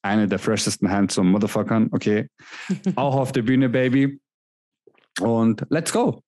eine 0.04 0.28
der 0.28 0.38
freshesten 0.38 0.90
handsome 0.90 1.30
Motherfuckern, 1.30 1.88
okay. 1.90 2.28
Auch 2.94 3.16
auf 3.16 3.32
der 3.32 3.42
Bühne, 3.42 3.70
Baby. 3.70 4.20
Und 5.20 5.64
let's 5.70 5.92
go. 5.92 6.22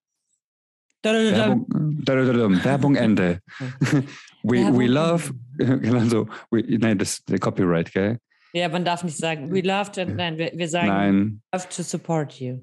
Werbung, 1.03 1.67
dadadadam, 2.05 2.65
Werbung 2.65 2.97
Ende. 2.97 3.41
we, 4.43 4.65
we 4.73 4.87
love, 4.87 5.33
genau 5.59 6.01
so, 6.09 6.27
we, 6.51 6.65
nein, 6.79 6.99
das 6.99 7.19
ist 7.19 7.29
der 7.29 7.39
Copyright, 7.39 7.93
gell? 7.93 8.19
Ja, 8.53 8.69
man 8.69 8.85
darf 8.85 9.05
nicht 9.05 9.17
sagen, 9.17 9.53
we 9.53 9.61
love 9.61 9.93
to, 9.93 10.05
nein, 10.05 10.39
wir, 10.39 10.51
wir 10.55 10.69
sagen, 10.69 10.89
Nein, 10.89 11.43
love 11.55 11.69
to 11.69 11.83
support 11.83 12.41
you. 12.41 12.59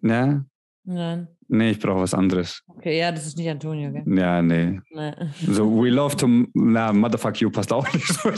ne? 0.00 0.46
Nein. 0.84 1.28
Nee, 1.52 1.72
ich 1.72 1.80
brauche 1.80 2.00
was 2.00 2.14
anderes. 2.14 2.62
Okay, 2.68 2.98
ja, 2.98 3.10
das 3.12 3.26
ist 3.26 3.36
nicht 3.36 3.50
Antonio, 3.50 3.90
gell? 3.92 4.04
Ja, 4.06 4.40
nee. 4.40 4.80
Nein. 4.92 5.34
So, 5.46 5.64
we 5.68 5.90
love 5.90 6.16
to, 6.16 6.26
na, 6.54 6.92
motherfuck 6.92 7.40
you 7.40 7.50
passt 7.50 7.72
auch 7.72 7.92
nicht 7.92 8.06
so. 8.06 8.30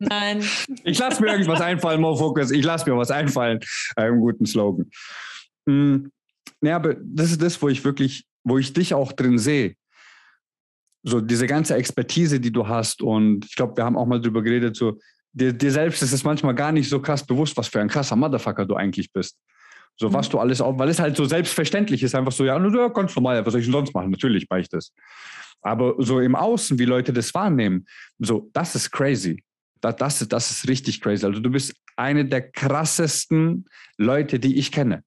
Nein. 0.00 0.42
Ich 0.84 0.98
lasse 0.98 1.22
mir 1.22 1.30
irgendwas 1.30 1.60
einfallen, 1.60 2.00
Mo 2.00 2.16
Focus. 2.16 2.50
Ich 2.50 2.64
lasse 2.64 2.90
mir 2.90 2.96
was 2.96 3.10
einfallen. 3.10 3.60
Einen 3.94 4.20
guten 4.20 4.46
Slogan. 4.46 4.90
Mm, 5.66 6.08
Ja, 6.62 6.76
aber 6.76 6.94
das 6.94 7.32
ist 7.32 7.42
das, 7.42 7.60
wo 7.60 7.68
ich 7.68 7.84
wirklich, 7.84 8.26
wo 8.44 8.58
ich 8.58 8.72
dich 8.72 8.94
auch 8.94 9.12
drin 9.12 9.38
sehe. 9.38 9.74
So 11.02 11.20
diese 11.20 11.46
ganze 11.46 11.74
Expertise, 11.76 12.40
die 12.40 12.50
du 12.50 12.66
hast. 12.66 13.02
Und 13.02 13.44
ich 13.44 13.54
glaube, 13.54 13.76
wir 13.76 13.84
haben 13.84 13.96
auch 13.96 14.06
mal 14.06 14.20
drüber 14.20 14.42
geredet, 14.42 14.76
so 14.76 14.98
dir, 15.32 15.52
dir 15.52 15.70
selbst 15.70 16.02
ist 16.02 16.12
es 16.12 16.24
manchmal 16.24 16.54
gar 16.54 16.72
nicht 16.72 16.88
so 16.88 17.00
krass 17.00 17.24
bewusst, 17.24 17.56
was 17.56 17.68
für 17.68 17.80
ein 17.80 17.88
krasser 17.88 18.16
Motherfucker 18.16 18.64
du 18.64 18.74
eigentlich 18.74 19.12
bist. 19.12 19.36
So, 19.98 20.12
was 20.12 20.28
du 20.28 20.38
alles 20.38 20.60
auch, 20.60 20.78
weil 20.78 20.88
es 20.90 20.98
halt 20.98 21.16
so 21.16 21.24
selbstverständlich 21.24 22.02
ist, 22.02 22.14
einfach 22.14 22.32
so, 22.32 22.44
ja, 22.44 22.58
ja, 22.58 22.88
ganz 22.88 23.14
normal, 23.16 23.44
was 23.44 23.52
soll 23.52 23.60
ich 23.60 23.66
denn 23.66 23.72
sonst 23.72 23.94
machen? 23.94 24.10
Natürlich 24.10 24.46
mache 24.50 24.60
ich 24.60 24.68
das. 24.68 24.92
Aber 25.62 25.94
so 25.98 26.20
im 26.20 26.36
Außen, 26.36 26.78
wie 26.78 26.84
Leute 26.84 27.12
das 27.12 27.32
wahrnehmen, 27.34 27.86
so, 28.18 28.50
das 28.52 28.74
ist 28.74 28.90
crazy. 28.90 29.42
Das, 29.80 29.96
das, 29.96 30.22
ist, 30.22 30.32
das 30.32 30.50
ist 30.50 30.68
richtig 30.68 31.00
crazy. 31.00 31.24
Also 31.24 31.40
du 31.40 31.50
bist 31.50 31.74
eine 31.96 32.24
der 32.26 32.50
krassesten 32.50 33.66
Leute, 33.96 34.38
die 34.38 34.56
ich 34.56 34.70
kenne. 34.70 35.02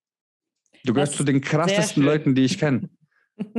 Du 0.85 0.93
gehörst 0.93 1.13
zu 1.13 1.23
den 1.23 1.41
krassesten. 1.41 2.03
Leuten, 2.03 2.35
die 2.35 2.45
ich 2.45 2.57
kenne. 2.57 2.89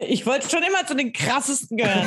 Ich 0.00 0.24
wollte 0.26 0.48
schon 0.48 0.62
immer 0.62 0.86
zu 0.86 0.94
den 0.94 1.12
krassesten 1.12 1.76
gehören. 1.76 2.06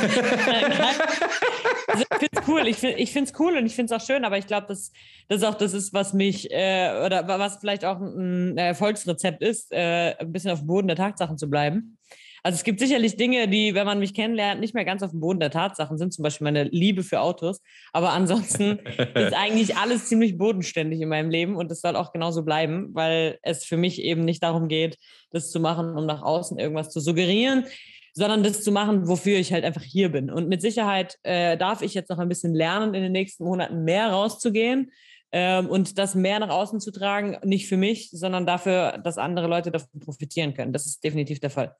also 1.86 2.04
ich 2.10 2.18
finde 2.18 2.40
es 2.40 2.48
cool. 2.48 2.66
Ich 2.66 2.76
finde 2.78 3.06
find's 3.06 3.32
cool 3.38 3.54
und 3.58 3.66
ich 3.66 3.74
finde 3.74 3.94
es 3.94 4.00
auch 4.02 4.06
schön, 4.06 4.24
aber 4.24 4.38
ich 4.38 4.46
glaube, 4.46 4.66
das, 4.66 4.92
das 5.28 5.42
ist 5.42 5.44
auch 5.44 5.56
das 5.56 5.74
ist, 5.74 5.92
was 5.92 6.14
mich 6.14 6.50
äh, 6.50 7.02
oder 7.04 7.28
wa- 7.28 7.38
was 7.38 7.58
vielleicht 7.58 7.84
auch 7.84 8.00
ein 8.00 8.56
Erfolgsrezept 8.56 9.42
ist, 9.42 9.72
äh, 9.72 10.14
ein 10.18 10.32
bisschen 10.32 10.52
auf 10.52 10.60
dem 10.60 10.68
Boden 10.68 10.86
der 10.88 10.96
Tatsachen 10.96 11.36
zu 11.36 11.50
bleiben. 11.50 11.98
Also 12.44 12.56
es 12.56 12.64
gibt 12.64 12.80
sicherlich 12.80 13.16
Dinge, 13.16 13.46
die, 13.46 13.74
wenn 13.74 13.86
man 13.86 14.00
mich 14.00 14.14
kennenlernt, 14.14 14.60
nicht 14.60 14.74
mehr 14.74 14.84
ganz 14.84 15.02
auf 15.02 15.12
dem 15.12 15.20
Boden 15.20 15.38
der 15.38 15.50
Tatsachen 15.50 15.96
sind, 15.96 16.12
zum 16.12 16.24
Beispiel 16.24 16.44
meine 16.44 16.64
Liebe 16.64 17.04
für 17.04 17.20
Autos. 17.20 17.60
Aber 17.92 18.10
ansonsten 18.10 18.78
ist 19.14 19.34
eigentlich 19.34 19.76
alles 19.76 20.06
ziemlich 20.06 20.36
bodenständig 20.36 21.00
in 21.00 21.08
meinem 21.08 21.30
Leben 21.30 21.54
und 21.54 21.70
das 21.70 21.80
soll 21.80 21.94
auch 21.94 22.12
genauso 22.12 22.42
bleiben, 22.42 22.90
weil 22.94 23.38
es 23.42 23.64
für 23.64 23.76
mich 23.76 24.02
eben 24.02 24.24
nicht 24.24 24.42
darum 24.42 24.66
geht, 24.66 24.98
das 25.30 25.50
zu 25.50 25.60
machen, 25.60 25.96
um 25.96 26.04
nach 26.04 26.22
außen 26.22 26.58
irgendwas 26.58 26.90
zu 26.90 26.98
suggerieren, 26.98 27.64
sondern 28.12 28.42
das 28.42 28.62
zu 28.62 28.72
machen, 28.72 29.06
wofür 29.06 29.38
ich 29.38 29.52
halt 29.52 29.64
einfach 29.64 29.82
hier 29.82 30.10
bin. 30.10 30.28
Und 30.28 30.48
mit 30.48 30.62
Sicherheit 30.62 31.18
äh, 31.22 31.56
darf 31.56 31.80
ich 31.80 31.94
jetzt 31.94 32.10
noch 32.10 32.18
ein 32.18 32.28
bisschen 32.28 32.54
lernen, 32.54 32.94
in 32.94 33.02
den 33.02 33.12
nächsten 33.12 33.44
Monaten 33.44 33.84
mehr 33.84 34.10
rauszugehen 34.10 34.90
ähm, 35.30 35.68
und 35.68 35.96
das 35.96 36.16
mehr 36.16 36.40
nach 36.40 36.50
außen 36.50 36.80
zu 36.80 36.90
tragen, 36.90 37.38
nicht 37.44 37.68
für 37.68 37.76
mich, 37.76 38.10
sondern 38.10 38.46
dafür, 38.46 38.98
dass 39.04 39.16
andere 39.16 39.46
Leute 39.46 39.70
davon 39.70 40.00
profitieren 40.00 40.54
können. 40.54 40.72
Das 40.72 40.86
ist 40.86 41.04
definitiv 41.04 41.38
der 41.38 41.50
Fall. 41.50 41.76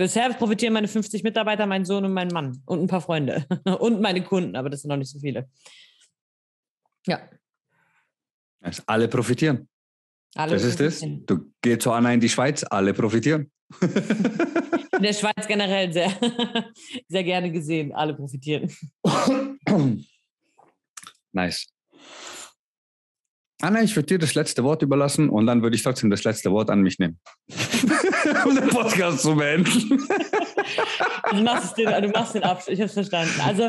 Bisher 0.00 0.32
profitieren 0.32 0.72
meine 0.72 0.88
50 0.88 1.22
Mitarbeiter, 1.24 1.66
mein 1.66 1.84
Sohn 1.84 2.06
und 2.06 2.14
mein 2.14 2.28
Mann 2.28 2.62
und 2.64 2.80
ein 2.80 2.86
paar 2.86 3.02
Freunde 3.02 3.44
und 3.80 4.00
meine 4.00 4.24
Kunden, 4.24 4.56
aber 4.56 4.70
das 4.70 4.80
sind 4.80 4.88
noch 4.88 4.96
nicht 4.96 5.10
so 5.10 5.18
viele. 5.18 5.46
Ja, 7.06 7.20
Also 8.62 8.82
alle 8.86 9.08
profitieren. 9.08 9.68
alle. 10.34 10.52
Das 10.52 10.64
ist 10.64 10.80
das. 10.80 11.00
profitieren. 11.00 11.26
Du 11.26 11.52
gehst 11.60 11.82
zu 11.82 11.92
Anna 11.92 12.14
in 12.14 12.20
die 12.20 12.30
Schweiz, 12.30 12.64
alle 12.64 12.94
profitieren. 12.94 13.50
In 13.82 15.02
der 15.02 15.12
Schweiz 15.12 15.46
generell 15.46 15.92
sehr, 15.92 16.12
sehr 17.06 17.24
gerne 17.24 17.52
gesehen. 17.52 17.92
Alle 17.92 18.14
profitieren. 18.14 18.74
nice. 21.32 21.66
Anna, 23.60 23.82
ich 23.82 23.94
würde 23.94 24.06
dir 24.06 24.18
das 24.18 24.34
letzte 24.34 24.64
Wort 24.64 24.82
überlassen 24.82 25.28
und 25.28 25.46
dann 25.46 25.62
würde 25.62 25.76
ich 25.76 25.82
trotzdem 25.82 26.10
das 26.10 26.24
letzte 26.24 26.50
Wort 26.50 26.70
an 26.70 26.80
mich 26.80 26.98
nehmen. 26.98 27.18
um 28.44 28.54
den 28.54 28.68
Podcast 28.68 29.20
zu 29.20 29.36
beenden. 29.36 30.06
Du 31.30 31.42
machst, 31.42 31.76
den, 31.76 32.02
du 32.02 32.08
machst 32.08 32.34
den 32.34 32.42
Abschluss, 32.42 32.72
ich 32.72 32.80
habe 32.80 32.86
es 32.86 32.94
verstanden. 32.94 33.40
Also, 33.44 33.68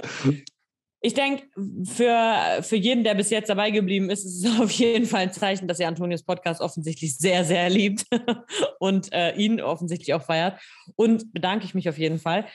ich 1.04 1.16
denke, 1.16 1.44
für, 1.84 2.62
für 2.62 2.76
jeden, 2.76 3.04
der 3.04 3.16
bis 3.16 3.32
jetzt 3.32 3.50
dabei 3.50 3.72
geblieben 3.72 4.10
ist, 4.10 4.24
ist 4.24 4.46
es 4.46 4.60
auf 4.60 4.72
jeden 4.72 5.06
Fall 5.06 5.22
ein 5.22 5.34
Zeichen, 5.34 5.68
dass 5.68 5.80
ihr 5.80 5.88
Antonios 5.88 6.24
Podcast 6.24 6.62
offensichtlich 6.62 7.18
sehr, 7.18 7.44
sehr 7.44 7.70
liebt 7.70 8.06
und 8.80 9.12
äh, 9.12 9.36
ihn 9.36 9.60
offensichtlich 9.60 10.14
auch 10.14 10.24
feiert. 10.24 10.62
Und 10.96 11.34
bedanke 11.34 11.66
ich 11.66 11.74
mich 11.74 11.90
auf 11.90 11.98
jeden 11.98 12.20
Fall. 12.20 12.46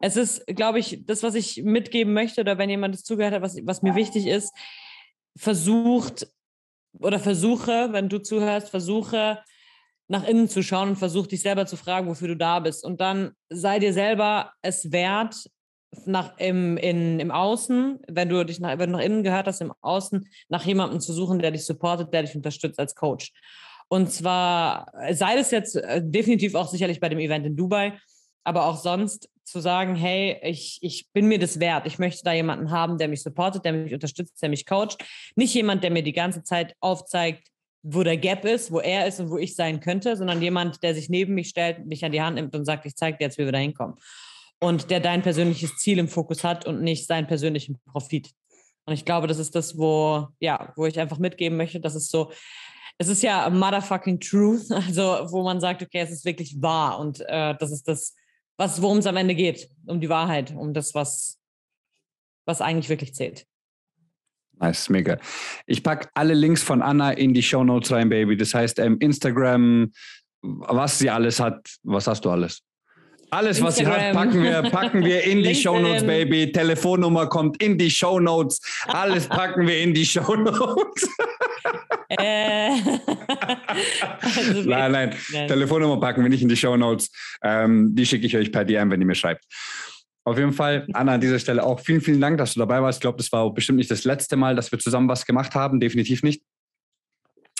Es 0.00 0.16
ist, 0.16 0.46
glaube 0.46 0.80
ich, 0.80 1.04
das, 1.06 1.22
was 1.22 1.34
ich 1.34 1.62
mitgeben 1.62 2.12
möchte, 2.12 2.40
oder 2.40 2.58
wenn 2.58 2.70
jemand 2.70 2.94
das 2.94 3.04
zugehört 3.04 3.34
hat, 3.34 3.42
was, 3.42 3.56
was 3.62 3.82
mir 3.82 3.94
wichtig 3.94 4.26
ist, 4.26 4.52
versucht 5.36 6.26
oder 6.98 7.18
versuche, 7.18 7.88
wenn 7.92 8.08
du 8.08 8.18
zuhörst, 8.18 8.70
versuche 8.70 9.38
nach 10.08 10.26
innen 10.26 10.48
zu 10.48 10.62
schauen 10.62 10.90
und 10.90 10.96
versuch 10.96 11.26
dich 11.26 11.40
selber 11.40 11.66
zu 11.66 11.76
fragen, 11.76 12.06
wofür 12.06 12.28
du 12.28 12.36
da 12.36 12.60
bist. 12.60 12.84
Und 12.84 13.00
dann 13.00 13.32
sei 13.48 13.78
dir 13.78 13.92
selber 13.92 14.52
es 14.60 14.92
wert, 14.92 15.36
nach 16.06 16.38
im, 16.38 16.76
in, 16.76 17.20
im 17.20 17.30
Außen, 17.30 17.98
wenn 18.08 18.28
du 18.28 18.44
dich 18.44 18.60
nach, 18.60 18.78
wenn 18.78 18.90
du 18.90 18.98
nach 18.98 19.04
innen 19.04 19.22
gehört 19.22 19.46
hast, 19.46 19.60
im 19.60 19.72
Außen, 19.80 20.26
nach 20.48 20.64
jemandem 20.64 21.00
zu 21.00 21.12
suchen, 21.12 21.38
der 21.38 21.50
dich 21.50 21.66
supportet, 21.66 22.12
der 22.12 22.22
dich 22.22 22.34
unterstützt 22.34 22.78
als 22.78 22.94
Coach. 22.94 23.32
Und 23.88 24.10
zwar 24.10 24.90
sei 25.12 25.36
das 25.36 25.50
jetzt 25.50 25.76
äh, 25.76 26.00
definitiv 26.02 26.54
auch 26.54 26.68
sicherlich 26.68 26.98
bei 26.98 27.10
dem 27.10 27.18
Event 27.18 27.46
in 27.46 27.56
Dubai, 27.56 27.92
aber 28.44 28.66
auch 28.66 28.76
sonst 28.76 29.28
zu 29.44 29.60
sagen, 29.60 29.94
hey, 29.94 30.38
ich, 30.42 30.78
ich 30.82 31.08
bin 31.12 31.26
mir 31.26 31.38
das 31.38 31.60
wert. 31.60 31.86
Ich 31.86 31.98
möchte 31.98 32.22
da 32.24 32.32
jemanden 32.32 32.70
haben, 32.70 32.98
der 32.98 33.08
mich 33.08 33.22
supportet, 33.22 33.64
der 33.64 33.72
mich 33.72 33.92
unterstützt, 33.92 34.40
der 34.40 34.48
mich 34.48 34.66
coacht. 34.66 35.04
Nicht 35.36 35.54
jemand, 35.54 35.82
der 35.82 35.90
mir 35.90 36.02
die 36.02 36.12
ganze 36.12 36.42
Zeit 36.42 36.74
aufzeigt, 36.80 37.48
wo 37.82 38.02
der 38.02 38.16
Gap 38.16 38.44
ist, 38.44 38.70
wo 38.70 38.78
er 38.78 39.06
ist 39.06 39.20
und 39.20 39.30
wo 39.30 39.38
ich 39.38 39.56
sein 39.56 39.80
könnte, 39.80 40.16
sondern 40.16 40.40
jemand, 40.40 40.82
der 40.82 40.94
sich 40.94 41.08
neben 41.08 41.34
mich 41.34 41.48
stellt, 41.48 41.84
mich 41.84 42.04
an 42.04 42.12
die 42.12 42.22
Hand 42.22 42.36
nimmt 42.36 42.54
und 42.54 42.64
sagt, 42.64 42.86
ich 42.86 42.94
zeige 42.94 43.18
dir 43.18 43.24
jetzt, 43.24 43.38
wie 43.38 43.44
wir 43.44 43.52
da 43.52 43.58
hinkommen. 43.58 43.96
Und 44.60 44.90
der 44.90 45.00
dein 45.00 45.22
persönliches 45.22 45.76
Ziel 45.78 45.98
im 45.98 46.08
Fokus 46.08 46.44
hat 46.44 46.66
und 46.66 46.82
nicht 46.82 47.06
seinen 47.06 47.26
persönlichen 47.26 47.80
Profit. 47.90 48.30
Und 48.84 48.94
ich 48.94 49.04
glaube, 49.04 49.26
das 49.26 49.38
ist 49.38 49.54
das, 49.56 49.76
wo, 49.76 50.28
ja, 50.38 50.72
wo 50.76 50.86
ich 50.86 50.98
einfach 51.00 51.18
mitgeben 51.18 51.56
möchte, 51.56 51.80
dass 51.80 51.96
es 51.96 52.08
so, 52.08 52.32
es 52.98 53.08
ist 53.08 53.22
ja 53.22 53.50
motherfucking 53.50 54.20
truth, 54.20 54.70
also 54.70 55.26
wo 55.30 55.42
man 55.42 55.60
sagt, 55.60 55.82
okay, 55.82 56.00
es 56.00 56.10
ist 56.10 56.24
wirklich 56.24 56.60
wahr 56.62 57.00
und 57.00 57.20
äh, 57.26 57.56
das 57.58 57.72
ist 57.72 57.88
das, 57.88 58.14
was 58.56 58.80
worum 58.82 58.98
es 58.98 59.06
am 59.06 59.16
Ende 59.16 59.34
geht, 59.34 59.68
um 59.86 60.00
die 60.00 60.08
Wahrheit, 60.08 60.54
um 60.54 60.72
das, 60.72 60.94
was, 60.94 61.38
was 62.46 62.60
eigentlich 62.60 62.88
wirklich 62.88 63.14
zählt. 63.14 63.46
Nice, 64.60 64.88
mega. 64.88 65.18
Ich 65.66 65.82
packe 65.82 66.08
alle 66.14 66.34
Links 66.34 66.62
von 66.62 66.82
Anna 66.82 67.12
in 67.12 67.34
die 67.34 67.42
Show 67.42 67.64
Notes 67.64 67.90
rein, 67.90 68.08
Baby. 68.08 68.36
Das 68.36 68.54
heißt, 68.54 68.78
ähm, 68.78 68.96
Instagram, 69.00 69.92
was 70.40 70.98
sie 70.98 71.10
alles 71.10 71.40
hat. 71.40 71.68
Was 71.82 72.06
hast 72.06 72.24
du 72.24 72.30
alles? 72.30 72.62
Alles, 73.30 73.62
was 73.62 73.76
sie 73.76 73.86
hat, 73.86 73.94
Instagram. 73.94 74.26
packen 74.26 74.42
wir, 74.42 74.70
packen 74.70 75.04
wir 75.04 75.24
in 75.24 75.42
die 75.42 75.54
Show 75.54 75.80
Notes. 75.80 76.06
Baby. 76.06 76.52
Telefonnummer 76.52 77.26
kommt 77.26 77.60
in 77.62 77.76
die 77.76 77.90
Show 77.90 78.20
Notes. 78.20 78.60
Alles 78.86 79.26
packen 79.26 79.66
wir 79.66 79.78
in 79.78 79.94
die 79.94 80.06
Show 80.06 80.36
Notes. 80.36 81.08
Äh, 82.08 82.70
also 84.20 84.62
nein, 84.68 84.92
nein, 84.92 85.14
Nein. 85.32 85.48
Telefonnummer 85.48 85.98
packen 86.00 86.22
wir 86.22 86.28
nicht 86.28 86.42
in 86.42 86.48
die 86.48 86.56
Show 86.56 86.76
Notes. 86.76 87.10
Ähm, 87.42 87.94
die 87.94 88.06
schicke 88.06 88.26
ich 88.26 88.36
euch 88.36 88.52
per 88.52 88.64
DM, 88.64 88.90
wenn 88.90 89.00
ihr 89.00 89.06
mir 89.06 89.14
schreibt. 89.14 89.44
Auf 90.24 90.38
jeden 90.38 90.52
Fall, 90.52 90.86
Anna, 90.92 91.14
an 91.14 91.20
dieser 91.20 91.38
Stelle 91.38 91.64
auch 91.64 91.80
vielen, 91.80 92.00
vielen 92.00 92.20
Dank, 92.20 92.38
dass 92.38 92.54
du 92.54 92.60
dabei 92.60 92.80
warst. 92.80 92.98
Ich 92.98 93.00
glaube, 93.00 93.18
das 93.18 93.32
war 93.32 93.52
bestimmt 93.52 93.78
nicht 93.78 93.90
das 93.90 94.04
letzte 94.04 94.36
Mal, 94.36 94.54
dass 94.54 94.70
wir 94.70 94.78
zusammen 94.78 95.08
was 95.08 95.26
gemacht 95.26 95.54
haben. 95.54 95.80
Definitiv 95.80 96.22
nicht. 96.22 96.42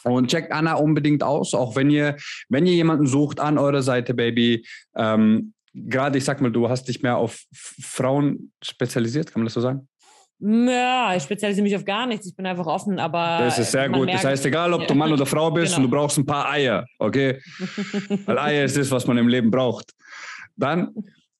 Und 0.05 0.28
checkt 0.30 0.53
Anna 0.53 0.74
unbedingt 0.74 1.22
aus, 1.22 1.55
auch 1.55 1.76
wenn 1.76 1.90
ihr, 1.90 2.16
wenn 2.48 2.66
ihr 2.66 2.74
jemanden 2.74 3.07
sucht 3.07 3.40
an 3.40 3.59
eurer 3.59 3.82
Seite, 3.82 4.14
Baby. 4.14 4.66
Ähm, 4.96 5.55
Gerade, 5.74 6.18
ich 6.18 6.24
sag 6.24 6.40
mal, 6.42 6.53
du 6.53 6.68
hast 6.68 6.84
dich 6.84 7.03
mehr 7.03 7.16
auf 7.16 7.44
Frauen 7.53 8.53
spezialisiert, 8.62 9.32
kann 9.32 9.40
man 9.40 9.46
das 9.46 9.55
so 9.55 9.62
sagen? 9.62 9.88
Ja, 10.45 11.14
ich 11.14 11.22
spezialisiere 11.22 11.62
mich 11.62 11.76
auf 11.76 11.84
gar 11.84 12.07
nichts. 12.07 12.26
Ich 12.26 12.34
bin 12.34 12.47
einfach 12.47 12.66
offen, 12.66 12.99
aber. 12.99 13.38
Das 13.38 13.61
ist 13.61 13.70
sehr 13.70 13.88
gut. 13.88 14.09
Das 14.12 14.24
heißt, 14.24 14.45
egal, 14.45 14.72
ob 14.72 14.88
du 14.88 14.95
Mann 14.95 15.12
oder 15.12 15.24
Frau 15.24 15.51
bist 15.51 15.74
Genau. 15.74 15.76
und 15.84 15.90
du 15.90 15.97
brauchst 15.97 16.18
ein 16.18 16.26
paar 16.26 16.51
Eier, 16.51 16.84
okay? 16.99 17.40
Weil 18.26 18.38
Eier 18.38 18.64
ist 18.64 18.76
das, 18.76 18.90
was 18.90 19.07
man 19.07 19.18
im 19.18 19.28
Leben 19.28 19.53
braucht. 19.53 19.93
Dann 20.57 20.90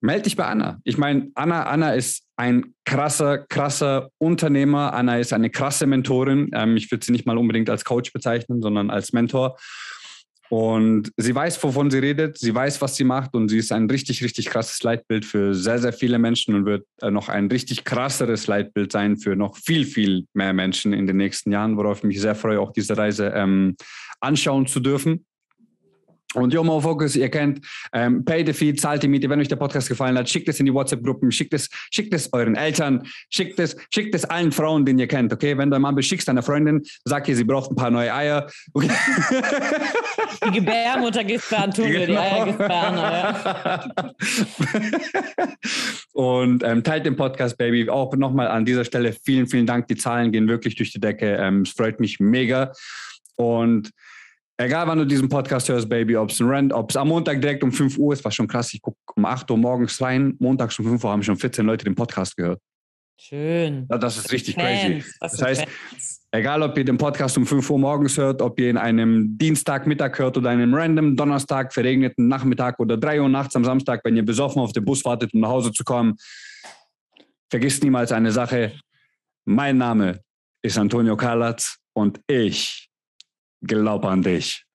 melde 0.01 0.23
dich 0.23 0.37
bei 0.37 0.45
Anna. 0.45 0.79
Ich 0.85 0.99
meine, 0.99 1.31
Anna, 1.35 1.65
Anna 1.65 1.95
ist 1.95 2.25
ein 2.37 2.75
krasser, 2.85 3.39
krasser 3.39 4.09
Unternehmer. 4.19 4.93
Anna 4.95 5.19
ist 5.19 5.33
eine 5.33 5.51
krasse 5.51 5.87
Mentorin. 5.87 6.51
Ähm, 6.55 6.77
ich 6.77 6.91
würde 6.91 7.05
sie 7.05 7.13
nicht 7.13 7.27
mal 7.27 7.39
unbedingt 7.39 7.71
als 7.71 7.85
Coach 7.85 8.13
bezeichnen, 8.13 8.63
sondern 8.63 8.91
als 8.91 9.13
Mentor. 9.13 9.57
Und 10.53 11.13
sie 11.17 11.35
weiß, 11.35 11.65
wovon 11.65 11.91
sie 11.91 12.01
redet, 12.01 12.37
sie 12.37 12.55
weiß, 12.55 12.83
was 12.83 12.95
sie 12.95 13.05
macht 13.05 13.33
und 13.33 13.49
sie 13.49 13.57
ist 13.57 13.73
ein 13.73 13.89
richtig, 13.89 14.23
richtig 14.23 14.51
krasses 14.51 14.83
Leitbild 14.83 15.25
für 15.25 15.55
sehr, 15.55 15.79
sehr 15.79 15.95
viele 15.95 16.19
Menschen 16.19 16.55
und 16.55 16.67
wird 16.67 16.87
äh, 17.01 17.11
noch 17.11 17.31
ein 17.31 17.47
richtig 17.47 17.85
krasseres 17.85 18.49
Leitbild 18.49 18.93
sein 18.93 19.17
für 19.17 19.35
noch 19.35 19.57
viel, 19.57 19.87
viel 19.87 20.27
mehr 20.35 20.53
Menschen 20.53 20.93
in 20.93 21.07
den 21.07 21.17
nächsten 21.17 21.53
Jahren, 21.53 21.79
worauf 21.79 21.99
ich 22.01 22.05
mich 22.05 22.21
sehr 22.21 22.35
freue, 22.35 22.61
auch 22.61 22.71
diese 22.71 22.99
Reise 22.99 23.33
ähm, 23.35 23.77
anschauen 24.21 24.67
zu 24.67 24.81
dürfen. 24.81 25.25
Und 26.35 26.53
Yo 26.53 26.63
Focus, 26.81 27.17
ihr 27.17 27.29
kennt, 27.29 27.61
ähm, 27.93 28.25
pay 28.25 28.45
the 28.45 28.53
fee, 28.53 28.75
zahlt 28.75 29.03
die 29.03 29.09
Miete. 29.09 29.29
Wenn 29.29 29.41
euch 29.41 29.49
der 29.49 29.57
Podcast 29.57 29.89
gefallen 29.89 30.17
hat, 30.17 30.29
schickt 30.29 30.49
es 30.49 30.59
in 30.61 30.67
die 30.67 30.75
WhatsApp-Gruppen, 30.75 31.31
schickt 31.31 31.53
es, 31.53 31.69
schickt 31.91 32.15
es 32.15 32.33
euren 32.33 32.55
Eltern, 32.55 33.03
schickt 33.31 33.59
es, 33.59 33.77
schickt 33.93 34.15
es 34.15 34.25
allen 34.25 34.53
Frauen, 34.53 34.87
den 34.87 34.99
ihr 34.99 35.07
kennt, 35.07 35.33
okay? 35.33 35.57
Wenn 35.59 35.71
du 35.71 35.77
einen 35.77 35.83
Mann 35.83 35.95
bist, 35.95 36.09
schickst 36.09 36.29
deiner 36.29 36.43
Freundin, 36.43 36.83
sag 37.05 37.29
ihr, 37.29 37.37
sie 37.37 37.45
braucht 37.45 37.71
ein 37.71 37.77
paar 37.77 37.91
neue 37.91 38.13
Eier. 38.13 38.49
Okay? 38.73 38.91
Die 40.47 40.51
Gebärmutter 40.51 41.25
gibt 41.25 41.49
bei 41.51 41.59
Antonio, 41.59 42.01
genau. 42.01 42.07
die 42.07 42.19
Eier 42.19 42.47
gibt 42.47 42.59
bei 42.59 42.81
Anna, 42.81 43.13
ja. 43.65 44.13
Und 46.13 46.63
ähm, 46.63 46.83
teilt 46.83 47.07
den 47.07 47.17
Podcast, 47.17 47.57
Baby. 47.59 47.89
Auch 47.89 48.15
nochmal 48.17 48.49
an 48.49 48.65
dieser 48.65 48.85
Stelle 48.85 49.13
vielen, 49.13 49.47
vielen 49.47 49.67
Dank. 49.67 49.87
Die 49.89 49.97
Zahlen 49.97 50.33
gehen 50.33 50.49
wirklich 50.49 50.75
durch 50.77 50.93
die 50.93 51.01
Decke. 51.01 51.37
Ähm, 51.41 51.63
es 51.63 51.71
freut 51.71 52.01
mich 52.01 52.21
mega. 52.21 52.73
Und 53.37 53.91
Egal, 54.59 54.87
wann 54.87 54.99
du 54.99 55.07
diesen 55.07 55.29
Podcast 55.29 55.69
hörst, 55.69 55.89
Baby, 55.89 56.17
ob 56.17 56.31
es 56.31 56.41
ein 56.41 56.49
Rent, 56.49 56.73
ob 56.73 56.91
es 56.91 56.97
am 56.97 57.09
Montag 57.09 57.41
direkt 57.41 57.65
um 57.65 57.73
5 57.73 57.99
Uhr 57.99 58.13
ist, 58.13 58.23
war 58.23 58.31
schon 58.31 58.47
krass. 58.47 58.73
Ich 58.75 58.83
gucke 58.83 58.99
um 59.17 59.25
8 59.25 59.51
Uhr 59.51 59.57
morgens 59.57 60.01
rein. 60.01 60.37
Montags 60.39 60.79
um 60.79 60.85
5 60.85 61.03
Uhr 61.03 61.11
haben 61.11 61.23
schon 61.23 61.37
14 61.37 61.65
Leute 61.65 61.85
den 61.85 61.95
Podcast 61.95 62.37
gehört. 62.37 62.61
Schön. 63.19 63.87
Ja, 63.91 63.99
das 63.99 64.19
ist 64.19 64.33
richtig 64.33 64.55
Fans. 64.55 64.81
crazy. 64.81 65.05
Das, 65.21 65.33
das 65.33 65.43
heißt, 65.43 65.61
Fans. 65.63 66.27
egal, 66.33 66.63
ob 66.63 66.77
ihr 66.77 66.85
den 66.85 66.99
Podcast 66.99 67.39
um 67.39 67.47
5 67.47 67.71
Uhr 67.71 67.79
morgens 67.79 68.17
hört, 68.19 68.43
ob 68.43 68.61
ihr 68.61 68.69
in 68.69 68.77
einem 68.77 69.39
Dienstagmittag 69.39 70.19
hört 70.19 70.37
oder 70.37 70.51
einem 70.51 70.75
random 70.75 71.17
Donnerstag, 71.17 71.73
verregneten 71.73 72.29
Nachmittag 72.29 72.79
oder 72.79 72.97
3 72.97 73.23
Uhr 73.23 73.29
nachts 73.29 73.57
am 73.57 73.65
Samstag, 73.65 74.03
wenn 74.05 74.17
ihr 74.17 74.25
besoffen 74.25 74.61
auf 74.61 74.73
den 74.73 74.85
Bus 74.85 75.05
wartet, 75.05 75.33
um 75.35 75.41
nach 75.41 75.51
Hause 75.51 75.73
zu 75.73 75.83
kommen, 75.83 76.17
vergisst 77.51 77.83
niemals 77.83 78.13
eine 78.13 78.33
Sache. 78.33 78.73
Mein 79.45 79.79
Name 79.79 80.21
ist 80.63 80.79
Antonio 80.79 81.17
Kalatz 81.17 81.79
und 81.95 82.21
ich 82.27 82.92
Glaub 83.63 84.05
an 84.05 84.23
dich. 84.23 84.67